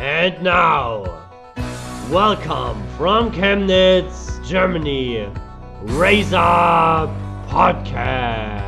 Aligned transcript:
And 0.00 0.44
now, 0.44 1.02
welcome 2.08 2.80
from 2.96 3.32
Chemnitz, 3.32 4.38
Germany, 4.48 5.26
Raise 5.82 6.32
Up 6.32 7.10
Podcast. 7.48 8.64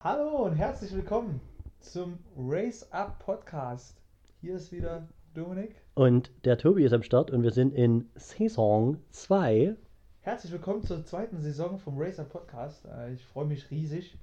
Hallo 0.00 0.44
und 0.44 0.56
herzlich 0.56 0.92
willkommen 0.92 1.40
zum 1.78 2.18
Race 2.36 2.84
Up 2.90 3.20
Podcast. 3.20 3.96
Hier 4.40 4.56
ist 4.56 4.72
wieder 4.72 5.06
Dominik. 5.34 5.76
Und 5.94 6.32
der 6.44 6.58
Tobi 6.58 6.82
ist 6.82 6.92
am 6.92 7.04
Start 7.04 7.30
und 7.30 7.44
wir 7.44 7.52
sind 7.52 7.72
in 7.74 8.10
Saison 8.16 8.96
2. 9.10 9.76
Herzlich 10.22 10.52
willkommen 10.52 10.82
zur 10.82 11.04
zweiten 11.04 11.40
Saison 11.40 11.78
vom 11.78 11.98
Race 11.98 12.18
Up 12.18 12.30
Podcast. 12.30 12.84
Äh, 12.86 13.14
Ich 13.14 13.24
freue 13.24 13.46
mich 13.46 13.70
riesig, 13.70 14.16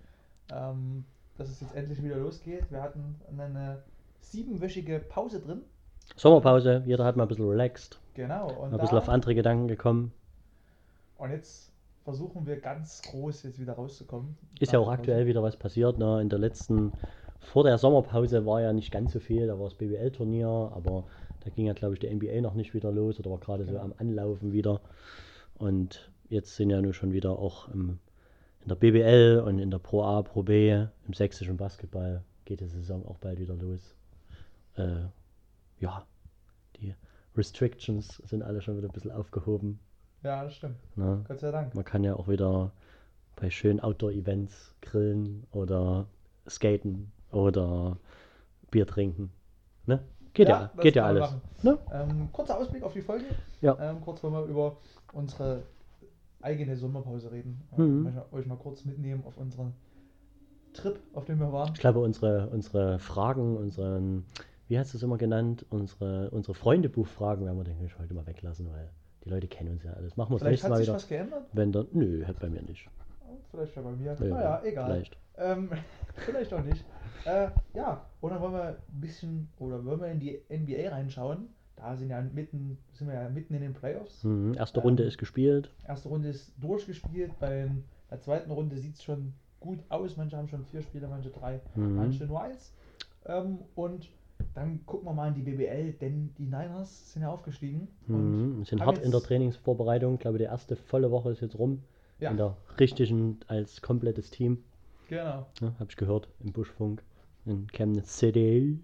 ähm, 0.51 1.05
dass 1.37 1.49
es 1.49 1.61
jetzt 1.61 1.75
endlich 1.75 2.03
wieder 2.03 2.17
losgeht. 2.17 2.69
Wir 2.71 2.81
hatten 2.81 3.15
eine 3.37 3.81
siebenwöchige 4.21 4.99
Pause 4.99 5.39
drin. 5.41 5.61
Sommerpause, 6.15 6.83
jeder 6.85 7.03
hat 7.05 7.15
mal 7.15 7.23
ein 7.23 7.27
bisschen 7.29 7.47
relaxed, 7.49 7.99
Genau. 8.13 8.47
Und, 8.51 8.73
ein 8.73 8.79
bisschen 8.79 8.97
auf 8.97 9.09
andere 9.09 9.33
Gedanken 9.35 9.67
gekommen. 9.67 10.11
und 11.17 11.31
jetzt 11.31 11.71
versuchen 12.03 12.45
wir 12.45 12.59
ganz 12.59 13.01
groß 13.01 13.43
jetzt 13.43 13.59
wieder 13.59 13.73
rauszukommen. 13.73 14.37
Ist 14.59 14.71
ja 14.71 14.77
auch 14.79 14.89
aktuell 14.89 15.25
wieder 15.25 15.41
was 15.41 15.57
passiert. 15.57 15.97
Ne? 15.97 16.21
In 16.21 16.29
der 16.29 16.37
letzten, 16.37 16.91
vor 17.39 17.63
der 17.63 17.79
Sommerpause 17.79 18.45
war 18.45 18.61
ja 18.61 18.71
nicht 18.73 18.91
ganz 18.91 19.13
so 19.13 19.19
viel, 19.19 19.47
da 19.47 19.57
war 19.57 19.65
das 19.65 19.73
BWL-Turnier, 19.73 20.47
aber 20.75 21.05
da 21.43 21.49
ging 21.49 21.65
ja, 21.65 21.73
glaube 21.73 21.95
ich, 21.95 21.99
der 21.99 22.13
NBA 22.13 22.41
noch 22.41 22.53
nicht 22.53 22.75
wieder 22.75 22.91
los 22.91 23.19
oder 23.19 23.31
war 23.31 23.39
gerade 23.39 23.65
so 23.65 23.71
Genau. 23.71 23.83
am 23.83 23.93
Anlaufen 23.97 24.51
wieder. 24.53 24.79
Und 25.57 26.11
jetzt 26.29 26.55
sind 26.55 26.69
ja 26.69 26.81
nur 26.81 26.93
schon 26.93 27.13
wieder 27.13 27.37
auch 27.39 27.69
im, 27.69 27.99
in 28.61 28.67
der 28.67 28.75
BBL 28.75 29.43
und 29.45 29.59
in 29.59 29.71
der 29.71 29.79
Pro 29.79 30.03
A, 30.03 30.21
Pro 30.21 30.43
B, 30.43 30.71
im 30.71 31.13
sächsischen 31.13 31.57
Basketball 31.57 32.23
geht 32.45 32.61
die 32.61 32.67
Saison 32.67 33.05
auch 33.05 33.17
bald 33.17 33.39
wieder 33.39 33.55
los. 33.55 33.95
Äh, 34.75 35.05
ja, 35.79 36.05
die 36.77 36.93
Restrictions 37.35 38.21
sind 38.25 38.43
alle 38.43 38.61
schon 38.61 38.77
wieder 38.77 38.87
ein 38.87 38.93
bisschen 38.93 39.11
aufgehoben. 39.11 39.79
Ja, 40.23 40.43
das 40.43 40.55
stimmt. 40.55 40.77
Ne? 40.95 41.23
Gott 41.27 41.39
sei 41.39 41.51
Dank. 41.51 41.75
Man 41.75 41.85
kann 41.85 42.03
ja 42.03 42.15
auch 42.15 42.27
wieder 42.27 42.71
bei 43.35 43.49
schönen 43.49 43.79
Outdoor-Events 43.79 44.75
grillen 44.81 45.45
oder 45.51 46.07
skaten 46.47 47.11
oder 47.31 47.97
Bier 48.71 48.87
trinken. 48.87 49.31
Ne? 49.85 49.99
Geht 50.33 50.49
ja, 50.49 50.71
das 50.75 50.83
geht 50.83 50.95
ja 50.95 51.05
alles. 51.05 51.35
Ne? 51.63 51.77
Ähm, 51.93 52.29
kurzer 52.31 52.57
Ausblick 52.57 52.83
auf 52.83 52.93
die 52.93 53.01
Folge. 53.01 53.25
Ja. 53.61 53.77
Ähm, 53.79 54.01
kurz 54.01 54.23
wollen 54.23 54.33
wir 54.33 54.45
über 54.45 54.77
unsere 55.15 55.63
eigene 56.41 56.75
Sommerpause 56.77 57.31
reden. 57.31 57.61
Mhm. 57.75 57.83
Ähm, 57.83 58.03
möchte 58.03 58.33
euch 58.33 58.45
mal 58.45 58.57
kurz 58.57 58.85
mitnehmen 58.85 59.23
auf 59.25 59.37
unseren 59.37 59.73
Trip, 60.73 60.99
auf 61.13 61.25
dem 61.25 61.39
wir 61.39 61.51
waren. 61.51 61.71
Ich 61.73 61.79
glaube, 61.79 61.99
unsere, 61.99 62.49
unsere 62.49 62.99
Fragen, 62.99 63.57
unseren, 63.57 64.25
wie 64.67 64.77
hast 64.77 64.93
du 64.93 64.97
es 64.97 65.03
immer 65.03 65.17
genannt, 65.17 65.65
unsere, 65.69 66.29
unsere 66.31 66.53
Freundebuchfragen 66.53 67.45
werden 67.45 67.57
wir, 67.57 67.63
denke 67.63 67.85
ich, 67.85 67.97
heute 67.97 68.13
mal 68.13 68.27
weglassen, 68.27 68.69
weil 68.69 68.89
die 69.23 69.29
Leute 69.29 69.47
kennen 69.47 69.71
uns 69.71 69.83
ja 69.83 69.93
alles. 69.93 70.17
Machen 70.17 70.31
wir 70.31 70.39
das 70.39 70.41
Vielleicht 70.41 70.63
nächste 70.63 70.65
hat 70.65 70.71
Mal 70.71 70.77
sich 70.77 70.87
wieder. 70.87 70.95
was 70.95 71.07
geändert. 71.07 71.49
Wenn 71.53 71.71
dann, 71.71 71.87
nö, 71.93 72.25
hat 72.25 72.39
bei 72.39 72.49
mir 72.49 72.61
nicht. 72.61 72.87
Vielleicht 73.49 73.75
ja 73.75 73.81
bei 73.81 73.91
mir. 73.91 74.13
Ja, 74.13 74.25
naja, 74.25 74.61
egal. 74.63 74.85
Vielleicht. 74.85 75.17
Ähm, 75.37 75.69
vielleicht 76.15 76.53
auch 76.53 76.63
nicht. 76.63 76.85
Äh, 77.25 77.47
ja, 77.73 78.05
und 78.21 78.29
dann 78.29 78.41
wollen 78.41 78.53
wir 78.53 78.67
ein 78.67 79.01
bisschen, 79.01 79.49
oder 79.57 79.83
wollen 79.83 80.01
wir 80.01 80.07
in 80.09 80.19
die 80.19 80.41
NBA 80.49 80.89
reinschauen. 80.89 81.49
Da 81.77 81.95
sind, 81.97 82.09
ja 82.09 82.21
mitten, 82.21 82.77
sind 82.93 83.07
wir 83.07 83.15
ja 83.15 83.29
mitten 83.29 83.53
in 83.53 83.61
den 83.61 83.73
Playoffs. 83.73 84.23
Mhm. 84.23 84.53
Erste 84.53 84.79
Runde 84.79 85.03
Ähm, 85.03 85.09
ist 85.09 85.17
gespielt. 85.17 85.71
Erste 85.87 86.07
Runde 86.09 86.29
ist 86.29 86.51
durchgespielt. 86.61 87.37
Bei 87.39 87.69
der 88.09 88.21
zweiten 88.21 88.49
Runde 88.51 88.77
sieht 88.77 88.95
es 88.95 89.03
schon 89.03 89.33
gut 89.59 89.79
aus. 89.89 90.15
Manche 90.17 90.37
haben 90.37 90.47
schon 90.47 90.63
vier 90.65 90.81
Spiele, 90.81 91.07
manche 91.07 91.29
drei, 91.29 91.59
Mhm. 91.75 91.95
manche 91.95 92.25
nur 92.25 92.41
eins. 92.41 92.73
Ähm, 93.25 93.59
und 93.75 94.09
dann 94.53 94.85
gucken 94.85 95.07
wir 95.07 95.13
mal 95.13 95.27
in 95.29 95.33
die 95.33 95.41
BBL, 95.41 95.93
denn 95.93 96.33
die 96.37 96.45
Niners 96.45 97.11
sind 97.13 97.23
ja 97.23 97.29
aufgestiegen. 97.29 97.87
Und 98.07 98.59
Mhm. 98.59 98.65
Sind 98.65 98.79
haben 98.79 98.87
hart 98.87 98.97
in 98.99 99.11
der 99.11 99.21
Trainingsvorbereitung. 99.21 100.13
Ich 100.15 100.19
glaube, 100.21 100.37
die 100.37 100.43
erste 100.45 100.75
volle 100.77 101.11
Woche 101.11 101.31
ist 101.31 101.41
jetzt 101.41 101.57
rum. 101.59 101.81
Ja. 102.19 102.31
In 102.31 102.37
der 102.37 102.55
richtigen, 102.79 103.39
als 103.47 103.81
komplettes 103.81 104.29
Team. 104.31 104.63
Genau. 105.09 105.45
Ja, 105.61 105.73
habe 105.79 105.87
ich 105.89 105.97
gehört 105.97 106.29
im 106.41 106.53
Buschfunk 106.53 107.03
in 107.45 107.67
Chemnitz 107.67 108.17
City. 108.17 108.79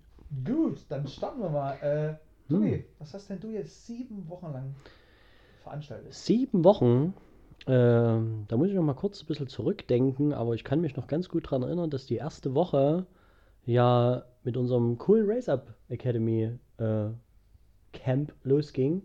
Gut, 0.46 0.86
dann 0.90 1.08
starten 1.08 1.40
wir 1.42 1.50
mal. 1.50 1.74
Äh, 1.82 2.16
Tobi, 2.52 2.72
Hm. 2.76 2.84
was 3.00 3.14
hast 3.14 3.30
denn 3.30 3.40
du 3.40 3.50
jetzt 3.50 3.86
sieben 3.86 4.28
Wochen 4.30 4.52
lang 4.52 4.76
veranstaltet? 5.64 6.14
Sieben 6.14 6.64
Wochen. 6.64 7.14
ähm, 7.68 8.46
da 8.48 8.58
muss 8.58 8.70
ich 8.70 8.74
noch 8.76 8.84
mal 8.84 8.94
kurz 8.96 9.22
ein 9.22 9.28
bisschen 9.28 9.48
zurückdenken, 9.48 10.34
aber 10.34 10.56
ich 10.56 10.64
kann 10.64 10.82
mich 10.82 10.96
noch 10.96 11.08
ganz 11.08 11.30
gut 11.30 11.46
daran 11.46 11.64
erinnern, 11.64 11.90
dass 11.92 12.06
die 12.08 12.16
erste 12.16 12.56
Woche 12.56 13.06
ja 13.66 14.24
mit 14.44 14.58
unserem 14.58 14.98
coolen 14.98 15.30
Race 15.30 15.48
Up 15.50 15.76
Academy 15.90 16.58
äh, 16.78 17.10
Camp 17.94 18.34
losging. 18.44 19.04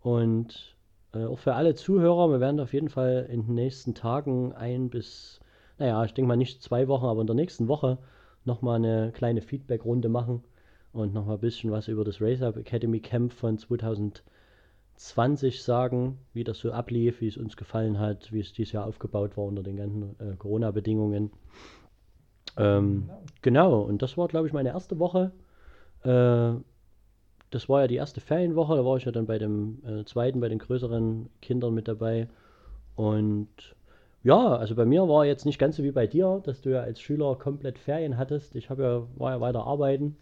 Und 0.00 0.76
äh, 1.12 1.24
auch 1.24 1.38
für 1.38 1.54
alle 1.54 1.74
Zuhörer, 1.74 2.30
wir 2.30 2.40
werden 2.40 2.60
auf 2.60 2.72
jeden 2.72 2.88
Fall 2.88 3.26
in 3.30 3.46
den 3.46 3.54
nächsten 3.54 3.94
Tagen 3.94 4.52
ein 4.54 4.88
bis, 4.90 5.40
naja, 5.78 6.02
ich 6.04 6.14
denke 6.14 6.28
mal 6.28 6.36
nicht 6.36 6.62
zwei 6.62 6.88
Wochen, 6.88 7.04
aber 7.06 7.20
in 7.20 7.26
der 7.26 7.36
nächsten 7.36 7.68
Woche 7.68 7.98
nochmal 8.44 8.76
eine 8.76 9.12
kleine 9.12 9.42
Feedback-Runde 9.42 10.08
machen 10.08 10.42
und 10.94 11.12
nochmal 11.12 11.36
ein 11.36 11.40
bisschen 11.40 11.70
was 11.70 11.88
über 11.88 12.04
das 12.04 12.20
Race 12.20 12.42
Up 12.42 12.56
Academy 12.56 13.00
Camp 13.00 13.32
von 13.32 13.58
2020 13.58 15.62
sagen, 15.62 16.18
wie 16.32 16.44
das 16.44 16.58
so 16.58 16.72
ablief, 16.72 17.20
wie 17.20 17.28
es 17.28 17.36
uns 17.36 17.56
gefallen 17.56 17.98
hat, 17.98 18.32
wie 18.32 18.40
es 18.40 18.52
dieses 18.52 18.72
Jahr 18.72 18.86
aufgebaut 18.86 19.36
war 19.36 19.44
unter 19.44 19.62
den 19.62 19.76
ganzen 19.76 20.16
äh, 20.20 20.36
Corona-Bedingungen. 20.36 21.30
Ähm, 22.56 23.10
Genau. 23.42 23.82
und 23.82 24.02
das 24.02 24.16
war, 24.16 24.28
glaube 24.28 24.46
ich, 24.46 24.52
meine 24.52 24.70
erste 24.70 24.98
Woche. 24.98 25.32
Äh, 26.04 26.60
das 27.50 27.68
war 27.68 27.82
ja 27.82 27.86
die 27.86 27.96
erste 27.96 28.20
Ferienwoche, 28.20 28.76
da 28.76 28.84
war 28.84 28.96
ich 28.96 29.04
ja 29.04 29.12
dann 29.12 29.26
bei 29.26 29.38
dem 29.38 29.78
äh, 29.86 30.04
zweiten, 30.04 30.40
bei 30.40 30.48
den 30.48 30.58
größeren 30.58 31.28
Kindern 31.40 31.74
mit 31.74 31.88
dabei. 31.88 32.28
Und 32.96 33.48
ja, 34.22 34.56
also 34.56 34.74
bei 34.74 34.84
mir 34.84 35.08
war 35.08 35.26
jetzt 35.26 35.46
nicht 35.46 35.58
ganz 35.58 35.76
so 35.76 35.82
wie 35.82 35.92
bei 35.92 36.06
dir, 36.06 36.40
dass 36.44 36.62
du 36.62 36.70
ja 36.70 36.80
als 36.80 37.00
Schüler 37.00 37.36
komplett 37.36 37.78
Ferien 37.78 38.16
hattest. 38.16 38.56
Ich 38.56 38.68
ja, 38.70 39.02
war 39.16 39.32
ja 39.32 39.40
weiter 39.40 39.66
arbeiten, 39.66 40.16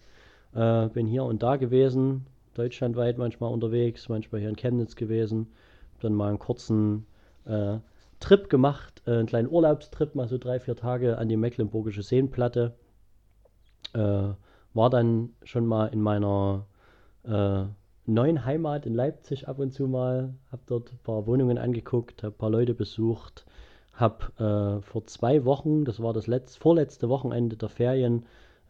äh, 0.54 0.88
bin 0.88 1.06
hier 1.06 1.24
und 1.24 1.42
da 1.42 1.56
gewesen, 1.56 2.26
deutschlandweit 2.54 3.18
manchmal 3.18 3.52
unterwegs, 3.52 4.08
manchmal 4.08 4.40
hier 4.40 4.50
in 4.50 4.56
Chemnitz 4.56 4.96
gewesen, 4.96 5.48
dann 6.00 6.14
mal 6.14 6.28
einen 6.28 6.38
kurzen 6.38 7.06
äh, 7.44 7.78
Trip 8.20 8.48
gemacht, 8.48 9.02
äh, 9.06 9.12
einen 9.12 9.26
kleinen 9.26 9.48
Urlaubstrip, 9.48 10.14
mal 10.14 10.28
so 10.28 10.38
drei, 10.38 10.60
vier 10.60 10.76
Tage 10.76 11.18
an 11.18 11.28
die 11.28 11.36
Mecklenburgische 11.36 12.02
Seenplatte. 12.02 12.74
Äh, 13.94 14.28
war 14.74 14.90
dann 14.90 15.30
schon 15.42 15.66
mal 15.66 15.88
in 15.88 16.00
meiner 16.00 16.66
äh, 17.24 17.64
neuen 18.06 18.44
Heimat 18.44 18.86
in 18.86 18.94
Leipzig 18.94 19.48
ab 19.48 19.58
und 19.58 19.72
zu 19.72 19.86
mal, 19.86 20.34
habe 20.50 20.62
dort 20.66 20.92
ein 20.92 20.98
paar 21.02 21.26
Wohnungen 21.26 21.58
angeguckt, 21.58 22.22
habe 22.22 22.34
ein 22.34 22.38
paar 22.38 22.50
Leute 22.50 22.74
besucht, 22.74 23.44
habe 23.92 24.78
äh, 24.78 24.82
vor 24.82 25.06
zwei 25.06 25.44
Wochen, 25.44 25.84
das 25.84 26.02
war 26.02 26.12
das 26.12 26.26
letzt, 26.26 26.58
vorletzte 26.58 27.08
Wochenende 27.08 27.56
der 27.56 27.68
Ferien, 27.68 28.24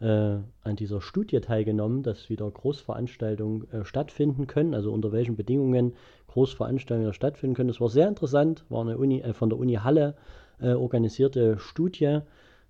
an 0.05 0.75
dieser 0.75 1.01
Studie 1.01 1.39
teilgenommen, 1.39 2.03
dass 2.03 2.29
wieder 2.29 2.49
Großveranstaltungen 2.49 3.71
äh, 3.71 3.85
stattfinden 3.85 4.47
können, 4.47 4.73
also 4.73 4.91
unter 4.91 5.11
welchen 5.11 5.35
Bedingungen 5.35 5.93
Großveranstaltungen 6.27 7.13
stattfinden 7.13 7.55
können. 7.55 7.69
Das 7.69 7.79
war 7.79 7.89
sehr 7.89 8.07
interessant, 8.07 8.65
war 8.69 8.81
eine 8.81 8.97
Uni, 8.97 9.21
äh, 9.21 9.33
von 9.33 9.49
der 9.49 9.59
Uni 9.59 9.75
Halle 9.75 10.15
äh, 10.59 10.73
organisierte 10.73 11.57
Studie. 11.59 12.19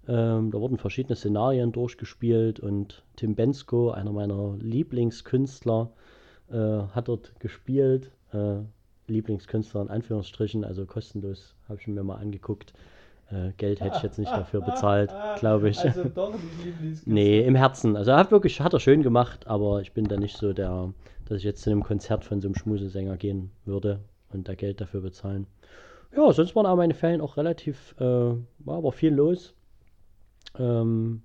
Ähm, 0.08 0.52
da 0.52 0.60
wurden 0.60 0.78
verschiedene 0.78 1.16
Szenarien 1.16 1.72
durchgespielt 1.72 2.60
und 2.60 3.04
Tim 3.16 3.36
Bensko, 3.36 3.92
einer 3.92 4.12
meiner 4.12 4.56
Lieblingskünstler, 4.60 5.92
äh, 6.52 6.56
hat 6.56 7.08
dort 7.08 7.40
gespielt. 7.40 8.12
Äh, 8.34 8.58
Lieblingskünstler 9.08 9.82
in 9.82 9.90
Anführungsstrichen, 9.90 10.64
also 10.64 10.86
kostenlos, 10.86 11.56
habe 11.68 11.80
ich 11.80 11.88
mir 11.88 12.04
mal 12.04 12.16
angeguckt. 12.16 12.74
Äh, 13.32 13.52
Geld 13.58 13.82
hätte 13.82 13.98
ich 13.98 14.04
jetzt 14.04 14.20
nicht 14.20 14.32
dafür 14.32 14.62
bezahlt, 14.66 15.14
glaube 15.40 15.70
ich. 15.70 15.80
Also 15.80 16.06
doch 16.06 16.34
nicht 16.34 16.44
Lieblingskünstler. 16.66 17.14
Nee, 17.14 17.42
im 17.42 17.56
Herzen. 17.56 17.96
Also 17.96 18.12
er 18.12 18.18
hat 18.18 18.32
wirklich, 18.32 18.62
hat 18.62 18.74
er 18.74 18.80
schön 18.80 19.04
gemacht, 19.04 19.48
aber 19.48 19.82
ich 19.82 19.94
bin 19.94 20.06
da 20.06 20.18
nicht 20.18 20.38
so 20.38 20.54
der, 20.54 20.94
dass 21.26 21.38
ich 21.38 21.44
jetzt 21.44 21.62
zu 21.62 21.70
einem 21.70 21.84
Konzert 21.84 22.26
von 22.26 22.42
so 22.42 22.48
einem 22.48 22.56
Schmusesänger 22.56 23.18
gehen 23.18 23.52
würde 23.66 24.00
und 24.32 24.48
da 24.48 24.56
Geld 24.56 24.82
dafür 24.82 25.02
bezahlen. 25.02 25.48
Ja, 26.16 26.32
sonst 26.32 26.56
waren 26.56 26.66
aber 26.66 26.78
meine 26.78 26.94
Ferien 26.94 27.22
auch 27.22 27.38
relativ, 27.38 27.96
äh, 28.00 28.04
war 28.04 28.78
aber 28.78 28.92
viel 28.92 29.14
los. 29.14 29.56
Ähm, 30.60 31.24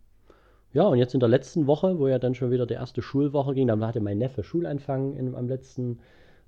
ja, 0.72 0.84
und 0.84 0.98
jetzt 0.98 1.14
in 1.14 1.20
der 1.20 1.28
letzten 1.28 1.66
Woche, 1.66 1.98
wo 1.98 2.08
ja 2.08 2.18
dann 2.18 2.34
schon 2.34 2.50
wieder 2.50 2.66
die 2.66 2.74
erste 2.74 3.02
Schulwoche 3.02 3.54
ging, 3.54 3.68
dann 3.68 3.84
hatte 3.86 4.00
mein 4.00 4.18
Neffe 4.18 4.42
Schulanfang 4.42 5.14
in, 5.14 5.34
am 5.34 5.48
letzten 5.48 5.98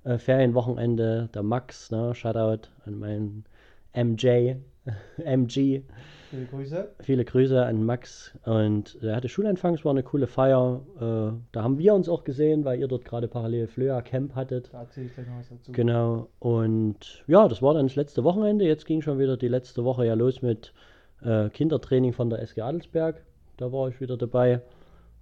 äh, 0.03 0.17
Ferienwochenende, 0.17 1.29
der 1.33 1.43
Max, 1.43 1.91
ne, 1.91 2.15
Shoutout 2.15 2.69
an 2.85 2.97
meinen 2.97 3.45
MJ, 3.93 4.55
MG. 5.17 5.83
Viele 6.31 6.45
Grüße. 6.45 6.89
Viele 7.01 7.25
Grüße 7.25 7.65
an 7.65 7.83
Max. 7.83 8.31
Und 8.45 8.97
er 9.01 9.17
hatte 9.17 9.27
Schulanfang, 9.27 9.73
es 9.73 9.83
war 9.83 9.91
eine 9.91 10.01
coole 10.01 10.27
Feier. 10.27 10.81
Äh, 10.95 11.37
da 11.51 11.63
haben 11.63 11.77
wir 11.77 11.93
uns 11.93 12.07
auch 12.07 12.23
gesehen, 12.23 12.63
weil 12.63 12.79
ihr 12.79 12.87
dort 12.87 13.03
gerade 13.03 13.27
parallel 13.27 13.67
Flöa 13.67 14.01
Camp 14.01 14.33
hattet. 14.33 14.69
Da 14.71 14.83
erzähle 14.83 15.07
ich 15.07 15.13
gleich 15.13 15.27
noch 15.27 15.39
was 15.39 15.49
dazu. 15.49 15.73
Genau. 15.73 16.29
Und 16.39 17.25
ja, 17.27 17.49
das 17.49 17.61
war 17.61 17.73
dann 17.73 17.87
das 17.87 17.97
letzte 17.97 18.23
Wochenende. 18.23 18.65
Jetzt 18.65 18.85
ging 18.85 19.01
schon 19.01 19.19
wieder 19.19 19.35
die 19.35 19.49
letzte 19.49 19.83
Woche 19.83 20.05
ja 20.05 20.13
los 20.13 20.41
mit 20.41 20.73
äh, 21.21 21.49
Kindertraining 21.49 22.13
von 22.13 22.29
der 22.29 22.41
SG 22.41 22.61
Adelsberg. 22.61 23.21
Da 23.57 23.73
war 23.73 23.89
ich 23.89 23.99
wieder 23.99 24.15
dabei. 24.15 24.61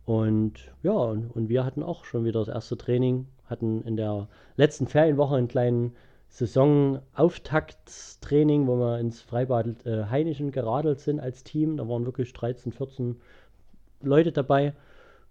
Und 0.06 0.72
ja, 0.84 0.92
und, 0.92 1.36
und 1.36 1.50
wir 1.50 1.66
hatten 1.66 1.82
auch 1.82 2.06
schon 2.06 2.24
wieder 2.24 2.40
das 2.40 2.50
erste 2.50 2.78
Training. 2.78 3.26
Hatten 3.46 3.82
in 3.82 3.98
der 3.98 4.28
letzten 4.58 4.86
Ferienwoche 4.86 5.36
einen 5.36 5.48
kleinen 5.48 5.96
Saisonauftaktstraining, 6.30 8.68
wo 8.68 8.78
wir 8.78 9.00
ins 9.00 9.22
Freibad 9.22 9.86
äh, 9.86 10.06
Heinichen 10.06 10.52
geradelt 10.52 11.00
sind 11.00 11.20
als 11.20 11.44
Team. 11.44 11.78
Da 11.78 11.88
waren 11.88 12.06
wirklich 12.06 12.34
13, 12.34 12.72
14 12.72 13.20
Leute 14.02 14.32
dabei 14.32 14.74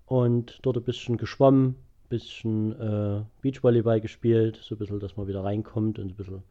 und 0.07 0.59
dort 0.63 0.77
ein 0.77 0.83
bisschen 0.83 1.17
geschwommen, 1.17 1.69
ein 1.69 2.09
bisschen 2.09 2.73
äh, 2.81 3.23
Beachvolleyball 3.43 4.01
gespielt, 4.01 4.59
so 4.63 4.75
ein 4.75 4.79
bisschen, 4.79 5.01
dass 5.01 5.17
man 5.17 5.29
wieder 5.29 5.45
reinkommt 5.45 5.99
und 5.99 6.11
ein 6.11 6.17
bisschen 6.17 6.43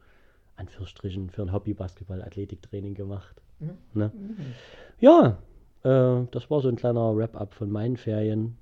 Anführungsstrichen 0.55 1.29
für 1.29 1.43
ein 1.43 1.53
Hobby-Basketball-Athletiktraining 1.53 2.95
gemacht. 2.95 3.41
Mhm. 3.59 3.77
Ne? 3.93 4.11
Mhm. 4.13 4.37
Ja, 4.99 5.37
äh, 5.83 6.25
das 6.31 6.49
war 6.49 6.61
so 6.61 6.69
ein 6.69 6.77
kleiner 6.77 7.15
Wrap-up 7.15 7.53
von 7.53 7.69
meinen 7.69 7.97
Ferien. 7.97 8.57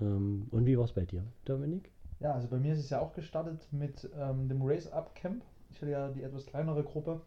Ähm, 0.00 0.46
und 0.50 0.66
wie 0.66 0.78
war 0.78 0.84
es 0.84 0.92
bei 0.92 1.04
dir, 1.04 1.24
Dominik? 1.44 1.90
Ja, 2.20 2.34
also 2.34 2.48
bei 2.48 2.58
mir 2.58 2.74
ist 2.74 2.80
es 2.80 2.90
ja 2.90 3.00
auch 3.00 3.14
gestartet 3.14 3.66
mit 3.72 4.08
ähm, 4.18 4.48
dem 4.48 4.60
Race 4.62 4.90
Up 4.92 5.14
Camp. 5.14 5.42
Ich 5.70 5.80
hatte 5.80 5.90
ja 5.90 6.08
die 6.08 6.22
etwas 6.22 6.46
kleinere 6.46 6.84
Gruppe. 6.84 7.20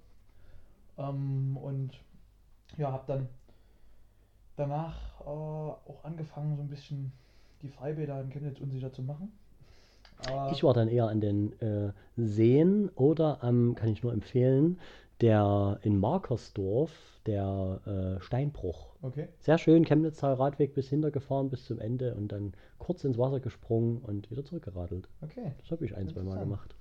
Ähm, 0.97 1.57
und 1.57 1.99
ja, 2.77 2.91
habe 2.91 3.03
dann 3.07 3.27
danach 4.55 4.95
äh, 5.21 5.25
auch 5.25 6.03
angefangen, 6.03 6.55
so 6.55 6.61
ein 6.61 6.69
bisschen 6.69 7.11
die 7.63 7.69
Freibäder 7.69 8.21
in 8.21 8.29
Chemnitz 8.29 8.59
unsicher 8.59 8.91
zu 8.93 9.01
machen. 9.01 9.31
Aber 10.27 10.51
Ich 10.51 10.63
war 10.63 10.73
dann 10.73 10.87
eher 10.87 11.07
an 11.07 11.21
den 11.21 11.59
äh, 11.59 11.91
Seen 12.15 12.89
oder 12.95 13.43
am, 13.43 13.75
kann 13.75 13.89
ich 13.89 14.03
nur 14.03 14.13
empfehlen, 14.13 14.79
der 15.21 15.79
in 15.83 15.97
Markersdorf, 15.99 16.91
der 17.25 17.79
äh, 18.19 18.21
Steinbruch. 18.21 18.89
Okay. 19.01 19.27
Sehr 19.39 19.57
schön, 19.57 19.85
Chemnitztal 19.85 20.33
Radweg 20.33 20.73
bis 20.73 20.89
hintergefahren 20.89 21.49
bis 21.49 21.65
zum 21.65 21.79
Ende 21.79 22.15
und 22.15 22.31
dann 22.31 22.53
kurz 22.79 23.03
ins 23.03 23.17
Wasser 23.17 23.39
gesprungen 23.39 23.99
und 23.99 24.29
wieder 24.31 24.43
zurückgeradelt. 24.43 25.07
Okay. 25.21 25.53
Das 25.59 25.71
habe 25.71 25.85
ich 25.85 25.95
ein, 25.95 26.07
zwei 26.09 26.21
Mal 26.23 26.39
gemacht. 26.39 26.75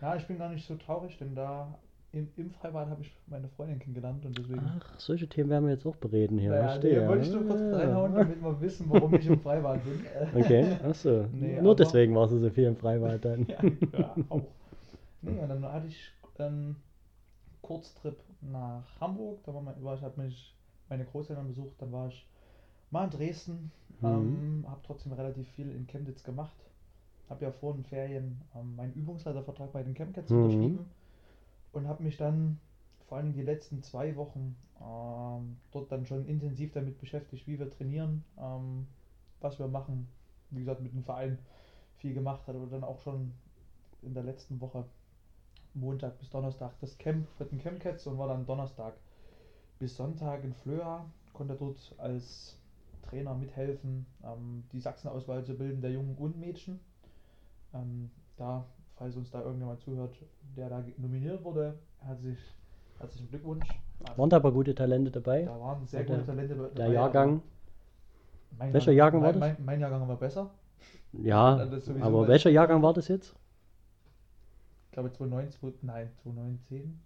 Ja, 0.00 0.16
ich 0.16 0.26
bin 0.26 0.38
gar 0.38 0.48
nicht 0.50 0.66
so 0.66 0.76
traurig, 0.76 1.16
denn 1.18 1.34
da 1.34 1.74
im, 2.12 2.28
im 2.36 2.50
Freibad 2.50 2.88
habe 2.88 3.02
ich 3.02 3.14
meine 3.26 3.48
Freundin 3.48 3.78
kennengelernt 3.78 4.24
und 4.24 4.36
deswegen. 4.38 4.62
Ach, 4.64 4.98
solche 4.98 5.28
Themen 5.28 5.50
werden 5.50 5.66
wir 5.66 5.72
jetzt 5.74 5.86
auch 5.86 5.96
bereden 5.96 6.38
hier. 6.38 6.50
naja, 6.50 6.68
verstehe. 6.68 7.02
nee, 7.02 7.08
wollte 7.08 7.26
ich 7.26 7.32
nur 7.32 7.46
kurz 7.46 7.60
Ah. 7.60 7.76
reinhauen, 7.76 8.14
damit 8.14 8.42
wir 8.42 8.60
wissen, 8.60 8.86
warum 8.88 9.14
ich 9.14 9.26
im 9.26 9.38
Freibad 9.40 9.80
bin. 9.84 10.00
Okay, 10.42 10.76
achso. 10.82 11.26
Nee, 11.32 11.60
Nur 11.60 11.76
deswegen 11.76 12.14
warst 12.14 12.32
du 12.32 12.38
so 12.38 12.48
viel 12.50 12.64
im 12.64 12.76
Freibad 12.76 13.24
dann. 13.24 13.46
ja, 13.48 13.58
ja, 13.98 14.14
auch. 14.30 14.40
Nee, 15.20 15.38
und 15.38 15.48
dann 15.48 15.62
hatte 15.70 15.86
ich 15.88 16.00
einen 16.38 16.76
Kurztrip 17.62 18.18
nach 18.40 19.00
Hamburg. 19.00 19.40
Da 19.44 19.54
war, 19.54 19.62
mein, 19.62 19.82
war 19.82 19.94
ich, 19.96 20.02
habe 20.02 20.20
mich 20.22 20.54
meine 20.88 21.04
Großeltern 21.04 21.46
besucht. 21.48 21.74
Dann 21.78 21.92
war 21.92 22.08
ich 22.08 22.26
mal 22.90 23.04
in 23.04 23.10
Dresden. 23.10 23.72
Mhm. 24.00 24.62
Ähm, 24.62 24.70
habe 24.70 24.80
trotzdem 24.84 25.12
relativ 25.12 25.48
viel 25.50 25.70
in 25.70 25.86
Chemnitz 25.86 26.22
gemacht. 26.22 26.56
Habe 27.28 27.44
ja 27.44 27.52
vor 27.52 27.74
den 27.74 27.84
Ferien 27.84 28.40
ähm, 28.54 28.76
meinen 28.76 28.94
Übungsleitervertrag 28.94 29.72
bei 29.72 29.82
den 29.82 29.94
Chemcats 29.94 30.30
Mhm. 30.30 30.36
unterschrieben 30.42 30.86
und 31.72 31.88
habe 31.88 32.02
mich 32.02 32.16
dann 32.16 32.58
vor 33.08 33.18
allem 33.18 33.32
die 33.32 33.42
letzten 33.42 33.82
zwei 33.82 34.16
Wochen 34.16 34.56
ähm, 34.80 35.56
dort 35.72 35.90
dann 35.92 36.06
schon 36.06 36.26
intensiv 36.26 36.72
damit 36.72 36.98
beschäftigt, 37.00 37.46
wie 37.46 37.58
wir 37.58 37.70
trainieren, 37.70 38.24
ähm, 38.38 38.86
was 39.40 39.58
wir 39.58 39.68
machen. 39.68 40.08
Wie 40.50 40.60
gesagt, 40.60 40.80
mit 40.80 40.92
dem 40.92 41.02
Verein 41.04 41.38
viel 41.98 42.14
gemacht 42.14 42.46
hat, 42.46 42.56
aber 42.56 42.66
dann 42.66 42.84
auch 42.84 42.98
schon 43.00 43.32
in 44.02 44.14
der 44.14 44.22
letzten 44.24 44.60
Woche 44.60 44.84
Montag 45.80 46.18
bis 46.18 46.30
Donnerstag 46.30 46.72
das 46.80 46.96
Camp 46.98 47.26
für 47.36 47.44
den 47.44 47.58
Campcats 47.58 48.06
und 48.06 48.18
war 48.18 48.28
dann 48.28 48.46
Donnerstag 48.46 48.94
bis 49.78 49.96
Sonntag 49.96 50.44
in 50.44 50.52
Flöa, 50.52 51.04
konnte 51.32 51.54
dort 51.54 51.94
als 51.98 52.56
Trainer 53.08 53.34
mithelfen, 53.34 54.06
ähm, 54.24 54.64
die 54.72 54.80
Sachsenauswahl 54.80 55.44
zu 55.44 55.54
bilden 55.54 55.80
der 55.80 55.92
Jungen 55.92 56.16
und 56.16 56.38
Mädchen. 56.38 56.80
Ähm, 57.74 58.10
da, 58.36 58.64
falls 58.96 59.16
uns 59.16 59.30
da 59.30 59.42
irgendjemand 59.42 59.80
zuhört, 59.80 60.14
der 60.56 60.68
da 60.68 60.82
nominiert 60.96 61.44
wurde, 61.44 61.78
herzlich, 62.00 62.38
herzlichen 62.98 63.28
Glückwunsch. 63.28 63.66
Waren 64.16 64.30
da 64.30 64.36
aber 64.36 64.52
gute 64.52 64.74
Talente 64.74 65.10
dabei? 65.10 65.42
da 65.42 65.58
waren 65.58 65.86
sehr 65.86 66.04
gute 66.04 66.24
Talente 66.24 66.54
dabei. 66.54 66.68
Der 66.70 66.88
Jahrgang? 66.88 67.42
Welcher 68.58 68.92
Jahrgang 68.92 69.22
war 69.22 69.32
mein, 69.32 69.40
das? 69.40 69.58
Mein, 69.58 69.64
mein 69.64 69.80
Jahrgang 69.80 70.08
war 70.08 70.16
besser. 70.16 70.50
Ja, 71.12 71.66
aber 72.00 72.28
welcher 72.28 72.50
Jahrgang 72.50 72.82
war 72.82 72.92
das 72.92 73.08
jetzt? 73.08 73.34
Ich 74.88 74.92
glaube 74.92 75.12
2009, 75.12 75.50
2, 75.52 75.72
nein, 75.82 76.10
2019. 76.22 77.00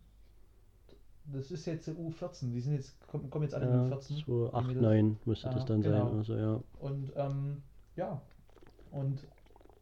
Das 1.32 1.50
ist 1.50 1.67
jetzt 1.67 1.88
U14, 1.88 2.50
die 2.50 2.61
sind 2.61 2.75
jetzt, 2.75 3.06
kommen, 3.06 3.31
kommen 3.31 3.44
jetzt 3.44 3.55
alle 3.55 3.67
in 3.67 3.73
Ja, 3.73 3.82
U14. 3.96 4.08
die 4.08 4.25
2, 4.25 4.52
8, 4.55 4.67
Mädels. 4.67 4.82
9 4.82 5.19
müsste 5.25 5.46
Ja, 5.49 5.55
das 5.55 5.64
dann 5.67 5.82
genau. 5.82 6.08
sein. 6.08 6.19
Also, 6.19 6.37
ja. 6.37 6.61
Und 6.81 7.12
ähm, 7.17 7.62
ja, 7.96 8.20
und 8.90 9.26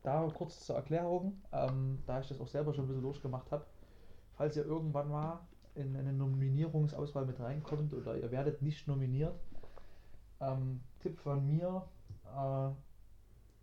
da 0.02 0.28
kurz 0.34 0.66
zur 0.66 0.76
Erklärung, 0.76 1.42
ähm, 1.52 1.98
da 2.06 2.20
ich 2.20 2.28
das 2.28 2.40
auch 2.40 2.48
selber 2.48 2.72
schon 2.74 2.84
ein 2.84 2.88
bisschen 2.88 3.02
durchgemacht 3.02 3.50
habe, 3.52 3.64
falls 4.36 4.56
ihr 4.56 4.64
irgendwann 4.64 5.08
mal 5.10 5.40
in 5.74 5.96
eine 5.96 6.12
Nominierungsauswahl 6.12 7.26
mit 7.26 7.40
reinkommt 7.40 7.94
oder 7.94 8.16
ihr 8.16 8.30
werdet 8.30 8.62
nicht 8.62 8.88
nominiert, 8.88 9.34
ähm, 10.40 10.80
Tipp 11.00 11.18
von 11.18 11.46
mir, 11.46 11.88
äh, 12.24 12.70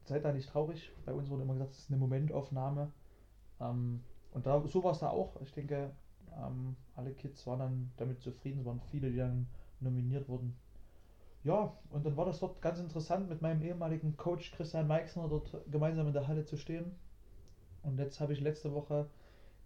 seid 0.06 0.26
da 0.26 0.32
nicht 0.32 0.50
traurig. 0.50 0.92
Bei 1.06 1.14
uns 1.14 1.30
wurde 1.30 1.44
immer 1.44 1.54
gesagt, 1.54 1.72
es 1.72 1.80
ist 1.80 1.90
eine 1.92 2.00
Momentaufnahme. 2.00 2.92
Ähm, 3.60 4.04
und 4.38 4.46
da, 4.46 4.62
so 4.68 4.84
war 4.84 4.92
es 4.92 5.00
da 5.00 5.10
auch. 5.10 5.42
Ich 5.42 5.52
denke, 5.52 5.90
ähm, 6.38 6.76
alle 6.96 7.12
Kids 7.12 7.48
waren 7.48 7.58
dann 7.58 7.92
damit 7.98 8.22
zufrieden. 8.22 8.60
Es 8.60 8.66
waren 8.68 8.80
viele, 8.92 9.10
die 9.10 9.18
dann 9.18 9.48
nominiert 9.80 10.30
wurden. 10.30 10.56
Ja, 11.44 11.74
und 11.90 12.06
dann 12.06 12.16
war 12.16 12.26
das 12.26 12.40
dort 12.40 12.62
ganz 12.62 12.80
interessant, 12.80 13.30
mit 13.30 13.42
meinem 13.42 13.64
ehemaligen 13.64 14.16
Coach 14.16 14.52
Christian 14.52 14.86
Meixner 14.86 15.28
dort 15.28 15.58
gemeinsam 15.72 16.06
in 16.06 16.14
der 16.14 16.28
Halle 16.28 16.46
zu 16.46 16.56
stehen. 16.56 16.92
Und 17.82 17.98
jetzt 17.98 18.20
habe 18.20 18.32
ich 18.34 18.40
letzte 18.40 18.72
Woche 18.74 19.08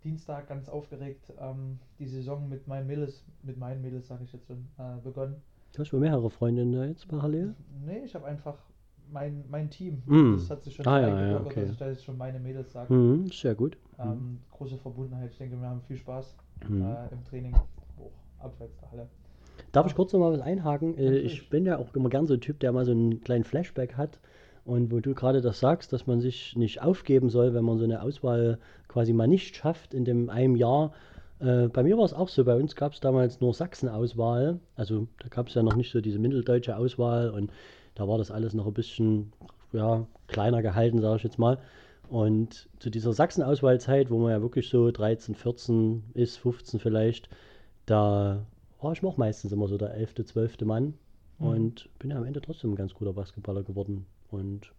Dienstag 0.05 0.47
ganz 0.47 0.69
aufgeregt 0.69 1.33
ähm, 1.37 1.79
die 1.99 2.07
Saison 2.07 2.47
mit 2.47 2.65
meinen 2.65 2.87
Mädels, 2.87 3.25
mit 3.43 3.57
meinen 3.57 3.81
Mädels 3.81 4.07
sage 4.07 4.23
ich 4.23 4.31
jetzt 4.31 4.47
schon, 4.47 4.69
äh, 4.77 5.01
begonnen. 5.03 5.41
Du 5.73 5.79
hast 5.79 5.91
wohl 5.91 5.99
mehrere 5.99 6.29
Freundinnen 6.29 6.71
da 6.71 6.85
jetzt 6.85 7.09
parallel? 7.09 7.55
Nee, 7.85 8.05
ich 8.05 8.15
habe 8.15 8.25
einfach 8.25 8.57
mein, 9.11 9.43
mein 9.49 9.69
Team. 9.69 10.01
Mm. 10.05 10.33
Das 10.33 10.49
hat 10.49 10.63
sich 10.63 10.75
schon 10.75 10.87
Ah, 10.87 10.99
ja, 11.01 11.27
ja, 11.31 11.39
okay. 11.41 11.61
dass 11.61 11.71
ich 11.71 11.77
da 11.77 11.87
jetzt 11.89 12.03
schon 12.03 12.17
meine 12.17 12.39
Mädels 12.39 12.71
sage. 12.71 12.93
Mhm, 12.93 13.27
sehr 13.31 13.55
gut. 13.55 13.77
Ähm, 13.99 14.39
große 14.51 14.77
Verbundenheit. 14.77 15.31
Ich 15.31 15.37
denke, 15.37 15.59
wir 15.59 15.67
haben 15.67 15.81
viel 15.81 15.97
Spaß 15.97 16.35
Mhm. 16.67 16.81
äh, 16.83 17.11
im 17.11 17.23
Training, 17.25 17.53
auch 17.55 18.11
abseits 18.43 18.77
der 18.77 18.91
Halle. 18.91 19.07
Darf 19.71 19.87
ich 19.87 19.95
kurz 19.95 20.11
noch 20.13 20.19
mal 20.19 20.31
was 20.33 20.41
einhaken? 20.41 20.97
Äh, 20.97 21.03
Natürlich. 21.03 21.33
ich 21.33 21.49
bin 21.49 21.65
ja 21.65 21.77
auch 21.77 21.93
immer 21.95 22.09
gern 22.09 22.25
so 22.27 22.33
ein 22.33 22.41
Typ, 22.41 22.59
der 22.59 22.71
mal 22.71 22.85
so 22.85 22.91
einen 22.91 23.21
kleinen 23.21 23.43
Flashback 23.43 23.95
hat. 23.97 24.19
Und 24.63 24.91
wo 24.91 24.99
du 24.99 25.15
gerade 25.15 25.41
das 25.41 25.59
sagst, 25.59 25.91
dass 25.91 26.05
man 26.05 26.21
sich 26.21 26.55
nicht 26.55 26.81
aufgeben 26.83 27.29
soll, 27.29 27.53
wenn 27.55 27.63
man 27.63 27.77
so 27.79 27.83
eine 27.83 28.01
Auswahl 28.03 28.59
quasi 28.87 29.11
mal 29.11 29.27
nicht 29.27 29.55
schafft 29.55 29.93
in 29.93 30.05
dem 30.05 30.29
einem 30.29 30.55
Jahr. 30.55 30.91
Äh, 31.39 31.67
bei 31.69 31.81
mir 31.81 31.97
war 31.97 32.05
es 32.05 32.13
auch 32.13 32.29
so, 32.29 32.45
bei 32.45 32.55
uns 32.55 32.75
gab 32.75 32.93
es 32.93 32.99
damals 32.99 33.41
nur 33.41 33.53
Sachsen-Auswahl. 33.55 34.59
Also 34.75 35.07
da 35.19 35.29
gab 35.29 35.47
es 35.47 35.55
ja 35.55 35.63
noch 35.63 35.75
nicht 35.75 35.91
so 35.91 35.99
diese 35.99 36.19
mitteldeutsche 36.19 36.77
Auswahl 36.77 37.31
und 37.31 37.51
da 37.95 38.07
war 38.07 38.17
das 38.17 38.31
alles 38.31 38.53
noch 38.53 38.67
ein 38.67 38.73
bisschen 38.73 39.33
ja, 39.73 40.05
kleiner 40.27 40.61
gehalten, 40.61 41.01
sage 41.01 41.17
ich 41.17 41.23
jetzt 41.23 41.39
mal. 41.39 41.57
Und 42.09 42.69
zu 42.79 42.89
dieser 42.89 43.13
Sachsen-Auswahlzeit, 43.13 44.09
wo 44.09 44.17
man 44.17 44.31
ja 44.31 44.41
wirklich 44.41 44.69
so 44.69 44.91
13, 44.91 45.35
14 45.35 46.03
ist, 46.13 46.37
15 46.37 46.79
vielleicht, 46.79 47.29
da 47.85 48.45
war 48.81 48.91
ich 48.91 49.03
auch 49.03 49.17
meistens 49.17 49.51
immer 49.51 49.67
so 49.67 49.77
der 49.77 49.93
11., 49.93 50.25
12. 50.25 50.61
Mann 50.61 50.95
Mhm. 51.41 51.47
und 51.47 51.89
bin 51.99 52.11
ja 52.11 52.17
am 52.17 52.25
Ende 52.25 52.41
trotzdem 52.41 52.71
ein 52.71 52.75
ganz 52.75 52.93
guter 52.93 53.13
Basketballer 53.13 53.63
geworden. 53.63 54.05
Und 54.29 54.71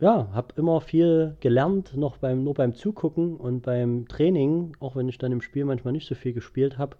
ja, 0.00 0.28
habe 0.32 0.54
immer 0.56 0.80
viel 0.80 1.36
gelernt, 1.40 1.96
noch 1.96 2.18
beim, 2.18 2.44
nur 2.44 2.54
beim 2.54 2.74
Zugucken 2.74 3.36
und 3.36 3.62
beim 3.62 4.06
Training, 4.08 4.76
auch 4.80 4.96
wenn 4.96 5.08
ich 5.08 5.18
dann 5.18 5.32
im 5.32 5.42
Spiel 5.42 5.64
manchmal 5.64 5.92
nicht 5.92 6.08
so 6.08 6.14
viel 6.14 6.32
gespielt 6.32 6.78
habe, 6.78 6.96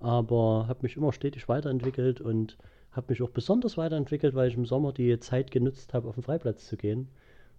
aber 0.00 0.66
habe 0.68 0.80
mich 0.82 0.96
immer 0.96 1.12
stetig 1.12 1.48
weiterentwickelt 1.48 2.20
und 2.20 2.56
habe 2.92 3.06
mich 3.10 3.22
auch 3.22 3.30
besonders 3.30 3.76
weiterentwickelt, 3.78 4.34
weil 4.34 4.48
ich 4.48 4.56
im 4.56 4.66
Sommer 4.66 4.92
die 4.92 5.18
Zeit 5.20 5.50
genutzt 5.50 5.94
habe, 5.94 6.08
auf 6.08 6.14
den 6.16 6.22
Freiplatz 6.24 6.66
zu 6.66 6.76
gehen, 6.76 7.08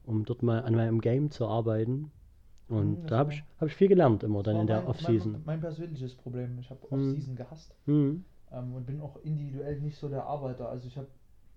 um 0.05 0.25
dort 0.25 0.43
mal 0.43 0.61
an 0.63 0.75
meinem 0.75 1.01
Game 1.01 1.31
zu 1.31 1.47
arbeiten. 1.47 2.11
Und 2.69 2.99
Mhm, 2.99 3.11
da 3.11 3.19
habe 3.19 3.31
ich, 3.31 3.43
hab 3.59 3.67
ich 3.69 3.75
viel 3.75 3.89
gelernt 3.89 4.23
immer 4.23 4.43
dann 4.43 4.57
in 4.57 4.67
der 4.67 4.87
Offseason. 4.87 5.33
Mein, 5.33 5.43
mein 5.45 5.59
persönliches 5.61 6.15
Problem. 6.15 6.57
Ich 6.59 6.69
habe 6.69 6.91
Mhm. 6.91 6.91
Offseason 6.91 7.35
gehasst 7.35 7.75
Mhm. 7.87 8.25
ähm, 8.51 8.75
und 8.75 8.85
bin 8.85 9.01
auch 9.01 9.17
individuell 9.23 9.79
nicht 9.81 9.97
so 9.97 10.09
der 10.09 10.25
Arbeiter. 10.25 10.69
Also 10.69 10.87
ich 10.87 10.97
habe, 10.97 11.07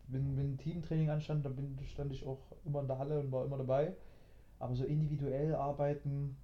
wenn, 0.09 0.37
wenn 0.37 0.59
Teamtraining 0.59 1.11
anstand, 1.11 1.45
dann 1.47 1.57
bin, 1.57 1.79
stand 1.87 2.13
ich 2.13 2.27
auch 2.27 2.41
immer 2.65 2.81
in 2.83 2.89
der 2.89 2.99
Halle 2.99 3.21
und 3.21 3.33
war 3.33 3.45
immer 3.47 3.59
dabei. 3.59 3.97
Aber 4.61 4.75
so 4.77 4.85
individuell 4.85 5.55
arbeiten 5.57 6.37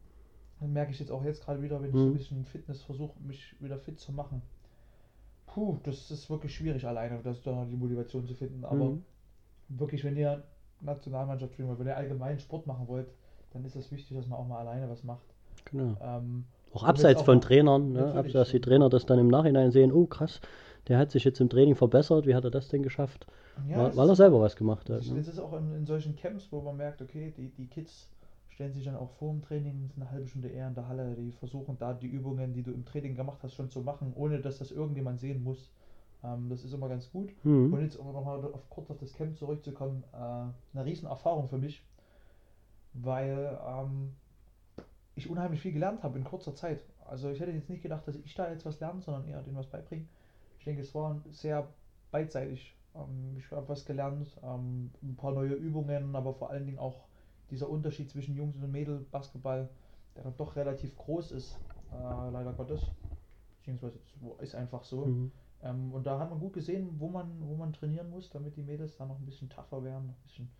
Dann 0.61 0.73
merke 0.73 0.93
ich 0.93 1.01
jetzt 1.01 1.13
auch 1.13 1.25
jetzt 1.25 1.45
gerade 1.45 1.63
wieder, 1.63 1.83
wenn 1.83 1.93
ich 1.93 2.01
so 2.01 2.09
ein 2.09 2.13
Mhm. 2.13 2.15
bisschen 2.15 2.45
Fitness 2.47 2.83
versuche, 2.83 3.19
mich 3.21 3.57
wieder 3.63 3.79
fit 3.79 4.01
zu 4.01 4.13
machen. 4.13 4.43
Puh, 5.54 5.78
das 5.83 6.11
ist 6.11 6.30
wirklich 6.30 6.54
schwierig 6.54 6.87
alleine, 6.87 7.21
das 7.23 7.42
da 7.42 7.64
die 7.64 7.76
Motivation 7.76 8.26
zu 8.26 8.35
finden. 8.35 8.64
Aber 8.64 8.76
Mhm. 8.87 9.02
wirklich, 9.69 10.04
wenn 10.04 10.16
ihr 10.16 10.42
Nationalmannschaft 10.80 11.52
spielen 11.54 11.69
wollt, 11.69 11.78
wenn 11.80 11.87
ihr 11.88 11.97
allgemein 11.97 12.38
Sport 12.38 12.66
machen 12.66 12.87
wollt, 12.88 13.09
dann 13.52 13.64
ist 13.64 13.75
es 13.76 13.90
wichtig, 13.90 14.16
dass 14.16 14.26
man 14.28 14.38
auch 14.38 14.47
mal 14.47 14.61
alleine 14.61 14.88
was 14.88 15.02
macht. 15.04 15.26
Genau. 15.71 15.97
Ähm, 16.00 16.45
Auch 16.73 16.85
abseits 16.85 17.21
auch 17.21 17.25
von 17.25 17.40
Trainern, 17.40 17.92
ne? 17.92 17.99
Natürlich. 17.99 18.33
dass 18.33 18.50
die 18.50 18.61
Trainer 18.61 18.88
das 18.88 19.04
dann 19.07 19.19
im 19.19 19.28
Nachhinein 19.28 19.73
sehen, 19.73 19.92
oh 19.92 20.07
krass, 20.07 20.40
der 20.88 20.99
hat 20.99 21.11
sich 21.11 21.25
jetzt 21.25 21.40
im 21.40 21.49
Training 21.49 21.75
verbessert, 21.75 22.26
wie 22.26 22.35
hat 22.35 22.45
er 22.45 22.50
das 22.50 22.69
denn 22.69 22.83
geschafft? 22.83 23.26
ja, 23.69 23.76
weil, 23.78 23.97
weil 23.97 24.09
er 24.09 24.14
selber 24.16 24.40
was 24.40 24.54
gemacht 24.57 24.88
hat. 24.88 25.00
Es 25.00 25.11
Ne? 25.11 25.19
ist 25.19 25.38
auch 25.38 25.52
in, 25.54 25.75
in 25.75 25.87
solchen 25.87 26.14
Camps, 26.16 26.50
wo 26.52 26.61
man 26.61 26.76
merkt, 26.76 27.02
okay, 27.02 27.33
die, 27.37 27.49
die 27.49 27.66
Kids 27.66 28.09
stellen 28.61 28.75
sich 28.75 28.85
dann 28.85 28.97
auch 28.97 29.11
vor 29.12 29.33
dem 29.33 29.40
Training, 29.40 29.90
eine 29.97 30.11
halbe 30.11 30.29
Stunde 30.29 30.49
eher 30.49 30.69
in 30.69 30.75
der 30.75 30.87
Halle, 30.87 31.14
die 31.14 31.33
versuchen 31.33 31.79
da 31.79 31.95
die 31.95 32.09
Übungen, 32.09 32.52
die 32.52 32.62
du 32.62 32.73
im 32.73 32.85
Training 32.85 33.14
gemacht 33.14 33.38
hast, 33.43 33.55
schon 33.55 33.71
zu 33.71 33.81
machen, 33.81 34.12
ohne 34.14 34.38
dass 34.38 34.59
das 34.59 34.71
irgendjemand 34.71 35.19
sehen 35.19 35.43
muss. 35.43 35.73
Ähm, 36.23 36.50
das 36.50 36.62
ist 36.62 36.75
immer 36.75 36.90
ganz 36.90 37.11
gut. 37.11 37.33
Mhm. 37.43 37.73
Und 37.73 37.81
jetzt, 37.81 37.97
um 37.97 38.12
nochmal 38.12 38.45
auf, 38.52 38.69
kurz 38.69 38.90
auf 38.90 38.99
das 38.99 39.14
Camp 39.14 39.38
zurückzukommen, 39.38 40.05
äh, 40.12 40.17
eine 40.17 40.85
riesen 40.85 41.09
Erfahrung 41.09 41.49
für 41.49 41.57
mich, 41.57 41.83
weil 42.93 43.59
ähm, 43.67 44.12
ich 45.14 45.31
unheimlich 45.31 45.62
viel 45.62 45.73
gelernt 45.73 46.02
habe 46.02 46.19
in 46.19 46.25
kurzer 46.25 46.55
Zeit. 46.55 46.83
Also 47.07 47.31
ich 47.31 47.40
hätte 47.40 47.52
jetzt 47.52 47.71
nicht 47.71 47.83
gedacht, 47.83 48.07
dass 48.07 48.17
ich 48.17 48.35
da 48.35 48.50
jetzt 48.50 48.67
was 48.67 48.79
lerne, 48.79 49.00
sondern 49.00 49.26
eher 49.26 49.40
denen 49.40 49.57
was 49.57 49.69
beibringen. 49.69 50.07
Ich 50.59 50.67
denke, 50.67 50.83
es 50.83 50.95
war 50.95 51.19
sehr 51.31 51.67
beidseitig. 52.11 52.76
Ähm, 52.95 53.38
ich 53.38 53.50
habe 53.52 53.71
was 53.71 53.87
gelernt, 53.87 54.38
ähm, 54.43 54.90
ein 55.02 55.17
paar 55.17 55.33
neue 55.33 55.55
Übungen, 55.55 56.14
aber 56.14 56.35
vor 56.35 56.50
allen 56.50 56.67
Dingen 56.67 56.79
auch 56.79 57.09
dieser 57.50 57.69
Unterschied 57.69 58.11
zwischen 58.11 58.37
Jungs 58.37 58.57
und 58.57 58.71
Mädel 58.71 59.07
Basketball, 59.11 59.69
der 60.16 60.25
dann 60.25 60.37
doch 60.37 60.57
relativ 60.57 60.97
groß 60.97 61.33
ist, 61.33 61.59
äh, 61.92 62.30
leider 62.30 62.52
Gottes. 62.52 62.83
Beziehungsweise 63.59 63.99
ist 64.40 64.54
einfach 64.54 64.85
so. 64.85 65.07
Mhm. 65.07 65.33
Ähm, 65.62 65.92
und 65.92 66.07
da 66.07 66.19
hat 66.19 66.30
man 66.30 66.40
gut 66.40 66.54
gesehen, 66.54 66.99
wo 66.99 67.09
man, 67.09 67.28
wo 67.40 67.54
man 67.54 67.73
trainieren 67.73 68.11
muss, 68.11 68.30
damit 68.30 68.57
die 68.57 68.62
Mädels 68.62 68.97
da 68.97 69.04
noch 69.04 69.19
ein 69.19 69.26
bisschen 69.26 69.50
tougher 69.50 69.85
werden, 69.85 70.07
noch 70.07 70.14
ein 70.14 70.23
bisschen, 70.23 70.50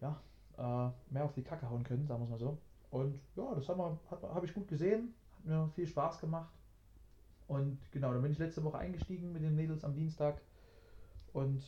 ja, 0.00 0.20
äh, 0.58 0.90
mehr 1.12 1.24
auf 1.24 1.32
die 1.32 1.42
Kacke 1.42 1.68
hauen 1.68 1.84
können, 1.84 2.06
sagen 2.06 2.20
wir 2.20 2.24
es 2.24 2.30
mal 2.30 2.38
so. 2.38 2.58
Und 2.90 3.18
ja, 3.34 3.54
das 3.54 3.68
habe 3.68 3.98
hab, 4.10 4.22
hab 4.22 4.44
ich 4.44 4.54
gut 4.54 4.68
gesehen, 4.68 5.14
hat 5.38 5.46
mir 5.46 5.68
viel 5.74 5.86
Spaß 5.86 6.20
gemacht. 6.20 6.52
Und 7.48 7.78
genau, 7.90 8.12
dann 8.12 8.22
bin 8.22 8.32
ich 8.32 8.38
letzte 8.38 8.62
Woche 8.64 8.78
eingestiegen 8.78 9.32
mit 9.32 9.42
den 9.42 9.54
Mädels 9.54 9.84
am 9.84 9.94
Dienstag 9.94 10.40
und 11.32 11.62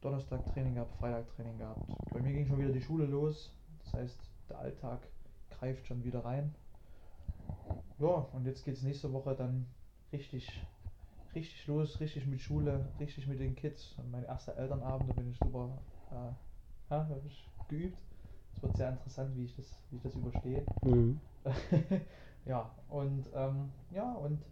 Donnerstag 0.00 0.44
Training 0.52 0.74
gehabt, 0.74 0.94
Freitag 0.98 1.28
Training 1.36 1.58
gehabt. 1.58 1.80
Bei 2.12 2.20
mir 2.20 2.32
ging 2.32 2.46
schon 2.46 2.58
wieder 2.58 2.72
die 2.72 2.80
Schule 2.80 3.06
los, 3.06 3.52
das 3.84 3.94
heißt, 3.94 4.20
der 4.48 4.58
Alltag 4.58 5.00
greift 5.50 5.86
schon 5.86 6.02
wieder 6.04 6.24
rein. 6.24 6.54
Ja, 7.98 8.26
und 8.32 8.46
jetzt 8.46 8.64
geht 8.64 8.76
es 8.76 8.82
nächste 8.82 9.12
Woche 9.12 9.34
dann 9.34 9.66
richtig 10.12 10.64
richtig 11.34 11.66
los, 11.66 12.00
richtig 12.00 12.26
mit 12.26 12.40
Schule, 12.40 12.86
richtig 12.98 13.26
mit 13.26 13.40
den 13.40 13.54
Kids. 13.54 13.94
Und 13.98 14.10
mein 14.10 14.24
erster 14.24 14.56
Elternabend, 14.56 15.10
da 15.10 15.14
bin 15.14 15.30
ich 15.30 15.38
super, 15.38 15.78
äh, 16.10 16.90
ja, 16.90 17.08
ich 17.26 17.48
geübt. 17.68 17.98
Es 18.54 18.62
wird 18.62 18.76
sehr 18.76 18.90
interessant, 18.90 19.36
wie 19.36 19.44
ich 19.44 19.54
das, 19.54 19.78
wie 19.90 19.96
ich 19.96 20.02
das 20.02 20.14
überstehe. 20.14 20.64
Mhm. 20.82 21.20
ja, 22.46 22.70
und 22.88 23.28
ähm, 23.34 23.70
ja, 23.90 24.12
und 24.12 24.42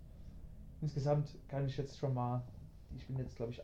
insgesamt 0.81 1.37
kann 1.49 1.67
ich 1.67 1.77
jetzt 1.77 1.99
schon 1.99 2.15
mal, 2.15 2.43
ich 2.97 3.07
bin 3.07 3.19
jetzt 3.19 3.37
glaube 3.37 3.53
ich 3.53 3.61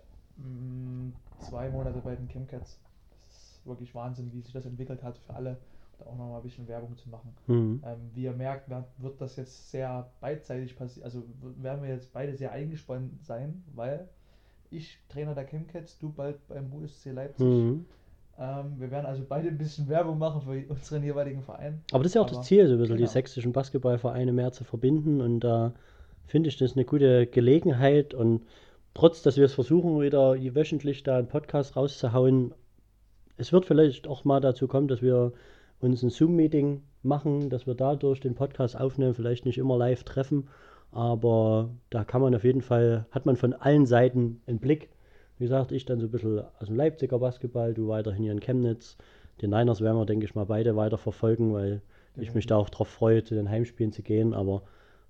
zwei 1.39 1.71
Monate 1.71 2.01
bei 2.05 2.15
den 2.17 2.29
Chemcats. 2.29 2.79
Das 3.11 3.29
ist 3.29 3.67
wirklich 3.67 3.95
Wahnsinn, 3.95 4.31
wie 4.33 4.41
sich 4.41 4.53
das 4.53 4.67
entwickelt 4.67 5.03
hat 5.03 5.19
für 5.19 5.35
alle. 5.35 5.57
Da 5.99 6.07
auch 6.07 6.17
noch 6.17 6.29
mal 6.29 6.37
ein 6.39 6.43
bisschen 6.43 6.67
Werbung 6.67 6.97
zu 6.97 7.09
machen. 7.09 7.33
Mhm. 7.47 7.83
Ähm, 7.87 7.97
wie 8.15 8.25
ihr 8.25 8.33
merkt, 8.33 8.69
wird, 8.99 9.21
das 9.21 9.37
jetzt 9.37 9.71
sehr 9.71 10.11
beidseitig 10.21 10.77
passieren. 10.77 11.05
Also 11.05 11.23
werden 11.61 11.83
wir 11.83 11.91
jetzt 11.91 12.13
beide 12.13 12.35
sehr 12.37 12.51
eingespannt 12.51 13.25
sein, 13.25 13.63
weil 13.75 14.09
ich 14.71 14.99
Trainer 15.09 15.35
der 15.35 15.45
Chemcats, 15.47 15.99
du 15.99 16.11
bald 16.11 16.47
beim 16.49 16.73
USC 16.73 17.13
Leipzig. 17.13 17.47
Mhm. 17.47 17.85
Ähm, 18.37 18.75
wir 18.79 18.91
werden 18.91 19.07
also 19.07 19.25
beide 19.29 19.47
ein 19.49 19.57
bisschen 19.59 19.89
Werbung 19.89 20.19
machen 20.19 20.41
für 20.43 20.65
unseren 20.69 21.05
jeweiligen 21.05 21.43
Verein. 21.45 21.81
Aber 21.93 22.03
das 22.03 22.11
ist 22.11 22.15
ja 22.15 22.23
auch 22.23 22.27
Aber- 22.27 22.39
das 22.39 22.47
Ziel, 22.47 22.67
so 22.67 22.73
ein 22.75 22.79
bisschen 22.81 22.97
die 22.97 23.03
genau. 23.05 23.13
sächsischen 23.13 23.53
Basketballvereine 23.53 24.33
mehr 24.33 24.51
zu 24.51 24.65
verbinden 24.65 25.21
und 25.21 25.41
da 25.41 25.73
finde 26.27 26.49
ich 26.49 26.57
das 26.57 26.73
eine 26.73 26.85
gute 26.85 27.29
Gelegenheit 27.29 28.15
und 28.15 28.43
trotz, 28.95 29.23
dass 29.23 29.37
wir 29.37 29.45
es 29.45 29.55
versuchen, 29.55 30.01
wieder 30.01 30.35
wöchentlich 30.55 31.03
da 31.03 31.19
einen 31.19 31.29
Podcast 31.29 31.77
rauszuhauen, 31.77 32.55
es 33.37 33.53
wird 33.53 33.67
vielleicht 33.67 34.07
auch 34.07 34.25
mal 34.25 34.41
dazu 34.41 34.69
kommen, 34.69 34.89
dass 34.89 35.03
wir 35.03 35.33
uns 35.81 36.03
ein 36.03 36.11
Zoom-Meeting 36.11 36.83
machen, 37.03 37.51
dass 37.51 37.67
wir 37.67 37.75
dadurch 37.75 38.21
den 38.21 38.35
Podcast 38.35 38.79
aufnehmen, 38.79 39.15
vielleicht 39.15 39.45
nicht 39.45 39.59
immer 39.59 39.77
live 39.77 40.05
treffen, 40.05 40.49
aber 40.93 41.71
da 41.91 42.05
kann 42.05 42.21
man 42.21 42.35
auf 42.35 42.45
jeden 42.45 42.63
Fall, 42.63 43.07
hat 43.11 43.27
man 43.27 43.37
von 43.37 43.53
allen 43.53 43.85
Seiten 43.85 44.41
einen 44.47 44.61
Blick. 44.61 44.91
Wie 45.39 45.45
gesagt, 45.45 45.73
ich 45.73 45.85
dann 45.85 45.99
so 45.99 46.07
ein 46.07 46.13
bisschen 46.13 46.45
aus 46.61 46.69
dem 46.69 46.77
Leipziger 46.77 47.19
Basketball, 47.19 47.75
du 47.75 47.89
weiterhin 47.89 48.23
hier 48.23 48.33
in 48.33 48.41
Chemnitz. 48.41 48.97
Den 49.43 49.51
Niners 49.51 49.81
werden 49.81 49.97
wir, 49.97 50.07
denke 50.07 50.25
ich 50.25 50.37
mal, 50.37 50.47
beide 50.47 50.77
weiter 50.77 50.97
verfolgen, 50.97 51.53
weil 51.53 51.83
ich 52.17 52.33
mich 52.35 52.47
da 52.47 52.57
auch 52.57 52.71
drauf 52.71 52.87
freue, 52.87 53.25
zu 53.25 53.35
den 53.35 53.51
Heimspielen 53.51 53.93
zu 53.93 54.03
gehen. 54.03 54.33
Aber 54.33 54.63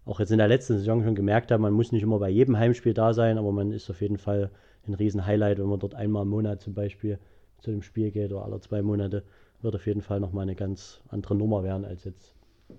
auch 0.06 0.20
jetzt 0.20 0.32
in 0.32 0.38
der 0.38 0.48
letzten 0.48 0.74
Saison 0.74 1.02
schon 1.02 1.14
gemerkt 1.14 1.50
habe, 1.50 1.62
man 1.62 1.72
muss 1.72 1.92
nicht 1.92 2.02
immer 2.02 2.18
bei 2.18 2.28
jedem 2.28 2.58
Heimspiel 2.58 2.94
da 2.94 3.14
sein, 3.14 3.38
aber 3.38 3.52
man 3.52 3.72
ist 3.72 3.88
auf 3.90 4.00
jeden 4.00 4.18
Fall 4.18 4.50
ein 4.86 4.94
riesen 4.94 5.24
Highlight, 5.26 5.58
wenn 5.58 5.66
man 5.66 5.80
dort 5.80 5.94
einmal 5.94 6.22
im 6.22 6.28
Monat 6.28 6.60
zum 6.60 6.74
Beispiel 6.74 7.18
zu 7.60 7.70
dem 7.70 7.82
Spiel 7.82 8.10
geht 8.10 8.32
oder 8.32 8.44
alle 8.44 8.60
zwei 8.60 8.82
Monate. 8.82 9.24
Wird 9.62 9.74
auf 9.74 9.86
jeden 9.86 10.02
Fall 10.02 10.20
nochmal 10.20 10.42
eine 10.42 10.54
ganz 10.54 11.00
andere 11.08 11.34
Nummer 11.34 11.64
werden 11.64 11.86
als 11.86 12.04
jetzt 12.04 12.34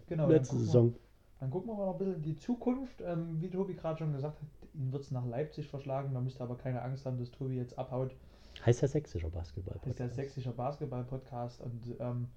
Genau, 0.08 0.28
letzte 0.28 0.58
Saison. 0.58 0.94
Wir, 0.94 1.00
dann 1.40 1.52
gucken 1.52 1.70
wir 1.70 1.76
mal 1.76 1.86
noch 1.86 1.94
ein 1.94 1.98
bisschen 2.00 2.16
in 2.16 2.24
die 2.24 2.36
Zukunft. 2.36 3.02
Ähm, 3.02 3.38
wie 3.40 3.50
Tobi 3.50 3.74
gerade 3.74 4.00
schon 4.00 4.14
gesagt 4.14 4.40
hat, 4.40 4.48
ihn 4.74 4.92
wird 4.92 5.04
es 5.04 5.12
nach 5.12 5.26
Leipzig 5.26 5.68
verschlagen. 5.68 6.14
Da 6.14 6.22
müsst 6.22 6.40
ihr 6.40 6.44
aber 6.44 6.58
keine 6.58 6.82
Angst 6.82 7.06
haben, 7.06 7.18
dass 7.18 7.32
Tobi 7.32 7.56
jetzt 7.56 7.78
abhaut. 7.78 8.16
Heißt 8.66 8.82
ja 8.82 8.88
sächsischer 8.88 9.30
Basketball. 9.30 9.78
Das 9.82 9.90
ist 9.90 10.00
der 10.00 10.10
sächsischer 10.10 10.52
Basketball-Podcast 10.52 11.62
und 11.62 11.96
ähm, 12.00 12.28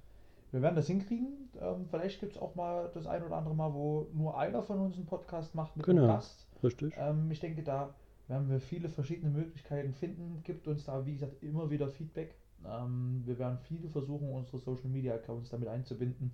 wir 0.53 0.63
werden 0.63 0.77
das 0.77 0.87
hinkriegen. 0.87 1.49
Ähm, 1.61 1.87
vielleicht 1.91 2.21
gibt 2.21 2.33
es 2.37 2.39
auch 2.43 2.55
mal 2.55 2.91
das 2.95 3.07
ein 3.07 3.23
oder 3.23 3.37
andere 3.37 3.55
Mal, 3.55 3.73
wo 3.75 4.07
nur 4.13 4.39
einer 4.39 4.63
von 4.63 4.79
uns 4.79 4.97
einen 4.97 5.07
Podcast 5.07 5.55
macht 5.55 5.77
mit 5.77 5.85
Genau. 5.87 6.03
einem 6.05 6.13
Gast. 6.13 6.47
Richtig. 6.63 6.95
Ähm, 6.99 7.31
ich 7.31 7.41
denke, 7.41 7.63
da 7.63 7.95
werden 8.29 8.49
wir 8.51 8.61
viele 8.61 8.89
verschiedene 8.89 9.31
Möglichkeiten 9.31 9.93
finden. 9.93 10.41
Gibt 10.45 10.69
uns 10.69 10.85
da, 10.85 11.05
wie 11.07 11.13
gesagt, 11.15 11.43
immer 11.43 11.71
wieder 11.71 11.89
Feedback. 11.89 12.35
Ähm, 12.67 13.23
wir 13.25 13.39
werden 13.39 13.59
viele 13.63 13.89
versuchen, 13.89 14.31
unsere 14.33 14.59
Social 14.59 14.89
Media 14.89 15.15
Accounts 15.15 15.51
damit 15.51 15.69
einzubinden. 15.69 16.33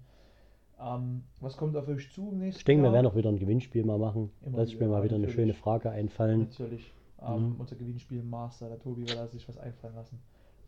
Ähm, 0.80 1.22
was 1.40 1.56
kommt 1.56 1.76
auf 1.76 1.86
euch 1.86 2.10
zu 2.12 2.30
im 2.32 2.38
nächsten 2.38 2.58
Ich 2.60 2.64
denke, 2.64 2.82
wir 2.82 2.86
Jahr? 2.86 2.94
werden 2.94 3.06
auch 3.06 3.14
wieder 3.14 3.28
ein 3.30 3.38
Gewinnspiel 3.38 3.84
mal 3.84 3.98
machen. 3.98 4.30
Immer 4.44 4.58
Lass 4.58 4.72
wieder, 4.72 4.86
mir 4.86 4.92
mal 4.92 5.04
wieder 5.04 5.14
eine 5.16 5.26
natürlich. 5.26 5.34
schöne 5.36 5.54
Frage 5.54 5.90
einfallen. 5.90 6.40
Natürlich. 6.40 6.92
Ähm, 7.22 7.50
Mhm. 7.54 7.56
Unser 7.60 7.76
Gewinnspiel 7.76 8.22
Master, 8.22 8.68
der 8.68 8.78
Tobi 8.80 9.02
will 9.08 9.14
da 9.14 9.26
sich 9.28 9.48
was 9.48 9.56
einfallen 9.56 9.94
lassen. 9.94 10.18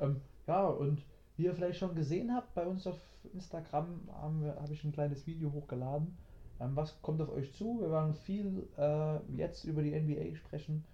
Ähm, 0.01 0.21
ja, 0.47 0.67
und 0.69 1.03
wie 1.37 1.45
ihr 1.45 1.55
vielleicht 1.55 1.79
schon 1.79 1.95
gesehen 1.95 2.35
habt, 2.35 2.55
bei 2.55 2.67
uns 2.67 2.87
auf 2.87 2.99
Instagram 3.33 4.01
habe 4.13 4.73
ich 4.73 4.85
ein 4.85 4.93
kleines 4.93 5.27
Video 5.27 5.53
hochgeladen. 5.53 6.17
Ähm, 6.61 6.75
was 6.75 7.01
kommt 7.03 7.21
auf 7.21 7.31
euch 7.31 7.53
zu? 7.53 7.81
Wir 7.81 7.91
werden 7.91 8.15
viel 8.15 8.69
äh, 8.79 9.19
jetzt 9.37 9.65
über 9.65 9.83
die 9.83 9.99
NBA 9.99 10.37
sprechen. 10.37 10.85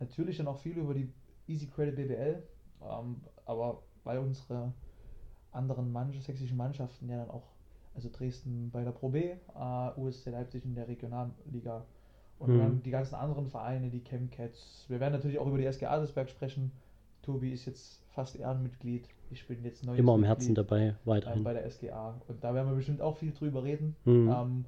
Natürlich 0.00 0.36
dann 0.36 0.48
auch 0.48 0.58
viel 0.58 0.76
über 0.76 0.94
die 0.94 1.10
Easy 1.46 1.66
Credit 1.66 1.96
BBL. 1.96 2.42
Ähm, 2.82 3.20
aber 3.46 3.82
weil 4.04 4.18
unsere 4.18 4.72
anderen 5.52 5.90
Mannschaft, 5.92 6.26
sächsischen 6.26 6.56
Mannschaften 6.56 7.08
ja 7.08 7.18
dann 7.18 7.30
auch, 7.30 7.44
also 7.94 8.10
Dresden 8.12 8.70
bei 8.70 8.84
der 8.84 8.92
Pro 8.92 9.08
B, 9.08 9.30
äh, 9.30 10.00
USC 10.00 10.30
Leipzig 10.30 10.64
in 10.64 10.74
der 10.74 10.86
Regionalliga 10.86 11.84
und 12.38 12.54
Mhm. 12.54 12.58
dann 12.58 12.82
die 12.82 12.90
ganzen 12.90 13.14
anderen 13.14 13.48
Vereine, 13.48 13.90
die 13.90 14.04
Chemcats. 14.04 14.84
Wir 14.88 15.00
werden 15.00 15.14
natürlich 15.14 15.38
auch 15.38 15.46
über 15.46 15.58
die 15.58 15.64
SG 15.64 15.86
Adelsberg 15.86 16.28
sprechen. 16.28 16.70
Tobi 17.28 17.52
ist 17.52 17.66
jetzt 17.66 18.02
fast 18.08 18.36
Ehrenmitglied. 18.36 19.06
Ich 19.30 19.46
bin 19.46 19.62
jetzt 19.62 19.84
neues 19.84 19.98
Immer 19.98 20.14
am 20.14 20.24
Herzen 20.24 20.54
dabei, 20.54 20.94
weiterhin. 21.04 21.44
bei 21.44 21.52
der 21.52 21.70
SGA. 21.70 22.18
Und 22.26 22.42
da 22.42 22.54
werden 22.54 22.70
wir 22.70 22.76
bestimmt 22.76 23.02
auch 23.02 23.18
viel 23.18 23.32
drüber 23.32 23.64
reden. 23.64 23.96
Mhm. 24.06 24.32
Ähm, 24.34 24.64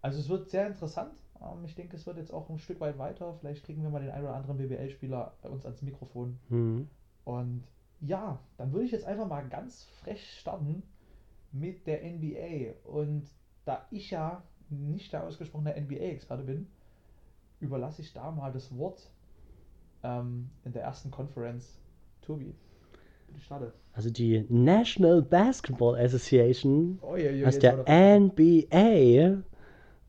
also 0.00 0.18
es 0.18 0.30
wird 0.30 0.48
sehr 0.48 0.66
interessant. 0.66 1.12
Ähm, 1.42 1.62
ich 1.66 1.74
denke, 1.74 1.96
es 1.96 2.06
wird 2.06 2.16
jetzt 2.16 2.32
auch 2.32 2.48
ein 2.48 2.58
Stück 2.58 2.80
weit 2.80 2.96
weiter. 2.96 3.34
Vielleicht 3.34 3.64
kriegen 3.64 3.82
wir 3.82 3.90
mal 3.90 4.00
den 4.00 4.10
ein 4.10 4.22
oder 4.22 4.34
anderen 4.34 4.56
BBL-Spieler 4.56 5.34
bei 5.42 5.50
uns 5.50 5.66
ans 5.66 5.82
Mikrofon. 5.82 6.38
Mhm. 6.48 6.88
Und 7.24 7.64
ja, 8.00 8.40
dann 8.56 8.72
würde 8.72 8.86
ich 8.86 8.92
jetzt 8.92 9.04
einfach 9.04 9.28
mal 9.28 9.46
ganz 9.50 9.84
frech 10.00 10.38
starten 10.38 10.82
mit 11.52 11.86
der 11.86 12.02
NBA. 12.02 12.88
Und 12.88 13.24
da 13.66 13.86
ich 13.90 14.10
ja 14.10 14.42
nicht 14.70 15.12
der 15.12 15.24
ausgesprochene 15.24 15.78
NBA-Experte 15.78 16.44
bin, 16.44 16.66
überlasse 17.60 18.00
ich 18.00 18.14
da 18.14 18.30
mal 18.30 18.52
das 18.52 18.74
Wort 18.74 19.10
ähm, 20.02 20.48
in 20.64 20.72
der 20.72 20.82
ersten 20.82 21.10
Conference 21.10 21.78
Tobi. 22.22 22.54
Bitte 23.28 23.40
starte. 23.40 23.72
Also 23.92 24.10
die 24.10 24.44
National 24.48 25.20
Basketball 25.22 25.96
Association 25.96 26.98
Oh, 27.02 27.16
je, 27.16 27.30
je, 27.32 27.44
aus 27.44 27.58
der- 27.58 27.84
NBA 27.88 29.42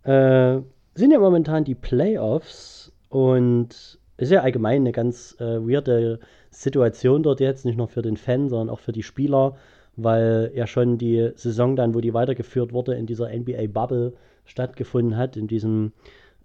äh, 0.03 0.61
sind 0.93 1.11
ja 1.11 1.19
momentan 1.19 1.63
die 1.63 1.75
Playoffs 1.75 2.91
und 3.09 3.99
ist 4.17 4.31
ja 4.31 4.41
allgemein 4.41 4.81
eine 4.81 4.91
ganz 4.91 5.35
äh, 5.39 5.43
weirde 5.67 6.19
Situation 6.51 7.23
dort 7.23 7.39
jetzt, 7.39 7.65
nicht 7.65 7.77
nur 7.77 7.87
für 7.87 8.01
den 8.01 8.17
Fan, 8.17 8.49
sondern 8.49 8.69
auch 8.69 8.79
für 8.79 8.91
die 8.91 9.03
Spieler, 9.03 9.55
weil 9.95 10.51
ja 10.53 10.67
schon 10.67 10.97
die 10.97 11.31
Saison 11.35 11.75
dann, 11.75 11.95
wo 11.95 12.01
die 12.01 12.13
weitergeführt 12.13 12.71
wurde, 12.73 12.93
in 12.95 13.07
dieser 13.07 13.29
NBA-Bubble 13.33 14.13
stattgefunden 14.45 15.17
hat, 15.17 15.37
in 15.37 15.47
diesem 15.47 15.91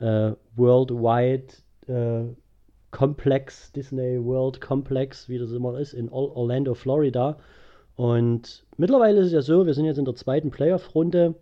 äh, 0.00 0.32
Worldwide 0.54 1.44
äh, 1.86 2.24
Complex, 2.96 3.72
Disney 3.72 4.24
World 4.24 4.62
Complex, 4.62 5.28
wie 5.28 5.36
das 5.36 5.52
immer 5.52 5.78
ist, 5.78 5.92
in 5.92 6.08
Orlando, 6.08 6.72
Florida. 6.72 7.36
Und 7.94 8.64
mittlerweile 8.78 9.20
ist 9.20 9.26
es 9.26 9.32
ja 9.34 9.42
so, 9.42 9.66
wir 9.66 9.74
sind 9.74 9.84
jetzt 9.84 9.98
in 9.98 10.06
der 10.06 10.14
zweiten 10.14 10.50
Playoff-Runde. 10.50 11.34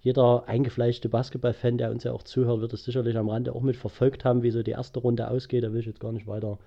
Jeder 0.00 0.48
eingefleischte 0.48 1.10
Basketball-Fan, 1.10 1.76
der 1.76 1.90
uns 1.90 2.04
ja 2.04 2.12
auch 2.12 2.22
zuhört, 2.22 2.62
wird 2.62 2.72
es 2.72 2.84
sicherlich 2.84 3.18
am 3.18 3.28
Rande 3.28 3.54
auch 3.54 3.60
mit 3.60 3.76
verfolgt 3.76 4.24
haben, 4.24 4.42
wie 4.42 4.50
so 4.50 4.62
die 4.62 4.70
erste 4.70 5.00
Runde 5.00 5.28
ausgeht. 5.28 5.64
Da 5.64 5.74
will 5.74 5.80
ich 5.80 5.86
jetzt 5.86 6.00
gar 6.00 6.12
nicht 6.12 6.26
weiter 6.26 6.58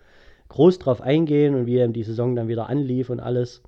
groß 0.50 0.78
drauf 0.78 1.02
eingehen 1.02 1.56
und 1.56 1.66
wie 1.66 1.80
eben 1.80 1.94
die 1.94 2.04
Saison 2.04 2.36
dann 2.36 2.48
wieder 2.48 2.70
anlief 2.70 3.10
und 3.10 3.20
alles. 3.20 3.64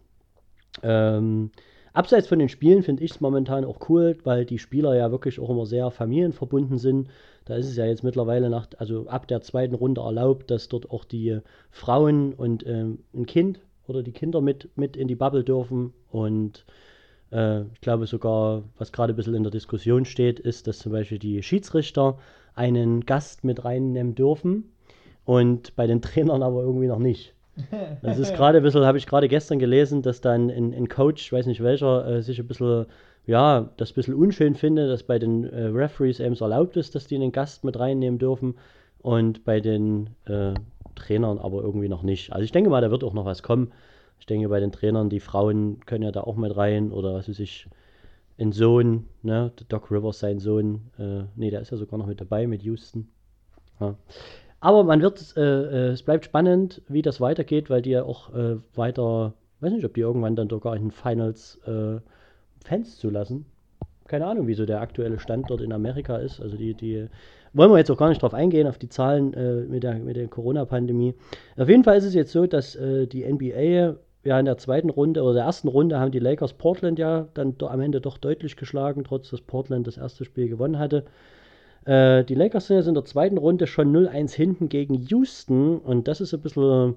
Ähm, 0.83 1.49
abseits 1.97 2.27
von 2.27 2.37
den 2.37 2.47
Spielen 2.47 2.83
finde 2.83 3.03
ich 3.03 3.11
es 3.11 3.21
momentan 3.21 3.65
auch 3.65 3.89
cool, 3.89 4.17
weil 4.23 4.45
die 4.45 4.59
Spieler 4.59 4.95
ja 4.95 5.11
wirklich 5.11 5.39
auch 5.39 5.49
immer 5.49 5.65
sehr 5.65 5.89
familienverbunden 5.89 6.77
sind. 6.77 7.09
Da 7.45 7.55
ist 7.55 7.67
es 7.67 7.75
ja 7.75 7.85
jetzt 7.85 8.03
mittlerweile 8.03 8.49
nach, 8.49 8.67
also 8.77 9.07
ab 9.07 9.27
der 9.27 9.41
zweiten 9.41 9.73
Runde 9.73 10.01
erlaubt, 10.01 10.51
dass 10.51 10.69
dort 10.69 10.91
auch 10.91 11.03
die 11.03 11.39
Frauen 11.71 12.33
und 12.33 12.65
ähm, 12.67 12.99
ein 13.15 13.25
Kind 13.25 13.59
oder 13.87 14.03
die 14.03 14.11
Kinder 14.11 14.41
mit, 14.41 14.69
mit 14.77 14.95
in 14.95 15.07
die 15.07 15.15
Bubble 15.15 15.43
dürfen. 15.43 15.93
Und 16.11 16.65
äh, 17.31 17.61
ich 17.73 17.81
glaube 17.81 18.05
sogar, 18.05 18.63
was 18.77 18.91
gerade 18.91 19.13
ein 19.13 19.15
bisschen 19.15 19.33
in 19.33 19.43
der 19.43 19.51
Diskussion 19.51 20.05
steht, 20.05 20.39
ist, 20.39 20.67
dass 20.67 20.79
zum 20.79 20.91
Beispiel 20.91 21.19
die 21.19 21.41
Schiedsrichter 21.41 22.19
einen 22.53 23.05
Gast 23.05 23.43
mit 23.43 23.65
reinnehmen 23.65 24.13
dürfen 24.13 24.71
und 25.25 25.75
bei 25.75 25.87
den 25.87 26.01
Trainern 26.01 26.43
aber 26.43 26.61
irgendwie 26.61 26.87
noch 26.87 26.99
nicht. 26.99 27.33
Das 28.01 28.19
ist 28.19 28.35
gerade 28.35 28.57
ein 28.57 28.63
bisschen, 28.63 28.85
habe 28.85 28.97
ich 28.97 29.07
gerade 29.07 29.27
gestern 29.27 29.59
gelesen, 29.59 30.01
dass 30.01 30.21
dann 30.21 30.49
ein, 30.49 30.73
ein 30.73 30.87
Coach, 30.87 31.23
ich 31.25 31.33
weiß 31.33 31.45
nicht 31.45 31.63
welcher, 31.63 32.07
äh, 32.07 32.21
sich 32.21 32.39
ein 32.39 32.47
bisschen, 32.47 32.85
ja, 33.25 33.69
das 33.77 33.91
ein 33.91 33.95
bisschen 33.95 34.13
unschön 34.13 34.55
findet, 34.55 34.89
dass 34.89 35.03
bei 35.03 35.19
den 35.19 35.43
äh, 35.43 35.65
Referees 35.65 36.19
eben 36.19 36.35
erlaubt 36.35 36.77
ist, 36.77 36.95
dass 36.95 37.07
die 37.07 37.15
einen 37.15 37.31
Gast 37.31 37.63
mit 37.63 37.79
reinnehmen 37.79 38.19
dürfen 38.19 38.55
und 39.01 39.43
bei 39.43 39.59
den 39.59 40.11
äh, 40.25 40.53
Trainern 40.95 41.37
aber 41.37 41.61
irgendwie 41.61 41.89
noch 41.89 42.03
nicht. 42.03 42.31
Also 42.33 42.43
ich 42.43 42.51
denke 42.51 42.69
mal, 42.69 42.81
da 42.81 42.91
wird 42.91 43.03
auch 43.03 43.13
noch 43.13 43.25
was 43.25 43.43
kommen. 43.43 43.71
Ich 44.19 44.25
denke, 44.25 44.49
bei 44.49 44.59
den 44.59 44.71
Trainern, 44.71 45.09
die 45.09 45.19
Frauen 45.19 45.85
können 45.85 46.03
ja 46.03 46.11
da 46.11 46.21
auch 46.21 46.35
mit 46.35 46.55
rein 46.55 46.91
oder 46.91 47.13
was 47.13 47.29
weiß 47.29 47.39
ich, 47.39 47.67
ein 48.39 48.51
Sohn, 48.51 49.07
ne, 49.23 49.51
Doc 49.69 49.91
Rivers, 49.91 50.19
sein 50.19 50.39
Sohn, 50.39 50.91
äh, 50.99 51.23
nee, 51.35 51.49
der 51.49 51.61
ist 51.61 51.71
ja 51.71 51.77
sogar 51.77 51.97
noch 51.97 52.07
mit 52.07 52.21
dabei 52.21 52.47
mit 52.47 52.61
Houston. 52.63 53.09
Ja. 53.79 53.95
Aber 54.59 54.83
man 54.83 55.01
wird, 55.01 55.35
äh, 55.37 55.41
äh, 55.41 55.91
es 55.91 56.03
bleibt 56.03 56.25
spannend, 56.25 56.81
wie 56.87 57.01
das 57.01 57.21
weitergeht, 57.21 57.69
weil 57.69 57.81
die 57.81 57.91
ja 57.91 58.03
auch 58.03 58.33
äh, 58.33 58.57
weiter, 58.75 59.33
weiß 59.59 59.71
nicht, 59.71 59.85
ob 59.85 59.93
die 59.93 60.01
irgendwann 60.01 60.35
dann 60.35 60.49
sogar 60.49 60.75
in 60.75 60.85
den 60.85 60.91
Finals 60.91 61.59
äh, 61.67 61.99
Fans 62.65 62.97
zulassen. 62.97 63.45
Keine 64.07 64.25
Ahnung, 64.25 64.47
wieso 64.47 64.65
der 64.65 64.81
aktuelle 64.81 65.19
Stand 65.19 65.49
dort 65.49 65.61
in 65.61 65.73
Amerika 65.73 66.17
ist. 66.17 66.41
Also 66.41 66.57
die, 66.57 66.73
die 66.73 67.07
wollen 67.53 67.71
wir 67.71 67.77
jetzt 67.77 67.91
auch 67.91 67.97
gar 67.97 68.09
nicht 68.09 68.21
drauf 68.21 68.33
eingehen, 68.33 68.67
auf 68.67 68.77
die 68.77 68.89
Zahlen 68.89 69.33
äh, 69.33 69.61
mit 69.61 69.83
der, 69.83 69.95
mit 69.95 70.15
der 70.15 70.27
Corona-Pandemie. 70.27 71.13
Auf 71.57 71.69
jeden 71.69 71.83
Fall 71.83 71.97
ist 71.97 72.05
es 72.05 72.13
jetzt 72.13 72.31
so, 72.31 72.47
dass 72.47 72.75
äh, 72.75 73.05
die 73.05 73.25
NBA 73.25 73.95
ja 74.23 74.39
in 74.39 74.45
der 74.45 74.57
zweiten 74.57 74.89
Runde 74.89 75.23
oder 75.23 75.33
der 75.33 75.43
ersten 75.43 75.67
Runde 75.67 75.99
haben 75.99 76.11
die 76.11 76.19
Lakers 76.19 76.53
Portland 76.53 76.99
ja 76.99 77.27
dann 77.33 77.55
am 77.59 77.81
Ende 77.81 78.01
doch 78.01 78.17
deutlich 78.17 78.57
geschlagen, 78.57 79.03
trotz 79.03 79.29
dass 79.29 79.41
Portland 79.41 79.87
das 79.87 79.97
erste 79.97 80.25
Spiel 80.25 80.49
gewonnen 80.49 80.79
hatte. 80.79 81.05
Äh, 81.87 82.25
die 82.25 82.35
Lakers 82.35 82.67
sind 82.67 82.77
jetzt 82.77 82.87
in 82.87 82.95
der 82.95 83.05
zweiten 83.05 83.37
Runde 83.37 83.65
schon 83.65 83.95
0-1 83.95 84.33
hinten 84.33 84.67
gegen 84.67 84.93
Houston 84.93 85.77
und 85.77 86.09
das 86.09 86.19
ist 86.19 86.33
ein 86.33 86.41
bisschen, 86.41 86.95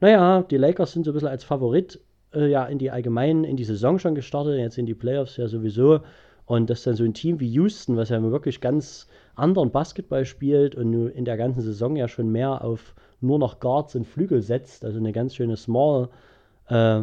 naja, 0.00 0.42
die 0.42 0.58
Lakers 0.58 0.92
sind 0.92 1.04
so 1.04 1.10
ein 1.10 1.14
bisschen 1.14 1.28
als 1.28 1.42
Favorit 1.42 2.00
äh, 2.34 2.50
ja 2.50 2.66
in 2.66 2.78
die 2.78 2.90
allgemeinen, 2.90 3.44
in 3.44 3.56
die 3.56 3.64
Saison 3.64 3.98
schon 3.98 4.14
gestartet, 4.14 4.58
jetzt 4.58 4.76
in 4.76 4.84
die 4.84 4.94
Playoffs 4.94 5.38
ja 5.38 5.48
sowieso. 5.48 6.00
Und 6.44 6.70
dass 6.70 6.84
dann 6.84 6.94
so 6.94 7.02
ein 7.02 7.14
Team 7.14 7.40
wie 7.40 7.48
Houston, 7.48 7.96
was 7.96 8.10
ja 8.10 8.22
wirklich 8.22 8.60
ganz 8.60 9.08
anderen 9.34 9.72
Basketball 9.72 10.24
spielt 10.24 10.76
und 10.76 11.08
in 11.08 11.24
der 11.24 11.36
ganzen 11.36 11.62
Saison 11.62 11.96
ja 11.96 12.06
schon 12.06 12.30
mehr 12.30 12.62
auf 12.62 12.94
nur 13.20 13.38
noch 13.38 13.58
Guards 13.58 13.96
und 13.96 14.06
Flügel 14.06 14.42
setzt, 14.42 14.84
also 14.84 14.98
eine 14.98 15.12
ganz 15.12 15.34
schöne 15.34 15.56
small 15.56 16.10
äh, 16.68 17.00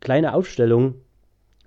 kleine 0.00 0.34
Aufstellung 0.34 0.94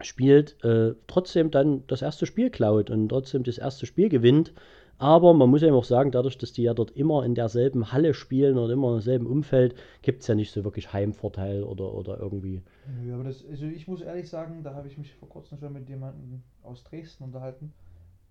spielt, 0.02 0.64
äh, 0.64 0.94
trotzdem 1.08 1.52
dann 1.52 1.84
das 1.88 2.02
erste 2.02 2.26
Spiel 2.26 2.50
klaut 2.50 2.90
und 2.90 3.10
trotzdem 3.10 3.44
das 3.44 3.58
erste 3.58 3.86
Spiel 3.86 4.10
gewinnt. 4.10 4.54
Aber 5.00 5.34
man 5.34 5.50
muss 5.50 5.62
ja 5.62 5.72
auch 5.72 5.84
sagen, 5.84 6.12
dadurch, 6.12 6.38
dass 6.38 6.54
die 6.54 6.64
ja 6.64 6.74
dort 6.74 6.92
immer 6.92 7.24
in 7.24 7.36
derselben 7.36 7.92
Halle 7.92 8.14
spielen 8.16 8.58
oder 8.58 8.74
immer 8.74 8.96
im 8.96 9.02
selben 9.02 9.28
Umfeld, 9.28 9.76
gibt 10.02 10.22
es 10.22 10.28
ja 10.28 10.34
nicht 10.34 10.52
so 10.52 10.64
wirklich 10.64 10.92
Heimvorteil 10.92 11.64
oder, 11.64 11.94
oder 11.94 12.20
irgendwie. 12.20 12.64
Ja, 13.06 13.14
aber 13.14 13.26
das, 13.26 13.46
also 13.46 13.66
ich 13.66 13.88
muss 13.88 14.02
ehrlich 14.02 14.28
sagen, 14.30 14.64
da 14.64 14.74
habe 14.74 14.88
ich 14.88 14.98
mich 14.98 15.14
vor 15.14 15.30
kurzem 15.30 15.60
schon 15.60 15.74
mit 15.74 15.88
jemandem 15.88 16.42
aus 16.64 16.84
Dresden 16.84 17.26
unterhalten, 17.26 17.74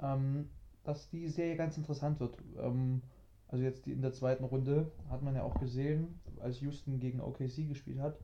ähm, 0.02 0.48
dass 0.82 1.08
die 1.08 1.28
Serie 1.28 1.56
ganz 1.56 1.76
interessant 1.76 2.18
wird. 2.18 2.36
Ähm, 2.58 3.02
also 3.48 3.62
jetzt 3.62 3.86
die, 3.86 3.92
in 3.92 4.02
der 4.02 4.12
zweiten 4.12 4.44
Runde 4.44 4.90
hat 5.08 5.22
man 5.22 5.36
ja 5.36 5.44
auch 5.44 5.60
gesehen, 5.60 6.20
als 6.40 6.60
Houston 6.60 6.98
gegen 6.98 7.20
OKC 7.20 7.68
gespielt 7.68 8.00
hat, 8.00 8.18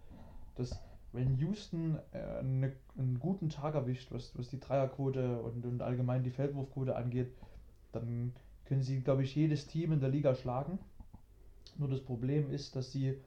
dass 0.56 0.80
wenn 1.12 1.36
Houston 1.36 1.98
äh, 2.12 2.42
ne, 2.42 2.72
einen 2.98 3.20
guten 3.20 3.50
Tag 3.50 3.74
erwischt, 3.74 4.10
was, 4.10 4.36
was 4.36 4.48
die 4.48 4.58
Dreierquote 4.58 5.40
und, 5.42 5.64
und 5.64 5.82
allgemein 5.82 6.24
die 6.24 6.30
Feldwurfquote 6.30 6.96
angeht, 6.96 7.32
dann 7.92 8.32
können 8.64 8.82
sie, 8.82 9.00
glaube 9.00 9.22
ich, 9.22 9.34
jedes 9.34 9.66
Team 9.66 9.92
in 9.92 10.00
der 10.00 10.08
Liga 10.08 10.34
schlagen. 10.34 10.78
Nur 11.78 11.88
das 11.88 12.00
Problem 12.00 12.50
ist, 12.50 12.76
dass 12.76 12.92
sie, 12.92 13.18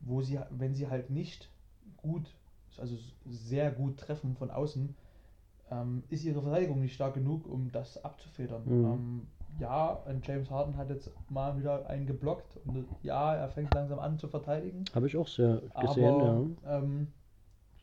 wo 0.00 0.22
sie, 0.22 0.38
wenn 0.50 0.74
sie 0.74 0.88
halt 0.88 1.10
nicht 1.10 1.50
gut, 1.96 2.34
also 2.78 2.96
sehr 3.26 3.70
gut 3.70 3.98
treffen 3.98 4.36
von 4.36 4.50
außen, 4.50 4.94
ähm, 5.70 6.02
ist 6.08 6.24
ihre 6.24 6.42
Verteidigung 6.42 6.80
nicht 6.80 6.94
stark 6.94 7.14
genug, 7.14 7.46
um 7.46 7.70
das 7.72 8.02
abzufedern. 8.04 8.62
Mhm. 8.64 8.84
Ähm, 8.84 9.26
ja, 9.58 10.04
James 10.22 10.50
Harden 10.50 10.76
hat 10.76 10.90
jetzt 10.90 11.10
mal 11.30 11.58
wieder 11.58 11.88
einen 11.88 12.06
geblockt 12.06 12.58
und 12.66 12.86
ja, 13.02 13.34
er 13.34 13.48
fängt 13.48 13.72
langsam 13.72 13.98
an 13.98 14.18
zu 14.18 14.28
verteidigen. 14.28 14.84
Habe 14.94 15.06
ich 15.06 15.16
auch 15.16 15.28
sehr 15.28 15.62
gesehen, 15.80 16.14
aber, 16.14 16.46
ja. 16.62 16.78
Ähm, 16.78 17.08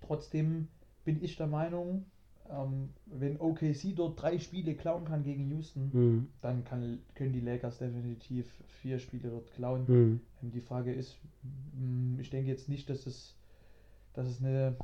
trotzdem 0.05 0.67
bin 1.03 1.23
ich 1.23 1.35
der 1.35 1.47
Meinung, 1.47 2.05
ähm, 2.49 2.89
wenn 3.05 3.39
OKC 3.39 3.95
dort 3.95 4.21
drei 4.21 4.37
Spiele 4.37 4.75
klauen 4.75 5.05
kann 5.05 5.23
gegen 5.23 5.47
Houston, 5.49 5.89
mhm. 5.93 6.27
dann 6.41 6.63
kann, 6.63 6.99
können 7.15 7.33
die 7.33 7.39
Lakers 7.39 7.77
definitiv 7.77 8.45
vier 8.81 8.99
Spiele 8.99 9.29
dort 9.29 9.51
klauen. 9.53 9.85
Mhm. 9.87 10.21
Die 10.41 10.61
Frage 10.61 10.93
ist, 10.93 11.17
mm, 11.73 12.19
ich 12.19 12.29
denke 12.29 12.49
jetzt 12.49 12.67
nicht, 12.69 12.89
dass 12.89 13.05
es, 13.07 13.35
dass 14.13 14.27
es 14.27 14.39
eine, 14.41 14.75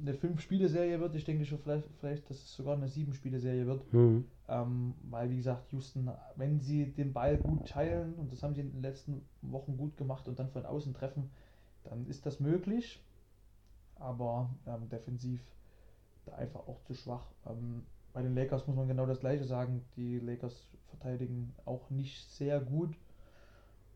eine 0.00 0.14
Fünf-Spiele-Serie 0.14 0.98
wird. 1.00 1.14
Ich 1.14 1.24
denke 1.24 1.44
schon 1.44 1.58
vielleicht, 1.58 1.88
vielleicht, 2.00 2.28
dass 2.28 2.38
es 2.38 2.56
sogar 2.56 2.76
eine 2.76 2.88
Sieben-Spiele-Serie 2.88 3.66
wird. 3.66 3.92
Mhm. 3.92 4.24
Ähm, 4.48 4.94
weil, 5.08 5.30
wie 5.30 5.36
gesagt, 5.36 5.72
Houston, 5.72 6.10
wenn 6.34 6.60
sie 6.60 6.86
den 6.86 7.12
Ball 7.12 7.36
gut 7.36 7.68
teilen, 7.68 8.14
und 8.14 8.32
das 8.32 8.42
haben 8.42 8.54
sie 8.54 8.62
in 8.62 8.72
den 8.72 8.82
letzten 8.82 9.22
Wochen 9.42 9.76
gut 9.76 9.96
gemacht 9.96 10.28
und 10.28 10.38
dann 10.38 10.50
von 10.50 10.66
außen 10.66 10.92
treffen, 10.92 11.30
dann 11.84 12.06
ist 12.06 12.26
das 12.26 12.40
möglich. 12.40 13.00
Aber 13.98 14.50
ähm, 14.66 14.88
defensiv 14.90 15.40
einfach 16.34 16.60
auch 16.60 16.80
zu 16.84 16.94
schwach. 16.94 17.26
Ähm, 17.46 17.82
bei 18.12 18.22
den 18.22 18.34
Lakers 18.34 18.66
muss 18.66 18.76
man 18.76 18.88
genau 18.88 19.06
das 19.06 19.20
gleiche 19.20 19.44
sagen. 19.44 19.84
Die 19.96 20.18
Lakers 20.18 20.68
verteidigen 20.88 21.54
auch 21.64 21.90
nicht 21.90 22.30
sehr 22.30 22.60
gut. 22.60 22.94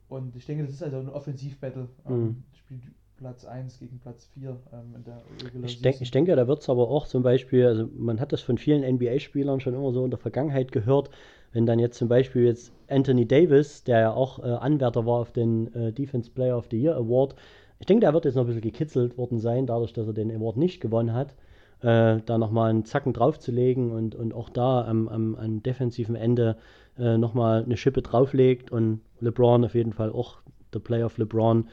Und 0.09 0.35
ich 0.37 0.45
denke, 0.45 0.65
das 0.65 0.75
ist 0.75 0.83
also 0.83 0.99
ein 0.99 1.09
Offensivbattle. 1.09 1.89
Ähm, 2.07 2.23
mhm. 2.23 2.45
Spielt 2.53 2.83
Platz 3.17 3.45
1 3.45 3.79
gegen 3.79 3.99
Platz 3.99 4.27
4 4.35 4.57
ähm, 4.73 4.95
in 4.97 5.05
der 5.05 5.23
Regular 5.45 5.65
ich, 5.65 5.83
denk, 5.83 6.01
ich 6.01 6.11
denke, 6.11 6.35
da 6.37 6.49
wird 6.49 6.61
es 6.61 6.69
aber 6.71 6.89
auch 6.89 7.07
zum 7.07 7.23
Beispiel, 7.23 7.67
also 7.67 7.89
man 7.95 8.19
hat 8.19 8.33
das 8.33 8.41
von 8.41 8.57
vielen 8.57 8.83
NBA-Spielern 8.83 9.61
schon 9.61 9.75
immer 9.75 9.93
so 9.93 10.05
in 10.05 10.11
der 10.11 10.19
Vergangenheit 10.19 10.73
gehört, 10.73 11.11
wenn 11.53 11.67
dann 11.67 11.79
jetzt 11.79 11.99
zum 11.99 12.09
Beispiel 12.09 12.45
jetzt 12.45 12.73
Anthony 12.89 13.27
Davis, 13.27 13.85
der 13.85 14.01
ja 14.01 14.13
auch 14.13 14.39
äh, 14.39 14.49
Anwärter 14.49 15.05
war 15.05 15.21
auf 15.21 15.33
den 15.33 15.73
äh, 15.75 15.93
Defense 15.93 16.31
Player 16.31 16.57
of 16.57 16.69
the 16.71 16.81
Year 16.81 16.97
Award, 16.97 17.35
ich 17.79 17.87
denke, 17.87 18.01
der 18.01 18.15
wird 18.15 18.25
jetzt 18.25 18.35
noch 18.35 18.45
ein 18.45 18.47
bisschen 18.47 18.63
gekitzelt 18.63 19.19
worden 19.19 19.39
sein, 19.39 19.67
dadurch, 19.67 19.93
dass 19.93 20.07
er 20.07 20.13
den 20.13 20.31
Award 20.31 20.57
nicht 20.57 20.81
gewonnen 20.81 21.13
hat 21.13 21.35
äh, 21.83 22.21
da 22.25 22.39
nochmal 22.39 22.71
einen 22.71 22.85
Zacken 22.85 23.13
draufzulegen 23.13 23.91
und, 23.91 24.15
und 24.15 24.35
auch 24.35 24.49
da 24.51 24.85
am, 24.85 25.09
am, 25.09 25.35
am 25.35 25.63
defensiven 25.63 26.15
Ende 26.15 26.57
äh, 26.99 27.17
nochmal 27.17 27.65
eine 27.65 27.77
Schippe 27.77 28.03
drauflegt 28.03 28.71
und 28.71 29.01
LeBron 29.21 29.65
auf 29.65 29.75
jeden 29.75 29.93
Fall 29.93 30.13
auch 30.13 30.39
der 30.75 30.81
Play 30.81 31.03
of 31.03 31.19
LeBron. 31.19 31.69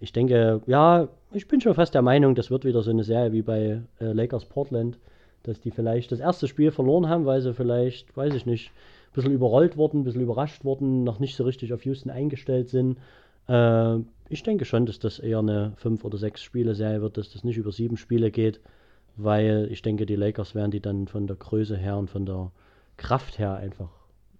Ich 0.00 0.12
denke, 0.12 0.60
ja, 0.66 1.08
ich 1.32 1.48
bin 1.48 1.60
schon 1.60 1.74
fast 1.74 1.94
der 1.94 2.02
Meinung, 2.02 2.34
das 2.34 2.50
wird 2.50 2.64
wieder 2.64 2.82
so 2.82 2.90
eine 2.90 3.04
Serie 3.04 3.32
wie 3.32 3.42
bei 3.42 3.82
äh, 4.00 4.12
Lakers 4.12 4.44
Portland, 4.44 4.98
dass 5.42 5.60
die 5.60 5.70
vielleicht 5.70 6.12
das 6.12 6.20
erste 6.20 6.46
Spiel 6.46 6.70
verloren 6.70 7.08
haben, 7.08 7.26
weil 7.26 7.40
sie 7.40 7.52
vielleicht, 7.52 8.16
weiß 8.16 8.34
ich 8.34 8.46
nicht, 8.46 8.68
ein 8.68 9.14
bisschen 9.14 9.32
überrollt 9.32 9.76
wurden, 9.76 10.00
ein 10.00 10.04
bisschen 10.04 10.22
überrascht 10.22 10.64
wurden, 10.64 11.02
noch 11.02 11.18
nicht 11.18 11.34
so 11.34 11.44
richtig 11.44 11.72
auf 11.72 11.84
Houston 11.84 12.10
eingestellt 12.10 12.68
sind. 12.68 12.98
Äh, 13.48 13.96
ich 14.28 14.44
denke 14.44 14.64
schon, 14.64 14.86
dass 14.86 15.00
das 15.00 15.18
eher 15.18 15.40
eine 15.40 15.72
5 15.76 16.04
oder 16.04 16.18
6 16.18 16.42
Spiele 16.42 16.76
Serie 16.76 17.02
wird, 17.02 17.16
dass 17.16 17.32
das 17.32 17.42
nicht 17.42 17.56
über 17.56 17.72
sieben 17.72 17.96
Spiele 17.96 18.30
geht 18.30 18.60
weil 19.18 19.68
ich 19.70 19.82
denke, 19.82 20.06
die 20.06 20.16
Lakers 20.16 20.54
werden 20.54 20.70
die 20.70 20.80
dann 20.80 21.08
von 21.08 21.26
der 21.26 21.36
Größe 21.36 21.76
her 21.76 21.96
und 21.96 22.08
von 22.08 22.24
der 22.24 22.50
Kraft 22.96 23.38
her 23.38 23.54
einfach 23.54 23.90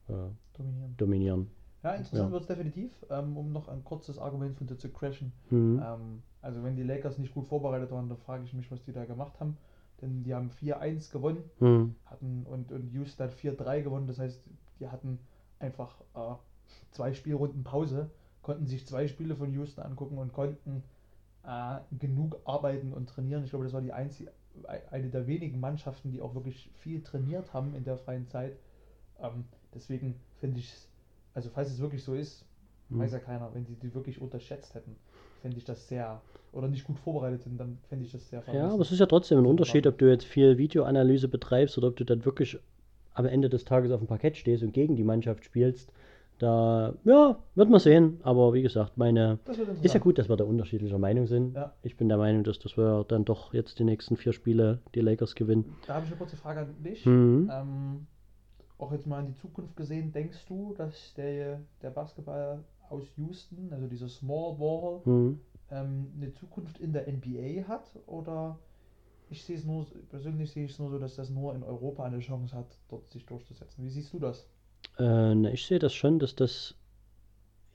äh, 0.09 0.13
dominieren. 0.57 0.95
dominieren. 0.97 1.51
Ja, 1.83 1.93
interessant 1.93 2.29
ja. 2.29 2.33
wird 2.33 2.43
es 2.43 2.49
definitiv, 2.49 2.93
ähm, 3.11 3.37
um 3.37 3.53
noch 3.53 3.69
ein 3.69 3.85
kurzes 3.85 4.19
Argument 4.19 4.57
von 4.57 4.67
dir 4.67 4.77
zu 4.79 4.89
crashen. 4.89 5.33
Mhm. 5.51 5.83
Ähm, 5.85 6.23
also 6.43 6.63
wenn 6.65 6.77
die 6.77 6.83
Lakers 6.83 7.19
nicht 7.19 7.35
gut 7.35 7.47
vorbereitet 7.47 7.91
waren, 7.91 8.09
dann 8.09 8.19
frage 8.19 8.45
ich 8.45 8.53
mich, 8.55 8.71
was 8.71 8.83
die 8.85 8.93
da 8.93 9.05
gemacht 9.05 9.39
haben. 9.41 9.57
denn 10.01 10.23
die 10.23 10.35
haben 10.35 10.51
4-1 10.51 11.11
gewonnen 11.13 11.43
Hm. 11.59 11.95
hatten 12.07 12.47
und, 12.49 12.71
und 12.73 12.93
Houston 12.93 13.25
hat 13.25 13.35
4-3 13.35 13.83
gewonnen. 13.83 14.07
Das 14.07 14.19
heißt, 14.19 14.41
die 14.81 14.89
hatten 14.89 15.19
einfach 15.59 16.01
äh, 16.15 16.35
zwei 16.93 17.13
Spielrunden 17.15 17.65
Pause, 17.65 18.09
konnten 18.43 18.67
sich 18.67 18.87
zwei 18.87 19.09
Spiele 19.09 19.35
von 19.37 19.53
Houston 19.53 19.83
angucken 19.83 20.19
und 20.19 20.33
konnten 20.33 20.83
äh, 21.49 21.79
genug 21.99 22.39
arbeiten 22.45 22.93
und 22.93 23.09
trainieren. 23.09 23.43
Ich 23.43 23.51
glaube, 23.51 23.65
das 23.65 23.73
war 23.73 23.81
die 23.81 23.93
einzige, 23.93 24.31
eine 24.91 25.09
der 25.09 25.27
wenigen 25.27 25.61
Mannschaften, 25.61 26.11
die 26.11 26.21
auch 26.21 26.35
wirklich 26.35 26.71
viel 26.75 27.03
trainiert 27.03 27.55
haben 27.55 27.75
in 27.75 27.85
der 27.85 27.97
freien 27.97 28.27
Zeit. 28.29 28.57
Ähm, 29.21 29.45
deswegen 29.75 30.15
finde 30.41 30.59
ich, 30.61 30.73
also 31.35 31.49
falls 31.49 31.71
es 31.71 31.79
wirklich 31.79 32.05
so 32.05 32.15
ist, 32.15 32.45
Hm. 32.91 33.01
weiß 33.01 33.13
ja 33.13 33.19
keiner, 33.19 33.51
wenn 33.55 33.67
sie 33.67 33.75
die 33.75 33.95
wirklich 33.95 34.21
unterschätzt 34.21 34.75
hätten, 34.75 34.97
fände 35.43 35.57
ich 35.59 35.65
das 35.65 35.89
sehr, 35.89 36.21
oder 36.53 36.69
nicht 36.69 36.85
gut 36.85 36.99
vorbereitet 36.99 37.43
sind, 37.43 37.59
dann 37.59 37.79
fände 37.89 38.05
ich 38.05 38.13
das 38.13 38.29
sehr 38.29 38.43
Ja, 38.53 38.71
aber 38.71 38.83
es 38.83 38.93
ist 38.93 38.99
ja 38.99 39.07
trotzdem 39.07 39.39
ein. 39.39 39.47
Unterschied, 39.47 39.87
ob 39.87 39.99
du 39.99 40.09
jetzt 40.09 40.25
viel 40.25 40.59
Videoanalyse 40.59 41.29
betreibst 41.29 41.77
oder 41.79 41.89
ob 41.89 41.97
du 41.97 42.05
dann 42.05 42.25
wirklich 42.25 42.59
am 43.15 43.27
Ende 43.27 43.49
des 43.49 43.65
Tages 43.65 43.91
auf 43.93 44.01
dem 44.01 44.07
Parkett 44.07 44.37
stehst 44.37 44.63
und 44.63 44.73
gegen 44.73 44.97
die 44.97 45.05
Mannschaft 45.05 45.45
spielst. 45.45 45.93
Da, 46.39 46.95
ja, 47.05 47.37
wird 47.57 47.69
man 47.69 47.81
sehen. 47.81 48.21
Aber 48.23 48.55
wie 48.55 48.63
gesagt, 48.63 48.97
meine. 48.97 49.39
Ist 49.83 49.95
ja 49.95 50.01
gut, 50.01 50.19
dass 50.19 50.29
wir 50.29 50.37
da 50.37 50.45
unterschiedlicher 50.45 50.99
Meinung 50.99 51.27
sind. 51.27 51.55
Ja. 51.57 51.75
Ich 51.83 51.97
bin 51.97 52.09
der 52.09 52.19
Meinung, 52.19 52.45
dass 52.45 52.59
das 52.61 52.77
wir 52.77 53.05
dann 53.09 53.25
doch 53.25 53.53
jetzt 53.55 53.79
die 53.79 53.85
nächsten 53.85 54.17
vier 54.17 54.33
Spiele 54.33 54.81
die 54.95 55.01
Lakers 55.01 55.35
gewinnen. 55.35 55.75
Da 55.87 55.95
habe 55.95 56.05
ich 56.05 56.11
eine 56.13 56.19
kurze 56.19 56.37
Frage 56.37 56.61
an 56.61 56.83
dich. 56.83 57.05
Mhm. 57.05 57.51
Ähm, 57.53 58.07
auch 58.79 58.93
jetzt 58.93 59.07
mal 59.09 59.21
in 59.21 59.27
die 59.27 59.35
Zukunft 59.35 59.77
gesehen, 59.77 60.13
denkst 60.13 60.47
du, 60.47 60.75
dass 60.75 61.13
der, 61.15 61.61
der 61.83 61.91
Basketball 61.91 62.63
aus 62.89 63.05
Houston, 63.17 63.73
also 63.73 63.89
dieser 63.89 64.09
Small 64.09 64.55
Ball, 64.55 65.01
Mhm. 65.05 65.41
ähm, 65.71 66.13
eine 66.17 66.33
Zukunft 66.35 66.79
in 66.79 66.93
der 66.93 67.09
NBA 67.09 67.67
hat? 67.67 67.91
Oder 68.07 68.59
ich 69.29 69.45
sehe 69.45 69.57
es 69.57 69.65
nur, 69.65 69.87
persönlich 70.09 70.53
sehe 70.53 70.67
ich 70.67 70.71
es 70.71 70.79
nur 70.79 70.91
so, 70.91 70.99
dass 71.01 71.17
das 71.17 71.31
nur 71.31 71.55
in 71.57 71.65
Europa 71.65 72.05
eine 72.05 72.21
Chance 72.21 72.57
hat, 72.57 72.79
dort 72.89 73.11
sich 73.11 73.27
durchzusetzen. 73.27 73.85
Wie 73.85 73.91
siehst 73.91 74.13
du 74.13 74.21
das? 74.21 74.49
Äh, 74.99 75.35
na, 75.35 75.53
ich 75.53 75.67
sehe 75.67 75.79
das 75.79 75.95
schon, 75.95 76.19
dass 76.19 76.35
das 76.35 76.75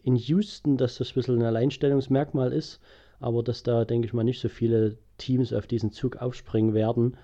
in 0.04 0.16
Houston, 0.16 0.78
dass 0.78 0.98
das 0.98 1.12
ein 1.12 1.14
bisschen 1.16 1.40
ein 1.40 1.46
Alleinstellungsmerkmal 1.46 2.52
ist, 2.52 2.80
aber 3.20 3.42
dass 3.42 3.64
da, 3.64 3.86
denke 3.86 4.08
ich 4.08 4.14
mal, 4.14 4.24
nicht 4.24 4.42
so 4.42 4.50
viele 4.50 4.98
Teams 5.18 5.54
auf 5.54 5.66
diesen 5.66 5.92
Zug 5.92 6.18
aufspringen 6.18 6.74
werden, 6.74 7.16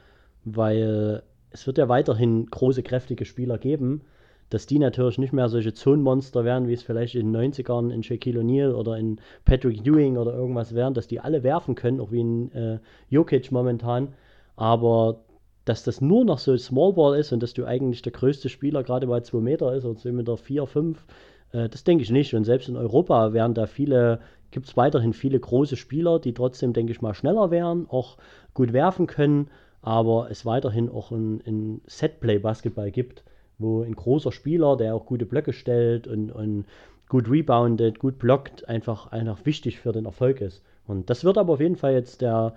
weil 0.46 1.24
es 1.52 1.68
wird 1.68 1.78
ja 1.78 1.90
weiterhin 1.90 2.46
große, 2.46 2.84
kräftige 2.84 3.26
Spieler 3.26 3.58
geben, 3.58 4.04
dass 4.50 4.66
die 4.66 4.80
natürlich 4.80 5.18
nicht 5.18 5.34
mehr 5.34 5.50
solche 5.50 5.74
Zonenmonster 5.74 6.46
werden, 6.46 6.68
wie 6.68 6.74
es 6.74 6.84
vielleicht 6.84 7.16
in 7.16 7.34
den 7.34 7.54
90ern 7.54 7.92
in 7.92 8.02
Shaquille 8.04 8.40
O'Neal 8.40 8.74
oder 8.74 8.98
in 8.98 9.20
Patrick 9.46 9.86
Ewing 9.86 10.18
oder 10.18 10.34
irgendwas 10.34 10.74
wären, 10.74 10.94
dass 10.94 11.08
die 11.08 11.20
alle 11.20 11.44
werfen 11.44 11.76
können, 11.76 12.00
auch 12.00 12.12
wie 12.12 12.22
in 12.22 12.52
äh, 12.54 12.80
Jokic 13.10 13.52
momentan, 13.52 14.14
aber 14.56 15.22
dass 15.70 15.84
das 15.84 16.02
nur 16.02 16.26
noch 16.26 16.40
so 16.40 16.58
Small 16.58 16.94
Ball 16.94 17.20
ist 17.20 17.32
und 17.32 17.44
dass 17.44 17.54
du 17.54 17.64
eigentlich 17.64 18.02
der 18.02 18.12
größte 18.12 18.50
Spieler 18.50 18.82
gerade 18.82 19.06
mal 19.06 19.24
2 19.24 19.38
Meter 19.38 19.76
ist 19.76 19.86
oder 19.86 20.00
2 20.00 20.12
Meter 20.12 20.36
4, 20.36 20.66
5, 20.66 21.06
äh, 21.52 21.70
das 21.70 21.84
denke 21.84 22.04
ich 22.04 22.10
nicht. 22.10 22.34
Und 22.34 22.44
selbst 22.44 22.70
in 22.70 22.76
Europa 22.76 23.34
werden 23.34 23.54
da 23.54 23.68
viele, 23.68 24.20
gibt 24.50 24.66
es 24.66 24.76
weiterhin 24.76 25.14
viele 25.14 25.40
große 25.40 25.76
Spieler, 25.76 26.18
die 26.18 26.34
trotzdem, 26.34 26.74
denke 26.74 26.92
ich 26.92 27.04
mal, 27.04 27.14
schneller 27.14 27.52
wären, 27.52 27.86
auch 27.88 28.18
gut 28.56 28.74
werfen 28.74 29.06
können, 29.06 29.52
aber 29.84 30.32
es 30.32 30.44
weiterhin 30.44 30.90
auch 30.90 31.12
ein, 31.12 31.40
ein 31.46 31.82
Setplay-Basketball 31.86 32.90
gibt, 32.90 33.24
wo 33.60 33.84
ein 33.84 33.96
großer 33.96 34.32
Spieler, 34.32 34.76
der 34.76 34.96
auch 34.96 35.06
gute 35.06 35.28
Blöcke 35.28 35.54
stellt 35.54 36.08
und, 36.08 36.32
und 36.32 36.66
gut 37.10 37.30
reboundet, 37.30 38.00
gut 38.00 38.18
blockt, 38.18 38.68
einfach, 38.68 39.12
einfach 39.12 39.46
wichtig 39.46 39.80
für 39.80 39.92
den 39.92 40.06
Erfolg 40.06 40.42
ist. 40.42 40.64
Und 40.88 41.12
das 41.12 41.24
wird 41.24 41.38
aber 41.38 41.54
auf 41.54 41.60
jeden 41.60 41.76
Fall 41.76 41.94
jetzt 41.94 42.22
der, 42.22 42.56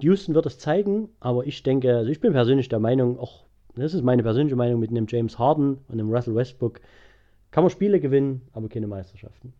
Houston 0.00 0.34
wird 0.34 0.46
es 0.46 0.58
zeigen, 0.58 1.08
aber 1.20 1.46
ich 1.46 1.62
denke, 1.62 1.96
also 1.96 2.10
ich 2.10 2.20
bin 2.20 2.32
persönlich 2.32 2.68
der 2.68 2.78
Meinung, 2.78 3.18
auch 3.18 3.44
das 3.74 3.94
ist 3.94 4.02
meine 4.02 4.22
persönliche 4.22 4.56
Meinung 4.56 4.80
mit 4.80 4.90
einem 4.90 5.06
James 5.08 5.38
Harden 5.38 5.78
und 5.88 5.92
einem 5.92 6.10
Russell 6.10 6.34
Westbrook, 6.34 6.80
kann 7.50 7.64
man 7.64 7.70
Spiele 7.70 8.00
gewinnen, 8.00 8.42
aber 8.52 8.68
keine 8.68 8.86
Meisterschaften. 8.86 9.52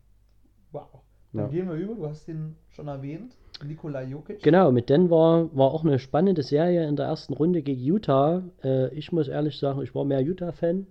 Wow. 0.72 0.88
Dann 1.32 1.44
Ja. 1.44 1.48
gehen 1.48 1.68
wir 1.68 1.76
über, 1.76 1.94
du 1.94 2.06
hast 2.06 2.28
ihn 2.28 2.56
schon 2.70 2.88
erwähnt, 2.88 3.36
Nikola 3.64 4.02
Jokic. 4.02 4.42
Genau, 4.42 4.70
mit 4.70 4.88
Denver 4.88 5.50
war 5.52 5.72
auch 5.72 5.84
eine 5.84 5.98
spannende 5.98 6.42
Serie 6.42 6.86
in 6.86 6.96
der 6.96 7.06
ersten 7.06 7.32
Runde 7.32 7.62
gegen 7.62 7.80
Utah. 7.80 8.42
Äh, 8.62 8.94
ich 8.94 9.12
muss 9.12 9.28
ehrlich 9.28 9.58
sagen, 9.58 9.82
ich 9.82 9.94
war 9.94 10.04
mehr 10.04 10.22
Utah-Fan, 10.22 10.86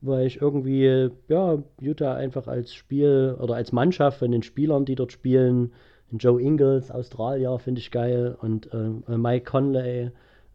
weil 0.00 0.26
ich 0.26 0.40
irgendwie, 0.40 1.10
ja, 1.28 1.62
Utah 1.80 2.14
einfach 2.14 2.48
als 2.48 2.74
Spiel 2.74 3.36
oder 3.40 3.54
als 3.54 3.72
Mannschaft 3.72 4.18
von 4.18 4.30
den 4.30 4.42
Spielern, 4.42 4.84
die 4.84 4.94
dort 4.94 5.12
spielen, 5.12 5.72
Joe 6.12 6.40
Ingles, 6.40 6.90
Australier, 6.90 7.58
finde 7.58 7.80
ich 7.80 7.90
geil, 7.90 8.36
und 8.40 8.72
äh, 8.72 9.16
Mike 9.16 9.44
Conley, 9.50 10.10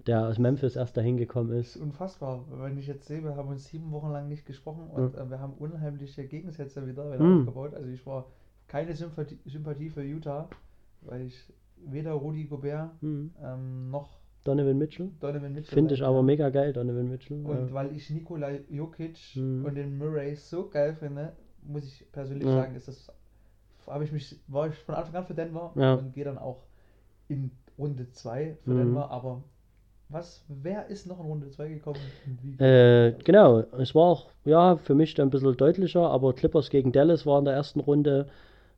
der 0.06 0.28
aus 0.28 0.38
Memphis 0.40 0.76
erst 0.76 0.96
dahin 0.96 1.18
gekommen 1.18 1.52
ist 1.52 1.76
ist. 1.76 1.82
unfassbar, 1.82 2.46
wenn 2.50 2.78
ich 2.78 2.88
jetzt 2.88 3.08
sehe, 3.08 3.24
wir 3.24 3.36
haben 3.36 3.50
uns 3.50 3.66
sieben 3.68 3.92
Wochen 3.92 4.12
lang 4.12 4.28
nicht 4.30 4.46
gesprochen 4.46 4.88
und 4.90 5.16
äh, 5.16 5.30
wir 5.30 5.40
haben 5.40 5.54
unheimliche 5.54 6.26
Gegensätze 6.26 6.86
wieder, 6.88 7.12
wieder 7.12 7.24
Mhm. 7.24 7.40
aufgebaut. 7.42 7.74
Also 7.74 7.90
ich 7.90 8.06
war 8.06 8.28
keine 8.68 8.96
Sympathie, 8.96 9.38
Sympathie 9.46 9.90
für 9.90 10.04
Utah, 10.04 10.48
weil 11.02 11.22
ich 11.24 11.36
weder 11.78 12.14
Rudi 12.14 12.46
Gobert 12.46 12.92
Mhm. 13.02 13.32
ähm, 13.44 13.90
noch 13.92 14.20
Donovan 14.46 14.78
Mitchell. 14.78 15.10
Donovan 15.20 15.54
Mitchell 15.54 15.74
Finde 15.74 15.94
ich 15.94 16.00
leiden 16.00 16.10
aber 16.14 16.24
mega 16.24 16.50
geil, 16.50 16.72
Donovan 16.72 17.10
Mitchell. 17.10 17.44
Und 17.46 17.70
Äh, 17.70 17.74
weil 17.74 17.94
ich 17.96 18.10
Nikola 18.10 18.52
Jokic 18.70 19.18
Mhm. 19.36 19.66
und 19.66 19.76
den 19.76 19.98
Murray 19.98 20.36
so 20.36 20.70
geil 20.70 20.94
finde, 20.96 21.34
muss 21.64 21.84
ich 21.84 22.10
persönlich 22.14 22.48
Ja. 22.48 22.54
sagen, 22.56 22.76
ist 22.76 22.88
das 22.88 23.12
habe 23.88 24.04
ich 24.04 24.12
mich 24.12 24.36
war 24.48 24.68
ich 24.68 24.76
von 24.76 24.96
Anfang 24.96 25.16
an 25.16 25.26
für 25.26 25.34
Denver 25.34 25.72
Ja. 25.76 25.96
und 25.96 26.14
gehe 26.14 26.26
dann 26.26 26.38
auch 26.38 26.64
in 27.28 27.52
Runde 27.78 28.12
2 28.12 28.58
für 28.64 28.72
Mhm. 28.72 28.78
Denver, 28.78 29.12
aber 29.12 29.44
was 30.10 30.44
wer 30.48 30.88
ist 30.88 31.08
noch 31.08 31.20
in 31.20 31.26
Runde 31.26 31.50
2 31.52 31.70
gekommen? 31.70 32.00
Äh, 32.60 33.14
genau, 33.24 33.60
es 33.80 33.94
war 33.94 34.04
auch, 34.04 34.28
ja, 34.46 34.78
für 34.78 34.96
mich 34.96 35.14
dann 35.14 35.28
ein 35.28 35.32
bisschen 35.32 35.56
deutlicher, 35.58 36.10
aber 36.10 36.34
Clippers 36.34 36.70
gegen 36.70 36.92
Dallas 36.92 37.26
war 37.26 37.40
in 37.40 37.46
der 37.46 37.54
ersten 37.54 37.80
Runde. 37.82 38.28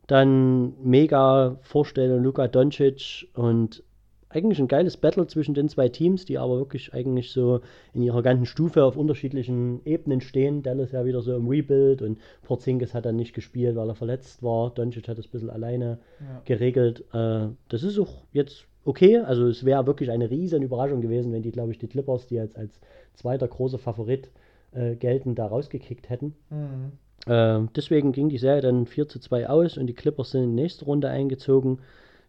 Dann 0.07 0.73
mega 0.83 1.57
Vorstellung 1.61 2.23
Luka 2.23 2.47
Doncic 2.47 3.29
und 3.35 3.83
eigentlich 4.29 4.59
ein 4.59 4.67
geiles 4.67 4.97
Battle 4.97 5.25
zwischen 5.27 5.55
den 5.55 5.69
zwei 5.69 5.89
Teams, 5.89 6.23
die 6.25 6.37
aber 6.37 6.57
wirklich 6.57 6.93
eigentlich 6.93 7.31
so 7.31 7.61
in 7.93 8.03
ihrer 8.03 8.21
ganzen 8.21 8.45
Stufe 8.45 8.83
auf 8.83 8.95
unterschiedlichen 8.95 9.81
Ebenen 9.85 10.21
stehen. 10.21 10.61
Dallas 10.61 10.91
ja 10.91 11.03
wieder 11.05 11.21
so 11.21 11.35
im 11.35 11.47
Rebuild 11.47 12.01
und 12.03 12.19
Porzingis 12.43 12.93
hat 12.93 13.05
dann 13.05 13.15
nicht 13.15 13.33
gespielt, 13.33 13.75
weil 13.75 13.89
er 13.89 13.95
verletzt 13.95 14.43
war. 14.43 14.69
Doncic 14.69 15.07
hat 15.07 15.17
das 15.17 15.25
ein 15.25 15.31
bisschen 15.31 15.49
alleine 15.49 15.97
Ja. 16.19 16.41
geregelt. 16.45 17.03
Äh, 17.13 17.47
das 17.69 17.81
ist 17.83 17.97
auch 17.97 18.23
jetzt 18.31 18.65
okay. 18.85 19.17
Also 19.17 19.47
es 19.47 19.65
wäre 19.65 19.87
wirklich 19.87 20.11
eine 20.11 20.29
riesen 20.29 20.61
Überraschung 20.61 21.01
gewesen, 21.01 21.33
wenn 21.33 21.41
die, 21.41 21.51
glaube 21.51 21.71
ich, 21.71 21.79
die 21.79 21.87
Clippers, 21.87 22.27
die 22.27 22.39
als, 22.39 22.55
als 22.55 22.79
zweiter 23.15 23.47
großer 23.47 23.79
Favorit 23.79 24.29
äh, 24.73 24.95
gelten, 24.95 25.33
da 25.33 25.47
rausgekickt 25.47 26.09
hätten. 26.09 26.35
Mhm. 26.51 26.91
Äh, 27.31 27.67
deswegen 27.75 28.11
ging 28.11 28.29
die 28.29 28.37
Serie 28.37 28.61
dann 28.61 28.85
4 28.85 29.07
zu 29.07 29.19
2 29.19 29.49
aus 29.49 29.77
und 29.77 29.87
die 29.87 29.93
Clippers 29.95 30.31
sind 30.31 30.43
in 30.43 30.55
die 30.55 30.61
nächste 30.61 30.85
Runde 30.85 31.09
eingezogen. 31.09 31.79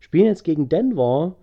Spielen 0.00 0.24
jetzt 0.26 0.44
gegen 0.44 0.70
Denver, 0.70 1.36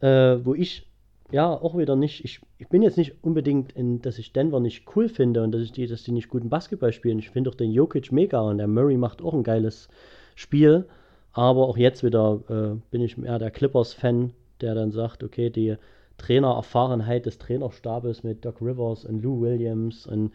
äh, 0.00 0.44
wo 0.44 0.54
ich 0.54 0.86
ja 1.30 1.48
auch 1.48 1.76
wieder 1.76 1.96
nicht, 1.96 2.24
ich, 2.24 2.40
ich 2.58 2.68
bin 2.68 2.82
jetzt 2.82 2.96
nicht 2.96 3.22
unbedingt, 3.22 3.72
in, 3.72 4.02
dass 4.02 4.18
ich 4.18 4.32
Denver 4.32 4.60
nicht 4.60 4.84
cool 4.96 5.08
finde 5.08 5.42
und 5.42 5.52
dass, 5.52 5.62
ich 5.62 5.72
die, 5.72 5.86
dass 5.86 6.02
die 6.02 6.12
nicht 6.12 6.28
guten 6.28 6.48
Basketball 6.48 6.92
spielen. 6.92 7.18
Ich 7.18 7.30
finde 7.30 7.50
auch 7.50 7.54
den 7.54 7.70
Jokic 7.70 8.10
mega 8.12 8.40
und 8.40 8.58
der 8.58 8.66
Murray 8.66 8.96
macht 8.96 9.22
auch 9.22 9.34
ein 9.34 9.44
geiles 9.44 9.88
Spiel. 10.34 10.86
Aber 11.32 11.68
auch 11.68 11.76
jetzt 11.76 12.02
wieder 12.02 12.40
äh, 12.48 12.76
bin 12.90 13.02
ich 13.02 13.16
mehr 13.16 13.38
der 13.38 13.52
Clippers-Fan, 13.52 14.32
der 14.60 14.74
dann 14.74 14.90
sagt, 14.90 15.22
okay, 15.22 15.50
die 15.50 15.76
Trainererfahrenheit 16.18 17.26
des 17.26 17.38
Trainerstabes 17.38 18.24
mit 18.24 18.44
Doc 18.44 18.60
Rivers 18.60 19.04
und 19.04 19.22
Lou 19.22 19.40
Williams 19.40 20.06
und 20.06 20.32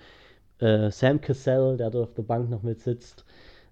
äh, 0.60 0.90
Sam 0.90 1.20
Cassell, 1.20 1.78
der 1.78 1.90
dort 1.90 2.10
auf 2.10 2.14
der 2.16 2.24
Bank 2.24 2.50
noch 2.50 2.64
mit 2.64 2.80
sitzt. 2.80 3.26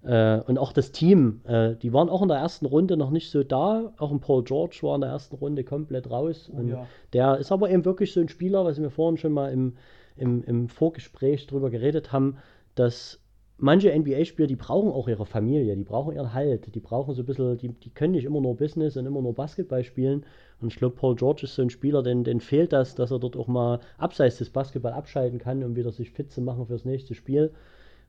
Äh, 0.04 0.40
und 0.46 0.58
auch 0.58 0.72
das 0.72 0.92
Team, 0.92 1.40
äh, 1.44 1.76
die 1.76 1.92
waren 1.92 2.08
auch 2.08 2.22
in 2.22 2.28
der 2.28 2.36
ersten 2.36 2.66
Runde 2.66 2.96
noch 2.96 3.10
nicht 3.10 3.30
so 3.30 3.42
da. 3.42 3.92
Auch 3.96 4.10
ein 4.12 4.20
Paul 4.20 4.44
George 4.44 4.78
war 4.82 4.94
in 4.96 5.00
der 5.00 5.10
ersten 5.10 5.36
Runde 5.36 5.64
komplett 5.64 6.10
raus. 6.10 6.50
Oh 6.52 6.58
und 6.58 6.68
ja. 6.68 6.86
der 7.12 7.38
ist 7.38 7.52
aber 7.52 7.70
eben 7.70 7.84
wirklich 7.84 8.12
so 8.12 8.20
ein 8.20 8.28
Spieler, 8.28 8.64
was 8.64 8.80
wir 8.80 8.90
vorhin 8.90 9.16
schon 9.16 9.32
mal 9.32 9.50
im, 9.50 9.76
im, 10.16 10.44
im 10.44 10.68
Vorgespräch 10.68 11.46
drüber 11.46 11.70
geredet 11.70 12.12
haben, 12.12 12.36
dass 12.74 13.20
manche 13.56 13.96
NBA-Spieler, 13.96 14.46
die 14.46 14.56
brauchen 14.56 14.90
auch 14.90 15.08
ihre 15.08 15.24
Familie, 15.24 15.74
die 15.74 15.84
brauchen 15.84 16.14
ihren 16.14 16.34
Halt, 16.34 16.74
die 16.74 16.80
brauchen 16.80 17.14
so 17.14 17.22
ein 17.22 17.26
bisschen, 17.26 17.56
die, 17.56 17.68
die 17.68 17.90
können 17.90 18.12
nicht 18.12 18.24
immer 18.24 18.42
nur 18.42 18.56
Business 18.56 18.98
und 18.98 19.06
immer 19.06 19.22
nur 19.22 19.34
Basketball 19.34 19.84
spielen. 19.84 20.26
Und 20.60 20.68
ich 20.68 20.76
glaube, 20.76 20.96
Paul 20.96 21.16
George 21.16 21.42
ist 21.44 21.54
so 21.54 21.62
ein 21.62 21.70
Spieler, 21.70 22.02
den, 22.02 22.24
den 22.24 22.40
fehlt 22.40 22.74
das, 22.74 22.94
dass 22.94 23.10
er 23.10 23.20
dort 23.20 23.36
auch 23.36 23.48
mal 23.48 23.80
abseits 23.96 24.36
des 24.36 24.50
Basketball 24.50 24.92
abschalten 24.92 25.38
kann, 25.38 25.64
um 25.64 25.76
wieder 25.76 25.92
sich 25.92 26.10
fit 26.10 26.30
zu 26.30 26.42
machen 26.42 26.66
fürs 26.66 26.84
nächste 26.84 27.14
Spiel. 27.14 27.52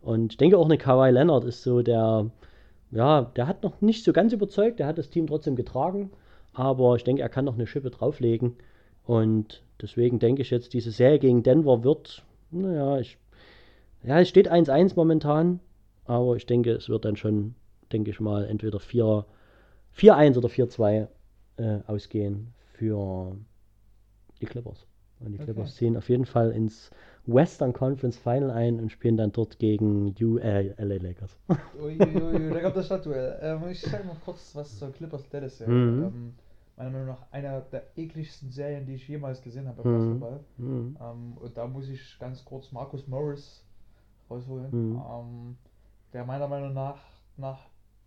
Und 0.06 0.34
ich 0.34 0.38
denke 0.38 0.58
auch 0.58 0.66
eine 0.66 0.78
Kawhi 0.78 1.10
Leonard 1.10 1.46
ist 1.46 1.64
so 1.64 1.82
der, 1.82 2.30
ja, 2.92 3.24
der 3.36 3.48
hat 3.48 3.64
noch 3.64 3.82
nicht 3.82 4.04
so 4.04 4.14
ganz 4.14 4.34
überzeugt, 4.34 4.80
der 4.80 4.88
hat 4.88 4.98
das 5.00 5.10
Team 5.10 5.26
trotzdem 5.28 5.56
getragen, 5.56 6.12
aber 6.54 6.96
ich 6.96 7.04
denke, 7.04 7.24
er 7.24 7.30
kann 7.30 7.46
noch 7.46 7.56
eine 7.56 7.66
Schippe 7.68 7.90
drauflegen. 7.90 8.56
Und 9.04 9.64
deswegen 9.82 10.20
denke 10.20 10.44
ich 10.44 10.52
jetzt, 10.52 10.74
diese 10.74 10.92
Serie 10.92 11.18
gegen 11.20 11.42
Denver 11.44 11.84
wird, 11.84 12.24
naja, 12.52 13.00
ich, 13.00 13.18
ja, 14.04 14.20
es 14.20 14.30
steht 14.30 14.52
1-1 14.52 14.94
momentan, 14.96 15.60
aber 16.06 16.36
ich 16.36 16.46
denke, 16.46 16.72
es 16.74 16.88
wird 16.88 17.04
dann 17.06 17.16
schon, 17.18 17.56
denke 17.92 18.12
ich 18.12 18.20
mal, 18.20 18.46
entweder 18.46 18.80
4 18.80 19.26
4-1 19.98 20.38
oder 20.38 20.50
4-2 20.50 21.08
äh, 21.58 21.80
ausgehen 21.88 22.54
für, 22.74 23.36
Die 24.42 24.46
Clippers. 24.46 24.86
Und 25.20 25.32
die 25.32 25.36
Okay. 25.36 25.46
Clippers 25.46 25.76
ziehen 25.76 25.98
auf 25.98 26.10
jeden 26.10 26.26
Fall 26.26 26.52
ins 26.52 26.92
Western 27.28 27.74
Conference 27.74 28.18
Final 28.18 28.52
ein 28.52 28.80
und 28.80 28.92
spielen 28.92 29.18
dann 29.18 29.32
dort 29.32 29.58
gegen 29.60 30.14
U 30.22 30.38
äh, 30.38 30.74
LA 30.78 30.96
Lakers. 31.02 31.38
Uiuiui, 31.80 32.50
da 32.52 32.62
kommt 32.62 32.78
das 32.78 32.86
Stadtduell. 32.86 33.40
Ähm, 33.42 33.68
ich 33.70 33.82
sag 33.82 34.06
noch 34.06 34.20
kurz 34.24 34.56
was 34.56 34.78
zur 34.78 34.92
Clippers 34.92 35.28
Dallas 35.30 35.58
Serie. 35.58 35.74
Mhm. 35.74 36.04
Ähm, 36.04 36.34
meiner 36.78 36.90
Meinung 36.92 37.08
nach 37.08 37.32
einer 37.32 37.62
der 37.62 37.84
ekligsten 37.98 38.52
Serien, 38.52 38.86
die 38.86 38.96
ich 38.96 39.08
jemals 39.08 39.42
gesehen 39.42 39.68
habe 39.68 39.82
im 39.82 39.90
Mhm. 39.90 40.20
Basketball. 40.20 40.40
Mhm. 40.58 40.98
Ähm, 41.02 41.38
und 41.38 41.58
da 41.58 41.68
muss 41.68 41.90
ich 41.90 42.18
ganz 42.20 42.44
kurz 42.46 42.72
Marcus 42.72 43.08
Morris 43.08 43.64
rausholen, 44.30 44.70
Mhm. 44.72 45.02
ähm, 45.10 45.58
der 46.14 46.26
meiner 46.26 46.48
Meinung 46.48 46.74
nach 46.74 47.00
nach 47.38 47.60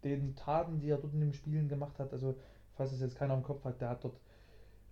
den 0.05 0.35
Taten, 0.37 0.81
die 0.81 0.89
er 0.91 0.97
dort 0.99 1.13
in 1.13 1.21
den 1.21 1.33
Spielen 1.35 1.69
gemacht 1.69 1.99
hat, 1.99 2.13
also 2.13 2.35
falls 2.77 2.93
es 2.93 3.01
jetzt 3.01 3.17
keiner 3.17 3.35
im 3.35 3.43
Kopf 3.43 3.65
hat, 3.65 3.81
der 3.81 3.91
hat 3.91 4.05
dort, 4.05 4.15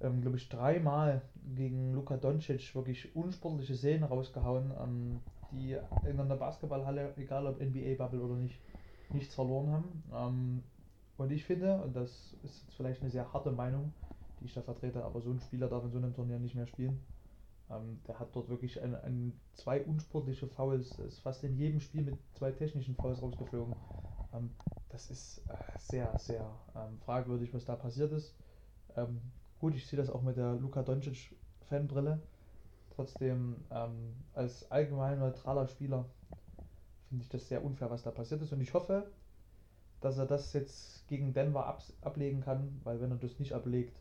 ähm, 0.00 0.20
glaube 0.20 0.37
ich, 0.37 0.48
dreimal 0.48 1.22
gegen 1.54 1.94
Luka 1.94 2.16
Doncic 2.16 2.74
wirklich 2.74 3.14
unsportliche 3.16 3.74
Szenen 3.74 4.04
rausgehauen, 4.04 4.72
ähm, 4.80 5.20
die 5.50 5.76
in 6.04 6.20
einer 6.20 6.37
Basketballhalle, 6.37 7.14
egal 7.16 7.46
ob 7.46 7.61
NBA-Bubble 7.61 8.20
oder 8.20 8.37
nicht, 8.37 8.61
nichts 9.12 9.35
verloren 9.35 9.70
haben. 9.70 10.02
Ähm, 10.12 10.62
und 11.16 11.32
ich 11.32 11.44
finde, 11.44 11.80
und 11.82 11.96
das 11.96 12.35
ist 12.42 12.62
jetzt 12.62 12.74
vielleicht 12.74 13.00
eine 13.00 13.11
sehr 13.11 13.32
harte 13.32 13.52
Meinung, 13.52 13.92
die 14.40 14.46
ich 14.46 14.54
da 14.54 14.62
vertrete, 14.62 15.02
aber 15.04 15.20
so 15.20 15.30
ein 15.30 15.40
Spieler 15.40 15.68
darf 15.68 15.85
in 15.85 15.90
so 15.90 15.98
einem 15.98 16.14
Turnier 16.14 16.38
nicht 16.38 16.54
mehr 16.54 16.66
spielen. 16.66 17.00
Ähm, 17.70 18.00
der 18.06 18.18
hat 18.18 18.35
dort 18.35 18.48
wirklich 18.48 18.80
ein, 18.82 18.94
ein, 18.94 19.32
zwei 19.54 19.82
unsportliche 19.82 20.46
Fouls, 20.46 20.98
ist 20.98 21.20
fast 21.20 21.42
in 21.44 21.56
jedem 21.56 21.80
Spiel 21.80 22.02
mit 22.02 22.18
zwei 22.35 22.52
technischen 22.52 22.96
Fouls 22.96 23.22
rausgeflogen. 23.22 23.74
Ähm, 24.35 24.50
das 24.90 25.11
ist 25.11 25.38
äh, 25.48 25.54
sehr, 25.78 26.18
sehr 26.18 26.50
ähm, 26.74 26.98
fragwürdig, 26.98 27.52
was 27.54 27.64
da 27.64 27.76
passiert 27.76 28.12
ist. 28.12 28.35
Gut, 29.59 29.75
ich 29.75 29.87
sehe 29.87 29.97
das 29.97 30.11
auch 30.11 30.23
mit 30.23 30.37
der 30.37 30.55
Luka 30.55 30.83
Doncic 30.83 31.35
Fanbrille. 31.69 32.21
Trotzdem, 32.95 33.57
ähm, 33.71 34.14
als 34.35 34.71
allgemein 34.71 35.19
neutraler 35.19 35.66
Spieler 35.66 36.05
finde 37.09 37.25
ich 37.25 37.31
das 37.31 37.49
sehr 37.49 37.64
unfair, 37.64 37.90
was 37.90 38.03
da 38.03 38.11
passiert 38.11 38.42
ist. 38.42 38.53
Und 38.53 38.61
ich 38.61 38.75
hoffe, 38.75 39.07
dass 40.01 40.19
er 40.19 40.27
das 40.27 40.53
jetzt 40.53 41.07
gegen 41.09 41.33
Denver 41.33 41.66
abs 41.66 41.92
ablegen 42.03 42.42
kann, 42.42 42.81
weil 42.85 43.01
wenn 43.01 43.11
er 43.11 43.16
das 43.16 43.38
nicht 43.38 43.53
ablegt, 43.53 43.99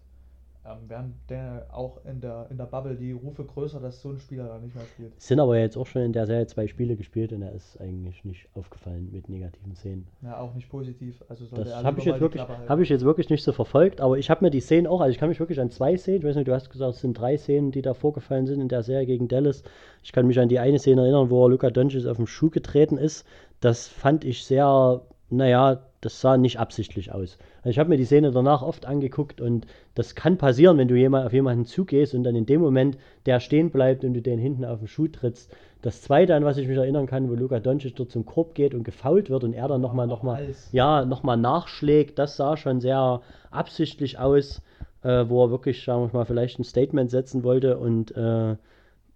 ähm, 0.68 0.90
werden 0.90 1.14
der 1.30 1.68
auch 1.72 2.04
in 2.06 2.22
der, 2.22 2.48
in 2.50 2.58
der 2.58 2.66
Bubble 2.66 2.96
die 2.96 3.12
Rufe 3.12 3.44
größer, 3.44 3.80
dass 3.80 4.02
so 4.02 4.10
ein 4.10 4.20
Spieler 4.20 4.48
da 4.48 4.58
nicht 4.60 4.76
mehr 4.76 4.86
spielt. 4.86 5.14
Es 5.18 5.28
sind 5.28 5.40
aber 5.40 5.58
jetzt 5.60 5.78
auch 5.78 5.86
schon 5.86 6.02
in 6.02 6.14
der 6.14 6.26
Serie 6.26 6.48
zwei 6.48 6.68
Spiele 6.68 6.96
gespielt 6.96 7.34
und 7.34 7.42
er 7.42 7.52
ist 7.54 7.80
eigentlich 7.80 8.24
nicht 8.26 8.48
aufgefallen 8.56 9.10
mit 9.12 9.30
negativen 9.30 9.76
Szenen. 9.76 10.08
Ja, 10.22 10.40
auch 10.40 10.54
nicht 10.54 10.70
positiv. 10.70 11.24
Also 11.30 11.46
Das 11.56 11.84
habe 11.84 12.00
ich 12.00 12.06
jetzt 12.06 12.20
wirklich, 12.20 12.42
habe 12.42 12.84
ich 12.84 12.90
jetzt 12.90 13.06
wirklich 13.06 13.30
nicht 13.30 13.44
so 13.44 13.52
verfolgt, 13.52 14.02
aber 14.02 14.18
ich 14.18 14.30
habe 14.30 14.44
mir 14.44 14.52
die 14.52 14.60
Szenen 14.60 14.88
auch, 14.88 15.02
also 15.02 15.12
ich 15.12 15.18
kann 15.18 15.30
mich 15.30 15.40
wirklich 15.40 15.60
an 15.60 15.70
zwei 15.70 15.98
Szenen, 15.98 16.20
ich 16.20 16.26
weiß 16.26 16.36
nicht, 16.36 16.48
du 16.48 16.54
hast 16.54 16.70
gesagt, 16.70 16.96
es 16.96 17.02
sind 17.02 17.14
drei 17.20 17.38
Szenen, 17.38 17.72
die 17.72 17.82
da 17.82 17.94
vorgefallen 17.94 18.48
sind 18.48 18.62
in 18.62 18.68
der 18.70 18.84
Serie 18.84 19.06
gegen 19.06 19.28
Dallas. 19.28 19.64
Ich 20.04 20.12
kann 20.12 20.28
mich 20.28 20.40
an 20.40 20.50
die 20.50 20.60
eine 20.60 20.80
Szene 20.80 21.02
erinnern, 21.02 21.30
wo 21.30 21.48
Luka 21.48 21.70
Doncic 21.70 22.06
auf 22.08 22.18
den 22.18 22.28
Schuh 22.28 22.50
getreten 22.50 22.98
ist. 22.98 23.26
Das 23.60 23.88
fand 23.88 24.26
ich 24.26 24.46
sehr, 24.46 25.02
naja, 25.30 25.82
das 26.06 26.22
sah 26.22 26.38
nicht 26.38 26.60
absichtlich 26.60 27.12
aus. 27.12 27.40
Also 27.58 27.70
ich 27.72 27.80
habe 27.80 27.90
mir 27.90 27.98
die 27.98 28.06
Szene 28.06 28.30
danach 28.30 28.62
oft 28.62 28.86
angeguckt 28.86 29.42
und 29.42 29.66
das 29.96 30.14
kann 30.14 30.38
passieren, 30.38 30.78
wenn 30.78 30.88
du 30.88 30.94
jemand, 30.94 31.26
auf 31.26 31.34
jemanden 31.34 31.66
zugehst 31.66 32.14
und 32.14 32.24
dann 32.24 32.36
in 32.36 32.46
dem 32.46 32.62
Moment 32.62 33.00
der 33.26 33.40
stehen 33.40 33.72
bleibt 33.72 34.04
und 34.04 34.14
du 34.14 34.22
den 34.22 34.38
hinten 34.38 34.66
auf 34.66 34.78
den 34.78 34.88
Schuh 34.88 35.08
trittst. 35.08 35.52
Das 35.82 36.04
zweite, 36.04 36.36
an 36.36 36.46
was 36.46 36.58
ich 36.58 36.68
mich 36.68 36.78
erinnern 36.78 37.08
kann, 37.08 37.28
wo 37.28 37.34
Luka 37.34 37.60
Doncic 37.60 37.96
dort 37.96 38.12
zum 38.12 38.24
Korb 38.24 38.54
geht 38.54 38.76
und 38.76 38.84
gefault 38.84 39.32
wird 39.32 39.44
und 39.44 39.54
er 39.54 39.68
dann 39.68 39.82
nochmal, 39.82 40.06
noch 40.06 40.22
mal, 40.22 40.48
ja, 40.72 41.06
nochmal 41.06 41.38
nachschlägt, 41.38 42.20
das 42.20 42.38
sah 42.38 42.56
schon 42.56 42.82
sehr 42.82 43.22
absichtlich 43.50 44.20
aus, 44.20 44.62
äh, 45.02 45.26
wo 45.28 45.44
er 45.44 45.50
wirklich, 45.50 45.84
sagen 45.84 46.04
wir 46.04 46.20
mal, 46.20 46.26
vielleicht 46.26 46.60
ein 46.60 46.66
Statement 46.66 47.10
setzen 47.10 47.44
wollte. 47.44 47.80
Und 47.80 48.16
äh, 48.16 48.58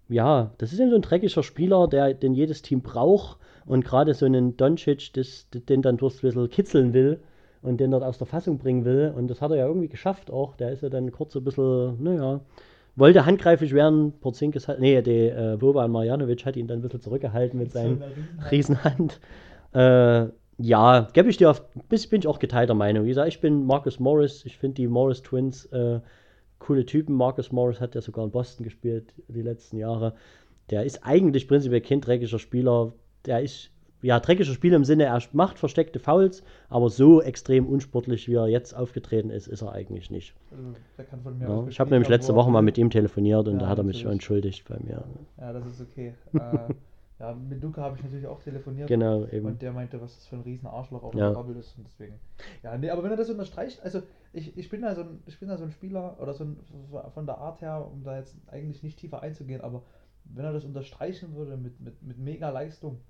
ja, 0.08 0.50
das 0.58 0.72
ist 0.72 0.80
eben 0.80 0.90
so 0.90 0.96
ein 0.96 1.02
dreckiger 1.02 1.44
Spieler, 1.44 1.86
der, 1.86 2.14
den 2.14 2.34
jedes 2.34 2.62
Team 2.62 2.80
braucht 2.80 3.39
und 3.70 3.84
gerade 3.84 4.14
so 4.14 4.26
einen 4.26 4.56
Doncic, 4.56 5.12
das, 5.12 5.46
den 5.52 5.80
dann 5.80 5.96
durchs 5.96 6.22
bisschen 6.22 6.50
kitzeln 6.50 6.92
will 6.92 7.20
und 7.62 7.78
den 7.78 7.92
dort 7.92 8.02
aus 8.02 8.18
der 8.18 8.26
Fassung 8.26 8.58
bringen 8.58 8.84
will. 8.84 9.12
Und 9.16 9.28
das 9.28 9.40
hat 9.40 9.52
er 9.52 9.58
ja 9.58 9.66
irgendwie 9.68 9.86
geschafft 9.86 10.28
auch. 10.28 10.56
Der 10.56 10.72
ist 10.72 10.82
ja 10.82 10.88
dann 10.88 11.12
kurz 11.12 11.34
so 11.34 11.38
ein 11.38 11.44
bisschen, 11.44 12.02
naja, 12.02 12.40
wollte 12.96 13.26
handgreiflich 13.26 13.72
werden. 13.72 14.12
Porzingis 14.20 14.66
hat, 14.66 14.80
nee, 14.80 15.00
der 15.00 15.52
äh, 15.52 15.56
Boban 15.56 15.92
Marjanovic 15.92 16.44
hat 16.44 16.56
ihn 16.56 16.66
dann 16.66 16.80
ein 16.80 16.82
bisschen 16.82 17.00
zurückgehalten 17.00 17.60
mit 17.60 17.70
seinem 17.70 18.02
eine 18.02 18.50
Riesenhand. 18.50 19.20
Äh, 19.72 20.26
ja, 20.58 21.08
gebe 21.12 21.30
ich 21.30 21.36
dir 21.36 21.50
auf, 21.50 21.62
bis 21.88 22.08
bin 22.08 22.22
ich 22.22 22.26
auch 22.26 22.40
geteilter 22.40 22.74
Meinung. 22.74 23.04
Wie 23.04 23.10
gesagt, 23.10 23.28
ich 23.28 23.40
bin 23.40 23.66
Marcus 23.66 24.00
Morris. 24.00 24.44
Ich 24.46 24.58
finde 24.58 24.74
die 24.74 24.88
Morris 24.88 25.22
Twins 25.22 25.66
äh, 25.66 26.00
coole 26.58 26.84
Typen. 26.86 27.14
Marcus 27.14 27.52
Morris 27.52 27.80
hat 27.80 27.94
ja 27.94 28.00
sogar 28.00 28.24
in 28.24 28.32
Boston 28.32 28.64
gespielt 28.64 29.14
die 29.28 29.42
letzten 29.42 29.76
Jahre. 29.76 30.14
Der 30.70 30.84
ist 30.84 31.06
eigentlich 31.06 31.46
prinzipiell 31.46 31.82
kein 31.82 32.00
dreckiger 32.00 32.40
Spieler. 32.40 32.94
Der 33.26 33.42
ist, 33.42 33.70
ja, 34.02 34.18
dreckiger 34.18 34.52
Spieler 34.52 34.76
im 34.76 34.84
Sinne, 34.84 35.04
er 35.04 35.20
macht 35.32 35.58
versteckte 35.58 35.98
Fouls, 35.98 36.42
aber 36.68 36.88
so 36.88 37.20
extrem 37.20 37.66
unsportlich, 37.66 38.28
wie 38.28 38.34
er 38.34 38.48
jetzt 38.48 38.74
aufgetreten 38.74 39.30
ist, 39.30 39.46
ist 39.46 39.62
er 39.62 39.72
eigentlich 39.72 40.10
nicht. 40.10 40.34
Also, 40.50 40.74
der 40.96 41.04
kann 41.04 41.20
von 41.22 41.38
mir 41.38 41.48
Ja, 41.48 41.66
ich 41.68 41.80
habe 41.80 41.90
nämlich 41.90 42.08
letzte 42.08 42.32
wo 42.32 42.38
Woche 42.38 42.50
mal 42.50 42.62
mit 42.62 42.78
ihm 42.78 42.90
telefoniert 42.90 43.46
und 43.48 43.54
Ja, 43.54 43.60
da 43.60 43.68
hat 43.68 43.78
er 43.78 43.84
mich 43.84 43.96
natürlich. 43.98 44.12
entschuldigt 44.14 44.68
bei 44.68 44.78
mir. 44.78 45.04
Ja, 45.38 45.52
das 45.52 45.66
ist 45.66 45.80
okay. 45.82 46.14
äh, 46.34 46.74
ja, 47.18 47.34
mit 47.34 47.62
Luca 47.62 47.82
habe 47.82 47.98
ich 47.98 48.02
natürlich 48.02 48.26
auch 48.26 48.40
telefoniert. 48.40 48.88
Genau, 48.88 49.26
eben. 49.26 49.44
Und 49.44 49.60
der 49.60 49.72
meinte, 49.72 50.00
was 50.00 50.14
das 50.14 50.26
für 50.26 50.36
ein 50.36 50.42
riesen 50.42 50.66
Arschloch 50.66 51.02
auf 51.02 51.14
Ja. 51.14 51.28
der 51.28 51.34
Bubble 51.34 51.58
ist 51.58 51.76
und 51.76 51.86
deswegen. 51.86 52.14
Ja, 52.62 52.78
nee, 52.78 52.88
aber 52.88 53.02
wenn 53.02 53.10
er 53.10 53.18
das 53.18 53.28
unterstreicht, 53.28 53.82
also 53.82 54.00
ich, 54.32 54.56
ich 54.56 54.70
bin 54.70 54.80
da 54.80 54.94
so 54.94 55.02
ein, 55.02 55.22
ich 55.26 55.38
bin 55.38 55.50
da 55.50 55.58
so 55.58 55.64
ein 55.64 55.70
Spieler 55.72 56.16
oder 56.18 56.32
so 56.32 56.44
ein, 56.44 56.56
von 57.12 57.26
der 57.26 57.36
Art 57.36 57.60
her, 57.60 57.86
um 57.92 58.02
da 58.02 58.16
jetzt 58.16 58.34
eigentlich 58.46 58.82
nicht 58.82 58.98
tiefer 58.98 59.20
einzugehen, 59.20 59.60
aber 59.60 59.82
wenn 60.24 60.46
er 60.46 60.54
das 60.54 60.64
unterstreichen 60.64 61.34
würde 61.34 61.58
mit, 61.58 61.78
mit, 61.80 62.02
mit 62.02 62.18
mega 62.18 62.48
Leistung, 62.48 63.00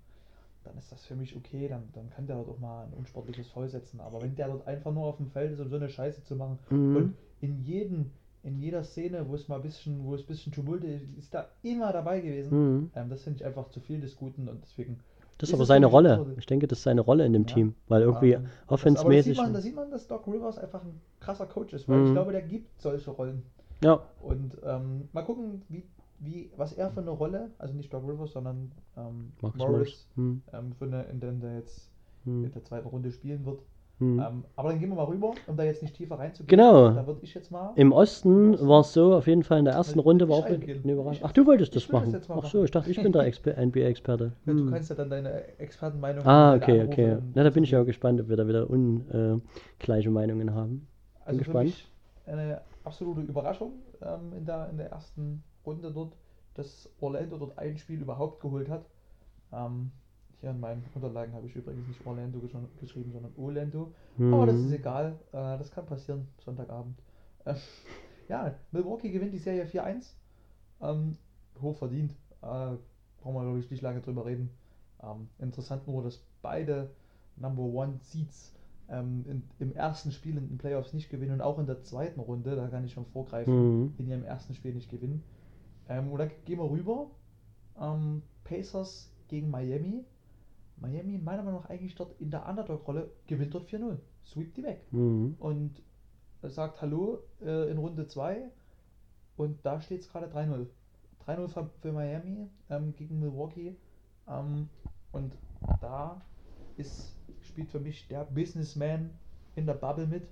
dann 0.65 0.77
ist 0.77 0.93
das 0.93 1.05
für 1.07 1.15
mich 1.17 1.37
okay, 1.37 1.69
dann, 1.69 1.85
dann 1.95 2.11
kann 2.11 2.27
der 2.27 2.37
dort 2.37 2.49
auch 2.49 2.59
mal 2.59 2.85
ein 2.85 2.93
unsportliches 2.93 3.49
Foul 3.49 3.69
setzen. 3.69 4.01
Aber 4.01 4.21
wenn 4.23 4.35
der 4.35 4.49
dort 4.49 4.67
einfach 4.67 4.93
nur 4.93 5.07
auf 5.07 5.17
dem 5.17 5.29
Feld 5.29 5.53
ist, 5.53 5.61
um 5.61 5.69
so 5.69 5.77
eine 5.77 5.89
Scheiße 5.89 6.23
zu 6.25 6.37
machen 6.37 6.59
Mhm. 6.71 6.97
und 6.97 7.15
in 7.41 7.63
jedem, 7.63 8.11
in 8.43 8.59
jeder 8.59 8.85
Szene, 8.85 9.27
wo 9.29 9.35
es 9.35 9.49
mal 9.49 9.57
ein 9.57 9.63
bisschen, 9.63 10.05
wo 10.05 10.15
es 10.15 10.23
ein 10.23 10.27
bisschen 10.27 10.53
Tumult 10.53 10.85
ist, 10.85 11.05
ist 11.19 11.33
da 11.35 11.47
immer 11.63 11.93
dabei 11.93 12.21
gewesen. 12.21 12.77
Mhm. 12.79 12.91
Ähm, 12.95 13.09
das 13.09 13.23
finde 13.23 13.39
ich 13.41 13.47
einfach 13.47 13.69
zu 13.71 13.81
viel 13.81 14.01
des 14.01 14.17
Guten 14.17 14.49
und 14.49 14.63
deswegen. 14.63 15.01
Das 15.39 15.49
ist 15.49 15.55
ist 15.55 15.59
aber 15.59 15.65
seine 15.65 15.87
Rolle. 15.87 16.35
Ich 16.39 16.45
denke, 16.45 16.67
das 16.67 16.81
ist 16.81 16.83
seine 16.85 17.01
Rolle 17.01 17.25
in 17.25 17.33
dem 17.33 17.47
Ja. 17.47 17.55
Team, 17.55 17.75
weil 17.89 18.03
irgendwie 18.03 18.33
Ähm, 18.33 18.43
das, 18.45 18.51
aber 18.53 18.67
da 18.67 18.75
offensmäßig. 18.75 19.39
sieht, 19.39 19.57
sieht 19.63 19.75
man, 19.77 19.91
dass 19.91 20.07
Doc 20.07 20.27
Rivers 20.27 20.59
einfach 20.59 20.83
ein 20.85 21.01
krasser 21.21 21.47
Coach 21.47 21.73
ist, 21.73 21.89
weil 21.89 22.01
Mhm. 22.01 22.07
ich 22.07 22.13
glaube, 22.13 22.33
der 22.33 22.43
gibt 22.43 22.79
solche 22.83 23.11
Rollen. 23.11 23.43
ja, 23.83 24.03
Und 24.21 24.59
ähm, 24.63 25.09
mal 25.13 25.23
gucken, 25.23 25.63
wie, 25.71 25.83
wie, 26.21 26.51
was 26.57 26.75
er 26.75 26.91
für 26.91 27.01
eine 27.01 27.11
Rolle, 27.11 27.51
also 27.59 27.75
nicht 27.75 27.93
Doc 27.93 28.07
Rivers, 28.07 28.33
sondern 28.33 28.71
ähm, 28.97 29.33
Marcus 29.41 29.59
Morris. 29.59 30.09
Hm, 30.17 30.43
ähm, 30.53 30.73
für 30.79 30.85
eine, 30.85 31.03
in 31.05 31.21
der, 31.21 31.31
in 31.31 31.41
der 31.41 31.55
jetzt 31.57 31.91
in 32.27 32.45
hm, 32.45 32.53
der 32.53 32.63
zweiten 32.63 32.87
Runde 32.89 33.11
spielen 33.11 33.45
wird. 33.47 33.61
hm. 33.99 34.19
Ähm, 34.19 34.45
aber 34.55 34.69
dann 34.69 34.79
gehen 34.79 34.91
wir 34.91 34.97
mal 34.97 35.05
rüber, 35.05 35.33
um 35.47 35.57
da 35.57 35.65
jetzt 35.65 35.83
nicht 35.83 35.97
tiefer 35.97 36.19
reinzugehen. 36.19 36.59
Genau. 36.59 36.91
Da 36.91 37.07
würde 37.07 37.21
ich 37.23 37.33
jetzt 37.33 37.51
mal. 37.51 37.73
Im 37.77 37.93
Osten 37.93 38.59
war 38.69 38.81
es 38.81 38.93
so, 38.93 39.15
auf 39.15 39.27
jeden 39.27 39.43
Fall 39.43 39.61
in 39.61 39.65
der 39.65 39.75
ersten 39.75 39.99
Runde 39.99 40.29
war 40.29 40.37
auch 40.37 40.45
eine 40.45 40.57
Überraschung. 40.57 41.27
Ach, 41.27 41.33
du 41.33 41.47
wolltest 41.47 41.75
das 41.75 41.85
das 41.85 41.93
machen. 41.93 42.13
mal 42.13 42.41
Ach 42.43 42.47
so, 42.47 42.65
ich 42.65 42.71
dachte, 42.71 42.91
ich 42.91 43.03
bin 43.03 43.13
der 43.13 43.23
Exper 43.23 43.57
NBA-Experte. 43.57 44.33
Ja, 44.45 44.53
Du 44.53 44.71
kannst 44.71 44.91
ja 44.91 44.97
dann 44.97 45.09
deine 45.09 45.59
Expertenmeinung. 45.59 46.27
Ah, 46.27 46.55
okay, 46.55 46.85
okay. 46.85 47.17
Na, 47.35 47.45
da 47.45 47.51
bin 47.51 47.65
ich 47.65 47.71
ja 47.71 47.83
gespannt, 47.83 48.21
ob 48.21 48.29
wir 48.29 48.37
da 48.37 48.47
wieder 48.47 48.69
ungleiche 48.69 50.11
Meinungen 50.11 50.55
haben. 50.55 50.87
Also 51.25 51.39
für 51.39 51.45
gespannt. 51.45 51.67
mich 51.67 51.91
eine 52.27 52.61
absolute 52.85 53.23
Überraschung 53.23 53.73
ähm, 54.03 54.33
in, 54.37 54.45
der, 54.45 54.69
in 54.71 54.77
der 54.77 54.91
ersten 54.91 55.43
Runde 55.67 55.91
dort, 55.93 56.17
dass 56.55 56.89
Orlando 57.01 57.37
dort 57.39 57.59
ein 57.59 57.77
Spiel 57.79 58.01
überhaupt 58.01 58.41
geholt 58.41 58.69
hat. 58.69 58.85
Ähm, 59.53 59.91
hier 60.41 60.51
in 60.51 60.61
meinen 60.61 60.85
Unterlagen 60.95 61.35
habe 61.35 61.47
ich 61.47 61.55
übrigens 61.55 61.87
nicht 61.87 62.05
Orlando 62.07 62.39
gesch 62.39 62.53
geschrieben, 62.81 63.13
sondern 63.13 63.33
Orlando. 63.37 63.93
Aber 64.33 64.47
das 64.47 64.57
ist 64.57 64.67
Hm. 64.69 64.73
egal, 64.75 65.13
äh, 65.33 65.59
das 65.59 65.71
kann 65.71 65.87
passieren, 65.87 66.27
Sonntagabend. 66.45 66.99
Äh, 67.45 67.55
ja, 68.29 68.55
Milwaukee 68.73 69.11
gewinnt 69.11 69.33
die 69.35 69.39
Serie 69.39 69.65
4-1. 69.67 70.15
Ähm, 70.81 71.17
hoch 71.61 71.77
verdient. 71.77 72.13
Äh, 72.43 72.47
brauchen 73.21 73.35
wir, 73.35 73.43
glaube 73.43 73.59
ich, 73.59 73.71
nicht 73.71 73.83
lange 73.83 74.01
drüber 74.01 74.25
reden. 74.25 74.51
Ähm, 75.03 75.29
interessant 75.39 75.87
nur, 75.87 76.03
dass 76.03 76.23
beide 76.43 76.91
Number 77.37 77.63
One 77.63 77.99
Seeds 78.03 78.55
ähm, 78.89 79.25
in, 79.29 79.43
im 79.59 79.75
ersten 79.75 80.11
Spiel 80.11 80.37
in 80.39 80.49
den 80.49 80.59
Playoffs 80.59 80.95
nicht 80.95 81.11
gewinnen 81.11 81.33
und 81.35 81.41
auch 81.43 81.59
in 81.59 81.67
der 81.67 81.83
zweiten 81.83 82.21
Runde, 82.21 82.57
da 82.57 82.69
kann 82.69 82.85
ich 82.85 82.93
schon 82.93 83.05
vorgreifen, 83.07 83.53
Hm. 83.53 83.95
in 83.99 84.09
ihrem 84.09 84.25
ersten 84.25 84.55
Spiel 84.55 84.75
nicht 84.75 84.91
gewinnen. 84.91 85.23
Ähm, 85.91 86.11
und 86.11 86.19
dann 86.19 86.31
gehen 86.45 86.59
wir 86.59 86.71
rüber. 86.71 87.11
Ähm, 87.79 88.23
Pacers 88.45 89.13
gegen 89.29 89.51
Miami. 89.51 90.05
Miami, 90.77 91.19
meiner 91.19 91.43
Meinung 91.43 91.61
nach, 91.61 91.69
eigentlich 91.69 91.95
dort 91.95 92.19
in 92.21 92.31
der 92.31 92.49
Underdog-Rolle, 92.49 93.11
gewinnt 93.27 93.53
dort 93.53 93.69
4-0. 93.69 93.99
Sweep 94.25 94.55
die 94.55 94.63
weg. 94.63 94.87
Hm. 94.93 95.37
Und 95.39 95.83
sagt 96.43 96.81
Hallo 96.81 97.25
äh, 97.43 97.71
in 97.71 97.77
Runde 97.77 98.07
2. 98.07 98.51
Und 99.37 99.59
da 99.67 99.81
steht 99.81 100.01
es 100.01 100.09
gerade 100.09 100.27
3-0. 100.27 100.67
3-0 101.27 101.49
für, 101.49 101.71
für 101.81 101.93
Miami 101.93 102.49
ähm, 102.71 102.95
gegen 102.97 103.21
Milwaukee. 103.21 103.77
Ähm, 104.29 104.69
und 105.13 105.37
da 105.81 106.23
ist, 106.77 107.17
spielt 107.43 107.71
für 107.71 107.81
mich 107.81 108.07
der 108.09 108.25
Businessman 108.25 109.11
in 109.57 109.67
der 109.67 109.75
Bubble 109.75 110.07
mit, 110.07 110.29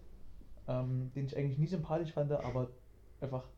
ähm, 0.69 1.11
den 1.15 1.27
ich 1.27 1.37
eigentlich 1.37 1.59
nie 1.59 1.67
sympathisch 1.67 2.13
fand, 2.13 2.31
aber 2.33 2.71
einfach 3.21 3.49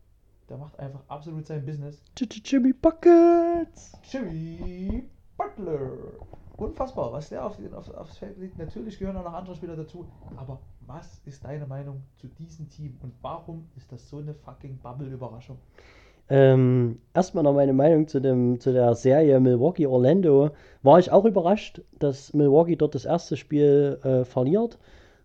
der 0.50 0.58
macht 0.58 0.78
einfach 0.80 1.00
absolut 1.06 1.46
sein 1.46 1.64
Business. 1.64 2.02
Jimmy 2.18 2.72
Buckets! 2.72 3.92
Jimmy 4.10 5.04
Butler. 5.38 5.92
Unfassbar, 6.56 7.12
was 7.12 7.30
der 7.30 7.46
auf, 7.46 7.56
auf, 7.72 7.94
aufs 7.94 8.18
Feld 8.18 8.36
legt. 8.38 8.58
Natürlich 8.58 8.98
gehören 8.98 9.16
auch 9.16 9.24
noch 9.24 9.32
andere 9.32 9.54
Spieler 9.54 9.76
dazu. 9.76 10.04
Aber 10.36 10.58
was 10.86 11.22
ist 11.24 11.44
deine 11.44 11.66
Meinung 11.66 12.02
zu 12.16 12.26
diesem 12.26 12.68
Team 12.68 12.98
und 13.02 13.14
warum 13.22 13.68
ist 13.76 13.90
das 13.92 14.10
so 14.10 14.18
eine 14.18 14.34
fucking 14.34 14.78
Bubble-Überraschung? 14.82 15.56
Ähm, 16.28 16.98
erstmal 17.14 17.44
noch 17.44 17.54
meine 17.54 17.72
Meinung 17.72 18.06
zu, 18.08 18.20
dem, 18.20 18.60
zu 18.60 18.72
der 18.72 18.94
Serie 18.94 19.40
Milwaukee-Orlando. 19.40 20.50
War 20.82 20.98
ich 20.98 21.10
auch 21.10 21.24
überrascht, 21.24 21.80
dass 21.98 22.34
Milwaukee 22.34 22.76
dort 22.76 22.94
das 22.94 23.04
erste 23.04 23.36
Spiel 23.36 23.98
äh, 24.02 24.24
verliert. 24.24 24.78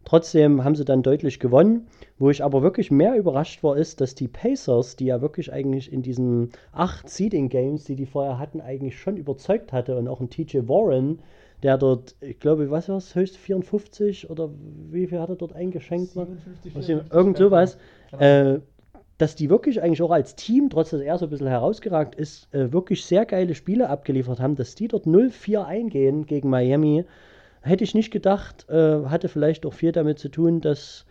Trotzdem 0.05 0.63
haben 0.63 0.75
sie 0.75 0.85
dann 0.85 1.03
deutlich 1.03 1.39
gewonnen. 1.39 1.87
Wo 2.17 2.29
ich 2.29 2.43
aber 2.43 2.61
wirklich 2.61 2.91
mehr 2.91 3.17
überrascht 3.17 3.63
war, 3.63 3.75
ist, 3.75 3.99
dass 3.99 4.15
die 4.15 4.29
Pacers, 4.29 4.95
die 4.95 5.05
ja 5.05 5.21
wirklich 5.21 5.51
eigentlich 5.51 5.91
in 5.91 6.01
diesen 6.01 6.51
acht 6.71 7.09
Seeding-Games, 7.09 7.83
die 7.83 7.95
die 7.95 8.05
vorher 8.05 8.39
hatten, 8.39 8.61
eigentlich 8.61 8.97
schon 8.97 9.17
überzeugt 9.17 9.73
hatte 9.73 9.97
und 9.97 10.07
auch 10.07 10.21
ein 10.21 10.29
TJ 10.29 10.59
Warren, 10.67 11.19
der 11.63 11.77
dort, 11.77 12.15
ich 12.21 12.39
glaube, 12.39 12.69
was 12.69 12.87
war 12.87 12.97
es, 12.97 13.15
höchst 13.15 13.37
54 13.37 14.29
oder 14.29 14.49
wie 14.91 15.07
viel 15.07 15.19
hat 15.19 15.29
er 15.29 15.35
dort 15.35 15.53
eingeschenkt? 15.53 16.11
57, 16.11 16.75
Was 16.75 16.85
54, 16.85 17.13
irgend 17.13 17.37
sowas. 17.37 17.77
Ahnung. 18.11 18.21
Äh, 18.21 18.59
dass 19.17 19.35
die 19.35 19.49
wirklich 19.49 19.81
eigentlich 19.81 20.01
auch 20.01 20.11
als 20.11 20.35
Team, 20.35 20.69
trotz 20.69 20.89
dass 20.89 21.01
er 21.01 21.17
so 21.17 21.25
ein 21.25 21.29
bisschen 21.29 21.47
herausgeragt 21.47 22.15
ist, 22.15 22.53
äh, 22.53 22.71
wirklich 22.73 23.05
sehr 23.05 23.25
geile 23.25 23.55
Spiele 23.55 23.89
abgeliefert 23.89 24.39
haben, 24.39 24.55
dass 24.55 24.75
die 24.75 24.89
dort 24.89 25.05
0-4 25.05 25.63
eingehen 25.63 26.25
gegen 26.25 26.49
Miami, 26.49 27.05
hätte 27.65 27.83
ich 27.83 27.95
nicht 27.95 28.11
gedacht, 28.11 28.69
äh, 28.69 29.05
hatte 29.05 29.27
vielleicht 29.27 29.65
auch 29.65 29.73
viel 29.73 29.91
damit 29.91 30.19
zu 30.19 30.29
tun, 30.29 30.61
dass 30.61 31.05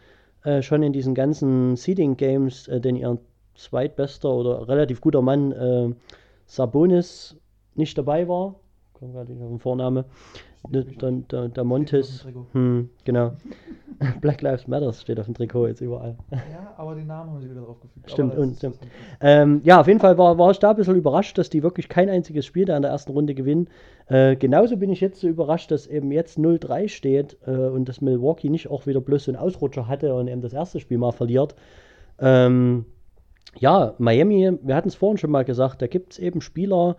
äh, 0.45 0.62
schon 0.62 0.83
in 0.83 0.93
diesen 0.93 1.14
ganzen 1.14 1.77
Seeding 1.77 2.17
Games, 2.17 2.69
äh, 2.69 2.81
denn 2.81 2.97
ihr 2.97 3.19
zweitbester 3.55 4.31
oder 4.31 4.69
relativ 4.69 5.01
guter 5.01 5.23
Mann 5.23 5.53
äh, 5.53 5.95
Sabonis 6.47 7.37
nicht 7.75 7.99
dabei 7.99 8.29
war. 8.29 8.61
Kommt 8.93 9.14
gerade 9.14 9.33
nicht 9.33 9.43
auf 9.43 9.49
den 9.49 9.59
Vorname. 9.59 10.05
Der, 10.68 10.83
der, 10.85 11.11
der, 11.11 11.48
der 11.48 11.64
Montes. 11.64 12.27
Hm, 12.53 12.88
genau. 13.05 13.33
Black 14.20 14.42
Lives 14.42 14.66
Matter 14.66 14.92
steht 14.92 15.20
auf 15.20 15.27
dem 15.27 15.35
Trikot 15.35 15.68
jetzt 15.68 15.81
überall. 15.81 16.16
Ja, 16.31 16.74
aber 16.77 16.94
die 16.94 17.05
Namen 17.05 17.31
haben 17.31 17.40
sie 17.40 17.50
wieder 17.50 17.61
drauf 17.61 17.81
gefügt. 17.81 18.11
Stimmt, 18.11 18.35
und- 18.37 18.57
stimmt. 18.57 18.79
Ähm, 19.20 19.61
ja, 19.64 19.81
auf 19.81 19.87
jeden 19.87 20.00
Fall 20.00 20.18
war, 20.18 20.37
war 20.38 20.50
ich 20.50 20.59
da 20.59 20.70
ein 20.70 20.77
bisschen 20.77 20.96
überrascht, 20.96 21.38
dass 21.38 21.50
die 21.50 21.62
wirklich 21.62 21.88
kein 21.88 22.09
einziges 22.09 22.44
Spiel 22.46 22.64
da 22.64 22.77
in 22.77 22.83
der 22.83 22.90
ersten 22.90 23.12
Runde 23.12 23.35
gewinnen. 23.35 23.68
Äh, 24.07 24.37
genauso 24.37 24.77
bin 24.77 24.90
ich 24.90 25.00
jetzt 25.00 25.20
so 25.20 25.29
überrascht, 25.29 25.70
dass 25.70 25.87
eben 25.87 26.11
jetzt 26.12 26.38
0-3 26.38 26.88
steht 26.88 27.37
äh, 27.46 27.50
und 27.50 27.88
dass 27.88 28.00
Milwaukee 28.00 28.48
nicht 28.48 28.68
auch 28.68 28.87
wieder 28.87 29.00
bloß 29.00 29.24
so 29.24 29.31
einen 29.31 29.38
Ausrutscher 29.40 29.87
hatte 29.87 30.14
und 30.14 30.29
eben 30.29 30.40
das 30.42 30.53
erste 30.53 30.81
Spiel 30.81 30.98
mal 30.98 31.12
verliert. 31.12 31.55
Ähm, 32.18 32.87
ja, 33.59 33.94
Miami, 33.98 34.59
wir 34.62 34.74
hatten 34.74 34.88
es 34.88 34.94
vorhin 34.94 35.18
schon 35.18 35.31
mal 35.31 35.44
gesagt, 35.44 35.81
da 35.83 35.87
gibt 35.87 36.14
es 36.14 36.18
eben 36.18 36.40
Spieler 36.40 36.96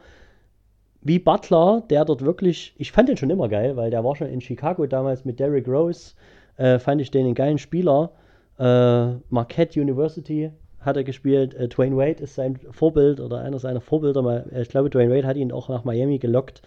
wie 1.06 1.20
Butler, 1.20 1.84
der 1.89 2.04
dort 2.04 2.26
wirklich, 2.26 2.74
ich 2.78 2.91
fand 2.91 3.08
den 3.08 3.15
schon 3.15 3.30
immer 3.30 3.48
geil, 3.48 3.76
weil 3.78 3.91
der 3.91 4.04
war 4.04 4.15
schon 4.15 4.28
in 4.28 4.41
Chicago 4.41 4.88
damals 4.88 5.24
mit 5.24 5.39
Derrick 5.39 5.68
Rose, 5.68 6.15
äh, 6.58 6.80
fand 6.80 7.00
ich 7.00 7.12
den 7.12 7.26
einen 7.28 7.36
geilen 7.36 7.60
Spieler. 7.60 8.12
Äh, 8.58 9.12
Marquette 9.30 9.80
University 9.80 10.52
hat 10.80 10.98
er 10.98 11.04
gespielt. 11.04 11.54
Äh, 11.54 11.68
Dwayne 11.68 11.96
Wade 11.96 12.24
ist 12.24 12.34
sein 12.34 12.60
Vorbild 12.72 13.20
oder 13.20 13.41
einer 13.41 13.60
seiner 13.60 13.82
Vorbilder. 13.82 14.46
Äh, 14.52 14.63
Ich 14.63 14.70
glaube, 14.70 14.89
Dwayne 14.89 15.13
Wade 15.13 15.28
hat 15.28 15.38
ihn 15.38 15.52
auch 15.52 15.70
nach 15.70 15.84
Miami 15.84 16.18
gelockt. 16.18 16.63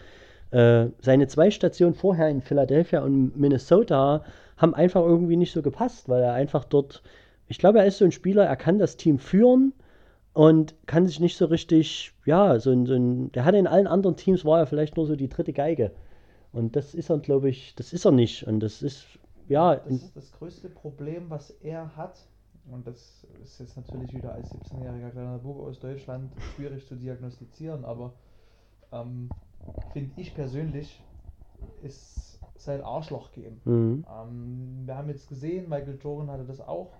Äh, 0.52 0.86
seine 1.00 1.26
zwei 1.26 1.50
Stationen 1.50 1.94
vorher 1.94 2.28
in 2.28 2.40
Philadelphia 2.40 3.02
und 3.02 3.36
Minnesota 3.36 4.22
haben 4.56 4.74
einfach 4.74 5.02
irgendwie 5.02 5.36
nicht 5.36 5.52
so 5.52 5.62
gepasst, 5.62 6.08
weil 6.08 6.22
er 6.22 6.34
einfach 6.34 6.64
dort, 6.64 7.02
ich 7.48 7.58
glaube, 7.58 7.80
er 7.80 7.86
ist 7.86 7.98
so 7.98 8.04
ein 8.04 8.12
Spieler, 8.12 8.44
er 8.44 8.56
kann 8.56 8.78
das 8.78 8.96
Team 8.96 9.18
führen 9.18 9.72
und 10.38 10.76
kann 10.86 11.04
sich 11.04 11.18
nicht 11.18 11.36
so 11.36 11.46
richtig, 11.46 12.14
ja, 12.24 12.60
so 12.60 12.70
ein, 12.70 12.86
so 12.86 12.94
ein, 12.94 13.32
der 13.32 13.44
hatte 13.44 13.56
in 13.56 13.66
allen 13.66 13.88
anderen 13.88 14.14
Teams, 14.14 14.44
war 14.44 14.60
er 14.60 14.66
vielleicht 14.68 14.96
nur 14.96 15.04
so 15.04 15.16
die 15.16 15.28
dritte 15.28 15.52
Geige. 15.52 15.90
Und 16.52 16.76
das 16.76 16.94
ist 16.94 17.10
er, 17.10 17.18
glaube 17.18 17.48
ich, 17.48 17.74
das 17.74 17.92
ist 17.92 18.04
er 18.04 18.12
nicht. 18.12 18.46
Und 18.46 18.60
das 18.60 18.80
ist, 18.80 19.04
ja, 19.48 19.74
Das 19.74 19.94
ist 19.94 20.16
das 20.16 20.30
größte 20.30 20.68
Problem, 20.68 21.28
was 21.28 21.50
er 21.50 21.96
hat. 21.96 22.20
Und 22.70 22.86
das 22.86 23.26
ist 23.42 23.58
jetzt 23.58 23.76
natürlich 23.76 24.14
wieder 24.14 24.32
als 24.32 24.54
17-jähriger 24.54 25.10
kleiner 25.10 25.38
Bub 25.38 25.58
aus 25.58 25.80
Deutschland 25.80 26.30
schwierig 26.54 26.86
zu 26.86 26.94
diagnostizieren, 26.94 27.84
aber 27.84 28.12
ähm, 28.92 29.30
finde 29.92 30.12
ich 30.20 30.36
persönlich, 30.36 31.02
ist 31.82 32.38
sein 32.54 32.84
Arschloch 32.84 33.32
geben. 33.32 33.60
mhm. 33.64 34.06
Ähm, 34.08 34.82
wir 34.86 34.96
haben 34.96 35.08
jetzt 35.08 35.28
gesehen, 35.28 35.68
Michael 35.68 35.98
Jordan 36.00 36.30
hatte 36.30 36.44
das 36.44 36.60
auch. 36.60 36.92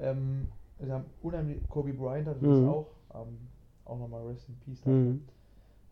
Ähm, 0.00 0.48
wir 0.78 0.92
haben 0.94 1.04
unheimlich, 1.22 1.66
Kobe 1.68 1.92
Bryant 1.92 2.26
Mhm. 2.42 2.46
das 2.48 2.64
auch. 2.68 2.86
Ähm, 3.14 3.38
auch 3.84 3.98
nochmal 3.98 4.26
Rest 4.26 4.48
in 4.48 4.56
Peace. 4.56 4.84
Mhm. 4.84 5.22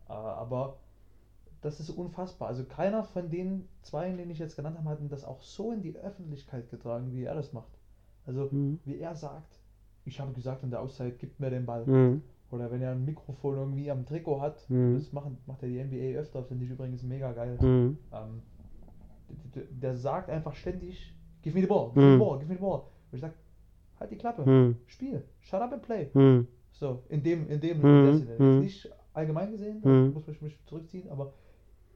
Äh, 0.09 0.13
aber 0.13 0.77
das 1.61 1.79
ist 1.79 1.89
unfassbar. 1.89 2.49
Also 2.49 2.65
keiner 2.65 3.03
von 3.03 3.29
den 3.29 3.67
zwei, 3.81 4.11
den 4.11 4.29
ich 4.29 4.37
jetzt 4.39 4.55
genannt 4.55 4.77
habe, 4.77 4.89
hatten 4.89 5.09
das 5.09 5.23
auch 5.23 5.41
so 5.41 5.71
in 5.71 5.81
die 5.81 5.95
Öffentlichkeit 5.95 6.69
getragen, 6.69 7.11
wie 7.13 7.23
er 7.23 7.33
das 7.35 7.53
macht. 7.53 7.71
Also 8.25 8.49
Mhm. 8.51 8.79
wie 8.85 8.99
er 8.99 9.15
sagt, 9.15 9.59
ich 10.03 10.19
habe 10.19 10.33
gesagt 10.33 10.61
in 10.63 10.69
der 10.69 10.81
Auszeit, 10.81 11.17
gib 11.19 11.39
mir 11.39 11.49
den 11.49 11.65
Ball. 11.65 11.85
Mhm. 11.85 12.21
Oder 12.51 12.69
wenn 12.69 12.81
er 12.81 12.91
ein 12.91 13.03
Mikrofon 13.05 13.55
irgendwie 13.57 13.89
am 13.89 14.05
Trikot 14.05 14.39
hat, 14.41 14.69
Mhm. 14.69 14.95
das 14.95 15.11
machen, 15.13 15.37
macht 15.47 15.63
er 15.63 15.69
die 15.69 15.79
NBA 15.79 16.19
öfter, 16.19 16.43
finde 16.43 16.65
ich 16.65 16.71
übrigens 16.71 17.01
mega 17.01 17.31
geil. 17.31 17.57
Mhm. 17.59 17.97
Ähm, 18.13 18.41
der 19.71 19.95
sagt 19.95 20.29
einfach 20.29 20.53
ständig, 20.53 21.15
give 21.41 21.55
me 21.55 21.61
the 21.61 21.67
ball, 21.67 21.89
give 21.93 21.99
me 22.01 22.07
Mhm. 22.11 22.13
the 22.13 22.19
ball, 22.19 22.37
give 22.39 22.49
me 22.49 22.55
the 22.55 22.61
ball. 22.61 22.79
Und 23.11 23.13
ich 23.13 23.21
sag, 23.21 23.33
halt 23.99 24.11
die 24.11 24.17
Klappe, 24.17 24.45
Mhm. 24.45 24.75
spiel, 24.87 25.23
shut 25.41 25.61
up 25.61 25.73
and 25.73 25.81
play. 25.81 26.09
Mhm. 26.13 26.47
So, 26.71 27.03
in 27.09 27.23
dem, 27.23 27.47
in 27.49 27.59
dem, 27.61 27.79
Mhm, 27.79 27.85
in 27.85 28.03
der. 28.03 28.13
Jetzt 28.29 28.39
mhm. 28.39 28.59
nicht 28.59 28.89
allgemein 29.13 29.51
gesehen, 29.51 29.81
Mhm. 29.83 30.13
muss 30.13 30.27
ich 30.27 30.41
mich 30.41 30.59
zurückziehen, 30.65 31.09
aber 31.09 31.33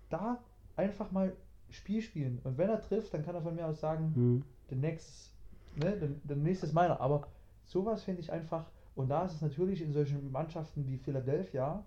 da 0.10 0.40
einfach 0.76 1.12
mal 1.12 1.34
Spiel 1.70 2.02
spielen. 2.02 2.40
Und 2.44 2.58
wenn 2.58 2.70
er 2.70 2.82
trifft, 2.82 3.14
dann 3.14 3.24
kann 3.24 3.36
er 3.36 3.42
von 3.42 3.54
mir 3.56 3.66
aus 3.68 3.80
sagen, 3.80 4.14
Mhm. 4.16 4.44
the 4.70 4.76
next, 4.76 5.34
ne, 5.76 5.96
the, 6.00 6.08
the 6.28 6.36
nächste 6.40 6.66
ist 6.66 6.74
meiner. 6.74 7.00
Aber 7.00 7.28
sowas 7.66 8.04
finde 8.04 8.22
ich 8.22 8.32
einfach, 8.32 8.66
und 8.96 9.10
da 9.10 9.26
ist 9.26 9.34
es 9.34 9.42
natürlich 9.42 9.82
in 9.82 9.92
solchen 9.94 10.32
Mannschaften 10.32 10.88
wie 10.88 10.98
Philadelphia 10.98 11.84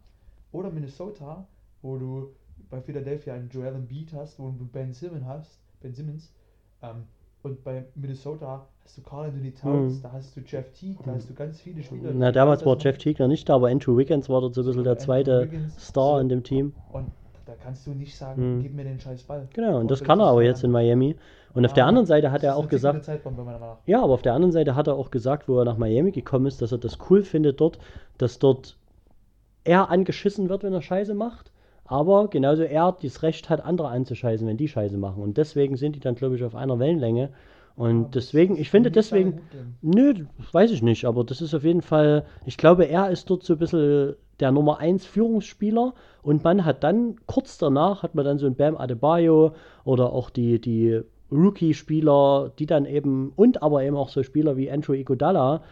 oder 0.53 0.71
Minnesota, 0.71 1.47
wo 1.81 1.97
du 1.99 2.29
bei 2.71 2.81
Philadelphia 2.81 3.35
einen 3.35 3.49
Joel 3.49 3.75
Embiid 3.75 4.13
hast, 4.13 4.39
wo 4.39 4.51
du 4.51 4.67
Ben 4.67 4.93
Simmons 4.93 5.25
hast, 5.25 5.59
Ben 5.81 5.93
Simmons, 5.95 6.33
ähm, 6.83 7.05
und 7.43 7.63
bei 7.65 7.85
Minnesota 7.95 8.67
hast 8.85 8.99
du 8.99 9.03
Carl 9.03 9.27
Anthony 9.27 9.53
Towns, 9.53 9.99
Mhm. 9.99 10.03
da 10.03 10.13
hast 10.13 10.37
du 10.37 10.41
Jeff 10.47 10.71
Teague, 10.73 10.99
da 11.05 11.13
hast 11.13 11.29
du 11.31 11.35
ganz 11.35 11.61
viele 11.61 11.83
Spieler. 11.83 12.11
Na, 12.15 12.33
damals 12.33 12.65
war. 12.65 12.77
Jeff 12.79 12.99
Teague 12.99 13.23
noch 13.23 13.29
nicht 13.29 13.49
da, 13.49 13.55
aber 13.57 13.69
Andrew 13.69 13.97
Wiggins 13.97 14.29
war 14.29 14.41
dort 14.41 14.55
so 14.55 14.63
ein 14.63 14.67
bisschen 14.67 14.85
der 14.85 14.99
zweite 14.99 15.43
Wiggins, 15.43 15.75
Star 15.89 16.17
so. 16.17 16.21
in 16.21 16.29
dem 16.29 16.43
Team. 16.43 16.73
Und 16.93 17.07
da 17.47 17.55
kannst 17.63 17.87
du 17.87 17.91
nicht 17.91 18.17
sagen, 18.17 18.59
Mhm. 18.59 18.63
gib 18.63 18.75
mir 18.75 18.85
den 18.85 19.01
scheiß 19.01 19.25
Ball. 19.25 19.49
Genau, 19.53 19.79
und 19.81 19.91
das 19.91 19.99
das 20.01 20.07
kann 20.07 20.21
er 20.21 20.27
aber 20.27 20.43
ja- 20.43 20.51
jetzt 20.51 20.63
in 20.65 20.71
Miami. 20.71 21.17
Und 21.55 21.67
auf 21.67 21.75
der 21.75 21.83
Ja, 21.85 21.89
anderen 21.89 22.07
Seite 22.07 22.31
hat 22.33 22.43
er 22.43 22.57
auch 22.57 22.67
gesagt. 22.69 23.07
Ja, 23.87 24.03
aber 24.03 24.15
auf 24.15 24.23
der 24.23 24.33
anderen 24.33 24.53
Seite 24.53 24.75
hat 24.75 24.87
er 24.87 24.95
auch 24.95 25.11
gesagt, 25.11 25.49
wo 25.49 25.59
er 25.59 25.65
nach 25.67 25.77
Miami 25.77 26.11
gekommen 26.13 26.47
ist, 26.47 26.63
dass 26.63 26.73
er 26.73 26.79
das 26.79 26.99
cool 27.11 27.23
findet 27.23 27.61
dort, 27.61 27.79
dass 28.17 28.39
dort 28.39 28.79
er 29.65 29.91
angeschissen 29.91 30.49
wird, 30.49 30.63
wenn 30.63 30.73
er 30.73 30.81
Scheiße 30.83 31.15
macht, 31.15 31.52
aber 31.85 32.29
genauso 32.29 32.63
er 32.63 32.97
das 33.03 33.23
Recht 33.23 33.51
hat, 33.51 33.65
andere 33.65 33.89
anzuscheißen, 33.89 34.47
wenn 34.47 34.57
die 34.57 34.69
Scheiße 34.69 34.97
machen. 34.99 35.23
Und 35.23 35.37
deswegen 35.37 35.77
sind 35.77 35.97
die 35.97 36.01
dann, 36.01 36.15
glaube 36.15 36.37
ich, 36.37 36.45
auf 36.45 36.55
einer 36.55 36.79
Wellenlänge. 36.79 37.31
Und 37.75 38.01
Aber 38.01 38.09
deswegen, 38.15 38.57
ich 38.57 38.71
finde 38.71 38.91
deswegen, 38.91 39.41
nö, 39.81 40.15
weiß 40.53 40.71
ich 40.73 40.83
nicht, 40.83 41.07
aber 41.07 41.25
das 41.25 41.41
ist 41.41 41.55
auf 41.55 41.65
jeden 41.65 41.83
Fall, 41.83 42.25
ich 42.45 42.59
glaube, 42.59 42.85
er 42.85 43.11
ist 43.11 43.31
dort 43.31 43.45
so 43.45 43.55
ein 43.55 43.59
bisschen 43.59 44.15
der 44.41 44.53
Nummer 44.53 44.79
1 44.79 45.07
Führungsspieler 45.07 45.95
und 46.23 46.45
man 46.45 46.65
hat 46.65 46.85
dann, 46.85 47.17
kurz 47.27 47.59
danach, 47.59 48.03
hat 48.03 48.15
man 48.15 48.25
dann 48.25 48.39
so 48.39 48.47
ein 48.47 48.57
Bam 48.57 48.77
Adebayo 48.77 49.53
oder 49.85 50.13
auch 50.13 50.31
die, 50.31 50.61
die 50.61 51.01
Rookie-Spieler, 51.31 52.53
die 52.59 52.67
dann 52.67 52.85
eben, 52.85 53.33
und 53.37 53.63
aber 53.63 53.83
eben 53.83 53.97
auch 53.97 54.11
so 54.11 54.23
Spieler 54.23 54.57
wie 54.57 54.71
Andrew 54.71 54.93
Iguodala, 54.93 55.63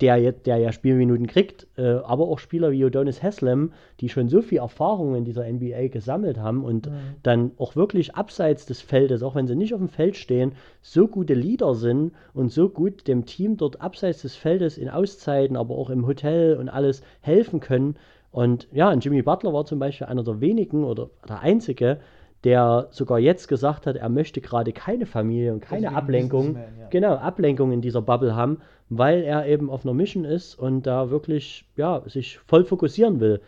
der, 0.00 0.16
jetzt, 0.18 0.46
der 0.46 0.58
ja 0.58 0.72
Spielminuten 0.72 1.26
kriegt, 1.26 1.66
äh, 1.78 1.82
aber 1.82 2.28
auch 2.28 2.38
Spieler 2.38 2.70
wie 2.70 2.84
Udonis 2.84 3.22
Haslem, 3.22 3.72
die 4.00 4.08
schon 4.10 4.28
so 4.28 4.42
viel 4.42 4.58
Erfahrung 4.58 5.14
in 5.14 5.24
dieser 5.24 5.50
NBA 5.50 5.88
gesammelt 5.88 6.38
haben 6.38 6.64
und 6.64 6.86
Mhm. 6.86 6.92
dann 7.22 7.50
auch 7.56 7.76
wirklich 7.76 8.14
abseits 8.14 8.66
des 8.66 8.82
Feldes, 8.82 9.22
auch 9.22 9.34
wenn 9.34 9.46
sie 9.46 9.56
nicht 9.56 9.72
auf 9.72 9.80
dem 9.80 9.88
Feld 9.88 10.16
stehen, 10.16 10.52
so 10.82 11.08
gute 11.08 11.34
Leader 11.34 11.74
sind 11.74 12.12
und 12.34 12.52
so 12.52 12.68
gut 12.68 13.08
dem 13.08 13.24
Team 13.24 13.56
dort 13.56 13.80
abseits 13.80 14.22
des 14.22 14.36
Feldes 14.36 14.76
in 14.76 14.90
Auszeiten, 14.90 15.56
aber 15.56 15.74
auch 15.76 15.88
im 15.88 16.06
Hotel 16.06 16.56
und 16.56 16.68
alles 16.68 17.02
helfen 17.22 17.60
können. 17.60 17.96
Und 18.32 18.68
ja, 18.72 18.90
und 18.92 19.02
Jimmy 19.02 19.22
Butler 19.22 19.54
war 19.54 19.64
zum 19.64 19.78
Beispiel 19.78 20.08
einer 20.08 20.22
der 20.24 20.42
wenigen 20.42 20.84
oder 20.84 21.08
der 21.26 21.40
einzige, 21.40 22.00
der 22.44 22.88
sogar 22.90 23.18
jetzt 23.18 23.48
gesagt 23.48 23.86
hat, 23.86 23.96
er 23.96 24.08
möchte 24.10 24.40
gerade 24.42 24.72
keine 24.72 25.06
Familie 25.06 25.54
und 25.54 25.60
keine 25.60 25.82
Deswegen 25.82 25.96
Ablenkung, 25.96 26.54
ja. 26.56 26.86
genau, 26.90 27.14
Ablenkung 27.14 27.72
in 27.72 27.80
dieser 27.80 28.02
Bubble 28.02 28.36
haben, 28.36 28.58
weil 28.88 29.22
er 29.22 29.46
eben 29.46 29.70
auf 29.70 29.84
einer 29.84 29.94
Mission 29.94 30.24
ist 30.24 30.54
und 30.54 30.82
da 30.86 31.10
wirklich, 31.10 31.68
ja, 31.76 32.02
sich 32.08 32.38
voll 32.38 32.64
fokussieren 32.64 33.20
will. 33.20 33.40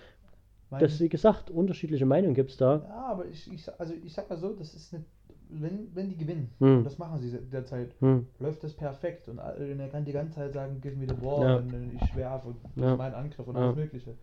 Mein- 0.70 0.80
Das, 0.80 1.00
wie 1.00 1.08
gesagt, 1.08 1.50
unterschiedliche 1.50 2.04
Meinungen 2.06 2.34
gibt 2.34 2.50
es 2.50 2.56
da. 2.56 2.82
Ja, 2.86 3.06
aber 3.06 3.26
ich, 3.26 3.50
ich, 3.52 3.80
also 3.80 3.94
ich 3.94 4.12
sag 4.12 4.28
mal 4.28 4.36
so, 4.36 4.52
das 4.52 4.74
ist 4.74 4.92
eine, 4.92 5.04
wenn, 5.48 5.94
wenn 5.94 6.10
die 6.10 6.16
gewinnen, 6.16 6.50
Hm. 6.58 6.84
das 6.84 6.98
machen 6.98 7.18
sie 7.18 7.30
derzeit, 7.50 7.94
Hm. 8.00 8.26
läuft 8.38 8.62
das 8.64 8.74
perfekt 8.74 9.28
und 9.28 9.38
er 9.38 9.88
kann 9.88 10.04
die 10.04 10.12
ganze 10.12 10.34
Zeit 10.34 10.52
sagen, 10.52 10.80
give 10.82 10.96
me 10.96 11.06
the 11.08 11.14
ball 11.14 11.42
Ja. 11.42 11.56
und 11.56 11.72
äh, 11.72 11.96
ich 11.96 12.14
werfe 12.14 12.48
und 12.48 12.56
Ja. 12.76 12.92
ist 12.92 12.98
mein 12.98 13.14
Angriff 13.14 13.46
und 13.46 13.56
Ja. 13.56 13.62
alles 13.64 13.76
Mögliche. 13.76 14.14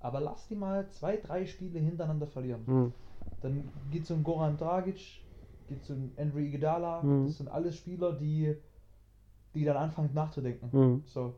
Aber 0.00 0.20
lass 0.20 0.46
die 0.48 0.56
mal 0.56 0.86
zwei, 0.90 1.16
drei 1.16 1.46
Spiele 1.46 1.78
hintereinander 1.78 2.26
verlieren. 2.26 2.66
Hm. 2.66 2.92
Dann 3.40 3.72
geht 3.90 4.06
so 4.06 4.12
ein 4.14 4.22
Goran 4.22 4.58
Dragic, 4.58 5.00
geht 5.66 5.84
so 5.84 5.94
ein 5.94 6.12
Andrew 6.18 6.38
Iguodala, 6.40 7.02
Mhm. 7.02 7.24
das 7.24 7.38
sind 7.38 7.48
alles 7.48 7.76
Spieler, 7.76 8.12
die, 8.12 8.54
die 9.54 9.64
dann 9.64 9.76
anfangen 9.76 10.10
nachzudenken. 10.14 10.70
Hm. 10.72 11.02
So. 11.06 11.34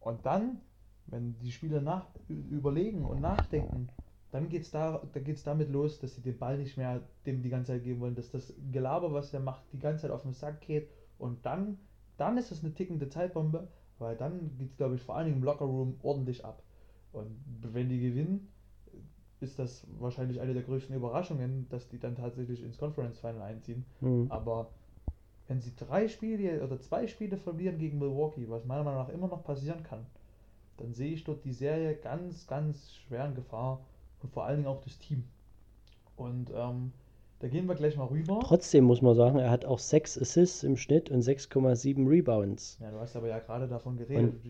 Und 0.00 0.24
dann, 0.24 0.60
wenn 1.06 1.38
die 1.38 1.52
Spieler 1.52 1.80
nach, 1.80 2.06
überlegen 2.28 3.04
und 3.04 3.20
nachdenken, 3.20 3.88
dann 4.30 4.48
geht 4.48 4.62
es 4.62 4.70
da, 4.70 5.02
da 5.12 5.20
geht's 5.20 5.42
damit 5.42 5.70
los, 5.70 5.98
dass 5.98 6.14
sie 6.14 6.22
den 6.22 6.38
Ball 6.38 6.56
nicht 6.58 6.76
mehr 6.76 7.02
dem 7.26 7.42
die 7.42 7.50
ganze 7.50 7.72
Zeit 7.72 7.84
geben 7.84 8.00
wollen, 8.00 8.14
dass 8.14 8.30
das 8.30 8.54
Gelaber, 8.70 9.12
was 9.12 9.34
er 9.34 9.40
macht, 9.40 9.64
die 9.72 9.78
ganze 9.78 10.02
Zeit 10.02 10.10
auf 10.10 10.22
den 10.22 10.32
Sack 10.32 10.60
geht 10.60 10.88
und 11.18 11.44
dann, 11.44 11.78
dann 12.16 12.36
ist 12.38 12.52
es 12.52 12.62
eine 12.62 12.72
tickende 12.72 13.08
Zeitbombe, 13.08 13.68
weil 13.98 14.16
dann 14.16 14.56
geht 14.56 14.70
es, 14.70 14.76
glaube 14.76 14.94
ich, 14.94 15.02
vor 15.02 15.16
allen 15.16 15.26
Dingen 15.26 15.38
im 15.38 15.44
Lockerroom 15.44 15.96
ordentlich 16.02 16.44
ab. 16.44 16.62
Und 17.12 17.36
wenn 17.60 17.88
die 17.88 18.00
gewinnen, 18.00 18.48
ist 19.40 19.58
das 19.58 19.86
wahrscheinlich 19.98 20.40
eine 20.40 20.54
der 20.54 20.62
größten 20.62 20.94
Überraschungen, 20.94 21.66
dass 21.70 21.88
die 21.88 21.98
dann 21.98 22.14
tatsächlich 22.14 22.62
ins 22.62 22.78
Conference 22.78 23.18
Final 23.18 23.42
einziehen. 23.42 23.84
Hm. 24.00 24.30
Aber 24.30 24.70
wenn 25.50 25.60
sie 25.60 25.74
drei 25.74 26.06
Spiele 26.06 26.62
oder 26.62 26.80
zwei 26.80 27.08
Spiele 27.08 27.36
verlieren 27.36 27.76
gegen 27.76 27.98
Milwaukee, 27.98 28.48
was 28.48 28.64
meiner 28.64 28.84
Meinung 28.84 29.00
nach 29.00 29.08
immer 29.08 29.26
noch 29.26 29.42
passieren 29.42 29.82
kann, 29.82 30.06
dann 30.76 30.94
sehe 30.94 31.12
ich 31.12 31.24
dort 31.24 31.44
die 31.44 31.52
Serie 31.52 31.96
ganz, 31.96 32.46
ganz 32.46 32.94
schwer 32.94 33.26
in 33.26 33.34
Gefahr 33.34 33.80
und 34.22 34.32
vor 34.32 34.44
allen 34.44 34.58
Dingen 34.58 34.68
auch 34.68 34.80
das 34.80 34.96
Team. 35.00 35.24
Und 36.14 36.52
ähm, 36.54 36.92
da 37.40 37.48
gehen 37.48 37.66
wir 37.66 37.74
gleich 37.74 37.96
mal 37.96 38.04
rüber. 38.04 38.38
Trotzdem 38.44 38.84
muss 38.84 39.02
man 39.02 39.16
sagen, 39.16 39.38
er 39.40 39.50
hat 39.50 39.64
auch 39.64 39.80
6 39.80 40.18
Assists 40.18 40.62
im 40.62 40.76
Schnitt 40.76 41.10
und 41.10 41.20
6,7 41.22 42.08
Rebounds. 42.08 42.78
Ja, 42.80 42.92
du 42.92 43.00
hast 43.00 43.16
aber 43.16 43.26
ja 43.26 43.40
gerade 43.40 43.66
davon 43.66 43.96
geredet. 43.96 44.34
Und- 44.34 44.44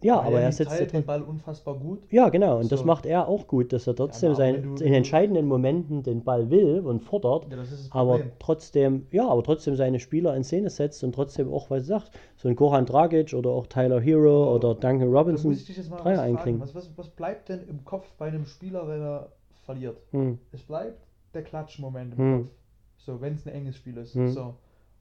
Ja, 0.00 0.20
aber 0.20 0.40
er 0.40 0.52
teilt 0.52 0.92
ja 0.92 1.00
den 1.00 1.04
Ball 1.06 1.22
unfassbar 1.22 1.74
gut. 1.74 2.00
Ja, 2.10 2.28
genau. 2.28 2.58
Und 2.60 2.70
das 2.70 2.80
So. 2.80 2.86
macht 2.86 3.04
er 3.04 3.26
auch 3.26 3.48
gut, 3.48 3.72
dass 3.72 3.86
er 3.88 3.96
trotzdem 3.96 4.28
aber 4.30 4.36
sein, 4.36 4.54
wenn 4.62 4.76
du- 4.76 4.84
in 4.84 4.94
entscheidenden 4.94 5.46
Momenten 5.46 6.04
den 6.04 6.22
Ball 6.22 6.50
will 6.50 6.80
und 6.86 7.00
fordert, 7.00 7.50
Ja, 7.50 7.56
das 7.56 7.72
ist 7.72 7.86
das 7.86 7.92
aber 7.92 8.20
trotzdem, 8.38 9.06
ja, 9.10 9.26
aber 9.28 9.42
trotzdem 9.42 9.74
seine 9.74 9.98
Spieler 9.98 10.36
in 10.36 10.44
Szene 10.44 10.70
setzt 10.70 11.02
und 11.02 11.14
trotzdem 11.14 11.52
auch, 11.52 11.68
was 11.70 11.82
er 11.82 11.98
sagt, 12.00 12.10
so 12.36 12.48
ein 12.48 12.54
Goran 12.54 12.86
Dragic 12.86 13.34
oder 13.34 13.50
auch 13.50 13.66
Tyler 13.66 14.00
Hero 14.00 14.44
Aber 14.44 14.54
oder 14.54 14.74
Duncan 14.76 15.12
Robinson. 15.12 15.50
muss 15.50 15.60
ich 15.62 15.66
dich 15.66 15.76
jetzt 15.78 15.90
mal 15.90 15.96
was 15.96 16.02
Dreier 16.04 16.22
einkriegen. 16.22 16.60
Was, 16.60 16.74
was, 16.76 16.96
was 16.96 17.08
bleibt 17.10 17.48
denn 17.48 17.66
im 17.68 17.84
Kopf 17.84 18.12
bei 18.18 18.28
einem 18.28 18.46
Spieler, 18.46 18.86
wenn 18.86 19.00
er 19.00 19.32
verliert? 19.64 19.96
Hm, 20.12 20.38
Es 20.52 20.62
bleibt 20.62 21.08
der 21.34 21.42
Klatschmoment 21.42 22.12
im 22.14 22.18
Hm. 22.18 22.42
Kopf. 22.44 22.52
So, 22.98 23.20
wenn 23.20 23.34
es 23.34 23.46
ein 23.46 23.52
enges 23.52 23.74
Spiel 23.76 23.96
ist. 23.96 24.14
Hm. 24.14 24.28
So. 24.28 24.54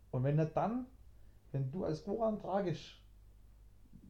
Und 0.09 0.23
wenn 0.23 0.39
er 0.39 0.45
dann, 0.45 0.85
wenn 1.51 1.69
du 1.69 1.83
als 1.83 2.03
Goran 2.03 2.39
Dragic 2.39 2.77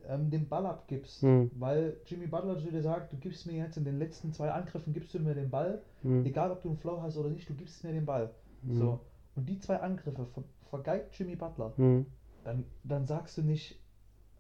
ähm, 0.08 0.30
den 0.30 0.48
Ball 0.48 0.66
abgibst, 0.66 1.22
Hm. 1.22 1.52
weil 1.56 1.98
Jimmy 2.06 2.28
Butler 2.28 2.58
zu 2.58 2.72
dir 2.72 2.82
sagt, 2.82 3.14
du 3.14 3.18
gibst 3.18 3.46
mir 3.46 3.54
jetzt 3.58 3.78
in 3.78 3.84
den 3.86 4.00
letzten 4.00 4.32
zwei 4.34 4.52
Angriffen, 4.52 4.94
gibst 4.94 5.14
du 5.14 5.20
mir 5.20 5.34
den 5.36 5.50
Ball, 5.50 5.82
hm, 6.02 6.26
egal 6.26 6.52
ob 6.52 6.62
du 6.62 6.70
einen 6.70 6.78
Flow 6.78 7.02
hast 7.02 7.18
oder 7.18 7.30
nicht, 7.30 7.50
du 7.50 7.54
gibst 7.54 7.84
mir 7.84 7.92
den 7.94 8.06
Ball. 8.06 8.30
hm, 8.66 8.74
So. 8.78 9.00
Und 9.36 9.48
die 9.48 9.60
zwei 9.60 9.78
Angriffe 9.78 10.26
ver 10.26 10.44
vergeigt 10.70 11.18
Jimmy 11.18 11.36
Butler, 11.36 11.72
hm, 11.78 12.06
dann, 12.44 12.66
dann 12.84 13.06
sagst 13.08 13.38
du 13.38 13.42
nicht 13.42 13.80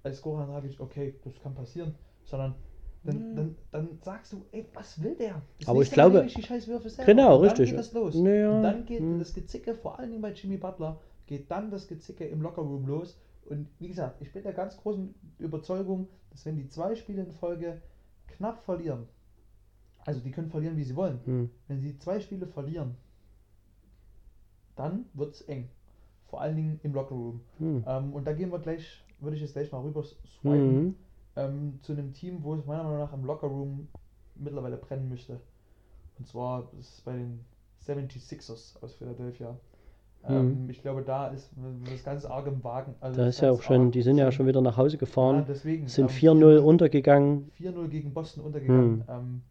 als 0.03 0.22
Goran 0.22 0.49
Dragic, 0.49 0.80
okay, 0.80 1.15
das 1.24 1.34
kann 1.41 1.53
passieren, 1.55 1.95
sondern 2.26 2.55
dann, 3.03 3.36
dann, 3.36 3.55
dann 3.72 3.89
sagst 4.03 4.34
du, 4.34 4.43
ey, 4.51 4.65
was 4.74 5.01
will 5.01 5.15
der? 5.15 5.41
Das 5.59 5.70
Aber 5.70 5.82
ich 5.82 5.91
glaube- 5.91 6.26
die 6.26 6.41
scheiß 6.41 6.68
Würfe 6.68 6.89
selber. 6.89 7.13
Genau, 7.13 7.34
dann 7.38 7.41
richtig. 7.49 7.70
geht 7.70 7.80
das 7.80 7.93
los. 7.93 8.15
Naja, 8.15 8.57
Und 8.57 8.63
dann 8.63 8.86
geht 8.86 8.99
hm. 8.99 9.20
das 9.20 9.34
Gezicke, 9.34 9.76
vor 9.76 9.97
allen 9.97 10.09
Dingen 10.09 10.22
bei 10.22 10.32
Jimmy 10.34 10.57
Butler, 10.57 10.99
geht 11.26 11.49
dann 11.49 11.72
das 11.72 11.88
Gezicke 11.88 12.26
im 12.26 12.41
Lockerroom 12.41 12.86
los. 12.88 13.18
Und 13.49 13.67
wie 13.79 13.87
gesagt, 13.87 14.21
ich 14.21 14.31
bin 14.33 14.43
der 14.43 14.53
ganz 14.53 14.77
großen 14.77 15.13
Überzeugung, 15.39 16.07
dass 16.31 16.45
wenn 16.45 16.55
die 16.57 16.67
zwei 16.67 16.95
Spiele 16.95 17.23
in 17.23 17.31
Folge 17.31 17.81
knapp 18.27 18.59
verlieren, 18.63 19.07
also 20.05 20.19
die 20.21 20.31
können 20.31 20.49
verlieren, 20.49 20.77
wie 20.77 20.83
sie 20.83 20.95
wollen, 20.95 21.19
hm, 21.25 21.49
wenn 21.67 21.79
sie 21.81 21.97
zwei 21.97 22.19
Spiele 22.19 22.47
verlieren, 22.47 22.95
dann 24.75 25.05
wird 25.13 25.33
es 25.33 25.41
eng. 25.41 25.69
Vor 26.27 26.41
allen 26.41 26.55
Dingen 26.55 26.79
im 26.83 26.93
Lockerroom. 26.93 27.41
hm, 27.57 27.83
Ähm, 27.87 28.13
und 28.13 28.25
da 28.27 28.33
gehen 28.33 28.51
wir 28.51 28.59
gleich, 28.59 29.03
würde 29.19 29.35
ich 29.35 29.41
jetzt 29.41 29.53
gleich 29.53 29.71
mal 29.71 29.81
rüber 29.81 30.03
swipen, 30.03 30.75
hm. 30.77 30.95
ähm, 31.35 31.79
zu 31.81 31.93
einem 31.93 32.13
Team, 32.13 32.43
wo 32.43 32.55
es 32.55 32.65
meiner 32.65 32.83
Meinung 32.83 32.99
nach 32.99 33.13
im 33.13 33.23
Lockerroom 33.25 33.87
mittlerweile 34.35 34.77
brennen 34.77 35.09
müsste. 35.09 35.39
Und 36.19 36.27
zwar 36.27 36.71
ist 36.79 36.95
es 36.95 37.01
bei 37.01 37.13
den 37.13 37.45
76ers 37.85 38.81
aus 38.83 38.95
Philadelphia. 38.95 39.57
Ähm, 40.30 40.63
Mhm. 40.63 40.69
ich 40.69 40.82
glaube, 40.82 41.03
da 41.03 41.28
ist 41.28 41.51
das 41.89 42.03
ganz 42.03 42.25
arg 42.25 42.47
im 42.47 42.63
Wagen. 42.63 42.95
Also 42.99 43.21
Da 43.21 43.28
ist 43.28 43.41
ja 43.41 43.51
auch 43.51 43.61
schon, 43.61 43.91
die 43.91 44.01
sind 44.01 44.17
ja 44.17 44.32
schon- 44.32 44.47
wieder 44.47 44.61
nach 44.61 44.78
Hause 44.78 44.95
Ja, 44.95 44.99
gefahren, 44.99 45.45
deswegen, 45.47 45.88
sind 45.88 46.05
ähm, 46.05 46.09
4-0 46.09 46.59
untergegangen. 46.59 47.49
4-0 47.53 47.88
gegen 47.88 48.13
Boston 48.13 48.43
untergegangen. 48.43 49.01
Hm. 49.01 49.03
Ähm, 49.07 49.41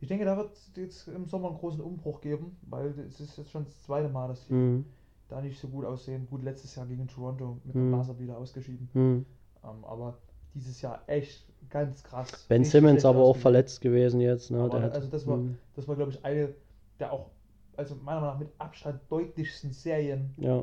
ich 0.00 0.08
denke, 0.08 0.24
da 0.24 0.36
wird 0.36 0.52
es 0.52 0.70
jetzt 0.76 1.08
im 1.08 1.26
Sommer 1.26 1.48
einen 1.48 1.58
großen 1.58 1.80
Umbruch 1.80 2.20
geben, 2.20 2.56
weil 2.68 2.88
es 3.08 3.20
ist 3.20 3.36
jetzt 3.38 3.50
schon 3.50 3.64
das 3.64 3.80
zweite 3.82 4.08
Mal, 4.08 4.28
dass 4.28 4.46
die 4.46 4.52
Hm, 4.52 4.84
da 5.28 5.40
nicht 5.40 5.58
so 5.58 5.68
gut 5.68 5.84
aussehen. 5.84 6.26
Gut, 6.28 6.42
letztes 6.42 6.74
Jahr 6.74 6.86
gegen 6.86 7.06
Toronto 7.06 7.58
mit 7.64 7.74
Hm. 7.74 7.90
der 7.90 7.96
Buzzer 7.98 8.18
wieder 8.18 8.36
ausgeschieden. 8.36 8.88
hm. 8.92 9.26
Ähm, 9.64 9.84
aber 9.84 10.18
dieses 10.54 10.82
Jahr 10.82 11.02
echt 11.06 11.46
ganz 11.70 12.02
krass. 12.02 12.44
Ben 12.48 12.64
Simmons 12.64 13.04
aber 13.04 13.20
auch 13.20 13.36
verletzt 13.36 13.80
gewesen 13.80 14.20
jetzt. 14.20 14.50
Ne? 14.50 14.60
Aber 14.60 14.74
also 14.92 15.08
das 15.08 15.26
war, 15.26 15.36
hm, 15.36 15.56
das 15.76 15.88
war 15.88 15.96
glaube 15.96 16.10
ich 16.10 16.22
eine 16.24 16.52
der 16.98 17.12
auch, 17.12 17.30
also 17.76 17.94
meiner 17.96 18.20
Meinung 18.20 18.34
nach 18.34 18.38
mit 18.40 18.50
Abstand 18.58 19.00
deutlichsten 19.08 19.72
Serien 19.72 20.34
ja, 20.36 20.62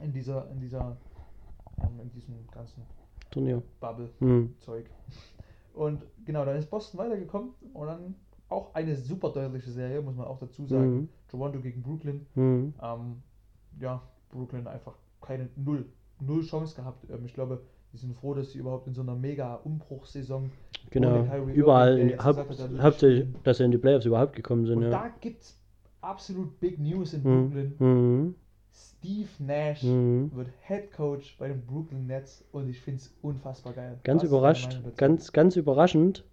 in 0.00 0.12
dieser, 0.12 0.48
in 0.50 0.60
dieser, 0.60 0.96
ähm, 1.82 2.00
in 2.00 2.10
diesem 2.12 2.34
ganzen 2.50 2.82
Turnier. 3.30 3.62
Bubble-Zeug. 3.80 4.84
Hm, 4.86 4.92
Und 5.74 6.02
genau, 6.24 6.44
dann 6.44 6.56
ist 6.56 6.70
Boston 6.70 6.98
weitergekommen 6.98 7.50
und 7.72 7.86
dann 7.86 8.14
auch 8.48 8.74
eine 8.74 8.94
super 8.96 9.30
deutliche 9.30 9.70
Serie, 9.70 10.02
muss 10.02 10.14
man 10.14 10.26
auch 10.26 10.38
dazu 10.38 10.66
sagen. 10.66 10.94
Mhm. 10.94 11.08
Toronto 11.28 11.60
gegen 11.60 11.82
Brooklyn. 11.82 12.26
hm, 12.34 12.74
Ähm, 12.82 13.22
ja, 13.80 14.02
Brooklyn 14.30 14.66
einfach 14.66 14.94
keine 15.22 15.48
Null, 15.56 15.86
Null 16.20 16.42
Chance 16.44 16.76
gehabt. 16.76 17.08
Ähm, 17.10 17.24
ich 17.24 17.32
glaube, 17.32 17.62
die 17.92 17.96
sind 17.96 18.14
froh, 18.14 18.34
dass 18.34 18.50
sie 18.52 18.58
überhaupt 18.58 18.86
in 18.86 18.94
so 18.94 19.00
einer 19.02 19.14
mega 19.14 19.54
Umbruchssaison 19.56 20.50
genau. 20.90 21.24
Irving, 21.24 21.54
Überall, 21.54 21.98
er 21.98 22.06
will 22.08 22.18
hauptsächlich, 22.22 22.94
spielen. 22.94 23.34
dass 23.44 23.56
sie 23.58 23.64
in 23.64 23.70
die 23.70 23.78
Playoffs 23.78 24.04
überhaupt 24.04 24.34
gekommen 24.36 24.66
sind. 24.66 24.78
Und 24.78 24.82
Ja. 24.84 24.90
da 24.90 25.08
gibt 25.20 25.42
es 25.42 25.58
absolut 26.02 26.58
Big 26.60 26.78
News 26.78 27.14
in 27.14 27.24
Hm, 27.24 27.50
Brooklyn. 27.50 27.74
hm, 27.78 28.34
Steve 28.74 29.28
Nash 29.38 29.82
hm. 29.82 30.30
wird 30.34 30.48
Head 30.66 30.92
Coach 30.92 31.36
bei 31.38 31.48
den 31.48 31.64
Brooklyn 31.66 32.06
Nets 32.06 32.44
und 32.52 32.68
ich 32.68 32.80
finde 32.80 33.00
es 33.00 33.14
unfassbar 33.22 33.72
geil. 33.74 33.98
Ganz 34.04 34.22
Was 34.22 34.28
überrascht, 34.28 34.80
ganz, 34.96 35.32
ganz 35.32 35.56
überraschend. 35.56 36.24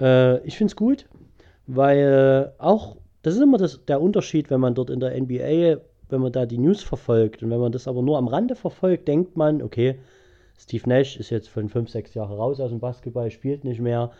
Äh, 0.00 0.38
ich 0.46 0.56
finde 0.56 0.72
es 0.72 0.76
gut, 0.76 1.08
weil 1.66 2.52
auch, 2.58 2.96
das 3.22 3.34
ist 3.34 3.40
immer 3.42 3.58
das, 3.58 3.84
der 3.86 4.00
Unterschied, 4.00 4.50
wenn 4.50 4.60
man 4.60 4.74
dort 4.74 4.90
in 4.90 5.00
der 5.00 5.18
NBA, 5.20 5.80
wenn 6.10 6.20
man 6.20 6.32
da 6.32 6.46
die 6.46 6.58
News 6.58 6.82
verfolgt 6.82 7.42
und 7.42 7.50
wenn 7.50 7.60
man 7.60 7.72
das 7.72 7.88
aber 7.88 8.02
nur 8.02 8.18
am 8.18 8.28
Rande 8.28 8.54
verfolgt, 8.56 9.08
denkt 9.08 9.36
man, 9.36 9.62
okay, 9.62 9.98
Steve 10.58 10.88
Nash 10.88 11.16
ist 11.16 11.30
jetzt 11.30 11.48
von 11.48 11.68
5, 11.68 11.88
6 11.90 12.14
Jahren 12.14 12.32
raus 12.36 12.60
aus 12.60 12.70
dem 12.70 12.80
Basketball, 12.80 13.30
spielt 13.30 13.64
nicht 13.64 13.80
mehr. 13.80 14.10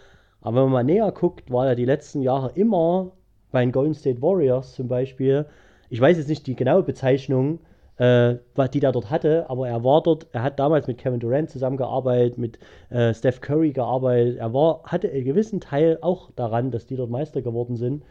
Aber 0.40 0.58
wenn 0.58 0.64
man 0.64 0.72
mal 0.72 0.84
näher 0.84 1.10
guckt, 1.12 1.50
war 1.50 1.66
er 1.66 1.74
die 1.74 1.84
letzten 1.84 2.22
Jahre 2.22 2.52
immer 2.54 3.12
bei 3.50 3.60
den 3.60 3.72
Golden 3.72 3.94
State 3.94 4.22
Warriors 4.22 4.74
zum 4.74 4.88
Beispiel. 4.88 5.46
Ich 5.90 6.00
weiß 6.00 6.16
jetzt 6.18 6.28
nicht 6.28 6.46
die 6.46 6.56
genaue 6.56 6.82
Bezeichnung, 6.82 7.60
äh, 7.96 8.36
die 8.72 8.80
da 8.80 8.92
dort 8.92 9.10
hatte, 9.10 9.48
aber 9.48 9.68
er 9.68 9.82
war 9.82 10.02
dort, 10.02 10.26
er 10.32 10.42
hat 10.42 10.58
damals 10.58 10.86
mit 10.86 10.98
Kevin 10.98 11.20
Durant 11.20 11.50
zusammengearbeitet, 11.50 12.38
mit 12.38 12.58
äh, 12.90 13.12
Steph 13.12 13.40
Curry 13.40 13.72
gearbeitet. 13.72 14.36
Er 14.38 14.52
war, 14.52 14.82
hatte 14.84 15.10
einen 15.10 15.24
gewissen 15.24 15.60
Teil 15.60 15.98
auch 16.00 16.30
daran, 16.36 16.70
dass 16.70 16.86
die 16.86 16.96
dort 16.96 17.10
Meister 17.10 17.42
geworden 17.42 17.76
sind, 17.76 18.04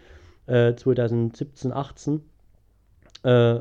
äh, 0.47 0.73
2017, 0.75 1.71
18. 1.71 2.21
Äh, 3.23 3.59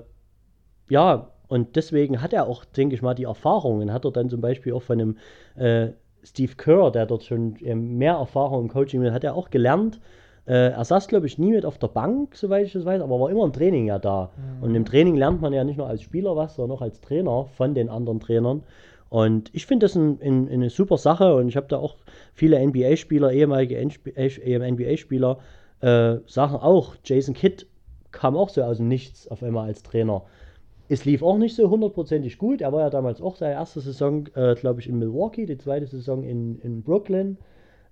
ja, 0.89 1.31
und 1.49 1.77
deswegen 1.77 2.23
hat 2.23 2.33
er 2.33 2.47
auch, 2.47 2.65
denke 2.65 2.95
ich 2.95 3.03
mal, 3.03 3.15
die 3.15 3.25
Erfahrungen. 3.25 3.93
Hat 3.93 4.05
er 4.05 4.11
dann 4.11 4.29
zum 4.29 4.41
Beispiel 4.41 4.73
auch 4.73 4.83
von 4.83 5.01
einem 5.01 5.17
äh, 5.55 5.93
Steve 6.25 6.55
Kerr, 6.57 6.91
der 6.91 7.07
dort 7.07 7.23
schon 7.23 7.57
ähm, 7.63 7.99
mehr 7.99 8.15
Erfahrung 8.15 8.63
im 8.63 8.69
Coaching 8.69 9.05
hat, 9.05 9.13
hat 9.13 9.25
er 9.25 9.35
auch 9.35 9.51
gelernt. 9.51 10.01
Äh, 10.47 10.71
er 10.71 10.85
saß, 10.85 11.09
glaube 11.09 11.27
ich, 11.27 11.39
nie 11.39 11.51
mit 11.51 11.67
auf 11.67 11.79
der 11.79 11.89
Bank, 11.89 12.37
soweit 12.37 12.67
ich 12.67 12.73
das 12.73 12.85
weiß, 12.85 13.03
aber 13.03 13.19
war 13.19 13.31
immer 13.31 13.45
im 13.45 13.53
Training 13.53 13.87
ja 13.87 13.99
da. 13.99 14.31
Und 14.61 14.75
im 14.75 14.85
Training 14.85 15.17
lernt 15.17 15.41
man 15.41 15.53
ja 15.53 15.65
nicht 15.65 15.77
nur 15.77 15.89
als 15.89 16.03
Spieler 16.03 16.37
was, 16.37 16.55
sondern 16.55 16.79
auch 16.79 16.83
als 16.83 17.01
Trainer 17.01 17.47
von 17.57 17.75
den 17.75 17.89
anderen 17.89 18.21
Trainern. 18.21 18.63
Und 19.09 19.51
ich 19.53 19.67
finde 19.67 19.87
das 19.87 19.95
ein, 19.95 20.21
ein, 20.21 20.49
eine 20.49 20.71
super 20.71 20.99
Sache 20.99 21.35
und 21.37 21.49
ich 21.49 21.57
habe 21.57 21.69
da 21.69 21.79
auch 21.79 21.97
viele 22.33 22.65
NBA-Spieler, 22.65 23.33
ehemalige 23.33 23.81
NBA-Spieler, 23.81 25.39
äh, 25.81 26.17
sagen 26.27 26.57
auch, 26.57 26.97
Jason 27.05 27.35
Kidd 27.35 27.67
kam 28.11 28.37
auch 28.37 28.49
so 28.49 28.63
aus 28.63 28.79
dem 28.79 28.89
Nichts 28.89 29.29
auf 29.29 29.43
einmal 29.43 29.69
als 29.69 29.83
Trainer. 29.83 30.23
Es 30.89 31.05
lief 31.05 31.23
auch 31.23 31.39
nicht 31.39 31.57
so 31.57 31.69
hundertprozentig 31.69 32.39
gut. 32.39 32.61
Er 32.61 32.73
war 32.73 32.83
ja 32.83 32.91
damals 32.91 33.21
auch 33.21 33.37
seine 33.37 33.55
erste 33.55 33.81
Saison, 33.81 34.27
äh, 34.35 34.55
glaube 34.55 34.81
ich, 34.81 34.89
in 34.89 34.99
Milwaukee, 34.99 35.47
die 35.47 35.59
zweite 35.59 35.87
Saison 35.87 36.23
in, 36.23 36.61
in 36.61 36.83
Brooklyn. 36.83 37.37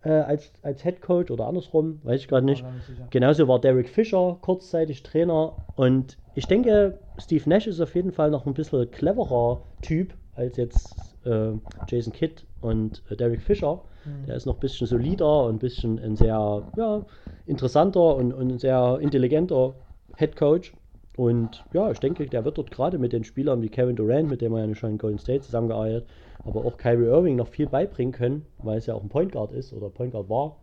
Äh, 0.04 0.10
als, 0.10 0.52
als 0.62 0.82
Head 0.82 1.00
Coach 1.00 1.30
oder 1.30 1.46
andersrum, 1.46 2.00
weiß 2.02 2.20
ich 2.20 2.28
gerade 2.28 2.46
nicht. 2.46 2.64
Genauso 3.10 3.48
war 3.48 3.60
Derek 3.60 3.88
Fisher 3.88 4.36
kurzzeitig 4.40 5.02
Trainer 5.02 5.54
und 5.76 6.18
ich 6.34 6.46
denke, 6.46 6.98
Steve 7.18 7.48
Nash 7.48 7.66
ist 7.66 7.80
auf 7.80 7.94
jeden 7.94 8.12
Fall 8.12 8.30
noch 8.30 8.46
ein 8.46 8.54
bisschen 8.54 8.90
cleverer 8.90 9.62
Typ 9.82 10.14
als 10.34 10.56
jetzt 10.56 11.16
äh, 11.24 11.52
Jason 11.88 12.12
Kidd 12.12 12.42
und 12.60 13.02
äh, 13.08 13.16
Derek 13.16 13.40
Fisher. 13.40 13.80
Mhm. 14.04 14.26
Der 14.26 14.36
ist 14.36 14.46
noch 14.46 14.54
ein 14.54 14.60
bisschen 14.60 14.86
solider 14.86 15.44
und 15.44 15.56
ein 15.56 15.58
bisschen 15.58 15.98
ein 15.98 16.16
sehr 16.16 16.62
ja, 16.76 17.06
interessanter 17.46 18.16
und, 18.16 18.32
und 18.32 18.52
ein 18.52 18.58
sehr 18.58 18.98
intelligenter 19.00 19.74
Head 20.16 20.36
Coach. 20.36 20.74
Und 21.16 21.64
ja, 21.72 21.90
ich 21.92 22.00
denke, 22.00 22.26
der 22.26 22.44
wird 22.44 22.58
dort 22.58 22.72
gerade 22.72 22.98
mit 22.98 23.12
den 23.12 23.22
Spielern 23.22 23.62
wie 23.62 23.68
Kevin 23.68 23.94
Durant, 23.94 24.28
mit 24.28 24.40
dem 24.40 24.52
er 24.54 24.66
ja 24.66 24.74
schon 24.74 24.90
in 24.90 24.98
Golden 24.98 25.18
State 25.18 25.42
zusammengearbeitet, 25.42 26.08
aber 26.44 26.64
auch 26.64 26.76
Kyrie 26.76 27.06
Irving 27.06 27.36
noch 27.36 27.48
viel 27.48 27.66
beibringen 27.66 28.12
können, 28.12 28.46
weil 28.58 28.78
es 28.78 28.86
ja 28.86 28.94
auch 28.94 29.02
ein 29.02 29.08
Point 29.08 29.32
Guard 29.32 29.52
ist 29.52 29.72
oder 29.72 29.88
Point 29.90 30.12
Guard 30.12 30.28
war. 30.28 30.56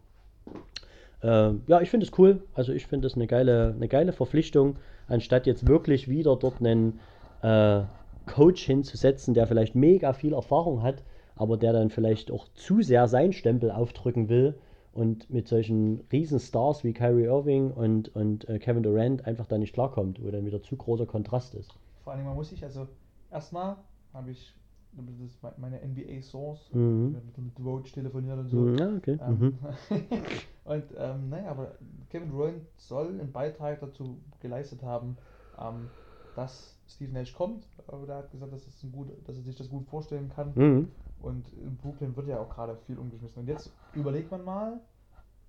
Ähm, 1.24 1.64
ja, 1.68 1.82
ich 1.82 1.90
finde 1.90 2.06
es 2.06 2.18
cool. 2.18 2.44
Also 2.54 2.74
ich 2.74 2.88
finde 2.88 3.08
es 3.08 3.16
eine 3.16 3.28
geile, 3.28 3.74
eine 3.76 3.88
geile 3.88 4.14
Verpflichtung, 4.14 4.78
anstatt 5.08 5.46
jetzt 5.46 5.68
wirklich 5.68 6.08
wieder 6.08 6.36
dort 6.36 6.60
einen 6.60 7.00
äh, 7.42 7.84
Coach 8.26 8.64
hinzusetzen, 8.66 9.34
der 9.34 9.48
vielleicht 9.48 9.76
mega 9.76 10.14
viel 10.14 10.34
Erfahrung 10.34 10.82
hat, 10.84 11.04
aber 11.36 11.58
der 11.58 11.74
dann 11.74 11.90
vielleicht 11.90 12.32
auch 12.32 12.48
zu 12.54 12.82
sehr 12.82 13.08
seinen 13.08 13.34
Stempel 13.34 13.72
aufdrücken 13.72 14.30
will 14.30 14.56
und 14.94 15.30
mit 15.30 15.48
solchen 15.48 16.02
Riesenstars 16.12 16.84
wie 16.84 16.94
Kyrie 16.94 17.26
Irving 17.26 17.72
und, 17.72 18.14
und 18.16 18.48
äh, 18.50 18.60
Kevin 18.60 18.84
Durant 18.84 19.26
einfach 19.26 19.48
da 19.48 19.58
nicht 19.58 19.74
klarkommt, 19.74 20.24
wo 20.24 20.30
dann 20.32 20.46
wieder 20.46 20.62
zu 20.62 20.76
großer 20.76 21.06
Kontrast 21.06 21.56
ist. 21.56 21.72
Vor 22.04 22.14
allem, 22.14 22.26
man 22.26 22.36
muss 22.36 22.50
sich, 22.50 22.64
also 22.64 22.88
erstmal 23.32 23.78
habe 24.14 24.32
ich 24.32 24.54
das 24.94 25.20
ist 25.20 25.42
me- 25.44 25.54
meine 25.58 25.80
NBA-Source, 25.82 26.74
Mhm. 26.74 27.12
mit, 27.14 27.38
mit 27.38 27.60
Roach 27.60 27.92
telefoniert 27.94 28.38
und 28.40 28.48
so. 28.50 28.58
Mhm, 28.58 28.76
Ja, 28.78 28.96
okay. 28.96 29.16
Mhm. 29.30 29.44
Ähm, 29.44 29.58
und 30.66 30.84
ähm, 30.98 31.30
naja, 31.30 31.52
aber 31.52 31.76
Kevin 32.10 32.30
Durant 32.30 32.62
soll 32.78 33.08
einen 33.08 33.32
Beitrag 33.32 33.80
dazu 33.80 34.22
geleistet 34.40 34.84
haben, 34.84 35.18
ähm, 35.58 35.90
dass 36.36 36.80
Steve 36.88 37.12
Nash 37.14 37.34
kommt. 37.34 37.68
Aber 37.88 38.06
der 38.06 38.18
hat 38.18 38.32
gesagt, 38.32 38.52
dass, 38.54 38.68
es 38.68 38.84
ein 38.84 38.92
gut, 38.92 39.10
dass 39.26 39.36
er 39.38 39.44
sich 39.44 39.56
das 39.56 39.70
gut 39.70 39.86
vorstellen 39.88 40.30
kann. 40.30 40.52
Mhm. 40.56 40.88
Und 41.20 41.52
in 41.54 41.78
Brooklyn 41.78 42.16
wird 42.16 42.28
ja 42.28 42.40
auch 42.40 42.50
gerade 42.50 42.76
viel 42.88 42.98
umgeschmissen. 42.98 43.42
Und 43.42 43.48
jetzt 43.48 43.72
überlegt 43.94 44.32
man 44.32 44.44
mal, 44.44 44.80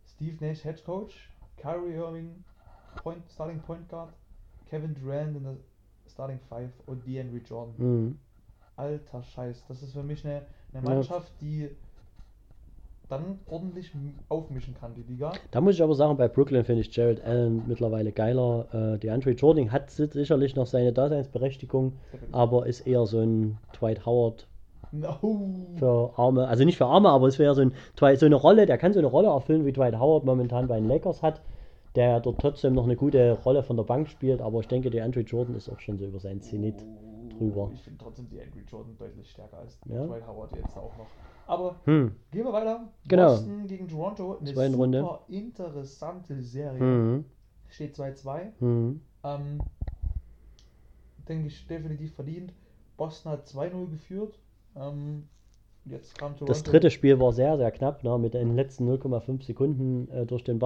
Steve 0.07 0.36
Nash 0.45 0.62
Head 0.62 0.84
Coach, 0.84 1.30
Kyrie 1.57 1.95
Irving 1.95 2.45
Point, 3.03 3.22
Starting 3.30 3.61
Point 3.61 3.88
Guard, 3.88 4.12
Kevin 4.66 4.95
Durant 4.95 5.36
in 5.36 5.45
der 5.45 5.57
Starting 6.09 6.38
Five 6.49 6.70
und 6.86 7.07
DeAndre 7.07 7.38
Jordan. 7.38 7.74
Mhm. 7.78 8.18
Alter 8.83 9.22
Scheiß, 9.22 9.64
das 9.68 9.83
ist 9.83 9.93
für 9.93 10.03
mich 10.03 10.24
eine, 10.24 10.43
eine. 10.74 10.83
Mannschaft, 10.83 11.33
die 11.41 11.68
dann 13.09 13.39
ordentlich 13.47 13.93
aufmischen 14.28 14.74
kann, 14.74 14.95
die 14.95 15.03
Liga. 15.03 15.33
Da 15.51 15.61
muss 15.61 15.74
ich 15.74 15.83
aber 15.83 15.95
sagen, 15.95 16.16
bei 16.16 16.28
Brooklyn 16.28 16.64
finde 16.64 16.80
ich 16.80 16.95
Jared 16.97 17.22
Allen 17.22 17.62
mittlerweile 17.68 18.11
geiler. 18.11 18.95
Äh, 18.95 18.99
die 18.99 19.11
Andre 19.11 19.33
Jordan 19.33 19.70
hat 19.70 19.91
si- 19.91 20.07
sicherlich 20.07 20.57
noch 20.57 20.66
seine 20.66 20.93
Daseinsberechtigung, 20.93 21.93
aber 22.33 22.66
ist 22.66 22.80
eher 22.87 23.07
so 23.07 23.20
ein 23.20 23.59
Dwight 23.78 24.07
Howard 24.07 24.49
No. 24.95 25.16
für 25.76 26.12
Arme, 26.16 26.49
also 26.49 26.64
nicht 26.64 26.76
für 26.76 26.85
Arme, 26.87 27.09
aber 27.11 27.26
es 27.26 27.39
wäre 27.39 27.55
so, 27.55 27.62
ein, 27.62 27.72
so 28.16 28.26
eine 28.26 28.35
Rolle, 28.35 28.66
der 28.66 28.76
kann 28.78 28.93
so 28.93 28.99
eine 28.99 29.09
Rolle 29.09 29.28
erfüllen, 29.28 29.64
wie 29.64 29.72
Dwight 29.72 29.99
Howard 29.99 30.24
momentan 30.24 30.68
bei 30.68 30.78
den 30.78 30.87
Lakers 30.89 31.22
hat, 31.22 31.41
der 31.95 32.20
dort 32.20 32.41
trotzdem 32.41 32.74
noch 32.74 32.85
eine 32.85 32.97
gute 32.97 33.33
Rolle 33.45 33.62
von 33.62 33.76
der 33.76 33.85
Bank 33.85 34.09
spielt, 34.09 34.41
aber 34.43 34.61
ich 34.61 34.68
denke, 34.68 34.91
der 34.91 35.05
Andre 35.05 35.20
Jordan 35.20 35.55
ist 35.55 35.70
auch 35.70 35.80
schon 35.80 35.99
so 35.99 36.05
über 36.07 36.20
seinen 36.20 36.43
Zenit 36.43 36.85
drüber. 37.51 37.70
Ich 37.74 37.82
finde 37.82 37.99
trotzdem 38.03 38.28
die 38.28 38.40
Andrew 38.40 38.61
Jordan 38.68 38.97
deutlich 38.99 39.30
stärker 39.30 39.59
als 39.59 39.78
Ja. 39.86 40.07
Dwight 40.07 40.26
Howard 40.26 40.53
jetzt 40.53 40.76
auch 40.76 40.97
noch. 40.97 41.07
Aber 41.47 41.76
Hm. 41.84 42.14
gehen 42.30 42.45
wir 42.45 42.53
weiter. 42.53 42.88
Genau. 43.09 43.28
Boston 43.28 43.66
gegen 43.66 43.88
Toronto. 43.88 44.38
Eine 44.38 44.55
Zweite 44.55 44.70
super 44.72 44.82
Runde. 44.82 45.18
interessante 45.28 46.40
Serie. 46.43 46.78
Hm. 46.80 47.24
Steht 47.68 47.97
2-2. 47.97 48.53
Hm. 48.61 49.01
Ähm, 49.24 49.61
denke 51.28 51.47
ich 51.49 51.66
definitiv 51.66 52.14
verdient. 52.14 52.53
Boston 52.97 53.32
hat 53.32 53.47
2-0 53.47 53.90
geführt. 53.90 54.38
Ähm, 54.76 55.28
jetzt 55.84 56.16
kam 56.18 56.32
Toronto. 56.32 56.47
Das 56.47 56.62
dritte 56.62 56.90
Spiel 56.90 57.18
war 57.18 57.32
sehr, 57.32 57.57
sehr 57.57 57.70
knapp, 57.70 58.05
ne? 58.05 58.18
mit 58.18 58.34
den 58.34 58.55
letzten 58.55 58.88
0,5 58.88 59.43
Sekunden 59.45 60.09
äh, 60.11 60.26
durch 60.26 60.45
den 60.45 60.59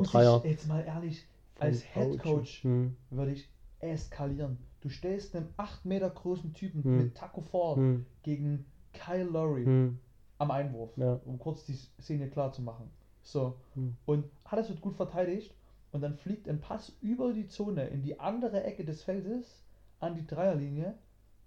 muss 0.00 0.10
Dreier. 0.12 0.42
Jetzt 0.44 0.68
mal 0.68 0.84
ehrlich, 0.84 1.26
als 1.58 1.82
Head. 1.82 2.18
Coach 2.22 2.62
Hm. 2.64 2.96
würde 3.10 3.32
ich 3.32 3.48
eskalieren. 3.80 4.58
Du 4.80 4.88
stellst 4.88 5.34
einen 5.34 5.52
8 5.56 5.84
Meter 5.84 6.08
großen 6.10 6.52
Typen 6.54 6.82
Hm. 6.84 6.96
mit 6.98 7.14
Taco 7.16 7.40
Fall 7.40 7.76
Hm. 7.76 8.06
gegen 8.22 8.66
Kyle 8.92 9.24
Lowry 9.24 9.64
Hm. 9.64 9.98
am 10.38 10.50
Einwurf, 10.50 10.96
Ja. 10.96 11.20
um 11.24 11.38
kurz 11.38 11.64
die 11.64 11.74
Szene 12.00 12.28
klar 12.30 12.52
zu 12.52 12.62
machen. 12.62 12.90
So. 13.22 13.56
Hm. 13.74 13.96
Und 14.06 14.24
alles 14.44 14.68
wird 14.68 14.80
gut 14.80 14.94
verteidigt 14.96 15.52
und 15.92 16.00
dann 16.00 16.16
fliegt 16.16 16.48
ein 16.48 16.60
Pass 16.60 16.96
über 17.00 17.32
die 17.32 17.48
Zone 17.48 17.88
in 17.88 18.02
die 18.02 18.20
andere 18.20 18.62
Ecke 18.64 18.84
des 18.84 19.02
Feldes 19.02 19.64
an 20.00 20.14
die 20.14 20.26
Dreierlinie 20.26 20.94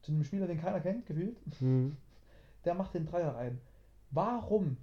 zu 0.01 0.11
einem 0.11 0.23
Spieler, 0.23 0.47
den 0.47 0.59
keiner 0.59 0.79
kennt, 0.81 1.05
gefühlt. 1.05 1.37
Hm. 1.59 1.95
Der 2.65 2.73
macht 2.75 2.93
den 2.93 3.05
Dreier 3.05 3.35
rein. 3.35 3.59
Warum 4.11 4.77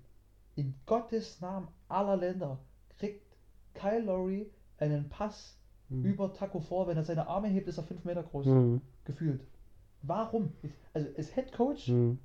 in 0.57 0.74
Gottes 0.86 1.40
Namen 1.40 1.68
aller 1.88 2.16
Länder 2.16 2.59
kriegt 2.99 3.36
Kyle 3.74 4.01
Lowry 4.01 4.51
einen 4.78 5.09
Pass 5.11 5.58
Hm. 5.91 6.05
über 6.05 6.32
Taco 6.34 6.61
vor, 6.61 6.86
wenn 6.89 6.97
er 6.97 7.05
seine 7.05 7.26
Arme 7.28 7.49
hebt, 7.49 7.68
ist 7.68 7.78
er 7.78 7.84
5 7.84 8.05
Meter 8.05 8.22
groß. 8.22 8.47
Hm. 8.47 8.80
Gefühlt. 9.05 9.41
Warum? 10.03 10.53
Also 10.95 11.09
als 11.16 11.34
Head 11.34 11.53
Coach, 11.53 11.89
Hm. 11.89 12.18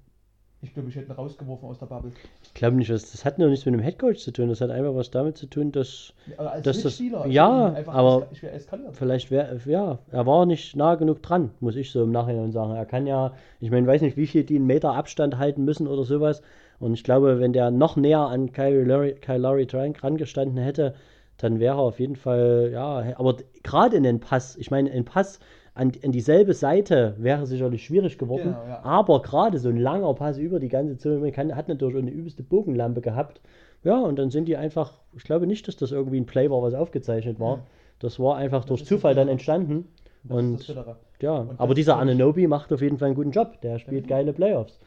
ich 0.61 0.73
glaube, 0.73 0.89
ich 0.89 0.95
hätte 0.95 1.07
ihn 1.11 1.15
rausgeworfen 1.15 1.67
aus 1.69 1.79
der 1.79 1.85
Bubble. 1.87 2.11
Ich 2.43 2.53
glaube 2.53 2.75
nicht, 2.77 2.89
das, 2.89 3.11
das 3.11 3.25
hat 3.25 3.39
nur 3.39 3.49
nichts 3.49 3.65
mit 3.65 3.73
dem 3.73 3.81
Headcoach 3.81 4.17
zu 4.19 4.31
tun. 4.31 4.49
Das 4.49 4.61
hat 4.61 4.69
einfach 4.69 4.93
was 4.95 5.11
damit 5.11 5.37
zu 5.37 5.47
tun, 5.47 5.71
dass 5.71 6.13
Aber 6.37 6.51
als 6.51 6.63
Das 6.65 6.99
ja, 7.27 7.75
aber- 7.87 8.27
eskaliert. 8.31 8.95
vielleicht 8.95 9.31
wäre, 9.31 9.59
ja, 9.65 9.99
er 10.11 10.25
war 10.25 10.45
nicht 10.45 10.75
nah 10.75 10.95
genug 10.95 11.21
dran, 11.23 11.51
muss 11.59 11.75
ich 11.75 11.91
so 11.91 12.03
im 12.03 12.11
Nachhinein 12.11 12.51
sagen. 12.51 12.75
Er 12.75 12.85
kann 12.85 13.07
ja, 13.07 13.33
ich 13.59 13.71
meine, 13.71 13.87
weiß 13.87 14.01
nicht, 14.01 14.17
wie 14.17 14.27
viel 14.27 14.43
die 14.43 14.57
einen 14.57 14.67
Meter 14.67 14.93
Abstand 14.93 15.37
halten 15.37 15.63
müssen 15.65 15.87
oder 15.87 16.03
sowas. 16.03 16.41
Und 16.79 16.93
ich 16.93 17.03
glaube, 17.03 17.39
wenn 17.39 17.53
der 17.53 17.71
noch 17.71 17.95
näher 17.95 18.19
an 18.19 18.51
Kyle 18.51 18.83
Lowry, 18.83 19.15
Kyle 19.15 19.37
Lowry 19.37 19.65
dran 19.67 20.17
gestanden 20.17 20.57
hätte, 20.57 20.95
dann 21.43 21.59
wäre 21.59 21.75
auf 21.77 21.99
jeden 21.99 22.15
Fall, 22.15 22.69
ja, 22.71 23.03
aber 23.17 23.37
gerade 23.63 23.97
in 23.97 24.03
den 24.03 24.19
Pass, 24.19 24.55
ich 24.57 24.71
meine, 24.71 24.91
ein 24.91 25.05
Pass 25.05 25.39
an, 25.75 25.91
an 26.03 26.11
dieselbe 26.11 26.53
Seite 26.53 27.15
wäre 27.17 27.45
sicherlich 27.47 27.83
schwierig 27.85 28.17
geworden, 28.17 28.55
Genau, 28.55 28.67
ja. 28.67 28.83
aber 28.83 29.21
gerade 29.21 29.57
so 29.57 29.69
ein 29.69 29.77
langer 29.77 30.13
Pass 30.13 30.37
über 30.37 30.59
die 30.59 30.69
ganze 30.69 30.97
Zone, 30.97 31.31
kann, 31.31 31.55
hat 31.55 31.67
natürlich 31.67 31.97
eine 31.97 32.11
übelste 32.11 32.43
Bogenlampe 32.43 33.01
gehabt. 33.01 33.41
Ja, 33.83 33.99
und 33.99 34.17
dann 34.17 34.29
sind 34.29 34.45
die 34.47 34.55
einfach, 34.55 34.93
ich 35.15 35.23
glaube 35.23 35.45
nicht, 35.45 35.67
dass 35.67 35.75
das 35.75 35.91
irgendwie 35.91 36.17
ein 36.19 36.25
Play 36.25 36.49
war, 36.49 36.61
was 36.61 36.73
aufgezeichnet 36.73 37.39
war. 37.39 37.57
Mhm. 37.57 37.61
Das 37.99 38.19
war 38.19 38.37
einfach 38.37 38.61
Das 38.61 38.67
durch 38.67 38.85
Zufall 38.85 39.15
dann 39.15 39.27
entstanden. 39.27 39.87
Das 40.23 40.37
Und 40.37 40.75
ja, 41.21 41.37
Und 41.37 41.59
aber 41.59 41.73
dieser 41.73 41.97
Ananobi 41.97 42.47
macht 42.47 42.71
auf 42.71 42.81
jeden 42.81 42.97
Fall 42.97 43.07
einen 43.07 43.15
guten 43.15 43.31
Job. 43.31 43.59
Der 43.61 43.79
spielt 43.79 44.07
geile 44.07 44.31
Playoffs. 44.31 44.79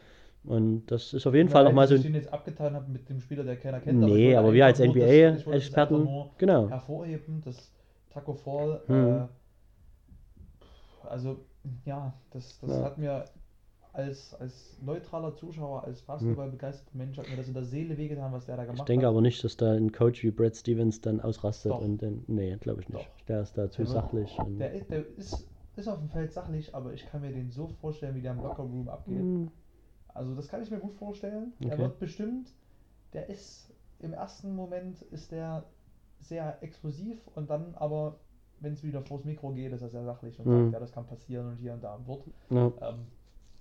Und 0.47 0.87
das 0.87 1.13
ist 1.13 1.27
auf 1.27 1.35
jeden 1.35 1.49
Fall 1.49 1.65
Nein, 1.65 1.73
nochmal 1.73 1.89
so 1.89 1.95
ich 1.97 2.05
ihn 2.07 2.15
jetzt 2.15 2.33
abgetan 2.33 2.75
habe 2.75 2.91
mit 2.91 3.09
dem 3.09 3.21
Spieler, 3.21 3.45
der 3.45 3.57
keiner 3.57 3.81
kennt. 3.81 4.01
Nee, 4.01 4.27
wollte 4.29 4.39
aber 4.39 4.53
wir 4.53 4.67
als 4.67 4.79
NBA-Experten, 4.81 6.09
genau. 6.39 6.69
hervorheben, 6.69 7.41
dass 7.43 7.73
Taco 8.11 8.35
Fall, 8.35 8.81
Mhm. 8.87 8.95
äh, 8.95 9.27
also 11.09 11.39
ja, 11.85 12.13
das, 12.31 12.59
das 12.61 12.71
Ja. 12.71 12.83
hat 12.85 12.99
mir 12.99 13.25
als, 13.93 14.35
als 14.35 14.77
neutraler 14.83 15.35
Zuschauer, 15.35 15.85
als 15.85 16.03
Basketball 16.03 16.51
begeisterter 16.51 16.97
Mensch, 16.97 17.17
hat 17.19 17.29
mir 17.31 17.37
das 17.37 17.49
in 17.49 17.55
der 17.55 17.65
Seele 17.65 17.97
wehgetan, 17.97 18.31
was 18.33 18.45
der 18.47 18.57
da 18.57 18.65
gemacht 18.65 18.81
Ich 18.81 18.85
denke 18.85 19.07
hat. 19.07 19.11
aber 19.11 19.23
nicht, 19.23 19.43
dass 19.43 19.57
da 19.57 19.73
ein 19.73 19.91
Coach 19.91 20.23
wie 20.23 20.31
Brad 20.31 20.55
Stevens 20.55 21.01
dann 21.01 21.21
ausrastet 21.21 21.73
Doch. 21.73 21.81
und 21.81 22.03
dann. 22.03 22.23
Nee, 22.27 22.57
glaube 22.61 22.83
ich 22.83 22.89
nicht. 22.91 23.07
Doch. 23.07 23.27
Der 23.27 23.41
ist 23.41 23.57
da 23.57 23.71
zu 23.71 23.79
wird- 23.79 23.89
sachlich. 23.89 24.37
Der, 24.59 24.73
ist- 24.75 24.91
der 24.91 25.07
ist, 25.17 25.49
ist 25.77 25.89
auf 25.89 25.99
dem 25.99 26.11
Feld 26.11 26.31
sachlich, 26.33 26.75
aber 26.75 26.93
ich 26.93 27.07
kann 27.07 27.23
mir 27.23 27.33
den 27.33 27.51
so 27.51 27.69
vorstellen, 27.81 28.15
wie 28.15 28.21
der 28.23 28.33
im 28.33 28.43
Lockerroom 28.43 28.89
abgeht. 28.89 29.19
Hm, 29.19 29.51
Also 30.17 30.35
das 30.35 30.49
kann 30.49 30.63
ich 30.63 30.71
mir 30.71 30.79
gut 30.79 30.95
vorstellen. 30.95 31.53
Er 31.61 31.73
Okay. 31.73 31.79
wird 31.79 31.99
bestimmt, 31.99 32.53
der 33.13 33.29
ist 33.29 33.73
im 34.01 34.13
ersten 34.13 34.55
Moment 34.55 35.03
ist 35.03 35.33
der 35.33 35.65
sehr 36.21 36.59
explosiv 36.63 37.19
und 37.35 37.51
dann 37.51 37.75
aber, 37.77 38.17
wenn 38.61 38.73
es 38.73 38.83
wieder 38.83 39.03
vors 39.03 39.25
Mikro 39.25 39.51
geht, 39.53 39.73
ist 39.73 39.83
er 39.83 39.89
sehr 39.89 40.05
sachlich 40.05 40.39
und 40.41 40.47
Mhm. 40.47 40.53
sagt, 40.63 40.73
ja, 40.73 40.81
das 40.81 40.93
kann 40.93 41.07
passieren 41.07 41.47
und 41.49 41.57
hier 41.57 41.75
und 41.75 41.83
da 41.85 41.99
wird. 42.07 42.23
ja. 42.51 42.73
Ähm, 42.83 43.07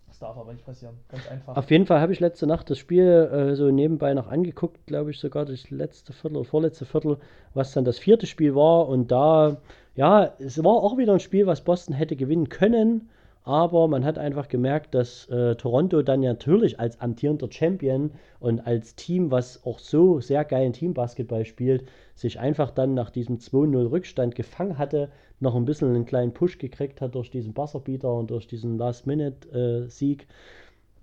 das 0.08 0.20
darf 0.20 0.38
aber 0.38 0.54
nicht 0.54 0.66
passieren. 0.66 0.96
Ganz 1.10 1.28
einfach. 1.28 1.58
Auf 1.58 1.72
jeden 1.72 1.86
Fall 1.88 2.00
habe 2.00 2.14
ich 2.14 2.20
letzte 2.20 2.48
Nacht 2.48 2.70
das 2.70 2.78
Spiel 2.78 3.04
äh, 3.06 3.56
so 3.56 3.70
nebenbei 3.72 4.14
noch 4.14 4.28
angeguckt, 4.28 4.86
glaube 4.86 5.12
ich 5.12 5.20
sogar 5.20 5.46
das 5.46 5.70
letzte 5.72 6.14
Viertel 6.14 6.38
oder 6.38 6.46
vorletzte 6.46 6.86
Viertel, 6.86 7.18
was 7.54 7.74
dann 7.74 7.86
das 7.86 7.98
vierte 8.00 8.26
Spiel 8.28 8.56
war. 8.56 8.88
Und 8.88 9.12
da, 9.12 9.58
ja, 9.96 10.32
es 10.40 10.64
war 10.64 10.74
auch 10.74 10.98
wieder 10.98 11.14
ein 11.14 11.20
Spiel, 11.20 11.48
was 11.48 11.62
Boston 11.64 11.96
hätte 11.96 12.16
gewinnen 12.16 12.50
können. 12.50 13.10
Aber 13.46 13.88
man 13.88 14.04
hat 14.04 14.18
einfach 14.18 14.48
gemerkt, 14.50 14.94
dass 14.96 15.30
äh, 15.30 15.56
Toronto 15.56 16.02
dann 16.02 16.24
ja 16.24 16.32
natürlich 16.34 16.80
als 16.80 17.00
amtierender 17.00 17.48
Champion 17.52 18.12
und 18.40 18.66
als 18.66 18.96
Team, 18.96 19.30
was 19.32 19.64
auch 19.66 19.78
so 19.80 20.20
sehr 20.20 20.44
geilen 20.46 20.74
Teambasketball 20.74 21.46
spielt, 21.46 21.88
sich 22.16 22.40
einfach 22.40 22.72
dann 22.72 22.94
nach 22.96 23.10
diesem 23.12 23.40
2-0 23.40 23.86
Rückstand 23.92 24.36
gefangen 24.36 24.78
hatte, 24.80 25.10
noch 25.40 25.56
ein 25.56 25.66
bisschen 25.66 25.90
einen 25.90 26.06
kleinen 26.06 26.34
Push 26.34 26.58
gekriegt 26.58 27.02
hat 27.02 27.14
durch 27.16 27.30
diesen 27.30 27.54
Buzzerbeater 27.54 28.12
und 28.14 28.32
durch 28.32 28.48
diesen 28.48 28.78
Last-Minute-Sieg. 28.78 30.28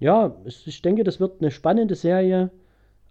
ja, 0.01 0.37
es- 0.45 0.67
ich 0.67 0.83
denke, 0.83 1.05
das 1.05 1.21
wird 1.21 1.41
eine 1.43 1.51
spannende 1.51 1.95
Serie. 1.95 2.51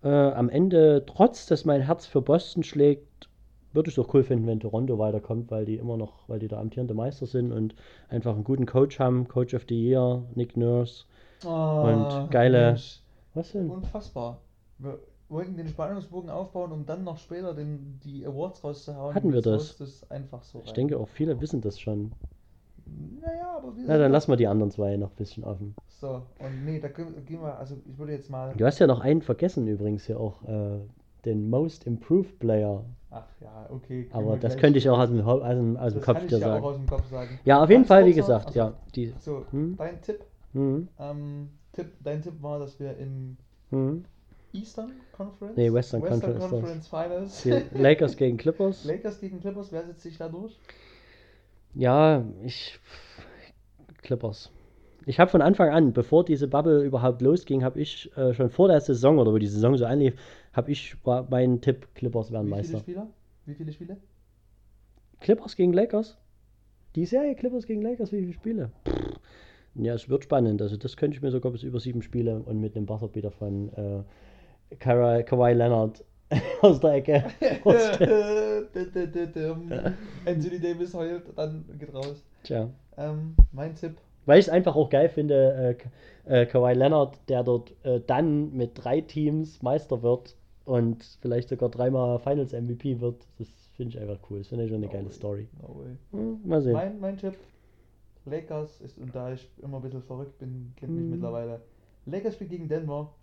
äh, 0.03 0.09
am 0.09 0.49
Ende, 0.49 1.03
trotz 1.07 1.47
dass 1.47 1.65
mein 1.65 1.81
Herz 1.81 2.05
für 2.07 2.21
Boston 2.21 2.63
schlägt, 2.63 3.29
würde 3.73 3.89
ich 3.89 3.97
es 3.97 4.03
auch 4.03 4.13
cool 4.13 4.23
finden, 4.23 4.47
wenn 4.47 4.59
Toronto 4.59 4.97
weiterkommt, 4.99 5.49
weil 5.51 5.65
die 5.65 5.75
immer 5.77 5.97
noch, 5.97 6.27
weil 6.27 6.39
die 6.39 6.47
der 6.47 6.59
amtierende 6.59 6.93
Meister 6.93 7.25
sind 7.25 7.51
und 7.51 7.75
einfach 8.09 8.33
einen 8.35 8.43
guten 8.43 8.65
Coach 8.65 8.99
haben, 8.99 9.27
Coach 9.27 9.53
of 9.53 9.63
the 9.69 9.75
Year, 9.89 10.23
Nick 10.35 10.57
Nurse. 10.57 11.05
Ah, 11.45 11.81
Und 12.21 12.31
geile- 12.31 12.67
Mensch, 12.71 12.99
Was 13.33 13.51
denn? 13.53 13.69
Unfassbar. 13.69 14.39
Wir 14.77 14.99
wollten 15.29 15.55
den 15.55 15.67
Spannungsbogen 15.69 16.29
aufbauen, 16.29 16.71
um 16.71 16.85
dann 16.85 17.03
noch 17.03 17.17
später 17.17 17.53
den, 17.53 17.99
die 18.03 18.25
Awards 18.25 18.63
rauszuhauen. 18.63 19.15
Hatten 19.15 19.31
wir 19.31 19.41
das? 19.41 20.03
einfach 20.09 20.43
so. 20.43 20.61
Ich 20.65 20.73
denke 20.73 20.99
auch 20.99 21.07
viele 21.07 21.39
wissen 21.39 21.61
das 21.61 21.79
schon. 21.79 22.11
Naja, 23.21 23.55
aber 23.57 23.75
wir 23.77 23.83
Na, 23.87 23.97
dann 23.97 24.11
lassen 24.11 24.31
wir 24.31 24.35
die 24.35 24.47
anderen 24.47 24.71
zwei 24.71 24.97
noch 24.97 25.11
ein 25.11 25.15
bisschen 25.15 25.43
offen. 25.45 25.75
So, 25.87 26.23
und 26.39 26.65
nee, 26.65 26.79
da 26.79 26.89
gehen 26.89 27.13
wir, 27.41 27.57
also 27.57 27.75
ich 27.87 27.97
würde 27.97 28.11
jetzt 28.13 28.29
mal. 28.29 28.53
Du 28.57 28.65
hast 28.65 28.79
ja 28.79 28.87
noch 28.87 28.99
einen 28.99 29.21
vergessen 29.21 29.67
übrigens 29.67 30.05
hier 30.05 30.19
auch, 30.19 30.43
äh, 30.43 30.79
den 31.25 31.49
Most 31.49 31.85
Improved 31.85 32.39
Player. 32.39 32.83
Ach 33.13 33.27
ja, 33.41 33.67
okay. 33.69 34.07
Aber 34.13 34.37
das 34.37 34.53
gleich- 34.53 34.61
könnte 34.61 34.79
ich 34.79 34.89
auch 34.89 34.97
aus 34.97 35.09
dem, 35.09 35.19
aus 35.21 35.39
dem, 35.41 35.77
aus 35.77 35.91
dem 35.93 35.99
das 35.99 36.05
Kopf 36.05 36.25
dir 36.27 36.37
ja 36.37 36.47
auch 36.47 36.51
sagen. 36.51 36.65
aus 36.65 36.75
dem 36.77 36.87
Kopf 36.87 37.09
sagen. 37.09 37.39
Ja, 37.43 37.61
auf 37.63 37.69
jeden 37.69 37.85
Fall, 37.85 38.05
wie 38.05 38.13
gesagt, 38.13 38.47
achso, 38.47 38.57
ja. 38.59 38.73
Die, 38.95 39.13
So, 39.19 39.45
Hm? 39.51 39.75
dein 39.77 40.01
Tipp, 40.01 40.23
hm, 40.53 40.87
ähm, 40.97 41.49
Tipp, 41.73 41.87
dein 42.01 42.21
Tipp 42.21 42.41
war, 42.41 42.59
dass 42.59 42.79
wir 42.79 42.97
im 42.97 43.37
hm. 43.69 44.05
Eastern 44.53 44.93
Conference, 45.11 45.57
Nee, 45.57 45.71
Western 45.71 46.01
Western 46.01 46.37
Conference, 46.37 46.49
Conference 46.51 46.87
Finals, 46.87 47.43
Die 47.43 47.77
Lakers 47.77 48.15
gegen 48.17 48.37
Clippers. 48.37 48.83
Lakers 48.85 49.19
gegen 49.19 49.39
Clippers, 49.41 49.71
wer 49.71 49.85
setzt 49.85 50.01
sich 50.03 50.17
da 50.17 50.29
durch? 50.29 50.57
Ja, 51.73 52.23
ich. 52.43 52.79
Clippers. 54.01 54.51
Ich 55.05 55.19
habe 55.19 55.31
von 55.31 55.41
Anfang 55.41 55.69
an, 55.69 55.93
bevor 55.93 56.23
diese 56.23 56.47
Bubble 56.47 56.83
überhaupt 56.83 57.21
losging, 57.21 57.63
habe 57.63 57.79
ich 57.79 58.15
äh, 58.17 58.33
schon 58.33 58.49
vor 58.49 58.67
der 58.67 58.81
Saison 58.81 59.17
oder 59.17 59.31
wo 59.33 59.37
die 59.37 59.47
Saison 59.47 59.75
so 59.77 59.85
anlief, 59.85 60.13
habe 60.53 60.71
ich 60.71 60.95
war 61.05 61.27
mein 61.29 61.61
Tipp, 61.61 61.87
Clippers 61.95 62.31
werden 62.31 62.47
Wie 62.47 62.49
viele 62.49 62.57
Meister. 62.57 62.79
Spieler? 62.79 63.07
Wie 63.45 63.53
viele 63.55 63.71
Spiele? 63.71 63.97
Clippers 65.19 65.55
gegen 65.55 65.73
Lakers? 65.73 66.17
Die 66.95 67.05
Serie 67.05 67.35
Clippers 67.35 67.65
gegen 67.65 67.81
Lakers, 67.81 68.11
wie 68.11 68.19
viele 68.21 68.33
Spiele? 68.33 68.71
Pff, 68.87 69.19
Ja, 69.75 69.93
es 69.93 70.09
wird 70.09 70.23
spannend. 70.25 70.61
Also 70.61 70.77
das 70.77 70.97
könnte 70.97 71.15
ich 71.15 71.21
mir 71.21 71.31
sogar 71.31 71.51
bis 71.51 71.63
über 71.63 71.79
sieben 71.79 72.01
Spiele 72.01 72.39
und 72.39 72.59
mit 72.59 72.75
einem 72.75 72.85
Buzzerbeater 72.85 73.31
von 73.31 73.69
äh, 73.73 74.75
Kawhi, 74.75 75.23
Kawhi 75.23 75.53
Leonard 75.53 76.03
aus 76.61 76.79
der 76.79 76.93
Ecke. 76.93 77.23
Anthony 80.25 80.59
Davis 80.59 80.93
heult, 80.93 81.23
dann 81.35 81.65
geht 81.77 81.93
raus. 81.93 82.23
Tja. 82.43 82.69
Ähm, 82.97 83.35
mein 83.51 83.75
Tipp. 83.75 83.95
Weil 84.25 84.39
ich 84.39 84.45
es 84.45 84.49
einfach 84.49 84.75
auch 84.75 84.89
geil 84.89 85.09
finde, 85.09 85.77
äh, 86.25 86.41
äh, 86.41 86.45
Kawhi 86.45 86.73
Leonard, 86.73 87.17
der 87.29 87.43
dort 87.43 87.73
äh, 87.83 87.99
dann 88.05 88.53
mit 88.53 88.71
drei 88.75 89.01
Teams 89.01 89.61
Meister 89.61 90.03
wird 90.03 90.35
und 90.65 91.03
vielleicht 91.21 91.49
sogar 91.49 91.69
dreimal 91.69 92.19
Finals 92.19 92.53
MVP 92.53 92.99
wird, 92.99 93.27
das 93.37 93.47
finde 93.75 93.95
ich 93.95 93.99
einfach 93.99 94.19
cool. 94.29 94.39
Das 94.39 94.47
finde 94.47 94.65
ich 94.65 94.69
schon 94.69 94.77
eine 94.77 94.87
No 94.87 94.91
geile 94.91 95.05
way. 95.05 95.11
Story. 95.11 95.47
No 95.61 95.75
way. 95.79 95.97
Hm, 96.11 96.41
mal 96.47 96.61
sehen. 96.61 96.73
Mein, 96.73 96.99
mein 96.99 97.17
Tipp. 97.17 97.37
Lakers 98.25 98.81
ist, 98.81 98.97
und 98.99 99.15
da 99.15 99.33
ich 99.33 99.49
immer 99.61 99.77
ein 99.77 99.81
bisschen 99.83 100.03
verrückt 100.03 100.37
bin, 100.39 100.73
kennt 100.75 100.95
mich 100.95 101.05
Mhm. 101.05 101.11
mittlerweile. 101.11 101.61
Lakers 102.05 102.35
spielt 102.35 102.51
gegen 102.51 102.67
Denver. 102.67 103.13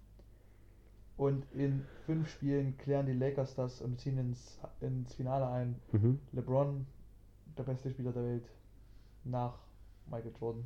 Und 1.16 1.44
in 1.52 1.82
fünf 2.06 2.28
Spielen 2.30 2.76
klären 2.78 3.06
die 3.06 3.12
Lakers 3.12 3.54
das 3.56 3.82
und 3.82 3.98
ziehen 4.00 4.18
ins, 4.18 4.58
ins 4.80 5.14
Finale 5.14 5.48
ein. 5.48 5.74
Mhm. 5.92 6.18
LeBron, 6.32 6.86
der 7.56 7.64
beste 7.64 7.90
Spieler 7.90 8.12
der 8.12 8.22
Welt, 8.22 8.44
nach 9.24 9.58
Michael 10.06 10.32
Jordan. 10.40 10.64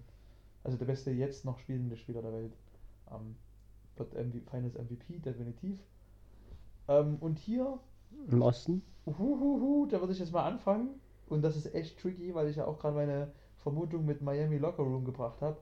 Also 0.63 0.77
der 0.79 0.85
beste 0.87 1.11
jetzt 1.11 1.45
noch 1.45 1.59
spielende 1.59 1.97
Spieler 1.97 2.21
der 2.23 2.33
Welt. 2.33 2.53
Ähm, 3.11 3.35
wird 3.97 4.15
MV 4.15 4.51
Finals 4.51 4.75
MVP, 4.77 5.19
definitiv. 5.19 5.79
Ähm, 6.93 7.17
und 7.21 7.39
hier, 7.39 7.79
Im 8.29 8.43
Osten? 8.43 8.83
uhuhuhu, 9.07 9.87
da 9.87 10.01
würde 10.01 10.13
ich 10.13 10.19
jetzt 10.19 10.33
mal 10.33 10.45
anfangen. 10.45 11.01
Und 11.29 11.43
das 11.43 11.57
ist 11.57 11.75
echt 11.75 11.99
tricky, 11.99 12.35
weil 12.35 12.49
ich 12.49 12.57
ja 12.57 12.67
auch 12.67 12.79
gerade 12.79 12.97
meine 12.97 13.33
Vermutung 13.57 14.05
mit 14.05 14.21
Miami 14.21 14.59
Locker 14.59 14.83
Room 14.83 15.05
gebracht 15.05 15.41
habe. 15.41 15.57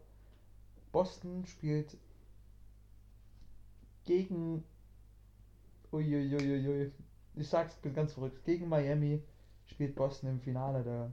Boston 0.92 1.44
spielt 1.46 1.96
gegen. 4.04 4.64
Uiuiuiui. 5.92 6.92
Ich 7.36 7.48
sag's 7.48 7.76
ganz 7.94 8.12
verrückt. 8.12 8.44
Gegen 8.44 8.68
Miami 8.68 9.22
spielt 9.66 9.94
Boston 9.94 10.30
im 10.30 10.40
Finale 10.40 10.82
der 10.82 11.10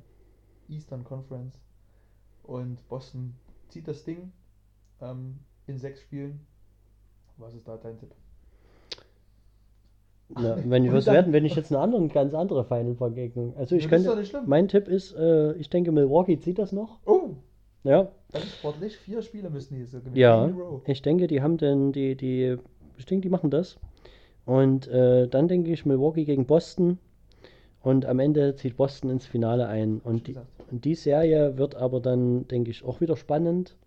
Eastern 0.67 1.03
Conference. 1.03 1.59
Und 2.43 2.87
Boston 2.87 3.35
zieht 3.69 3.87
das 3.87 4.03
Ding 4.03 4.31
ähm, 5.01 5.39
in 5.67 5.77
sechs 5.77 6.01
Spielen. 6.01 6.45
Was 7.37 7.53
ist 7.53 7.67
da 7.67 7.77
dein 7.77 7.99
Tipp? 7.99 8.13
Na, 10.29 10.57
wenn 10.65 10.91
was 10.91 11.05
werden, 11.05 11.31
wenn 11.31 11.45
ich 11.45 11.55
jetzt 11.55 11.71
eine 11.71 11.81
andere, 11.81 12.05
ganz 12.09 12.33
andere 12.33 12.65
Final-Vergegnung. 12.65 13.55
Also 13.55 13.75
ich 13.75 13.87
das 13.87 14.01
ist 14.03 14.31
könnte. 14.31 14.43
Mein 14.45 14.67
Tipp 14.67 14.87
ist, 14.87 15.15
äh, 15.15 15.53
ich 15.53 15.69
denke, 15.69 15.91
Milwaukee 15.91 16.37
zieht 16.37 16.59
das 16.59 16.71
noch. 16.73 16.99
Oh, 17.05 17.29
Ja. 17.83 18.09
ganz 18.33 18.45
sportlich. 18.57 18.97
Vier 18.97 19.21
Spiele 19.21 19.49
müssen 19.49 19.75
die 19.75 19.85
so 19.85 19.99
gewinnen. 19.99 20.15
Ja, 20.17 20.49
ich 20.85 21.01
denke, 21.01 21.27
die 21.27 21.41
haben 21.41 21.57
denn 21.57 21.93
die, 21.93 22.15
die, 22.15 22.57
ich 22.97 23.05
denke, 23.05 23.21
die 23.21 23.29
machen 23.29 23.49
das. 23.51 23.77
Und 24.45 24.87
äh, 24.87 25.27
dann 25.27 25.47
denke 25.47 25.71
ich 25.71 25.85
Milwaukee 25.85 26.25
gegen 26.25 26.45
Boston. 26.45 26.97
Und 27.81 28.05
am 28.05 28.19
Ende 28.19 28.55
zieht 28.55 28.75
Boston 28.75 29.09
ins 29.09 29.25
Finale 29.25 29.67
ein. 29.67 30.01
Und 30.03 30.27
die, 30.27 30.35
und 30.69 30.83
die 30.83 30.95
Serie 30.95 31.57
wird 31.57 31.75
aber 31.75 32.01
dann, 32.01 32.47
denke 32.49 32.69
ich, 32.71 32.83
auch 32.83 32.99
wieder 32.99 33.15
spannend. 33.15 33.77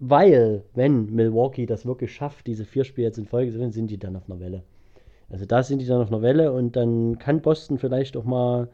Weil, 0.00 0.62
wenn 0.74 1.12
Milwaukee 1.14 1.66
das 1.66 1.84
wirklich 1.84 2.14
schafft, 2.14 2.46
diese 2.46 2.64
vier 2.64 2.84
Spiele 2.84 3.08
jetzt 3.08 3.18
in 3.18 3.26
Folge 3.26 3.50
zu 3.50 3.56
gewinnen, 3.58 3.72
sind 3.72 3.90
die 3.90 3.98
dann 3.98 4.16
auf 4.16 4.30
einer 4.30 4.40
Welle. 4.40 4.62
Also 5.30 5.44
da 5.44 5.62
sind 5.62 5.80
die 5.80 5.86
dann 5.86 6.00
auf 6.00 6.08
einer 6.08 6.22
Welle 6.22 6.52
und 6.52 6.76
dann 6.76 7.18
kann 7.18 7.40
Boston 7.40 7.78
vielleicht 7.78 8.16
auch 8.16 8.24
mal, 8.24 8.68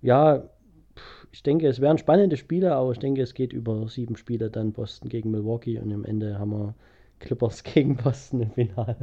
ja, 0.00 0.44
ich 1.32 1.42
denke, 1.42 1.66
es 1.66 1.80
wären 1.80 1.98
spannende 1.98 2.36
Spiele, 2.36 2.74
aber 2.74 2.92
ich 2.92 2.98
denke, 2.98 3.22
es 3.22 3.34
geht 3.34 3.52
über 3.52 3.88
sieben 3.88 4.16
Spiele 4.16 4.50
dann 4.50 4.72
Boston 4.72 5.08
gegen 5.08 5.30
Milwaukee 5.30 5.78
und 5.78 5.92
am 5.92 6.04
Ende 6.04 6.38
haben 6.38 6.50
wir 6.52 6.74
Clippers 7.20 7.62
gegen 7.74 7.96
Boston 7.96 8.42
im 8.42 8.50
Finale. 8.52 8.96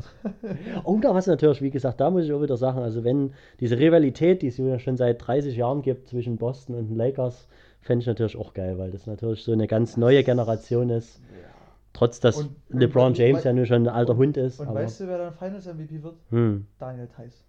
Und 0.83 1.03
da 1.03 1.13
was 1.13 1.27
natürlich, 1.27 1.61
wie 1.61 1.69
gesagt, 1.69 1.99
da 1.99 2.09
muss 2.09 2.23
ich 2.23 2.31
auch 2.31 2.41
wieder 2.41 2.55
sagen, 2.55 2.79
also 2.79 3.03
wenn 3.03 3.33
diese 3.59 3.77
Rivalität, 3.77 4.41
die 4.41 4.47
es 4.47 4.57
ja 4.57 4.79
schon 4.79 4.95
seit 4.95 5.25
30 5.25 5.57
Jahren 5.57 5.81
gibt 5.81 6.07
zwischen 6.07 6.37
Boston 6.37 6.75
und 6.75 6.87
den 6.87 6.95
Lakers, 6.95 7.47
fände 7.81 8.03
ich 8.03 8.07
natürlich 8.07 8.37
auch 8.37 8.53
geil, 8.53 8.77
weil 8.77 8.91
das 8.91 9.05
natürlich 9.05 9.43
so 9.43 9.51
eine 9.51 9.67
ganz 9.67 9.97
neue 9.97 10.23
Generation 10.23 10.89
ist. 10.89 11.19
Ja. 11.19 11.54
Trotz 11.95 12.19
dass 12.19 12.35
Und- 12.37 12.51
LeBron 12.69 13.07
und- 13.07 13.17
James 13.17 13.39
und- 13.39 13.45
ja 13.45 13.53
nur 13.53 13.65
schon 13.65 13.83
ein 13.83 13.87
alter 13.87 14.11
und- 14.11 14.17
Hund 14.19 14.37
ist. 14.37 14.59
Und 14.59 14.67
aber, 14.67 14.81
weißt 14.81 14.99
du, 14.99 15.07
wer 15.07 15.17
dann 15.17 15.33
Finals 15.33 15.65
MVP 15.65 16.03
wird? 16.03 16.15
hm, 16.29 16.67
Daniel 16.77 17.07
Theiss. 17.07 17.41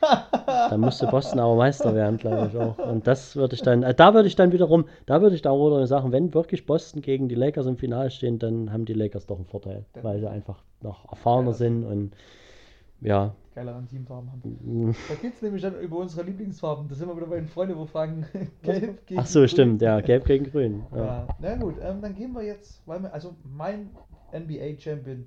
dann 0.70 0.80
müsste 0.80 1.08
Boston 1.08 1.40
aber 1.40 1.56
Meister 1.56 1.94
werden, 1.94 2.16
glaube 2.16 2.48
ich 2.52 2.56
auch. 2.58 2.78
Und 2.78 3.06
das 3.06 3.34
würde 3.36 3.54
ich 3.56 3.62
dann, 3.62 3.82
äh, 3.82 3.92
da 3.94 4.14
würde 4.14 4.28
ich 4.28 4.36
dann 4.36 4.52
wiederum, 4.52 4.84
da 5.06 5.20
würde 5.20 5.34
ich 5.34 5.42
dann 5.42 5.54
wieder 5.58 5.86
sagen, 5.86 6.12
wenn 6.12 6.32
wirklich 6.34 6.66
Boston 6.66 7.02
gegen 7.02 7.28
die 7.28 7.34
Lakers 7.34 7.66
im 7.66 7.76
Finale 7.76 8.10
stehen, 8.10 8.38
dann 8.38 8.72
haben 8.72 8.84
die 8.84 8.94
Lakers 8.94 9.26
doch 9.26 9.36
einen 9.36 9.44
Vorteil, 9.46 9.84
weil 10.00 10.20
sie 10.20 10.30
einfach 10.30 10.62
noch 10.82 11.10
erfahrener 11.10 11.48
Ja. 11.50 11.54
sind 11.54 11.84
und 11.84 12.12
ja. 13.02 13.34
Geileren 13.54 13.86
Teamfarben 13.86 14.32
haben. 14.32 14.40
mm, 14.88 14.94
Da 15.08 15.14
geht's 15.16 15.42
nämlich 15.42 15.60
dann 15.60 15.78
über 15.78 15.98
unsere 15.98 16.24
Lieblingsfarben. 16.26 16.88
Da 16.88 16.94
sind 16.94 17.06
wir 17.08 17.14
wieder 17.16 17.26
bei 17.26 17.36
den 17.36 17.48
Freunden, 17.48 17.76
wo 17.76 17.84
fragen. 17.84 18.24
Gelb 18.62 19.06
gegen 19.06 19.20
Ach 19.20 19.26
so, 19.26 19.40
Grün. 19.40 19.48
stimmt, 19.48 19.82
ja, 19.82 20.00
gelb 20.00 20.24
gegen 20.24 20.46
grün. 20.46 20.82
Ja. 20.92 20.96
Ja, 21.04 21.28
na 21.38 21.56
gut, 21.56 21.74
ähm, 21.82 22.00
dann 22.00 22.14
gehen 22.14 22.32
wir 22.32 22.42
jetzt, 22.42 22.80
weil 22.86 23.02
wir, 23.02 23.12
also 23.12 23.34
mein 23.44 23.90
NBA 24.32 24.78
Champion 24.78 25.26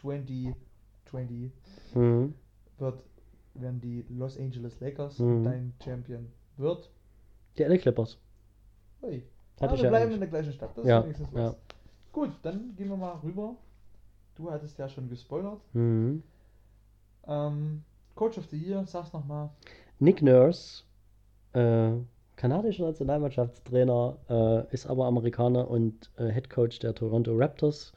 2020 0.00 1.52
Mhm. 1.94 2.34
wird, 2.78 3.02
werden 3.54 3.80
die 3.80 4.04
Los 4.08 4.38
Angeles 4.38 4.80
Lakers. 4.80 5.18
Mhm. 5.18 5.44
Dein 5.44 5.72
Champion 5.84 6.26
wird. 6.56 6.90
Die 7.58 7.62
LA 7.64 7.78
Clippers. 7.78 8.18
Ui. 9.02 9.22
Hatte 9.60 9.74
ich 9.74 9.80
wir 9.80 9.84
ja 9.84 9.90
bleiben 9.90 9.94
eigentlich. 10.04 10.14
in 10.14 10.20
der 10.20 10.28
gleichen 10.28 10.52
Stadt. 10.52 10.70
Das 10.76 10.84
Ja, 10.86 11.00
ist 11.00 11.20
ja. 11.34 11.54
Gut, 12.12 12.30
dann 12.42 12.74
gehen 12.76 12.88
wir 12.88 12.96
mal 12.96 13.14
rüber. 13.22 13.54
Du 14.36 14.50
hattest 14.50 14.78
ja 14.78 14.88
schon 14.88 15.08
gespoilert. 15.08 15.60
Mhm. 15.74 16.22
Ähm, 17.30 17.82
Coach 18.16 18.36
of 18.36 18.46
the 18.50 18.58
Year, 18.58 18.84
sag's 18.86 19.12
nochmal. 19.12 19.50
Nick 20.00 20.20
Nurse, 20.20 20.82
äh, 21.52 21.92
kanadischer 22.36 22.86
Nationalmannschaftstrainer, 22.86 24.18
äh, 24.28 24.74
ist 24.74 24.86
aber 24.86 25.06
Amerikaner 25.06 25.70
und 25.70 26.10
äh, 26.16 26.28
Head 26.28 26.50
Coach 26.50 26.80
der 26.80 26.94
Toronto 26.94 27.32
Raptors. 27.34 27.92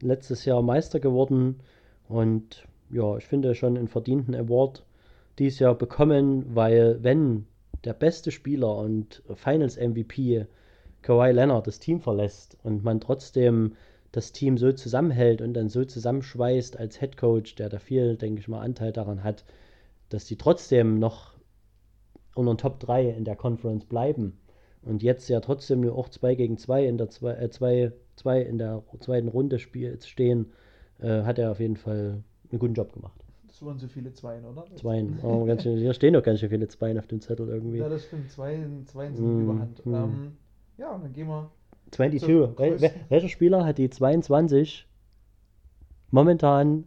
Letztes 0.00 0.44
Jahr 0.44 0.62
Meister 0.62 0.98
geworden 0.98 1.60
und 2.08 2.66
ja, 2.90 3.16
ich 3.16 3.24
finde 3.24 3.54
schon 3.54 3.78
einen 3.78 3.88
verdienten 3.88 4.34
Award 4.34 4.84
dieses 5.38 5.60
Jahr 5.60 5.74
bekommen, 5.74 6.54
weil 6.54 6.98
wenn 7.02 7.46
der 7.84 7.94
beste 7.94 8.30
Spieler 8.30 8.76
und 8.76 9.22
Finals 9.34 9.76
MVP 9.76 10.46
Kawhi 11.02 11.32
Leonard 11.32 11.66
das 11.66 11.78
Team 11.78 12.00
verlässt 12.00 12.56
und 12.62 12.84
man 12.84 13.00
trotzdem 13.00 13.76
das 14.12 14.32
Team 14.32 14.58
so 14.58 14.72
zusammenhält 14.72 15.40
und 15.42 15.54
dann 15.54 15.68
so 15.68 15.84
zusammenschweißt 15.84 16.78
als 16.78 16.98
Head 17.00 17.16
Coach, 17.16 17.54
der 17.54 17.68
da 17.68 17.78
viel, 17.78 18.16
denke 18.16 18.40
ich 18.40 18.48
mal, 18.48 18.60
Anteil 18.60 18.92
daran 18.92 19.24
hat, 19.24 19.44
dass 20.10 20.26
die 20.26 20.36
trotzdem 20.36 20.98
noch 20.98 21.32
unter 22.34 22.52
den 22.54 22.58
Top 22.58 22.80
3 22.80 23.08
in 23.10 23.24
der 23.24 23.36
Conference 23.36 23.84
bleiben 23.86 24.38
und 24.82 25.02
jetzt 25.02 25.28
ja 25.28 25.40
trotzdem 25.40 25.80
nur 25.80 25.96
auch 25.96 26.08
2 26.08 26.34
gegen 26.34 26.58
2 26.58 26.86
in 26.86 26.98
der 26.98 27.08
zwei, 27.10 27.32
äh, 27.34 27.50
zwei, 27.50 27.92
zwei 28.16 28.42
in 28.42 28.58
der 28.58 28.82
zweiten 29.00 29.28
Runde 29.28 29.58
spiel, 29.58 29.98
stehen, 30.02 30.52
äh, 31.00 31.22
hat 31.22 31.38
er 31.38 31.50
auf 31.50 31.60
jeden 31.60 31.76
Fall 31.76 32.22
einen 32.50 32.58
guten 32.58 32.74
Job 32.74 32.92
gemacht. 32.92 33.24
Das 33.48 33.60
und 33.62 33.78
so 33.78 33.86
viele 33.86 34.12
Zweien, 34.12 34.44
oder? 34.44 34.64
Zweien. 34.76 35.18
Oh, 35.22 35.44
ganz 35.44 35.62
schön, 35.62 35.76
hier 35.78 35.92
stehen 35.94 36.14
doch 36.14 36.22
ganz 36.22 36.40
schön 36.40 36.48
viele 36.48 36.68
Zweien 36.68 36.98
auf 36.98 37.06
dem 37.06 37.20
Zettel 37.20 37.48
irgendwie. 37.48 37.78
Ja, 37.78 37.88
das 37.88 38.04
stimmt. 38.06 38.30
Zweien, 38.30 38.86
Zweien 38.86 39.14
sind 39.14 39.26
Mm, 39.26 39.42
Überhand. 39.44 39.86
mm. 39.86 39.94
Ähm, 39.94 40.32
ja, 40.78 40.98
dann 40.98 41.12
gehen 41.12 41.28
wir. 41.28 41.50
22. 41.92 42.56
Zum 42.56 42.58
Wel 42.58 42.90
welcher 43.08 43.28
Spieler 43.28 43.64
hat 43.64 43.78
die 43.78 43.88
22? 43.90 44.86
Momentan 46.10 46.84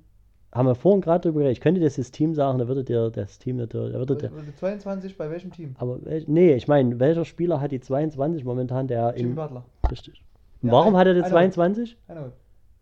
haben 0.51 0.67
wir 0.67 0.75
vorhin 0.75 1.01
gerade 1.01 1.21
drüber 1.21 1.39
geredet. 1.39 1.57
Ich 1.57 1.61
könnte 1.61 1.81
das, 1.81 1.95
das 1.95 2.11
Team 2.11 2.33
sagen, 2.33 2.59
da 2.59 2.67
würde 2.67 2.83
dir 2.83 3.09
das 3.09 3.39
Team 3.39 3.57
natürlich. 3.57 3.93
Da 3.93 3.99
würde 3.99 4.15
der, 4.15 4.31
Äh, 4.31 4.53
22 4.55 5.17
bei 5.17 5.29
welchem 5.29 5.51
Team? 5.51 5.75
aber 5.77 6.03
wel, 6.05 6.23
nee, 6.27 6.53
ich 6.53 6.67
meine, 6.67 6.99
welcher 6.99 7.25
Spieler 7.25 7.59
hat 7.59 7.71
die 7.71 7.79
22 7.81 8.45
momentan, 8.45 8.87
der 8.87 9.13
Jimmy 9.17 9.31
im. 9.31 9.35
Butler. 9.35 9.65
Richtig. 9.91 10.23
Ja, 10.61 10.71
warum 10.71 10.93
I- 10.93 10.97
hat 10.97 11.07
er 11.07 11.13
die 11.13 11.19
I 11.19 11.23
know. 11.23 11.29
22? 11.31 11.97
I 12.09 12.11
know. 12.13 12.31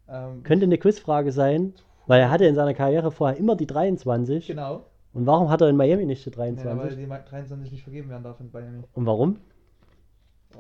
Ähm, 0.08 0.44
Könnte 0.44 0.66
eine 0.66 0.78
Quizfrage 0.78 1.32
sein, 1.32 1.74
weil 2.06 2.20
er 2.22 2.30
hatte 2.30 2.46
in 2.46 2.56
seiner 2.56 2.74
Karriere 2.74 3.12
vorher 3.12 3.38
immer 3.38 3.56
die 3.56 3.66
23. 3.68 4.48
genau. 4.48 4.86
Und 5.14 5.26
warum 5.28 5.50
hat 5.50 5.62
er 5.62 5.70
in 5.70 5.76
Miami 5.78 6.06
nicht 6.06 6.26
die 6.26 6.30
Nee, 6.32 6.38
weil 6.38 6.56
23? 6.56 6.98
die 7.00 7.06
Ma- 7.08 7.20
23 7.20 7.72
nicht 7.72 7.84
vergeben 7.84 8.10
werden 8.10 8.24
darf 8.24 8.40
in 8.40 8.50
Miami. 8.52 8.84
Und 8.94 9.06
warum? 9.06 9.38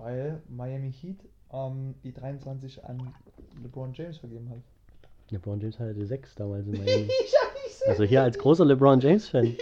Weil 0.02 0.42
Miami 0.48 0.92
Heat 0.92 1.18
ähm, 1.54 1.96
die 2.04 2.14
23 2.14 2.84
an 2.86 3.14
LeBron 3.62 3.94
James 3.94 4.18
vergeben 4.18 4.50
hat. 4.50 4.60
LeBron 5.30 5.60
James 5.60 5.80
hatte 5.80 5.94
die 5.94 6.06
6 6.06 6.36
damals 6.36 6.68
in 6.68 6.74
Miami. 6.84 7.10
Also 7.88 8.04
hier 8.04 8.24
als 8.24 8.38
großer 8.38 8.66
LeBron 8.66 9.00
James-Fan. 9.00 9.56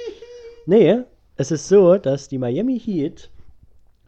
Nee, 0.65 1.03
es 1.37 1.51
ist 1.51 1.67
so, 1.67 1.97
dass 1.97 2.27
die 2.27 2.37
Miami 2.37 2.79
Heat 2.79 3.29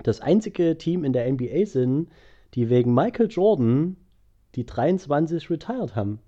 das 0.03 0.21
einzige 0.21 0.77
Team 0.77 1.03
in 1.03 1.13
der 1.13 1.31
NBA 1.31 1.65
sind, 1.65 2.09
die 2.53 2.69
wegen 2.69 2.93
Michael 2.93 3.27
Jordan 3.29 3.97
die 4.55 4.65
23 4.65 5.49
retired 5.49 5.95
haben. 5.95 6.19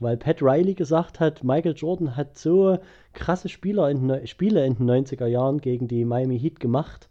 Weil 0.00 0.16
Pat 0.16 0.40
Riley 0.40 0.74
gesagt 0.74 1.18
hat, 1.18 1.42
Michael 1.42 1.74
Jordan 1.74 2.16
hat 2.16 2.38
so 2.38 2.78
krasse 3.12 3.48
Spieler 3.48 3.90
in, 3.90 4.26
Spiele 4.28 4.64
in 4.64 4.76
den 4.76 4.88
90er 4.88 5.26
Jahren 5.26 5.60
gegen 5.60 5.88
die 5.88 6.04
Miami 6.04 6.38
Heat 6.38 6.60
gemacht. 6.60 7.08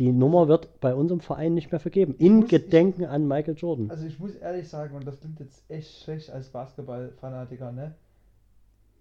Die 0.00 0.12
Nummer 0.12 0.48
wird 0.48 0.80
bei 0.80 0.94
unserem 0.94 1.20
Verein 1.20 1.52
nicht 1.52 1.70
mehr 1.70 1.78
vergeben. 1.78 2.14
In 2.16 2.36
muss- 2.36 2.44
ich- 2.46 2.50
Gedenken 2.50 3.04
an 3.04 3.28
Michael 3.28 3.54
Jordan. 3.54 3.90
Also 3.90 4.06
ich 4.06 4.18
muss 4.18 4.34
ehrlich 4.34 4.66
sagen, 4.66 4.96
und 4.96 5.06
das 5.06 5.20
klingt 5.20 5.38
jetzt 5.40 5.62
echt 5.70 6.02
schlecht 6.02 6.30
als 6.30 6.48
Basketball-Fanatiker, 6.48 7.70
ne? 7.70 7.94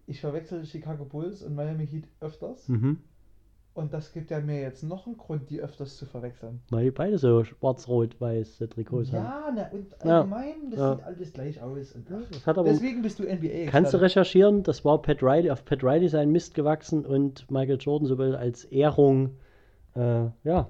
Ich 0.08 0.20
verwechsel 0.20 0.66
Chicago 0.66 1.06
Bulls 1.06 1.42
und 1.42 1.56
Miami 1.56 1.88
Heat 1.88 2.04
öfters. 2.20 2.68
Mhm. 2.68 2.98
Und 3.76 3.94
das 3.94 4.12
gibt 4.12 4.30
ja 4.30 4.42
mir 4.42 4.60
jetzt 4.60 4.84
noch 4.84 5.06
einen 5.08 5.16
Grund, 5.16 5.50
die 5.50 5.62
öfters 5.62 5.96
zu 5.96 6.06
verwechseln. 6.06 6.60
Weil 6.70 6.84
die 6.86 6.92
beide 6.92 7.18
so 7.18 7.46
schwarz-rot-weiß 7.46 8.58
Trikots 8.72 9.14
haben. 9.14 9.24
Ja, 9.24 9.52
ne, 9.52 9.70
und 9.72 9.96
Ja. 10.04 10.18
allgemein, 10.18 10.70
das 10.72 10.80
Ja. 10.80 10.96
sieht 10.96 11.06
alles 11.06 11.34
gleich 11.34 11.62
aus. 11.62 11.94
Und 11.94 12.46
hat 12.46 12.58
aber 12.58 12.68
deswegen 12.68 13.02
bist 13.04 13.20
du 13.20 13.24
NBA. 13.24 13.70
Kannst 13.72 13.94
du 13.94 14.02
recherchieren, 14.02 14.64
das 14.64 14.84
war 14.84 15.02
Pat 15.02 15.24
Riley, 15.24 15.50
auf 15.50 15.64
Pat 15.64 15.82
Riley 15.82 16.10
sein 16.10 16.30
Mist 16.32 16.56
gewachsen 16.56 17.06
und 17.06 17.50
Michael 17.50 17.78
Jordan 17.80 18.06
sowohl 18.08 18.36
als 18.36 18.66
Ehrung, 18.66 19.38
äh, 19.96 20.26
ja, 20.44 20.68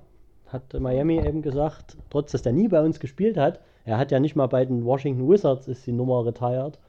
hat 0.50 0.74
Miami 0.80 1.20
eben 1.20 1.42
gesagt, 1.42 1.98
trotz 2.10 2.32
dass 2.32 2.42
der 2.42 2.54
nie 2.54 2.68
bei 2.68 2.82
uns 2.82 3.00
gespielt 3.00 3.38
hat, 3.38 3.60
er 3.86 3.98
hat 3.98 4.12
ja 4.12 4.20
nicht 4.20 4.36
mal 4.36 4.48
bei 4.48 4.66
den 4.66 4.84
Washington 4.86 5.30
Wizards 5.30 5.68
ist 5.68 5.86
die 5.88 5.92
Nummer 5.92 6.26
retired, 6.26 6.80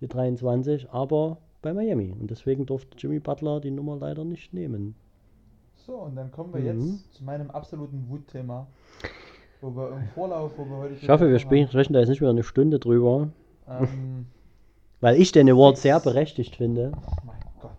die 0.00 0.08
23, 0.08 0.90
aber 0.90 1.38
bei 1.62 1.72
Miami. 1.72 2.12
Und 2.18 2.30
deswegen 2.30 2.66
durfte 2.66 2.96
Jimmy 2.98 3.18
Butler 3.20 3.60
die 3.60 3.70
Nummer 3.70 3.96
leider 3.96 4.24
nicht 4.24 4.52
nehmen. 4.52 4.94
So, 5.86 5.94
und 5.96 6.16
dann 6.16 6.30
kommen 6.30 6.52
wir 6.54 6.60
Mhm. 6.60 6.80
jetzt 6.80 7.14
zu 7.14 7.24
meinem 7.24 7.50
absoluten 7.50 8.06
Wutthema. 8.08 8.66
Wo 9.60 9.70
wir 9.74 9.92
im 9.96 10.04
Vorlauf, 10.14 10.52
wo 10.58 10.64
wir 10.66 10.76
heute 10.76 10.94
Ich 10.94 11.08
hoffe, 11.08 11.28
wir 11.30 11.38
sprechen, 11.38 11.68
sprechen 11.68 11.92
da 11.94 12.00
jetzt 12.00 12.08
nicht 12.10 12.20
wieder 12.20 12.30
eine 12.30 12.42
Stunde 12.42 12.78
drüber, 12.78 13.28
Ähm, 13.68 14.26
weil 15.00 15.16
ich 15.20 15.32
den 15.32 15.48
Award 15.48 15.76
Six. 15.76 15.82
sehr 15.82 16.00
berechtigt 16.00 16.56
finde. 16.56 16.92
oh 16.94 17.26
mein 17.26 17.36
Gott. 17.60 17.70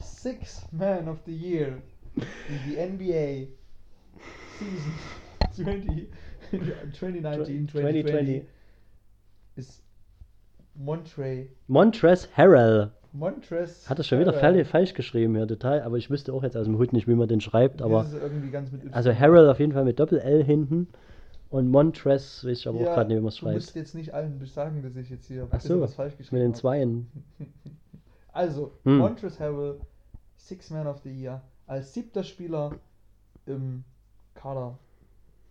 Six 0.00 0.66
Man 0.72 1.08
of 1.08 1.18
the 1.26 1.34
Year 1.36 1.78
in 2.16 2.58
die 2.66 2.76
NBA 2.76 3.48
Season 4.58 4.92
20, 5.52 6.08
2019, 6.94 7.68
2020 7.68 7.72
2020. 7.72 8.42
ist 9.56 9.82
Montre 10.74 11.46
Montrezl 11.68 12.28
Harrell. 12.36 12.90
Montrez. 13.12 13.88
Hat 13.88 13.98
er 13.98 14.02
schon 14.04 14.18
wieder 14.18 14.32
Harrell. 14.42 14.64
falsch 14.64 14.94
geschrieben 14.94 15.36
hier, 15.36 15.46
total. 15.46 15.82
Aber 15.82 15.96
ich 15.96 16.10
wüsste 16.10 16.32
auch 16.32 16.42
jetzt 16.42 16.56
aus 16.56 16.64
dem 16.66 16.78
Hut 16.78 16.92
nicht, 16.92 17.06
wie 17.06 17.14
man 17.14 17.28
den 17.28 17.40
schreibt. 17.40 17.80
Aber 17.80 18.02
Das 18.02 18.12
irgendwie 18.14 18.50
ganz 18.50 18.72
mit 18.72 18.92
also 18.92 19.12
Harrell 19.14 19.48
auf 19.48 19.60
jeden 19.60 19.72
Fall 19.72 19.84
mit 19.84 20.00
Doppel-L 20.00 20.42
hinten. 20.42 20.88
Und 21.50 21.70
Montrez 21.70 22.44
weiß 22.44 22.58
ich 22.58 22.66
aber 22.66 22.78
auch 22.78 22.82
Ja, 22.82 22.94
gerade 22.94 23.08
nicht, 23.10 23.18
wie 23.18 23.20
man 23.22 23.28
es 23.28 23.36
Du 23.36 23.48
musst 23.48 23.66
schreibt. 23.66 23.76
jetzt 23.76 23.94
nicht 23.94 24.12
allen 24.12 24.44
sagen, 24.46 24.82
dass 24.82 24.96
ich 24.96 25.08
jetzt 25.10 25.26
hier 25.28 25.46
Ach 25.48 25.60
so, 25.60 25.80
was 25.80 25.94
falsch 25.94 26.16
geschrieben 26.16 26.38
Mit 26.38 26.42
den 26.42 26.52
habe. 26.52 26.60
Zweien. 26.60 27.06
Also, 28.32 28.72
Hm. 28.82 28.98
Montrezl 28.98 29.38
Harrell, 29.38 29.76
Six 30.36 30.70
Man 30.70 30.88
of 30.88 30.98
the 31.04 31.10
Year, 31.12 31.40
als 31.68 31.94
siebter 31.94 32.24
Spieler 32.24 32.72
im 33.46 33.84
Kader 34.34 34.78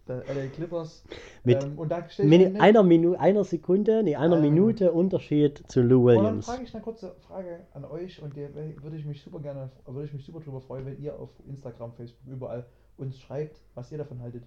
der 0.07 0.17
LA 0.36 0.47
Clippers. 0.47 1.03
Mit 1.45 1.63
ähm, 1.63 1.77
und 1.79 1.89
da 1.89 2.05
mir- 2.19 2.59
einer, 2.61 2.84
Minu 2.84 3.15
einer 3.15 3.43
Sekunde, 3.45 4.03
nee, 4.03 4.15
einer 4.17 4.36
Ähm. 4.36 4.41
Minute 4.41 4.91
Unterschied 4.91 5.63
zu 5.71 5.81
Lou 5.81 6.09
Und 6.09 6.15
dann 6.15 6.23
Williams. 6.25 6.45
frage 6.45 6.63
ich 6.63 6.73
eine 6.73 6.84
kurze 6.84 7.15
Frage 7.21 7.65
an 7.73 7.86
euch 7.86 8.21
und 8.21 8.36
der 8.36 8.53
würde 8.53 8.97
ich 8.97 9.05
mich 9.05 9.21
super 9.21 9.39
gerne, 9.39 9.69
würde 9.86 10.05
ich 10.05 10.13
mich 10.13 10.25
super 10.25 10.41
drüber 10.41 10.59
freuen, 10.59 10.86
wenn 10.86 10.99
ihr 11.01 11.17
auf 11.17 11.29
Instagram, 11.47 11.93
Facebook, 11.93 12.27
überall 12.27 12.65
uns 12.97 13.17
schreibt, 13.17 13.61
was 13.75 13.91
ihr 13.93 13.97
davon 13.97 14.21
haltet. 14.21 14.43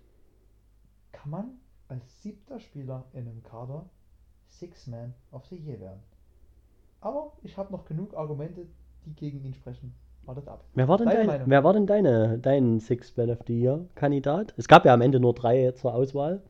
Kann 1.13 1.31
man 1.31 1.51
als 1.89 2.23
siebter 2.23 2.61
Spieler 2.61 3.05
in 3.15 3.21
einem 3.27 3.43
Kader 3.43 3.89
Six 4.49 4.87
Man 4.89 5.15
of 5.33 5.47
the 5.47 5.57
Year 5.57 5.81
werden? 5.81 6.01
Aber 7.01 7.33
ich 7.43 7.57
habe 7.57 7.73
noch 7.73 7.87
genug 7.87 8.15
Argumente, 8.15 8.67
die 9.07 9.15
gegen 9.15 9.43
ihn 9.43 9.55
sprechen. 9.55 9.95
Wartet 10.27 10.49
ab. 10.49 10.65
Wer 10.75 10.89
war 10.89 10.99
denn, 10.99 11.07
Deine 11.09 11.27
dein, 11.39 11.51
wer 11.51 11.65
war 11.65 11.73
denn 11.73 11.87
deine, 11.87 12.39
dein 12.39 12.81
Six 12.81 13.17
Man 13.17 13.31
of 13.31 13.39
the 13.47 13.61
Year 13.61 13.87
Kandidat? 13.95 14.55
Es 14.57 14.67
gab 14.67 14.85
ja 14.85 14.93
am 14.93 15.01
Ende 15.01 15.21
nur 15.21 15.35
drei 15.35 15.71
zur 15.73 15.95
Auswahl. 15.95 16.43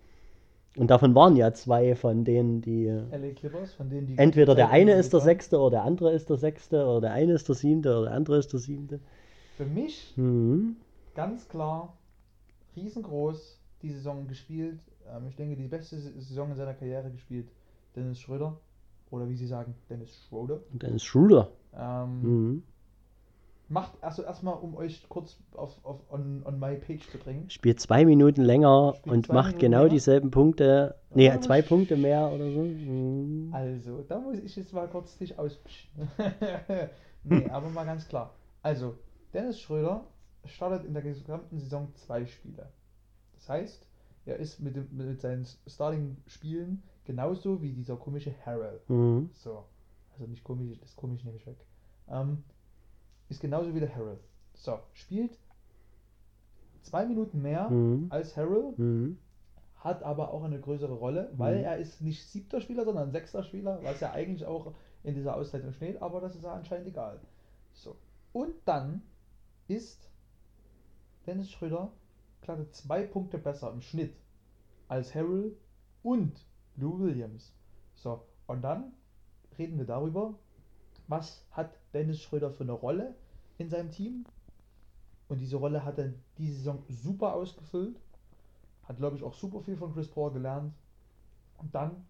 Und 0.76 0.90
davon 0.90 1.14
waren 1.14 1.36
ja 1.36 1.52
zwei 1.52 1.94
von 1.94 2.24
denen, 2.24 2.60
die. 2.60 2.86
LA 2.86 3.32
Clippers, 3.34 3.74
von 3.74 3.88
denen 3.88 4.06
die 4.06 4.18
Entweder 4.18 4.54
der 4.54 4.70
eine 4.70 4.92
ist 4.92 5.12
der. 5.12 5.20
Sechste 5.20 5.58
oder 5.58 5.70
der 5.70 5.82
andere 5.84 6.12
ist 6.12 6.28
der 6.28 6.36
Sechste 6.36 6.84
oder 6.86 7.00
der 7.02 7.12
eine 7.12 7.32
ist 7.32 7.48
der 7.48 7.54
Siebte 7.54 7.90
oder 7.92 8.04
der 8.06 8.12
andere 8.14 8.38
ist 8.38 8.52
der 8.52 8.60
Siebte. 8.60 9.00
Für 9.56 9.64
mich 9.64 10.12
Mhm. 10.16 10.76
ganz 11.14 11.48
klar, 11.48 11.96
riesengroß 12.76 13.58
die 13.82 13.90
Saison 13.90 14.26
gespielt. 14.26 14.80
Ähm, 15.08 15.26
ich 15.28 15.36
denke, 15.36 15.56
die 15.56 15.68
beste 15.68 15.96
Saison 15.98 16.50
in 16.50 16.56
seiner 16.56 16.74
Karriere 16.74 17.10
gespielt. 17.10 17.48
Dennis 17.94 18.20
Schröder. 18.20 18.58
Oder 19.10 19.28
wie 19.28 19.36
sie 19.36 19.46
sagen, 19.46 19.74
Dennis 19.88 20.28
dann 20.72 20.94
ist 20.94 21.04
Schruder. 21.04 21.48
Ähm, 21.74 22.22
Mhm. 22.22 22.62
Macht 23.68 23.92
also 24.00 24.22
erstmal, 24.22 24.54
um 24.54 24.76
euch 24.76 25.08
kurz 25.08 25.36
auf, 25.54 25.84
auf 25.84 26.00
on, 26.10 26.42
on 26.44 26.60
my 26.60 26.76
page 26.76 27.10
zu 27.10 27.18
bringen. 27.18 27.50
Spielt 27.50 27.80
zwei 27.80 28.04
Minuten 28.04 28.42
länger 28.42 28.94
Spielt 28.96 29.12
und 29.12 29.28
macht 29.28 29.46
Minuten 29.46 29.58
genau 29.58 29.78
länger? 29.78 29.90
dieselben 29.90 30.30
Punkte. 30.30 30.94
Nee, 31.12 31.26
Ja, 31.26 31.40
zwei 31.40 31.62
Punkte 31.62 31.96
mehr 31.96 32.30
oder 32.30 32.50
so. 32.52 32.60
Mhm. 32.60 33.50
Also, 33.52 34.02
da 34.02 34.20
muss 34.20 34.38
ich 34.38 34.54
jetzt 34.54 34.72
mal 34.72 34.88
kurz 34.88 35.18
dich 35.18 35.36
aus. 35.36 35.58
nee, 37.24 37.48
aber 37.50 37.68
mal 37.70 37.84
ganz 37.84 38.06
klar. 38.06 38.34
Also, 38.62 38.94
Dennis 39.34 39.60
Schröder 39.60 40.04
startet 40.44 40.84
in 40.86 40.94
der 40.94 41.02
gesamten 41.02 41.58
Saison 41.58 41.92
zwei 41.94 42.24
Spiele. 42.24 42.68
Das 43.34 43.48
heißt, 43.48 43.86
er 44.26 44.36
ist 44.36 44.60
mit, 44.60 44.76
dem, 44.76 44.88
mit 44.92 45.20
seinen 45.20 45.46
Starting-Spielen 45.66 46.82
genauso 47.04 47.62
wie 47.62 47.72
dieser 47.72 47.96
komische 47.96 48.34
Harrell. 48.44 48.80
Mhm. 48.88 49.30
So. 49.32 49.64
Also 50.12 50.26
nicht 50.26 50.44
komisch, 50.44 50.78
das 50.80 50.96
komisch 50.96 51.24
nehme 51.24 51.36
ich 51.36 51.46
weg. 51.46 51.58
Ähm, 52.08 52.42
ist 53.28 53.40
genauso 53.40 53.74
wie 53.74 53.80
der 53.80 53.94
Harrell. 53.94 54.18
So, 54.54 54.78
spielt 54.92 55.38
zwei 56.82 57.04
Minuten 57.06 57.42
mehr 57.42 57.68
Mhm. 57.68 58.06
als 58.10 58.36
Harrell, 58.36 58.72
Mhm. 58.76 59.18
hat 59.76 60.02
aber 60.02 60.32
auch 60.32 60.44
eine 60.44 60.60
größere 60.60 60.94
Rolle, 60.94 61.30
weil 61.36 61.58
Mhm. 61.58 61.64
er 61.64 61.76
ist 61.78 62.00
nicht 62.00 62.24
siebter 62.26 62.60
Spieler, 62.60 62.84
sondern 62.84 63.10
sechster 63.10 63.42
Spieler, 63.42 63.82
was 63.82 64.00
ja 64.00 64.12
eigentlich 64.12 64.46
auch 64.46 64.72
in 65.02 65.14
dieser 65.14 65.36
Auszeichnung 65.36 65.72
steht, 65.72 66.00
aber 66.02 66.20
das 66.20 66.34
ist 66.34 66.44
ja 66.44 66.54
anscheinend 66.54 66.88
egal. 66.88 67.20
So. 67.72 67.96
Und 68.32 68.54
dann 68.64 69.02
ist 69.68 70.10
Dennis 71.26 71.50
Schröder 71.50 71.92
glatte 72.42 72.70
zwei 72.70 73.02
Punkte 73.02 73.38
besser 73.38 73.72
im 73.72 73.80
Schnitt 73.82 74.14
als 74.88 75.14
Harrell 75.14 75.56
und 76.02 76.46
Lou 76.76 77.00
Williams. 77.00 77.52
So, 77.94 78.22
und 78.46 78.62
dann 78.62 78.92
reden 79.58 79.78
wir 79.78 79.86
darüber, 79.86 80.34
was 81.08 81.44
hat 81.50 81.70
Dennis 81.92 82.20
Schröder 82.22 82.50
für 82.50 82.64
eine 82.64 82.72
Rolle 82.72 83.14
in 83.58 83.70
seinem 83.70 83.90
Team. 83.90 84.24
Und 85.28 85.38
diese 85.38 85.56
Rolle 85.56 85.84
hat 85.84 85.98
er 85.98 86.12
diese 86.38 86.56
Saison 86.56 86.82
super 86.88 87.34
ausgefüllt. 87.34 87.98
Hat, 88.84 88.96
glaube 88.98 89.16
ich, 89.16 89.22
auch 89.22 89.34
super 89.34 89.60
viel 89.60 89.76
von 89.76 89.92
Chris 89.92 90.08
Paul 90.08 90.32
gelernt. 90.32 90.72
Und 91.58 91.74
dann, 91.74 92.04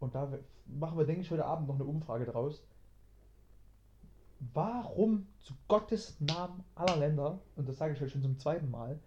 und 0.00 0.14
da 0.14 0.38
machen 0.66 0.96
wir, 0.96 1.04
denke 1.04 1.22
ich, 1.22 1.30
heute 1.30 1.44
Abend 1.44 1.68
noch 1.68 1.74
eine 1.74 1.84
Umfrage 1.84 2.24
draus. 2.24 2.62
Warum 4.52 5.26
zu 5.40 5.54
Gottes 5.68 6.20
Namen 6.20 6.64
aller 6.74 6.96
Länder, 6.96 7.40
und 7.56 7.68
das 7.68 7.78
sage 7.78 7.94
ich 7.94 8.02
euch 8.02 8.12
schon 8.12 8.22
zum 8.22 8.38
zweiten 8.38 8.70
Mal, 8.70 8.98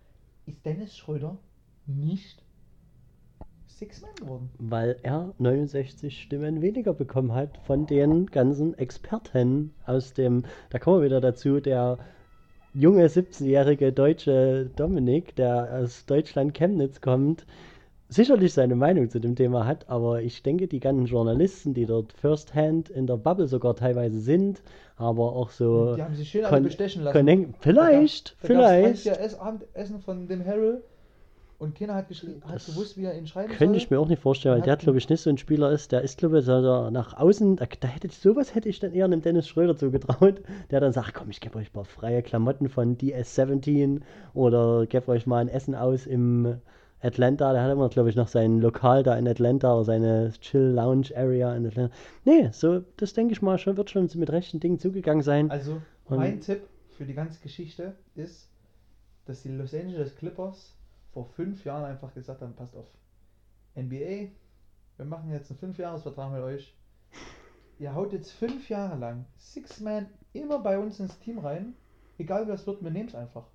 ist 0.46 0.66
Dennis 0.66 0.98
Schröder 0.98 1.38
nicht 1.86 2.44
Six 3.68 4.02
Man 4.02 4.12
geworden. 4.16 4.50
weil 4.58 4.98
er 5.04 5.34
69 5.38 6.22
Stimmen 6.22 6.62
weniger 6.62 6.94
bekommen 6.94 7.34
hat 7.34 7.58
von 7.66 7.86
den 7.86 8.26
ganzen 8.28 8.78
Experten 8.78 9.74
aus 9.86 10.14
dem, 10.14 10.44
da 10.70 10.80
kommen 10.80 11.00
wir 11.02 11.06
wieder 11.06 11.22
dazu, 11.22 11.60
der 11.60 11.98
junge 12.74 13.08
17-jährige 13.08 13.92
deutsche 13.92 14.70
Dominik, 14.76 15.36
der 15.36 15.80
aus 15.82 16.06
Deutschland 16.06 16.54
Chemnitz 16.54 17.02
kommt, 17.02 17.46
sicherlich 18.10 18.54
seine 18.54 18.76
Meinung 18.76 19.10
zu 19.10 19.20
dem 19.20 19.36
Thema 19.36 19.66
hat, 19.66 19.90
aber 19.90 20.22
ich 20.22 20.42
denke, 20.44 20.68
die 20.68 20.80
ganzen 20.80 21.06
Journalisten, 21.08 21.74
die 21.74 21.86
dort 21.86 22.14
firsthand 22.14 22.90
in 22.90 23.06
der 23.06 23.18
Bubble 23.18 23.48
sogar 23.48 23.76
teilweise 23.76 24.20
sind, 24.20 24.62
aber 24.96 25.34
auch 25.34 25.50
so 25.52 25.96
Die 25.96 26.04
haben 26.04 26.16
sich 26.16 26.30
schön 26.30 26.46
alle 26.46 26.62
bestechen 26.62 27.04
lassen. 27.04 27.54
Vielleicht, 27.60 28.36
Da 28.44 28.48
gab's 28.54 28.70
vielleicht. 28.70 29.06
Ja 29.06 29.14
Ess 29.14 29.36
Abendessen 29.36 30.00
von 30.00 30.28
dem 30.28 30.46
Harold 30.46 30.84
und 31.60 31.76
keiner 31.76 31.96
hat, 31.96 32.10
hat 32.10 32.66
gewusst, 32.68 32.98
wie 32.98 33.06
er 33.06 33.18
ihn 33.18 33.26
schreiben 33.26 33.50
soll. 33.50 33.58
Könnte 33.58 33.78
ich 33.78 33.90
mir 33.90 34.00
auch 34.00 34.08
nicht 34.08 34.22
vorstellen, 34.22 34.54
weil 34.56 34.62
Hat 34.62 34.68
der, 34.68 34.78
glaube 34.78 35.00
ich, 35.00 35.10
nicht 35.10 35.22
so 35.22 35.30
ein 35.30 35.38
Spieler 35.40 35.72
ist. 35.72 35.92
Der 35.92 36.02
ist, 36.02 36.20
glaube 36.20 36.40
ich, 36.40 36.46
so 36.46 36.62
so 36.62 36.90
nach 36.92 37.16
außen, 37.18 37.56
da, 37.56 37.66
da 37.80 37.88
hätte 37.88 38.08
ich, 38.08 38.18
sowas 38.18 38.54
hätte 38.54 38.70
ich 38.70 38.80
dann 38.80 38.94
eher 38.94 39.06
einem 39.06 39.22
Dennis 39.22 39.48
Schröder 39.48 39.76
zugetraut, 39.76 40.42
der 40.70 40.80
dann 40.82 40.94
sagt, 40.94 41.14
komm, 41.16 41.30
ich 41.32 41.42
gebe 41.42 41.58
euch 41.58 41.70
ein 41.70 41.74
paar 41.74 41.86
freie 41.86 42.22
Klamotten 42.22 42.70
von 42.70 42.98
DS17 42.98 44.02
oder 44.34 44.86
gebe 44.86 45.08
euch 45.10 45.26
mal 45.26 45.40
ein 45.40 45.48
Essen 45.50 45.74
aus 45.74 46.06
im 46.06 46.58
Atlanta. 47.02 47.54
Der 47.54 47.64
hat 47.64 47.72
immer, 47.72 47.90
glaube 47.90 48.10
ich, 48.10 48.16
noch 48.16 48.28
sein 48.28 48.60
Lokal 48.60 49.02
da 49.04 49.18
in 49.18 49.28
Atlanta 49.28 49.74
oder 49.74 49.84
seine 49.86 50.32
Chill-Lounge-Area 50.40 51.56
in 51.56 51.66
Atlanta. 51.66 51.94
Nee, 52.26 52.50
so, 52.52 52.82
das 52.98 53.14
denke 53.14 53.34
ich 53.34 53.42
mal, 53.42 53.58
schon, 53.58 53.78
wird 53.78 53.90
schon 53.90 54.08
mit 54.16 54.30
rechten 54.32 54.60
Dingen 54.60 54.78
zugegangen 54.80 55.24
sein. 55.24 55.50
Also, 55.50 55.82
Und- 56.06 56.18
mein 56.18 56.40
Tipp 56.40 56.62
für 56.92 57.06
die 57.06 57.14
ganze 57.14 57.40
Geschichte 57.42 57.96
ist, 58.16 58.50
dass 59.26 59.42
die 59.44 59.50
Los 59.50 59.74
Angeles 59.74 60.16
Clippers 60.16 60.77
vor 61.18 61.26
fünf 61.26 61.66
Jahren 61.66 61.84
einfach 61.84 62.14
gesagt 62.14 62.44
haben, 62.44 62.54
passt 62.54 62.76
auf, 62.76 62.86
NBA, 63.76 64.30
wir 64.98 65.06
machen 65.06 65.32
jetzt 65.32 65.50
einen 65.50 65.58
Fünfjahresvertrag 65.58 66.32
mit 66.32 66.42
euch. 66.44 66.76
Ihr 67.80 67.96
haut 67.96 68.14
jetzt 68.14 68.32
fünf 68.34 68.70
Jahre 68.70 69.00
lang 69.00 69.26
Six 69.36 69.80
Man 69.80 70.06
immer 70.34 70.60
bei 70.60 70.78
uns 70.78 71.00
ins 71.00 71.18
Team 71.18 71.40
rein, 71.40 71.74
egal 72.20 72.48
was 72.48 72.68
wird, 72.68 72.84
wir 72.84 72.92
nehmen 72.92 73.08
es 73.10 73.16
einfach. 73.16 73.46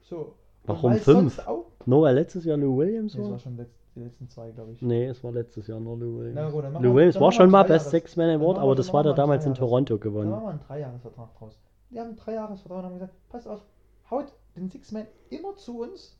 So. 0.00 0.34
Warum 0.64 0.94
fünf? 0.94 1.38
Auch, 1.46 1.66
weil 1.86 2.14
letztes 2.16 2.44
Jahr 2.44 2.56
Lou 2.56 2.76
Williams 2.76 3.12
das 3.12 3.22
war 3.22 3.30
war? 3.30 3.38
schon 3.38 3.56
letzt, 3.56 3.78
die 3.94 4.00
letzten 4.00 4.28
zwei, 4.28 4.50
glaube 4.50 4.72
ich. 4.72 4.82
Nee, 4.82 5.06
es 5.06 5.22
war 5.22 5.30
letztes 5.30 5.68
Jahr 5.68 5.78
nur 5.78 5.96
Lou 5.96 6.18
Williams. 6.18 6.34
Na 6.34 6.50
gut, 6.50 6.64
dann 6.64 6.82
Lou 6.82 6.92
Williams 6.92 7.14
dann 7.14 7.22
war 7.22 7.30
schon 7.30 7.50
mal 7.50 7.62
Best 7.62 7.90
Six 7.90 8.16
Man 8.16 8.30
Award, 8.30 8.58
aber 8.58 8.74
das 8.74 8.92
war 8.92 9.04
der 9.04 9.12
damals 9.14 9.46
in 9.46 9.54
Toronto 9.54 9.96
Da 9.96 10.02
gewonnen. 10.02 10.30
machen 10.30 10.42
wir 10.44 10.50
einen 10.50 10.60
Dreijahresvertrag 10.66 11.38
draus. 11.38 11.56
Die 11.90 12.00
haben 12.00 12.08
einen 12.08 12.16
Dreijahresvertrag 12.16 12.78
und 12.78 12.84
haben 12.84 12.94
gesagt, 12.94 13.14
pass 13.28 13.46
auf, 13.46 13.64
haut 14.10 14.32
den 14.56 14.68
Six-Man 14.68 15.06
immer 15.30 15.54
zu 15.54 15.82
uns, 15.82 16.18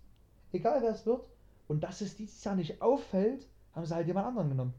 egal 0.53 0.83
wer 0.83 0.91
es 0.91 1.07
wird. 1.07 1.25
Und 1.69 1.83
dass 1.83 2.01
es 2.01 2.17
dieses 2.17 2.43
Jahr 2.45 2.57
nicht 2.57 2.83
auffällt, 2.83 3.47
haben 3.73 3.87
sie 3.87 3.95
halt 3.95 4.07
jemand 4.07 4.27
anderen 4.27 4.51
genommen. 4.51 4.75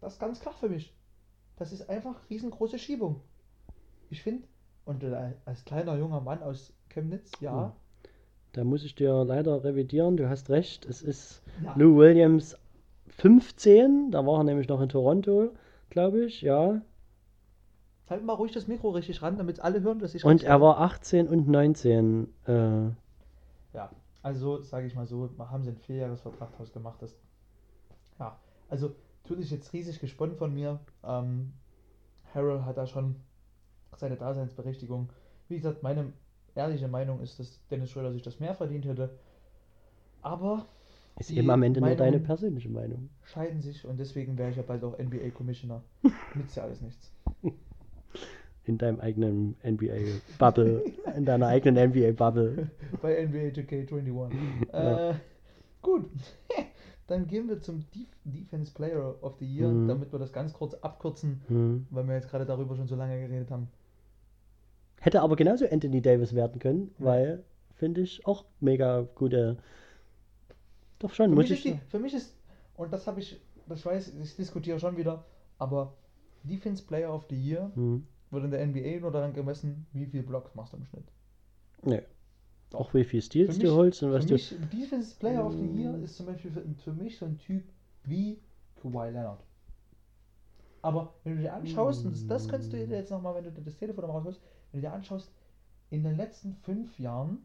Das 0.00 0.14
ist 0.14 0.20
ganz 0.20 0.40
klar 0.40 0.54
für 0.54 0.68
mich. 0.68 0.94
Das 1.56 1.72
ist 1.72 1.88
einfach 1.88 2.28
riesengroße 2.28 2.78
Schiebung. 2.78 3.20
Ich 4.10 4.22
finde, 4.22 4.46
und 4.84 5.02
äh, 5.02 5.32
als 5.44 5.64
kleiner 5.64 5.96
junger 5.96 6.20
Mann 6.20 6.42
aus 6.42 6.72
Chemnitz, 6.90 7.30
ja, 7.40 7.74
Da 8.52 8.64
muss 8.64 8.84
ich 8.84 8.94
dir 8.94 9.24
leider 9.24 9.64
revidieren, 9.64 10.16
du 10.16 10.28
hast 10.28 10.50
recht, 10.50 10.86
es 10.86 11.02
ist 11.02 11.42
ja. 11.62 11.74
Lou 11.76 11.96
Williams 11.96 12.56
15, 13.08 14.10
da 14.10 14.26
war 14.26 14.40
er 14.40 14.44
nämlich 14.44 14.68
noch 14.68 14.80
in 14.80 14.88
Toronto, 14.88 15.50
glaube 15.90 16.24
ich, 16.24 16.42
ja. 16.42 16.80
halt 18.08 18.24
mal 18.24 18.34
ruhig 18.34 18.52
das 18.52 18.66
Mikro 18.68 18.90
richtig 18.90 19.22
ran, 19.22 19.36
damit 19.38 19.60
alle 19.60 19.80
hören, 19.82 19.98
dass 19.98 20.14
ich 20.14 20.24
Und 20.24 20.42
er 20.42 20.60
war 20.60 20.80
18 20.80 21.28
und 21.28 21.48
19. 21.48 22.28
Äh, 22.46 22.52
Ja, 23.72 23.90
also 24.26 24.60
sage 24.60 24.88
ich 24.88 24.96
mal 24.96 25.06
so, 25.06 25.30
haben 25.38 25.62
sie 25.62 25.70
einen 25.70 25.78
Vierjahresvertrag 25.78 26.52
draus 26.56 26.72
gemacht. 26.72 27.00
Das, 27.00 27.16
ja, 28.18 28.36
also 28.68 28.92
tut 29.22 29.38
sich 29.40 29.52
jetzt 29.52 29.72
riesig 29.72 30.00
gesponnen 30.00 30.34
von 30.34 30.52
mir. 30.52 30.80
Ähm, 31.04 31.52
Harold 32.34 32.64
hat 32.64 32.76
da 32.76 32.88
schon 32.88 33.14
seine 33.96 34.16
Daseinsberechtigung. 34.16 35.10
Wie 35.46 35.54
gesagt, 35.54 35.84
meine 35.84 36.12
ehrliche 36.56 36.88
Meinung 36.88 37.20
ist, 37.20 37.38
dass 37.38 37.64
Dennis 37.68 37.92
Schröder 37.92 38.12
sich 38.12 38.22
das 38.22 38.40
mehr 38.40 38.56
verdient 38.56 38.86
hätte. 38.86 39.16
Aber 40.22 40.66
ist 41.20 41.30
eben 41.30 41.48
am 41.48 41.62
Ende 41.62 41.80
nur 41.80 41.94
deine 41.94 42.18
persönliche 42.18 42.68
Meinung. 42.68 43.10
scheiden 43.22 43.60
sich 43.60 43.86
und 43.86 44.00
deswegen 44.00 44.36
wäre 44.36 44.50
ich 44.50 44.56
ja 44.56 44.64
bald 44.64 44.82
auch 44.82 44.98
NBA 44.98 45.30
Commissioner. 45.30 45.84
Nützt 46.34 46.56
ja 46.56 46.64
alles 46.64 46.80
nichts. 46.80 47.12
In 48.66 48.78
deinem 48.78 48.98
eigenen 49.00 49.54
NBA-Bubble, 49.64 50.82
in 51.16 51.24
deiner 51.24 51.46
eigenen 51.46 51.90
NBA-Bubble. 51.90 52.68
Bei 53.02 53.24
NBA 53.24 53.50
2K21. 53.54 54.32
Ja. 54.72 55.10
Äh, 55.10 55.14
gut. 55.82 56.10
Dann 57.06 57.28
gehen 57.28 57.48
wir 57.48 57.60
zum 57.60 57.84
Def 57.94 58.08
Defense 58.24 58.72
Player 58.74 59.14
of 59.22 59.36
the 59.38 59.46
Year, 59.46 59.68
Mhm. 59.68 59.86
damit 59.86 60.12
wir 60.12 60.18
das 60.18 60.32
ganz 60.32 60.52
kurz 60.52 60.74
abkürzen, 60.74 61.40
Hm. 61.46 61.86
weil 61.90 62.08
wir 62.08 62.14
jetzt 62.16 62.28
gerade 62.28 62.44
darüber 62.44 62.74
schon 62.74 62.88
so 62.88 62.96
lange 62.96 63.20
geredet 63.20 63.52
haben. 63.52 63.68
Hätte 65.00 65.22
aber 65.22 65.36
genauso 65.36 65.64
Anthony 65.70 66.02
Davis 66.02 66.34
werden 66.34 66.58
können, 66.58 66.90
Ja. 66.98 67.04
weil, 67.06 67.44
finde 67.76 68.00
ich, 68.00 68.26
auch 68.26 68.44
mega 68.58 69.02
gute. 69.14 69.58
Doch 70.98 71.12
schon, 71.14 71.28
Für 71.30 71.34
muss 71.36 71.48
mich, 71.50 71.64
ich. 71.64 71.72
ist 71.72 71.74
die, 71.84 71.90
für 71.90 71.98
mich 72.00 72.14
ist, 72.14 72.34
und 72.76 72.92
das 72.92 73.06
habe 73.06 73.20
ich, 73.20 73.40
ich 73.72 73.86
weiß, 73.86 74.12
ich 74.20 74.34
diskutiere 74.34 74.80
schon 74.80 74.96
wieder, 74.96 75.24
aber 75.58 75.92
Defense 76.42 76.82
Player 76.84 77.14
of 77.14 77.26
the 77.30 77.36
Year 77.36 77.70
Hm. 77.76 78.04
Wird 78.30 78.44
in 78.44 78.50
der 78.50 78.66
NBA 78.66 79.00
nur 79.00 79.10
daran 79.10 79.32
gemessen, 79.32 79.86
wie 79.92 80.06
viel 80.06 80.22
Blocks 80.22 80.54
machst 80.54 80.72
du 80.72 80.78
im 80.78 80.84
Schnitt. 80.84 81.06
Nee. 81.82 82.02
Auch 82.72 82.92
wie 82.94 83.04
viel 83.04 83.22
Steals 83.22 83.58
du 83.58 83.74
holst 83.74 84.02
und 84.02 84.12
was 84.12 84.24
für 84.24 84.28
du. 84.28 84.34
mich, 84.34 84.54
Defense 84.72 85.14
Player 85.16 85.46
of 85.46 85.54
the 85.54 85.66
Year 85.66 85.96
ist 85.98 86.16
zum 86.16 86.26
Beispiel 86.26 86.50
für, 86.50 86.62
für 86.82 86.92
mich 86.92 87.16
so 87.16 87.26
ein 87.26 87.38
Typ 87.38 87.62
wie 88.04 88.40
Kawhi 88.82 89.10
Leonard. 89.10 89.42
Aber 90.82 91.14
wenn 91.24 91.36
du 91.36 91.42
dir 91.42 91.54
anschaust, 91.54 92.04
und 92.04 92.12
das, 92.12 92.26
das 92.26 92.48
kannst 92.48 92.72
du 92.72 92.76
dir 92.76 92.96
jetzt 92.96 93.10
nochmal, 93.10 93.34
wenn 93.34 93.44
du 93.44 93.52
dir 93.52 93.62
das 93.62 93.76
Telefon 93.76 94.04
rausholst, 94.04 94.40
wenn 94.70 94.80
du 94.80 94.86
dir 94.86 94.92
anschaust, 94.92 95.32
in 95.90 96.02
den 96.02 96.16
letzten 96.16 96.54
fünf 96.54 96.98
Jahren, 96.98 97.38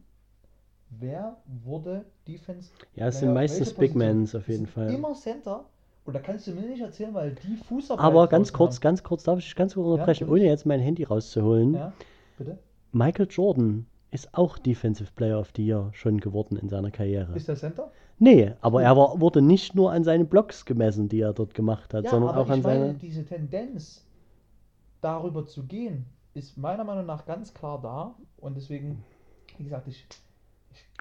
wer 0.90 1.40
wurde 1.46 2.04
Defense 2.26 2.70
Ja, 2.94 3.08
es 3.08 3.20
sind 3.20 3.32
meistens 3.32 3.72
Big? 3.74 3.94
Mans 3.94 4.34
auf 4.34 4.48
jeden 4.48 4.66
Fall. 4.66 4.92
Immer 4.92 5.14
Center. 5.14 5.64
Und 6.04 6.14
da 6.14 6.20
kannst 6.20 6.46
du 6.46 6.52
mir 6.52 6.62
nicht 6.62 6.80
erzählen, 6.80 7.14
weil 7.14 7.34
die 7.34 7.56
Fußarbeit. 7.56 8.04
Aber 8.04 8.26
ganz 8.28 8.52
kurz, 8.52 8.76
haben. 8.76 8.82
ganz 8.82 9.02
kurz, 9.04 9.22
darf 9.22 9.38
ich 9.38 9.54
ganz 9.54 9.74
kurz 9.74 9.86
unterbrechen, 9.86 10.24
natürlich. 10.26 10.42
ohne 10.42 10.50
jetzt 10.50 10.66
mein 10.66 10.80
Handy 10.80 11.04
rauszuholen. 11.04 11.74
Ja, 11.74 11.92
bitte. 12.38 12.58
Michael 12.90 13.28
Jordan 13.30 13.86
ist 14.10 14.34
auch 14.34 14.58
Defensive 14.58 15.10
Player 15.14 15.38
of 15.38 15.52
the 15.56 15.64
Year 15.64 15.90
schon 15.92 16.18
geworden 16.20 16.56
in 16.56 16.68
seiner 16.68 16.90
Karriere. 16.90 17.34
Ist 17.34 17.48
der 17.48 17.56
Center? 17.56 17.90
Nee, 18.18 18.52
aber 18.60 18.82
er 18.82 18.96
war, 18.96 19.20
wurde 19.20 19.40
nicht 19.42 19.74
nur 19.74 19.90
an 19.92 20.04
seinen 20.04 20.26
Blocks 20.28 20.64
gemessen, 20.64 21.08
die 21.08 21.20
er 21.20 21.32
dort 21.32 21.54
gemacht 21.54 21.94
hat, 21.94 22.04
Ja, 22.04 22.10
sondern 22.10 22.30
aber 22.30 22.42
auch 22.42 22.50
an 22.50 22.58
ich 22.58 22.64
meine, 22.64 22.80
seine. 22.86 22.94
diese 22.94 23.24
Tendenz, 23.24 24.04
darüber 25.00 25.46
zu 25.46 25.64
gehen, 25.64 26.06
ist 26.34 26.56
meiner 26.56 26.84
Meinung 26.84 27.06
nach 27.06 27.24
ganz 27.26 27.52
klar 27.54 27.80
da. 27.82 28.14
Und 28.38 28.56
deswegen, 28.56 29.02
wie 29.58 29.64
gesagt, 29.64 29.88
ich. 29.88 30.06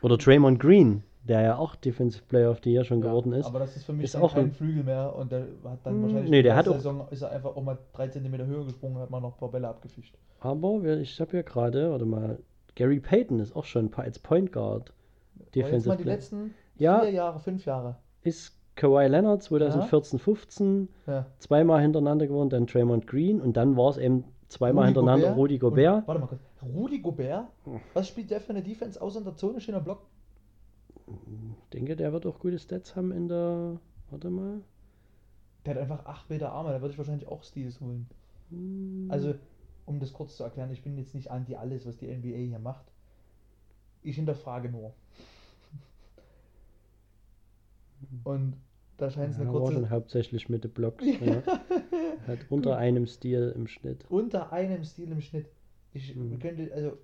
Oder 0.01 0.17
Draymond 0.17 0.59
Green, 0.59 1.03
der 1.23 1.41
ja 1.41 1.55
auch 1.57 1.75
Defensive 1.75 2.23
Player 2.27 2.49
of 2.49 2.59
the 2.63 2.71
Year 2.71 2.83
schon 2.83 2.99
ja, 3.01 3.05
geworden 3.07 3.33
ist. 3.33 3.45
Aber 3.45 3.59
das 3.59 3.75
ist 3.75 3.85
für 3.85 3.93
mich 3.93 4.05
ist 4.05 4.15
auch 4.15 4.33
kein 4.33 4.45
ein- 4.45 4.51
Flügel 4.51 4.83
mehr. 4.83 5.15
Und 5.15 5.31
der 5.31 5.41
hat 5.63 5.79
dann 5.83 5.93
Hm, 5.95 6.03
wahrscheinlich 6.03 6.29
nee, 6.31 6.41
der 6.41 6.55
hat 6.55 6.67
auch- 6.67 6.73
Saison 6.73 7.07
ist 7.11 7.21
er 7.21 7.31
einfach 7.31 7.55
auch 7.55 7.61
mal 7.63 7.77
drei 7.93 8.07
Zentimeter 8.07 8.45
höher 8.45 8.65
gesprungen, 8.65 8.97
hat 8.97 9.09
mal 9.09 9.19
noch 9.21 9.33
ein 9.33 9.39
paar 9.39 9.49
Bälle 9.51 9.67
abgefischt. 9.67 10.15
Aber 10.39 10.83
ich 10.83 11.19
habe 11.21 11.37
ja 11.37 11.43
gerade, 11.43 11.91
warte 11.91 12.05
mal, 12.05 12.39
Gary 12.75 12.99
Payton 12.99 13.39
ist 13.39 13.55
auch 13.55 13.65
schon 13.65 13.93
als 13.95 14.17
Point 14.17 14.51
Guard 14.51 14.93
jetzt 15.39 15.55
Defensive 15.55 15.89
mal 15.89 15.97
die 15.97 16.03
Player. 16.03 16.15
letzten 16.15 16.55
Ja. 16.77 17.01
vier 17.01 17.11
Jahre, 17.11 17.39
fünf 17.39 17.65
Jahre. 17.65 17.97
Ist 18.23 18.57
Kawhi 18.75 19.05
Leonard 19.07 19.43
2014, 19.43 20.17
15, 20.17 20.87
Ja. 21.05 21.25
zweimal 21.37 21.81
hintereinander 21.81 22.25
gewonnen, 22.25 22.49
dann 22.49 22.65
Draymond 22.65 23.05
Green 23.05 23.39
und 23.41 23.57
dann 23.57 23.77
war 23.77 23.89
es 23.91 23.97
eben 23.97 24.23
zweimal 24.47 24.85
Rudi 24.85 24.93
hintereinander 24.95 25.27
Gobert 25.27 25.37
Rudy 25.37 25.53
Und, 25.55 25.59
Gobert. 25.59 26.07
warte 26.07 26.21
mal 26.21 26.27
kurz. 26.27 26.41
Rudi 26.73 26.99
Gobert? 26.99 27.45
Was 27.93 28.07
spielt 28.07 28.31
der 28.31 28.39
für 28.41 28.51
eine 28.51 28.63
Defense 28.63 28.99
außer 29.01 29.19
in 29.19 29.25
der 29.25 29.35
Zone? 29.35 29.59
Schöner 29.61 29.81
Block. 29.81 29.99
Ich 31.63 31.69
denke, 31.69 31.95
der 31.95 32.13
wird 32.13 32.25
auch 32.25 32.39
gute 32.39 32.59
Stats 32.59 32.95
haben 32.95 33.11
in 33.11 33.27
der. 33.27 33.79
Warte 34.09 34.29
mal. 34.29 34.61
Der 35.65 35.75
hat 35.75 35.81
einfach 35.81 36.05
8 36.05 36.29
Meter 36.29 36.51
Arme, 36.51 36.71
der 36.71 36.81
würde 36.81 36.91
ich 36.93 36.97
wahrscheinlich 36.97 37.27
auch 37.27 37.43
Steals 37.43 37.79
holen. 37.81 38.07
Hm, 38.49 39.07
Also, 39.09 39.35
um 39.85 39.99
das 39.99 40.11
kurz 40.13 40.35
zu 40.37 40.43
erklären, 40.43 40.71
ich 40.71 40.81
bin 40.83 40.97
jetzt 40.97 41.13
nicht 41.15 41.29
anti 41.31 41.55
alles, 41.55 41.85
was 41.85 41.97
die 41.97 42.07
NBA 42.07 42.37
hier 42.37 42.59
macht. 42.59 42.85
Ich 44.03 44.15
hinterfrage 44.15 44.69
nur. 44.69 44.93
Und 48.23 48.55
da 48.97 49.09
scheint 49.09 49.31
es 49.31 49.37
ja, 49.37 49.43
eine 49.43 49.53
war 49.53 49.61
kurze. 49.61 49.73
schon 49.75 49.89
hauptsächlich 49.89 50.49
mit 50.49 50.63
den 50.63 50.71
Blocks. 50.71 51.03
ja. 51.05 51.43
Hat 52.27 52.39
unter 52.49 52.77
einem 52.77 53.07
Stil 53.07 53.53
im 53.55 53.67
Schnitt. 53.67 54.05
Unter 54.09 54.51
einem 54.51 54.83
Stil 54.83 55.11
im 55.11 55.21
Schnitt. 55.21 55.47
Ich 55.93 56.15
Mhm. 56.15 56.39
könnte, 56.39 56.71
also 56.73 56.97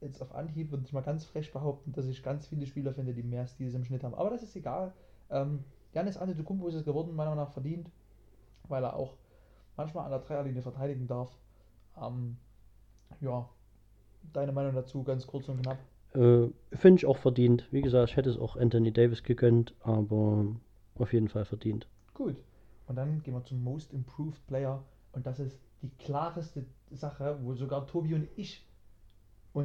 jetzt 0.00 0.22
auf 0.22 0.34
Anhieb 0.34 0.70
würde 0.70 0.84
ich 0.84 0.92
mal 0.92 1.02
ganz 1.02 1.24
frech 1.24 1.52
behaupten, 1.52 1.92
dass 1.92 2.06
ich 2.06 2.22
ganz 2.22 2.46
viele 2.46 2.66
Spieler 2.66 2.92
finde, 2.92 3.14
die 3.14 3.22
mehr 3.22 3.46
Stils 3.46 3.74
im 3.74 3.84
Schnitt 3.84 4.04
haben. 4.04 4.14
Aber 4.14 4.30
das 4.30 4.42
ist 4.42 4.54
egal. 4.56 4.92
Ähm, 5.30 5.64
Janis 5.92 6.16
Antetokounmpo 6.16 6.68
ist 6.68 6.74
es 6.74 6.84
geworden, 6.84 7.14
meiner 7.14 7.30
Meinung 7.30 7.44
nach 7.44 7.52
verdient, 7.52 7.90
weil 8.68 8.84
er 8.84 8.94
auch 8.94 9.16
manchmal 9.76 10.04
an 10.04 10.10
der 10.10 10.20
Dreierlinie 10.20 10.62
verteidigen 10.62 11.06
darf. 11.06 11.30
Ähm, 12.00 12.36
ja, 13.20 13.48
deine 14.32 14.52
Meinung 14.52 14.74
dazu 14.74 15.02
ganz 15.02 15.26
kurz 15.26 15.48
und 15.48 15.62
knapp. 15.62 15.78
Äh, 16.14 16.48
Finde 16.76 16.98
ich 16.98 17.06
auch 17.06 17.18
verdient. 17.18 17.66
Wie 17.70 17.80
gesagt, 17.80 18.10
ich 18.10 18.16
hätte 18.16 18.30
es 18.30 18.38
auch 18.38 18.56
Anthony 18.56 18.92
Davis 18.92 19.22
gegönnt, 19.22 19.74
aber 19.80 20.46
auf 20.94 21.12
jeden 21.12 21.28
Fall 21.28 21.44
verdient. 21.44 21.88
Gut. 22.14 22.36
Und 22.86 22.96
dann 22.96 23.22
gehen 23.22 23.34
wir 23.34 23.44
zum 23.44 23.62
Most 23.62 23.92
Improved 23.92 24.46
Player. 24.46 24.82
Und 25.12 25.26
das 25.26 25.38
ist 25.40 25.58
die 25.82 25.90
klareste 25.90 26.64
Sache, 26.90 27.38
wo 27.42 27.54
sogar 27.54 27.86
Tobi 27.86 28.14
und 28.14 28.28
ich 28.36 28.66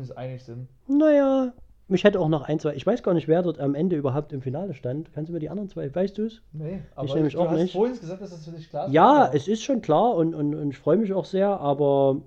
uns 0.02 0.12
einig 0.12 0.44
sind. 0.44 0.68
Naja, 0.88 1.54
mich 1.88 2.04
hätte 2.04 2.20
auch 2.20 2.30
noch 2.30 2.44
ein, 2.44 2.60
zwei. 2.60 2.74
Ich 2.76 2.86
weiß 2.86 3.04
gar 3.04 3.14
nicht, 3.14 3.28
wer 3.28 3.42
dort 3.44 3.60
am 3.60 3.76
Ende 3.76 3.96
überhaupt 3.96 4.32
im 4.34 4.42
Finale 4.42 4.74
stand. 4.74 5.12
Kannst 5.14 5.30
du 5.30 5.34
mir 5.34 5.40
die 5.40 5.50
anderen 5.50 5.70
zwei, 5.70 5.94
weißt 5.94 6.18
du 6.18 6.26
es? 6.26 6.42
Nee, 6.54 6.82
aber 6.96 7.14
nämlich 7.16 7.34
du 7.34 7.42
auch 7.42 7.50
hast 7.50 7.60
nicht. 7.62 7.74
vorhin 7.74 8.00
gesagt, 8.00 8.22
dass 8.22 8.32
das 8.32 8.46
für 8.46 8.52
dich 8.52 8.70
klar 8.70 8.88
ist. 8.88 8.94
Ja, 8.94 9.26
aber 9.26 9.36
es 9.36 9.48
ist 9.48 9.64
schon 9.64 9.82
klar 9.82 10.16
und, 10.16 10.34
und, 10.34 10.56
und 10.56 10.70
ich 10.72 10.78
freue 10.78 10.98
mich 10.98 11.14
auch 11.14 11.26
sehr, 11.26 11.50
aber, 11.60 12.22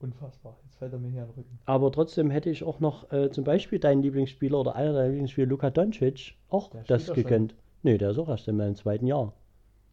Unfassbar. 0.00 0.56
Jetzt 0.64 0.76
fällt 0.76 0.92
er 0.92 0.98
mir 1.00 1.08
hier 1.10 1.22
an 1.22 1.28
den 1.28 1.34
Rücken. 1.38 1.58
aber 1.66 1.90
trotzdem 1.90 2.30
hätte 2.30 2.50
ich 2.50 2.62
auch 2.62 2.78
noch 2.78 3.10
äh, 3.12 3.30
zum 3.30 3.42
Beispiel 3.42 3.80
deinen 3.80 4.00
Lieblingsspieler 4.02 4.60
oder 4.60 4.76
einer 4.76 4.92
deiner 4.92 5.08
Lieblingsspieler, 5.08 5.48
Luka 5.48 5.70
Doncic, 5.70 6.36
auch 6.50 6.70
Der 6.70 6.84
das 6.86 7.06
schon. 7.06 7.16
gegönnt. 7.16 7.54
Nee, 7.82 7.98
der 7.98 8.10
ist 8.10 8.18
auch 8.18 8.28
erst 8.28 8.46
in 8.46 8.56
meinem 8.56 8.76
zweiten 8.76 9.06
Jahr. 9.06 9.32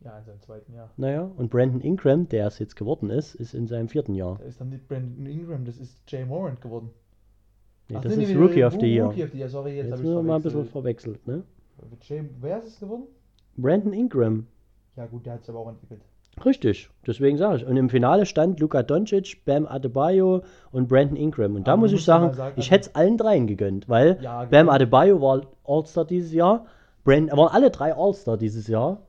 Ja, 0.06 0.20
in 0.20 0.24
seinem 0.26 0.42
zweiten 0.42 0.74
Jahr. 0.74 0.92
Naja, 0.98 1.30
und 1.36 1.50
Brandon 1.50 1.82
Ingram, 1.82 2.30
der 2.30 2.46
es 2.48 2.60
jetzt 2.60 2.76
geworden 2.76 3.10
ist, 3.10 3.34
ist 3.36 3.54
in 3.56 3.66
seinem 3.68 3.90
vierten 3.90 4.14
Jahr. 4.14 4.38
Da 4.38 4.46
ist 4.46 4.62
dann 4.62 4.70
nicht 4.70 4.88
Brandon 4.88 5.26
Ingram, 5.26 5.66
das 5.66 5.78
ist 5.80 6.00
Jay 6.08 6.24
Morant 6.26 6.62
geworden. 6.62 6.92
Nee, 7.90 7.96
Ach, 7.98 8.02
das 8.02 8.16
nee, 8.16 8.24
ist 8.24 8.30
nee, 8.30 8.36
Rookie 8.36 8.64
of 8.64 8.74
the 8.80 8.86
Year. 8.86 9.06
Rookie 9.08 9.24
of 9.24 9.32
the 9.32 9.38
Year, 9.40 9.50
sorry, 9.50 9.76
jetzt, 9.76 9.90
Jetzt 9.90 10.00
habe 10.06 10.20
ich 10.22 10.28
mal 10.28 10.36
ein 10.36 10.42
bisschen 10.44 10.66
verwechselt. 10.66 11.28
ne? 11.28 11.44
Jay, 12.02 12.24
wer 12.40 12.60
ist 12.60 12.68
es 12.68 12.80
geworden? 12.80 13.04
Brandon 13.58 13.94
Ingram. 13.94 14.48
Ja 14.96 15.08
gut, 15.08 15.26
der 15.26 15.34
hat 15.34 15.42
es 15.42 15.50
aber 15.50 15.60
auch 15.60 15.70
entwickelt. 15.70 16.02
Richtig, 16.44 16.90
deswegen 17.08 17.38
sage 17.38 17.58
ich. 17.58 17.66
Und 17.66 17.78
im 17.78 17.90
Finale 17.90 18.26
stand 18.26 18.60
Luka 18.60 18.84
Doncic, 18.84 19.44
Bam 19.46 19.66
Adebayo 19.66 20.44
und 20.72 20.88
Brandon 20.88 21.16
Ingram. 21.16 21.56
Und 21.56 21.68
da 21.68 21.74
Aber 21.74 21.82
muss 21.82 21.94
ich 21.94 22.04
sagen, 22.04 22.34
sagen, 22.34 22.54
ich 22.58 22.66
also- 22.66 22.72
hätte 22.72 22.90
es 22.90 22.96
allen 22.96 23.18
dreien 23.18 23.48
gegönnt, 23.48 23.88
weil 23.90 24.20
Ja, 24.22 24.40
Bam 24.46 24.50
genau. 24.68 24.72
Adebayo 24.74 25.22
war 25.22 25.42
All-Star 25.64 26.06
dieses 26.06 26.34
Jahr, 26.34 26.66
Brandon, 27.06 27.38
waren 27.38 27.54
alle 27.54 27.72
drei 27.72 27.96
All-Star 27.96 28.38
dieses 28.38 28.68
Jahr 28.68 29.02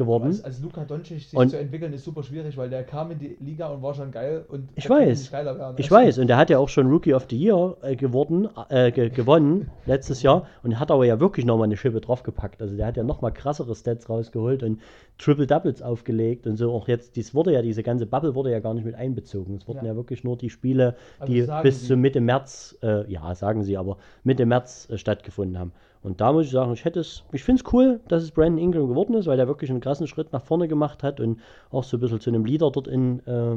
geworden. 0.00 0.26
Als, 0.26 0.42
als 0.42 0.60
Luka 0.60 0.84
Doncic 0.84 1.20
sich 1.20 1.36
Und- 1.36 1.50
zu 1.50 1.58
entwickeln, 1.58 1.92
ist 1.92 2.04
super 2.04 2.22
schwierig, 2.24 2.56
weil 2.56 2.68
der 2.68 2.82
kam 2.82 3.12
in 3.12 3.18
die 3.20 3.36
Liga 3.40 3.68
und 3.68 3.82
war 3.82 3.94
schon 3.94 4.10
geil 4.10 4.44
und 4.48 4.68
Ich 4.74 4.90
weiß. 4.90 5.30
werden. 5.30 5.74
Ich 5.78 5.90
weiß, 5.90 6.18
und 6.18 6.26
der 6.26 6.36
hat 6.36 6.50
ja 6.50 6.58
auch 6.58 6.68
schon 6.68 6.88
Rookie 6.88 7.14
of 7.14 7.26
the 7.30 7.36
Year 7.36 7.76
äh, 7.82 7.94
geworden, 7.94 8.48
äh, 8.70 8.90
ge 8.90 9.10
gewonnen 9.10 9.70
letztes 9.86 10.22
Jahr 10.22 10.46
und 10.64 10.80
hat 10.80 10.90
aber 10.90 11.04
ja 11.06 11.20
wirklich 11.20 11.46
nochmal 11.46 11.66
eine 11.66 11.76
Schippe 11.76 12.00
draufgepackt. 12.00 12.60
Also 12.60 12.76
der 12.76 12.86
hat 12.86 12.96
ja 12.96 13.04
nochmal 13.04 13.32
krassere 13.32 13.74
Stats 13.76 14.08
rausgeholt 14.08 14.62
und 14.64 14.80
Triple 15.18 15.46
Doubles 15.46 15.82
aufgelegt 15.82 16.46
und 16.46 16.56
so. 16.56 16.72
Auch 16.72 16.88
jetzt, 16.88 17.14
dies 17.16 17.34
wurde 17.34 17.52
ja, 17.52 17.62
diese 17.62 17.82
ganze 17.82 18.06
Bubble 18.06 18.34
wurde 18.34 18.50
ja 18.50 18.60
gar 18.60 18.72
nicht 18.74 18.84
mit 18.86 18.94
einbezogen. 18.94 19.56
Es 19.56 19.68
wurden 19.68 19.84
ja, 19.84 19.92
Ja. 19.92 19.96
wirklich 19.96 20.24
nur 20.24 20.36
die 20.38 20.48
Spiele, 20.50 20.96
Also 21.18 21.32
die 21.32 21.46
bis 21.62 21.82
Sie. 21.82 21.86
zu 21.88 21.96
Mitte 21.96 22.20
März, 22.20 22.78
äh, 22.82 23.10
ja, 23.10 23.34
sagen 23.34 23.62
sie, 23.62 23.76
aber 23.76 23.98
Mitte 24.24 24.46
März 24.46 24.88
äh, 24.90 24.96
stattgefunden 24.96 25.58
haben. 25.58 25.72
Und 26.02 26.20
da 26.20 26.32
muss 26.32 26.46
ich 26.46 26.52
sagen, 26.52 26.72
ich 26.72 26.84
hätte 26.84 27.00
es, 27.00 27.24
ich 27.32 27.44
finde 27.44 27.62
es 27.62 27.72
cool, 27.72 28.00
dass 28.08 28.22
es 28.22 28.30
Brandon 28.30 28.58
Ingram 28.58 28.88
geworden 28.88 29.14
ist, 29.14 29.26
weil 29.26 29.36
der 29.36 29.48
wirklich 29.48 29.70
einen 29.70 29.80
krassen 29.80 30.06
Schritt 30.06 30.32
nach 30.32 30.42
vorne 30.42 30.66
gemacht 30.66 31.02
hat 31.02 31.20
und 31.20 31.40
auch 31.70 31.84
so 31.84 31.96
ein 31.96 32.00
bisschen 32.00 32.20
zu 32.20 32.30
einem 32.30 32.44
Leader 32.44 32.70
dort 32.70 32.88
in 32.88 33.20
äh, 33.26 33.56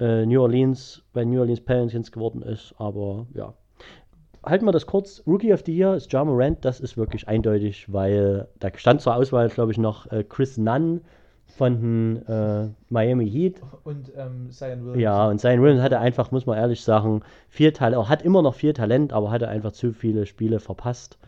äh, 0.00 0.26
New 0.26 0.40
Orleans, 0.40 1.02
bei 1.12 1.24
New 1.24 1.40
Orleans 1.40 1.60
Pelicans 1.60 2.10
geworden 2.10 2.42
ist. 2.42 2.74
Aber 2.78 3.26
ja. 3.34 3.52
Halten 4.42 4.66
wir 4.66 4.72
das 4.72 4.86
kurz. 4.86 5.22
Rookie 5.26 5.52
of 5.54 5.62
the 5.64 5.74
Year 5.74 5.94
ist 5.94 6.12
Ja 6.12 6.24
Morant. 6.24 6.64
Das 6.64 6.80
ist 6.80 6.96
wirklich 6.96 7.28
eindeutig, 7.28 7.90
weil 7.92 8.48
da 8.58 8.68
stand 8.74 9.00
zur 9.00 9.14
Auswahl, 9.14 9.48
glaube 9.48 9.72
ich, 9.72 9.78
noch 9.78 10.10
äh, 10.12 10.22
Chris 10.22 10.58
Nunn 10.58 11.00
von 11.46 11.80
den 11.80 12.26
äh, 12.26 12.68
Miami 12.88 13.30
Heat. 13.30 13.62
Und 13.84 14.12
ähm, 14.16 14.50
Zion 14.50 14.84
Williams. 14.84 15.02
Ja, 15.02 15.28
und 15.28 15.40
Zion 15.40 15.62
Williams 15.62 15.82
hatte 15.82 15.98
einfach, 15.98 16.30
muss 16.30 16.46
man 16.46 16.58
ehrlich 16.58 16.82
sagen, 16.82 17.22
viel 17.48 17.72
Talent, 17.72 18.08
hat 18.08 18.22
immer 18.22 18.42
noch 18.42 18.54
viel 18.54 18.72
Talent, 18.72 19.12
aber 19.12 19.30
hatte 19.30 19.48
einfach 19.48 19.72
zu 19.72 19.92
viele 19.92 20.26
Spiele 20.26 20.58
verpasst. 20.58 21.18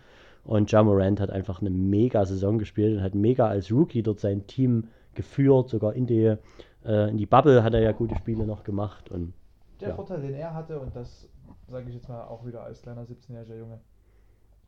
Und 0.46 0.70
Ja 0.70 0.82
Morant 0.82 1.20
hat 1.20 1.30
einfach 1.30 1.60
eine 1.60 1.70
mega 1.70 2.24
Saison 2.24 2.58
gespielt 2.58 2.96
und 2.96 3.02
hat 3.02 3.14
mega 3.14 3.46
als 3.48 3.70
Rookie 3.72 4.02
dort 4.02 4.20
sein 4.20 4.46
Team 4.46 4.88
geführt, 5.14 5.68
sogar 5.70 5.94
in 5.94 6.06
die, 6.06 6.36
äh, 6.84 7.10
in 7.10 7.16
die 7.16 7.26
Bubble 7.26 7.62
hat 7.64 7.74
er 7.74 7.80
ja 7.80 7.92
gute 7.92 8.14
Spiele 8.16 8.46
noch 8.46 8.62
gemacht. 8.64 9.10
Und 9.10 9.32
Der 9.80 9.88
Ja. 9.90 9.94
Vorteil, 9.94 10.22
den 10.22 10.34
er 10.34 10.54
hatte, 10.54 10.78
und 10.80 10.94
das 10.94 11.28
sage 11.68 11.88
ich 11.88 11.94
jetzt 11.96 12.08
mal 12.08 12.22
auch 12.24 12.46
wieder 12.46 12.62
als 12.62 12.80
kleiner 12.82 13.04
17-jähriger 13.04 13.56
Junge, 13.58 13.80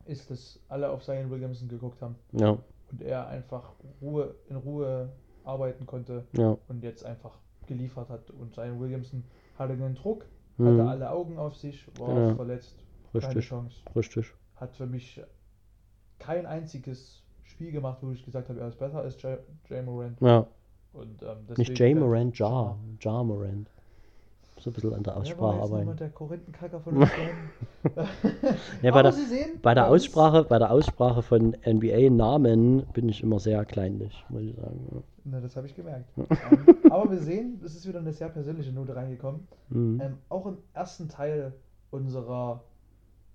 ist, 0.05 0.29
dass 0.29 0.59
alle 0.67 0.89
auf 0.89 1.03
Zion 1.03 1.29
Williamson 1.29 1.67
geguckt 1.69 2.01
haben 2.01 2.15
ja, 2.33 2.57
und 2.91 3.01
er 3.01 3.27
einfach 3.27 3.73
Ruhe, 4.01 4.35
in 4.49 4.55
Ruhe 4.57 5.09
arbeiten 5.45 5.85
konnte 5.85 6.25
ja. 6.33 6.57
und 6.67 6.83
jetzt 6.83 7.05
einfach 7.05 7.37
geliefert 7.67 8.09
hat. 8.09 8.29
Und 8.31 8.53
Zion 8.53 8.79
Williamson 8.79 9.23
hatte 9.57 9.77
den 9.77 9.95
Druck, 9.95 10.25
Mhm. 10.57 10.67
hatte 10.67 10.89
alle 10.89 11.09
Augen 11.11 11.37
auf 11.37 11.55
sich, 11.55 11.87
war 11.99 12.13
Genau. 12.15 12.35
verletzt, 12.35 12.83
keine 13.13 13.25
Richtig, 13.27 13.45
Chance. 13.45 13.77
richtig. 13.95 14.33
Hat 14.57 14.75
für 14.75 14.85
mich 14.87 15.21
kein 16.19 16.45
einziges 16.45 17.23
Spiel 17.43 17.71
gemacht, 17.71 17.99
wo 18.01 18.11
ich 18.11 18.23
gesagt 18.23 18.49
habe, 18.49 18.59
er 18.59 18.67
ist 18.67 18.77
besser 18.77 18.99
als 18.99 19.21
Jay, 19.21 19.37
Jay 19.69 19.81
Morant. 19.81 20.19
Ja, 20.21 20.45
Und, 20.93 21.21
ähm, 21.23 21.37
nicht 21.57 21.77
Jay 21.77 21.93
fällt- 21.93 21.99
Morant, 21.99 22.37
Ja, 22.39 22.77
Ja 23.01 23.23
Morant. 23.23 23.69
So 24.59 24.69
ein 24.69 24.73
bisschen 24.73 24.93
an 24.93 25.03
der 25.03 25.13
Ja, 25.13 25.19
Aussprache 25.21 25.55
jetzt 25.55 25.71
arbeiten. 25.71 25.97
der 25.97 26.09
Korinthenkacker 26.09 26.79
von. 26.81 26.99
Ja, 28.81 28.91
bei 28.91 29.01
der- 29.03 29.13
sehen, 29.13 29.59
Bei 29.61 29.73
der 29.73 29.87
Aussprache, 29.87 30.43
bei 30.43 30.59
der 30.59 30.71
Aussprache 30.71 31.21
von 31.21 31.55
NBA-Namen 31.65 32.85
bin 32.93 33.07
ich 33.09 33.23
immer 33.23 33.39
sehr 33.39 33.63
kleinlich, 33.65 34.25
muss 34.29 34.41
ich 34.43 34.55
sagen. 34.55 35.03
Na, 35.23 35.39
das 35.39 35.55
habe 35.55 35.67
ich 35.67 35.75
gemerkt. 35.75 36.09
ähm, 36.17 36.27
aber 36.89 37.11
wir 37.11 37.19
sehen, 37.19 37.61
es 37.63 37.75
ist 37.75 37.87
wieder 37.87 37.99
eine 37.99 38.11
sehr 38.13 38.29
persönliche 38.29 38.71
Note 38.73 38.95
reingekommen. 38.95 39.47
Mhm. 39.69 40.01
Ähm, 40.01 40.17
auch 40.29 40.45
im 40.45 40.57
ersten 40.73 41.07
Teil 41.07 41.53
unserer, 41.91 42.63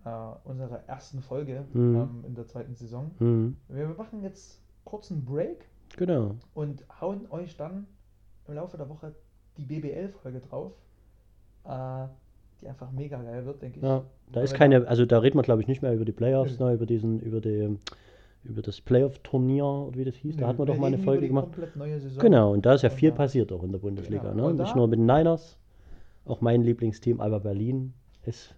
äh, 0.05 0.09
unserer 0.49 0.81
ersten 0.87 1.21
Folge 1.23 1.65
Mhm. 1.73 1.97
ähm, 1.97 2.25
in 2.27 2.35
der 2.35 2.47
zweiten 2.47 2.75
Saison. 2.75 3.11
Mhm. 3.19 3.57
Wir 3.69 3.89
machen 3.89 4.23
jetzt 4.23 4.61
kurz 4.85 5.11
einen 5.11 5.25
Break 5.25 5.67
Genau. 5.97 6.33
und 6.55 6.85
hauen 7.01 7.27
euch 7.31 7.57
dann 7.57 7.87
im 8.49 8.55
Laufe 8.55 8.77
der 8.77 8.89
Woche 8.89 9.15
die 9.57 9.65
BBL-Folge 9.65 10.41
drauf, 10.41 10.73
äh, 11.65 12.07
die 12.61 12.69
einfach 12.69 12.91
mega 12.93 13.21
geil 13.23 13.47
wird, 13.47 13.63
denke 13.63 13.79
ich. 13.79 13.83
Ja, 13.85 14.03
da 14.33 14.41
ist 14.43 14.55
keine, 14.55 14.87
also 14.87 15.07
da 15.07 15.19
reden 15.19 15.39
wir 15.39 15.43
glaube 15.43 15.63
ich 15.63 15.69
nicht 15.69 15.83
mehr 15.83 15.95
über 15.95 16.05
die 16.05 16.13
Playoffs, 16.13 16.59
ne, 16.59 16.73
über 16.75 16.87
diesen, 16.87 17.21
über 17.21 17.41
die, 17.41 17.79
über 18.45 18.61
das 18.63 18.81
Playoff-Turnier 18.81 19.65
oder 19.65 19.97
wie 19.99 20.05
das 20.05 20.17
hieß. 20.17 20.35
Nö, 20.37 20.43
Da 20.43 20.49
hat 20.49 20.59
man 20.59 20.67
doch 20.67 20.77
mal 20.77 20.89
eine 20.89 20.99
Folge 20.99 21.23
die 21.23 21.29
gemacht. 21.29 21.45
komplett 21.47 21.77
neue 21.77 21.99
Saison. 22.01 22.21
Genau, 22.21 22.53
und 22.53 22.67
da 22.67 22.75
ist 22.75 22.83
ja 22.83 22.91
viel 22.91 23.11
da- 23.11 23.17
passiert 23.17 23.53
auch 23.53 23.63
in 23.63 23.73
der 23.73 23.79
Bundesliga. 23.79 24.31
Genau. 24.33 24.49
Ne? 24.51 24.55
Nicht 24.63 24.77
nur 24.77 24.87
mit 24.89 24.99
den 24.99 25.07
Niners, 25.07 25.57
auch 26.27 26.41
mein 26.41 26.63
Lieblingsteam 26.63 27.21
Alba 27.21 27.39
Berlin 27.39 27.95
ist 28.25 28.55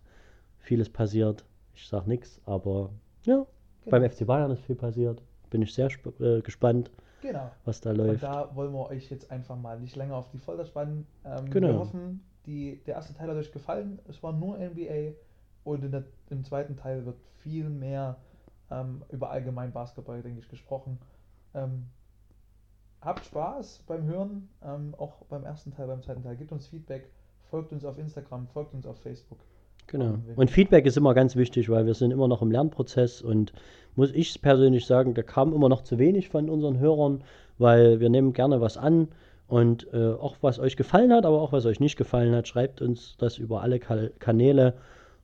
vieles 0.66 0.90
passiert. 0.90 1.44
Ich 1.74 1.86
sag 1.88 2.06
nichts, 2.06 2.40
aber 2.44 2.90
ja, 3.22 3.34
Genau. 3.36 3.46
beim 3.86 4.10
FC 4.10 4.26
Bayern 4.26 4.50
ist 4.50 4.62
viel 4.62 4.76
passiert. 4.76 5.22
Bin 5.50 5.62
ich 5.62 5.72
sehr 5.72 5.88
äh, 6.20 6.40
gespannt, 6.42 6.90
Genau. 7.22 7.50
was 7.64 7.80
da 7.80 7.90
Und 7.90 7.96
läuft. 7.98 8.22
da 8.22 8.54
wollen 8.56 8.72
wir 8.72 8.86
euch 8.88 9.08
jetzt 9.10 9.30
einfach 9.30 9.56
mal 9.56 9.78
nicht 9.78 9.94
länger 9.96 10.16
auf 10.16 10.28
die 10.30 10.38
Folter 10.38 10.64
spannen. 10.64 11.06
Ähm, 11.24 11.48
Genau. 11.50 11.68
Wir 11.68 11.78
hoffen, 11.78 12.20
die, 12.46 12.82
der 12.86 12.94
erste 12.96 13.14
Teil 13.14 13.28
hat 13.28 13.36
euch 13.36 13.52
gefallen. 13.52 14.00
Es 14.08 14.22
war 14.22 14.32
nur 14.32 14.58
NBA 14.58 15.12
und 15.64 15.82
der, 15.92 16.04
im 16.30 16.42
zweiten 16.44 16.76
Teil 16.76 17.06
wird 17.06 17.16
viel 17.42 17.68
mehr 17.68 18.16
ähm, 18.70 19.02
über 19.12 19.30
allgemein 19.30 19.72
Basketball, 19.72 20.20
denke 20.22 20.40
ich, 20.40 20.48
gesprochen. 20.48 20.98
Ähm, 21.54 21.86
habt 23.00 23.24
Spaß 23.24 23.84
beim 23.86 24.04
Hören, 24.04 24.48
ähm, 24.62 24.94
auch 24.98 25.24
beim 25.26 25.44
ersten 25.44 25.70
Teil, 25.70 25.86
beim 25.86 26.02
zweiten 26.02 26.22
Teil. 26.22 26.36
Gebt 26.36 26.50
uns 26.50 26.66
Feedback, 26.66 27.08
folgt 27.50 27.72
uns 27.72 27.84
auf 27.84 27.98
Instagram, 27.98 28.48
folgt 28.48 28.74
uns 28.74 28.86
auf 28.86 28.98
Facebook. 29.00 29.38
Genau. 29.86 30.18
Und 30.34 30.50
Feedback 30.50 30.84
ist 30.86 30.96
immer 30.96 31.14
ganz 31.14 31.36
wichtig, 31.36 31.68
weil 31.68 31.86
wir 31.86 31.94
sind 31.94 32.10
immer 32.10 32.28
noch 32.28 32.42
im 32.42 32.50
Lernprozess 32.50 33.22
und 33.22 33.52
muss 33.94 34.10
ich 34.12 34.40
persönlich 34.42 34.86
sagen, 34.86 35.14
da 35.14 35.22
kam 35.22 35.52
immer 35.52 35.68
noch 35.68 35.82
zu 35.82 35.98
wenig 35.98 36.28
von 36.28 36.50
unseren 36.50 36.78
Hörern, 36.78 37.22
weil 37.58 38.00
wir 38.00 38.08
nehmen 38.08 38.32
gerne 38.32 38.60
was 38.60 38.76
an 38.76 39.08
und 39.46 39.92
äh, 39.92 40.12
auch 40.12 40.36
was 40.40 40.58
euch 40.58 40.76
gefallen 40.76 41.12
hat, 41.12 41.24
aber 41.24 41.40
auch 41.40 41.52
was 41.52 41.66
euch 41.66 41.80
nicht 41.80 41.96
gefallen 41.96 42.34
hat, 42.34 42.48
schreibt 42.48 42.82
uns 42.82 43.16
das 43.16 43.38
über 43.38 43.62
alle 43.62 43.78
Ka 43.78 44.08
Kanäle 44.18 44.74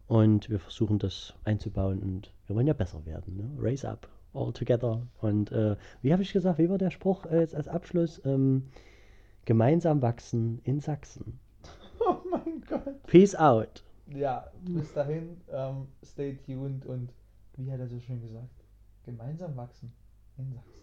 und 0.06 0.48
wir 0.48 0.58
versuchen 0.58 0.98
das 0.98 1.34
einzubauen 1.44 2.00
und 2.00 2.32
wir 2.46 2.56
wollen 2.56 2.66
ja 2.66 2.72
besser 2.72 3.04
werden. 3.04 3.36
Ne? 3.36 3.50
Raise 3.58 3.88
up, 3.88 4.08
all 4.32 4.52
together. 4.52 5.02
Und 5.20 5.50
äh, 5.52 5.76
wie 6.02 6.12
habe 6.12 6.22
ich 6.22 6.32
gesagt, 6.32 6.58
wie 6.58 6.70
war 6.70 6.78
der 6.78 6.90
Spruch 6.90 7.26
äh, 7.26 7.40
jetzt 7.40 7.54
als 7.54 7.68
Abschluss? 7.68 8.20
Ähm, 8.24 8.68
gemeinsam 9.44 10.02
wachsen 10.02 10.60
in 10.64 10.80
Sachsen. 10.80 11.38
Oh 12.04 12.16
mein 12.28 12.64
Gott. 12.68 13.00
Peace 13.06 13.36
out. 13.36 13.84
Ja, 14.14 14.50
bis 14.60 14.92
dahin, 14.92 15.40
ähm, 15.50 15.88
stay 16.04 16.36
tuned 16.36 16.84
und 16.84 17.12
wie 17.56 17.70
hat 17.72 17.80
er 17.80 17.88
so 17.88 17.98
schön 17.98 18.20
gesagt? 18.20 18.64
Gemeinsam 19.04 19.56
wachsen 19.56 19.92
in 20.36 20.52
Sachsen. 20.52 20.81